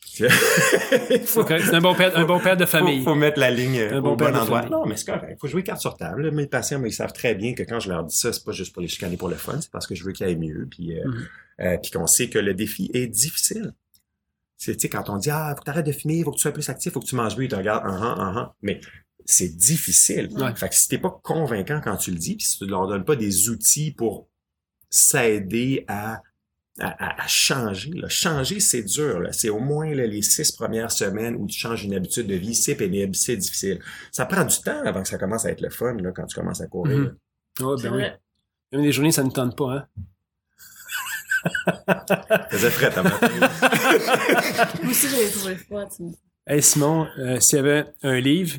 Il 0.20 0.30
faut- 1.26 1.46
un 1.52 1.82
bon 1.82 1.94
père, 1.96 2.18
un 2.18 2.24
bon 2.26 2.40
père 2.40 2.56
de 2.56 2.66
famille. 2.66 3.00
Faut, 3.00 3.10
faut 3.12 3.16
mettre 3.16 3.40
la 3.40 3.52
ligne 3.52 3.80
euh, 3.80 3.98
Un 3.98 4.02
bon 4.02 4.12
au 4.14 4.16
père 4.16 4.32
bon 4.32 4.38
de 4.38 4.42
endroit. 4.44 4.62
Non, 4.70 4.86
mais 4.86 4.96
c'est 4.96 5.06
correct. 5.12 5.38
Faut 5.42 5.48
jouer 5.48 5.62
carte 5.64 5.82
sur 5.82 5.98
table. 5.98 6.32
Mes 6.32 6.48
patients, 6.48 6.82
ils 6.86 6.94
savent 6.94 7.12
très 7.12 7.36
bien 7.36 7.54
que 7.54 7.64
quand 7.64 7.80
je 7.80 7.90
leur 7.90 8.04
dis 8.04 8.16
ça, 8.16 8.32
c'est 8.32 8.44
pas 8.44 8.52
juste 8.54 8.72
pour 8.74 8.82
les 8.82 8.88
chicaner 8.88 9.18
pour 9.18 9.28
le 9.28 9.36
fun, 9.36 9.60
c'est 9.60 9.72
parce 9.72 9.88
que 9.88 9.96
je 9.96 10.04
veux 10.04 10.14
qu'ils 10.14 10.26
aillent 10.26 10.38
mieux, 10.38 10.68
puis, 10.70 10.98
euh, 10.98 11.04
Mhm. 11.06 11.28
euh, 11.62 11.78
puis 11.82 11.92
qu'on 11.92 12.08
sait 12.08 12.30
que 12.30 12.40
le 12.40 12.54
défi 12.54 12.90
est 12.94 13.08
difficile. 13.08 13.74
C'est, 14.58 14.78
tu 14.78 14.88
quand 14.88 15.10
on 15.10 15.18
dit, 15.18 15.30
ah, 15.32 15.54
faut 15.56 15.60
que 15.62 15.66
t'arrêtes 15.66 15.86
de 15.86 15.92
fumer, 15.92 16.24
faut 16.24 16.32
que 16.32 16.38
tu 16.38 16.42
sois 16.44 16.52
plus 16.54 16.70
actif, 16.70 16.94
faut 16.94 17.02
que 17.02 17.06
tu 17.06 17.16
manges 17.16 17.36
mieux, 17.36 17.46
ils 17.46 17.50
te 17.50 17.56
regardent, 17.56 17.84
ah, 17.86 18.00
ah, 18.02 18.16
ah, 18.18 18.34
ah. 18.38 18.56
Mais 18.62 18.80
c'est 19.26 19.56
difficile. 19.56 20.30
Ouais. 20.32 20.56
Fait 20.56 20.70
que 20.70 20.76
si 20.76 20.88
t'es 20.88 20.98
pas 20.98 21.20
convaincant 21.24 21.82
quand 21.84 21.98
tu 21.98 22.12
le 22.12 22.18
dis, 22.18 22.36
puis 22.36 22.46
si 22.46 22.60
tu 22.60 22.68
leur 22.68 22.88
donnes 22.88 23.06
pas 23.06 23.16
des 23.16 23.50
outils 23.50 23.92
pour 23.92 24.28
s'aider 24.90 25.84
à 25.88 26.22
à, 26.80 27.28
changer. 27.28 27.92
Là. 27.92 28.10
Changer, 28.10 28.60
c'est 28.60 28.84
dur. 28.84 29.20
Là. 29.20 29.32
C'est 29.32 29.50
au 29.50 29.60
moins 29.60 29.94
là, 29.94 30.06
les 30.06 30.22
six 30.22 30.52
premières 30.52 30.92
semaines 30.92 31.36
où 31.36 31.48
tu 31.48 31.58
changes 31.58 31.86
une 31.86 31.94
habitude 31.94 32.28
de 32.28 32.36
vie. 32.36 32.54
C'est 32.54 32.76
pénible, 32.76 33.16
c'est 33.16 33.38
difficile. 33.38 33.80
Ça 34.12 34.26
prend 34.26 34.44
du 34.44 34.58
temps 34.60 34.82
avant 34.84 35.02
que 35.02 35.08
ça 35.08 35.18
commence 35.18 35.46
à 35.46 35.52
être 35.52 35.62
le 35.62 35.70
fun 35.70 35.94
là, 35.96 36.12
quand 36.12 36.26
tu 36.26 36.36
commences 36.36 36.62
à 36.62 36.68
courir. 36.68 37.14
Ouais, 37.62 37.76
C'est 37.78 37.90
ben 37.90 37.96
oui. 37.96 38.04
Même 38.74 38.82
des 38.82 38.92
journées, 38.92 39.12
ça 39.12 39.24
ne 39.24 39.30
tente 39.30 39.56
pas, 39.56 39.74
hein. 39.74 39.88
Ça 41.88 42.48
faisait 42.50 42.72
frais, 42.72 42.90
ta. 42.90 43.04
Moi 43.04 43.12
aussi, 44.90 45.08
j'avais 45.10 45.30
trouvé 45.30 45.56
froid, 45.56 45.86
tu 45.86 46.10
sais. 46.10 46.18
Hey 46.48 46.62
Simon, 46.62 47.08
euh, 47.20 47.40
s'il 47.40 47.58
y 47.58 47.60
avait 47.60 47.86
un 48.02 48.20
livre 48.20 48.58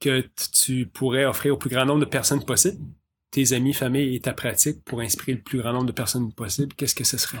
que 0.00 0.24
tu 0.52 0.86
pourrais 0.86 1.24
offrir 1.24 1.54
au 1.54 1.56
plus 1.56 1.70
grand 1.70 1.84
nombre 1.84 2.00
de 2.00 2.10
personnes 2.10 2.44
possible, 2.44 2.78
tes 3.30 3.52
amis, 3.52 3.72
famille 3.72 4.16
et 4.16 4.20
ta 4.20 4.32
pratique 4.32 4.84
pour 4.84 5.00
inspirer 5.00 5.34
le 5.34 5.42
plus 5.42 5.58
grand 5.58 5.72
nombre 5.72 5.86
de 5.86 5.92
personnes 5.92 6.32
possible, 6.32 6.74
qu'est-ce 6.74 6.94
que 6.94 7.04
ce 7.04 7.16
serait? 7.16 7.38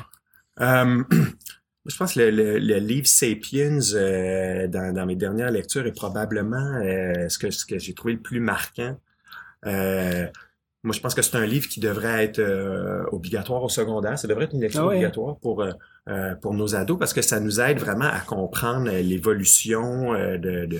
Euh, 0.60 1.02
je 1.86 1.96
pense 1.96 2.14
que 2.14 2.20
le, 2.20 2.58
le- 2.58 2.78
livre 2.78 3.06
Sapiens, 3.06 3.78
euh, 3.94 4.68
dans, 4.68 5.06
mes 5.06 5.16
dernières 5.16 5.50
lectures, 5.50 5.86
est 5.86 5.92
probablement 5.92 6.80
euh, 6.82 7.28
ce 7.28 7.38
que, 7.38 7.50
ce 7.50 7.64
que 7.66 7.78
j'ai 7.78 7.94
trouvé 7.94 8.14
le 8.14 8.20
plus 8.20 8.40
marquant. 8.40 8.98
Moi, 10.86 10.94
je 10.94 11.00
pense 11.00 11.14
que 11.14 11.22
c'est 11.22 11.36
un 11.36 11.46
livre 11.46 11.68
qui 11.68 11.80
devrait 11.80 12.24
être 12.24 12.38
euh, 12.38 13.02
obligatoire 13.12 13.62
au 13.62 13.68
secondaire. 13.68 14.18
Ça 14.18 14.28
devrait 14.28 14.44
être 14.44 14.54
une 14.54 14.60
lecture 14.60 14.82
Ah 14.82 14.86
ouais. 14.86 14.94
obligatoire 14.94 15.36
pour 15.38 15.62
euh, 15.62 15.72
euh, 16.08 16.34
pour 16.36 16.54
nos 16.54 16.76
ados 16.76 16.96
parce 16.98 17.12
que 17.12 17.22
ça 17.22 17.40
nous 17.40 17.60
aide 17.60 17.78
vraiment 17.78 18.04
à 18.04 18.20
comprendre 18.20 18.88
euh, 18.88 19.02
l'évolution 19.02 20.14
euh, 20.14 20.38
de, 20.38 20.66
de, 20.66 20.78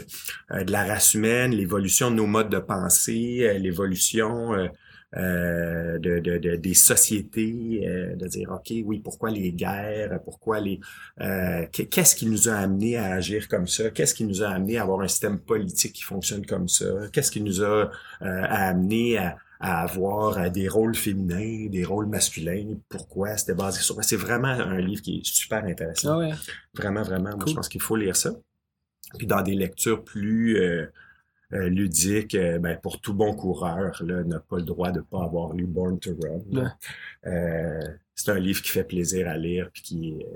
de 0.64 0.72
la 0.72 0.84
race 0.84 1.14
humaine, 1.14 1.50
l'évolution 1.50 2.10
de 2.12 2.16
nos 2.16 2.26
modes 2.26 2.50
de 2.50 2.58
pensée, 2.60 3.58
l'évolution 3.58 4.54
euh, 4.54 4.68
euh, 5.16 5.98
de, 5.98 6.18
de, 6.18 6.38
de- 6.38 6.56
des 6.56 6.74
sociétés, 6.74 7.82
euh, 7.88 8.14
de 8.16 8.26
dire 8.26 8.50
ok 8.52 8.72
oui 8.84 9.00
pourquoi 9.00 9.30
les 9.30 9.52
guerres, 9.52 10.20
pourquoi 10.24 10.60
les 10.60 10.78
euh, 11.20 11.64
qu'est- 11.72 11.86
qu'est-ce 11.86 12.14
qui 12.14 12.26
nous 12.26 12.48
a 12.48 12.54
amené 12.54 12.96
à 12.96 13.12
agir 13.14 13.48
comme 13.48 13.66
ça, 13.66 13.90
qu'est-ce 13.90 14.14
qui 14.14 14.24
nous 14.24 14.42
a 14.42 14.48
amené 14.48 14.78
à 14.78 14.82
avoir 14.82 15.00
un 15.00 15.08
système 15.08 15.38
politique 15.40 15.94
qui 15.94 16.02
fonctionne 16.02 16.44
comme 16.46 16.68
ça, 16.68 16.86
qu'est-ce 17.12 17.30
qui 17.30 17.40
nous 17.40 17.62
a 17.62 17.90
euh, 18.22 18.42
amené 18.48 19.18
à, 19.18 19.36
à 19.60 19.82
avoir 19.82 20.38
euh, 20.38 20.48
des 20.48 20.68
rôles 20.68 20.94
féminins, 20.94 21.68
des 21.68 21.84
rôles 21.84 22.06
masculins, 22.06 22.76
pourquoi 22.88 23.36
c'était 23.36 23.54
basé 23.54 23.80
sur 23.80 23.94
quoi. 23.94 24.02
C'est 24.02 24.16
vraiment 24.16 24.48
un 24.48 24.78
livre 24.80 25.02
qui 25.02 25.18
est 25.18 25.26
super 25.26 25.64
intéressant. 25.64 26.14
Ah 26.14 26.18
ouais. 26.18 26.32
Vraiment, 26.74 27.02
vraiment. 27.02 27.36
Moi, 27.36 27.44
je 27.46 27.54
pense 27.54 27.68
qu'il 27.68 27.80
faut 27.80 27.96
lire 27.96 28.16
ça. 28.16 28.32
Puis 29.18 29.26
dans 29.26 29.42
des 29.42 29.54
lectures 29.54 30.02
plus 30.04 30.58
euh, 30.58 30.86
euh, 31.52 31.68
ludiques, 31.68 32.34
euh, 32.34 32.58
ben, 32.58 32.76
pour 32.82 33.00
tout 33.00 33.14
bon 33.14 33.34
coureur, 33.34 34.02
là, 34.04 34.24
n'a 34.24 34.40
pas 34.40 34.56
le 34.56 34.64
droit 34.64 34.90
de 34.90 35.00
pas 35.00 35.22
avoir 35.22 35.52
lu 35.52 35.66
Born 35.66 35.98
to 36.00 36.16
Run. 36.20 36.72
c'est 38.14 38.30
un 38.30 38.38
livre 38.38 38.62
qui 38.62 38.70
fait 38.70 38.84
plaisir 38.84 39.28
à 39.28 39.36
lire 39.36 39.70
puis 39.72 39.82
qui 39.82 40.08
est, 40.10 40.26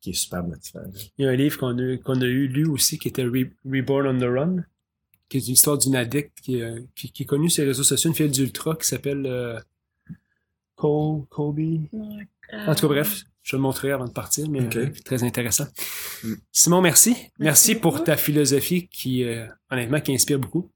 qui 0.00 0.10
est 0.10 0.14
super 0.14 0.44
motivant. 0.44 0.84
Il 1.18 1.24
y 1.24 1.28
a 1.28 1.30
un 1.30 1.36
livre 1.36 1.58
qu'on 1.58 1.76
a, 1.78 2.24
a 2.24 2.26
eu 2.26 2.46
lu 2.46 2.66
aussi 2.66 2.98
qui 2.98 3.08
était 3.08 3.24
Re- 3.24 3.50
Reborn 3.64 4.06
on 4.06 4.18
the 4.18 4.30
Run, 4.30 4.64
qui 5.28 5.38
est 5.38 5.46
une 5.46 5.54
histoire 5.54 5.78
d'une 5.78 5.96
addict 5.96 6.32
qui, 6.42 6.60
euh, 6.62 6.80
qui, 6.94 7.10
qui 7.10 7.22
est 7.22 7.26
connue 7.26 7.50
sur 7.50 7.62
les 7.62 7.68
réseaux 7.68 7.82
sociaux, 7.82 8.10
une 8.10 8.16
fille 8.16 8.28
d'ultra 8.28 8.76
qui 8.76 8.86
s'appelle 8.86 9.24
euh, 9.26 9.58
Cole, 10.76 11.24
Colby. 11.30 11.88
En 12.52 12.74
tout 12.74 12.82
cas, 12.82 12.94
bref, 12.94 13.24
je 13.42 13.50
te 13.52 13.56
le 13.56 13.62
montrerai 13.62 13.92
avant 13.92 14.06
de 14.06 14.12
partir, 14.12 14.48
mais 14.50 14.64
Ok. 14.64 14.76
euh, 14.76 14.90
très 15.04 15.22
intéressant. 15.22 15.66
Mm. 16.22 16.34
Simon, 16.52 16.80
merci. 16.80 17.16
Merci, 17.38 17.74
pour 17.74 17.92
beaucoup. 17.92 18.04
ta 18.04 18.16
philosophie 18.16 18.88
qui, 18.88 19.24
euh, 19.24 19.46
honnêtement, 19.70 20.00
qui 20.00 20.12
inspire 20.14 20.38
beaucoup. 20.38 20.70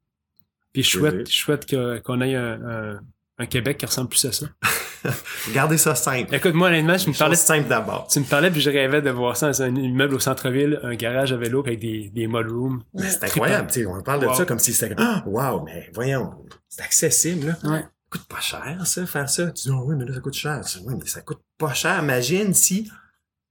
Puis 0.73 0.83
je 0.83 0.91
souhaite, 0.91 1.29
je 1.31 1.37
souhaite 1.37 1.67
que- 1.67 1.99
qu'on 2.01 2.21
ait 2.21 2.35
un, 2.35 2.61
un, 2.95 3.01
un 3.39 3.47
Québec 3.47 3.79
qui 3.79 3.87
ressemble 3.87 4.09
plus 4.11 4.25
à 4.25 4.33
ça. 4.33 4.47
Gardez 5.53 5.79
ça 5.79 5.95
simple. 5.95 6.35
Écoute, 6.35 6.55
moi, 6.55 6.69
honnêtement, 6.69 6.97
je 6.99 7.09
me 7.11 7.15
parlais, 7.17 7.37
simple 7.37 7.69
d'abord. 7.69 8.09
tu 8.11 8.21
me 8.21 8.25
parlais, 8.25 8.51
puis 8.51 8.61
je 8.61 8.71
rêvais 8.71 9.03
de 9.03 9.11
voir 9.11 9.37
ça 9.37 9.47
dans 9.49 9.63
un 9.63 9.75
immeuble 9.75 10.15
au 10.15 10.19
centre-ville, 10.19 10.81
un 10.83 10.95
garage 10.95 11.33
à 11.33 11.37
vélo 11.37 11.61
avec 11.67 11.79
des, 11.81 12.11
des 12.13 12.27
mudrooms. 12.27 12.83
C'est 12.97 13.25
incroyable, 13.25 13.69
tu 13.69 13.81
sais, 13.81 13.87
on 13.87 14.01
parle 14.03 14.29
de 14.29 14.35
ça 14.35 14.45
comme 14.45 14.59
si 14.59 14.73
c'était 14.73 14.95
ah, 14.99 15.23
wow, 15.27 15.63
mais 15.65 15.91
voyons, 15.95 16.31
c'est 16.69 16.83
accessible 16.83 17.57
là. 17.63 17.71
Ouais. 17.71 17.81
Ça 17.81 18.19
coûte 18.19 18.29
pas 18.29 18.41
cher 18.41 18.87
ça 18.87 19.05
faire 19.07 19.29
ça. 19.29 19.51
Tu 19.51 19.65
dis 19.65 19.71
oh, 19.71 19.83
oui, 19.85 19.95
mais 19.99 20.07
là 20.07 20.15
ça 20.15 20.21
coûte 20.21 20.35
cher. 20.35 20.61
Tu 20.65 20.79
dis, 20.79 20.85
oui, 20.87 20.95
mais 20.99 21.07
ça 21.07 21.21
coûte 21.21 21.41
pas 21.59 21.75
cher. 21.75 22.03
Imagine 22.03 22.55
si 22.55 22.91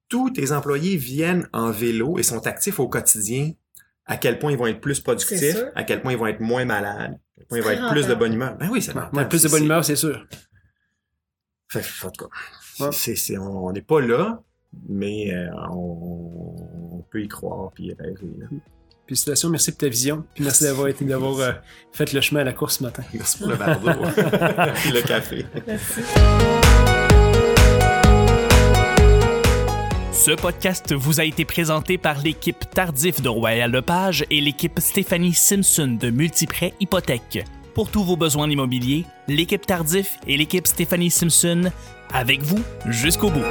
tous 0.10 0.32
tes 0.32 0.52
employés 0.52 0.98
viennent 0.98 1.48
en 1.54 1.70
vélo 1.70 2.18
et 2.18 2.24
sont 2.24 2.46
actifs 2.48 2.80
au 2.80 2.88
quotidien, 2.88 3.52
à 4.06 4.18
quel 4.18 4.40
point 4.40 4.52
ils 4.52 4.58
vont 4.58 4.66
être 4.68 4.80
plus 4.82 5.00
productifs, 5.00 5.58
à 5.76 5.84
quel 5.84 6.02
point 6.02 6.14
ils 6.14 6.18
vont 6.18 6.28
être 6.28 6.40
moins 6.40 6.66
malades, 6.66 7.12
à 7.14 7.18
quel 7.36 7.46
point 7.48 7.58
ils 7.60 7.64
vont 7.64 7.70
être 7.70 7.92
plus 7.92 8.08
de 8.08 8.16
bonne 8.16 8.34
humeur. 8.34 8.58
Ben 8.58 8.70
oui, 8.72 8.82
c'est 8.82 8.96
Ouais, 8.96 9.02
rentable. 9.02 9.28
plus 9.30 9.44
de 9.44 9.50
bonne 9.50 9.64
humeur, 9.66 9.86
c'est 9.86 9.96
sûr. 9.98 10.26
Fait, 11.70 11.84
en 12.06 12.10
tout 12.10 12.26
cas, 12.80 12.90
on 13.40 13.72
n'est 13.72 13.82
pas 13.82 14.00
là, 14.02 14.42
mais 14.88 15.34
euh, 15.34 15.50
on, 15.72 16.56
on 16.94 17.06
peut 17.10 17.22
y 17.22 17.28
croire 17.28 17.72
puis 17.74 17.88
y 17.88 17.94
rêver. 17.94 18.34
là. 18.38 18.48
Félicitations, 19.08 19.50
merci 19.50 19.72
pour 19.72 19.78
ta 19.80 19.88
vision. 19.88 20.26
Puis 20.34 20.44
merci 20.44 20.66
d'avoir 20.66 20.88
été, 20.90 21.06
d'avoir 21.06 21.40
euh, 21.40 21.52
fait 21.94 22.12
le 22.12 22.20
chemin 22.20 22.42
à 22.42 22.44
la 22.44 22.54
course 22.54 22.80
ce 22.80 22.84
matin. 22.84 23.04
Merci 23.14 23.38
pour 23.38 23.48
le 23.48 23.56
verre 23.56 23.80
d'eau 23.80 23.90
puis 24.76 24.92
le 24.92 25.02
café. 25.02 25.46
Merci. 25.66 26.02
Ce 30.12 30.32
podcast 30.32 30.94
vous 30.94 31.22
a 31.22 31.24
été 31.24 31.46
présenté 31.46 31.98
par 31.98 32.20
l'équipe 32.22 32.70
Tardif 32.72 33.22
de 33.22 33.30
Royal 33.30 33.72
Lepage 33.72 34.26
et 34.30 34.42
l'équipe 34.42 34.78
Stéphanie 34.80 35.34
Simpson 35.34 35.98
de 36.00 36.10
Multiprêt 36.10 36.74
Hypothèque. 36.82 37.46
Pour 37.78 37.92
tous 37.92 38.04
vos 38.04 38.18
besoins 38.18 38.50
immobiliers, 38.50 39.06
l'équipe 39.28 39.64
Tardif 39.64 40.18
et 40.26 40.36
l'équipe 40.36 40.66
Stéphanie 40.66 41.12
Simpson 41.12 41.72
avec 42.12 42.42
vous 42.42 42.58
jusqu'au 42.88 43.30
bout. 43.30 43.46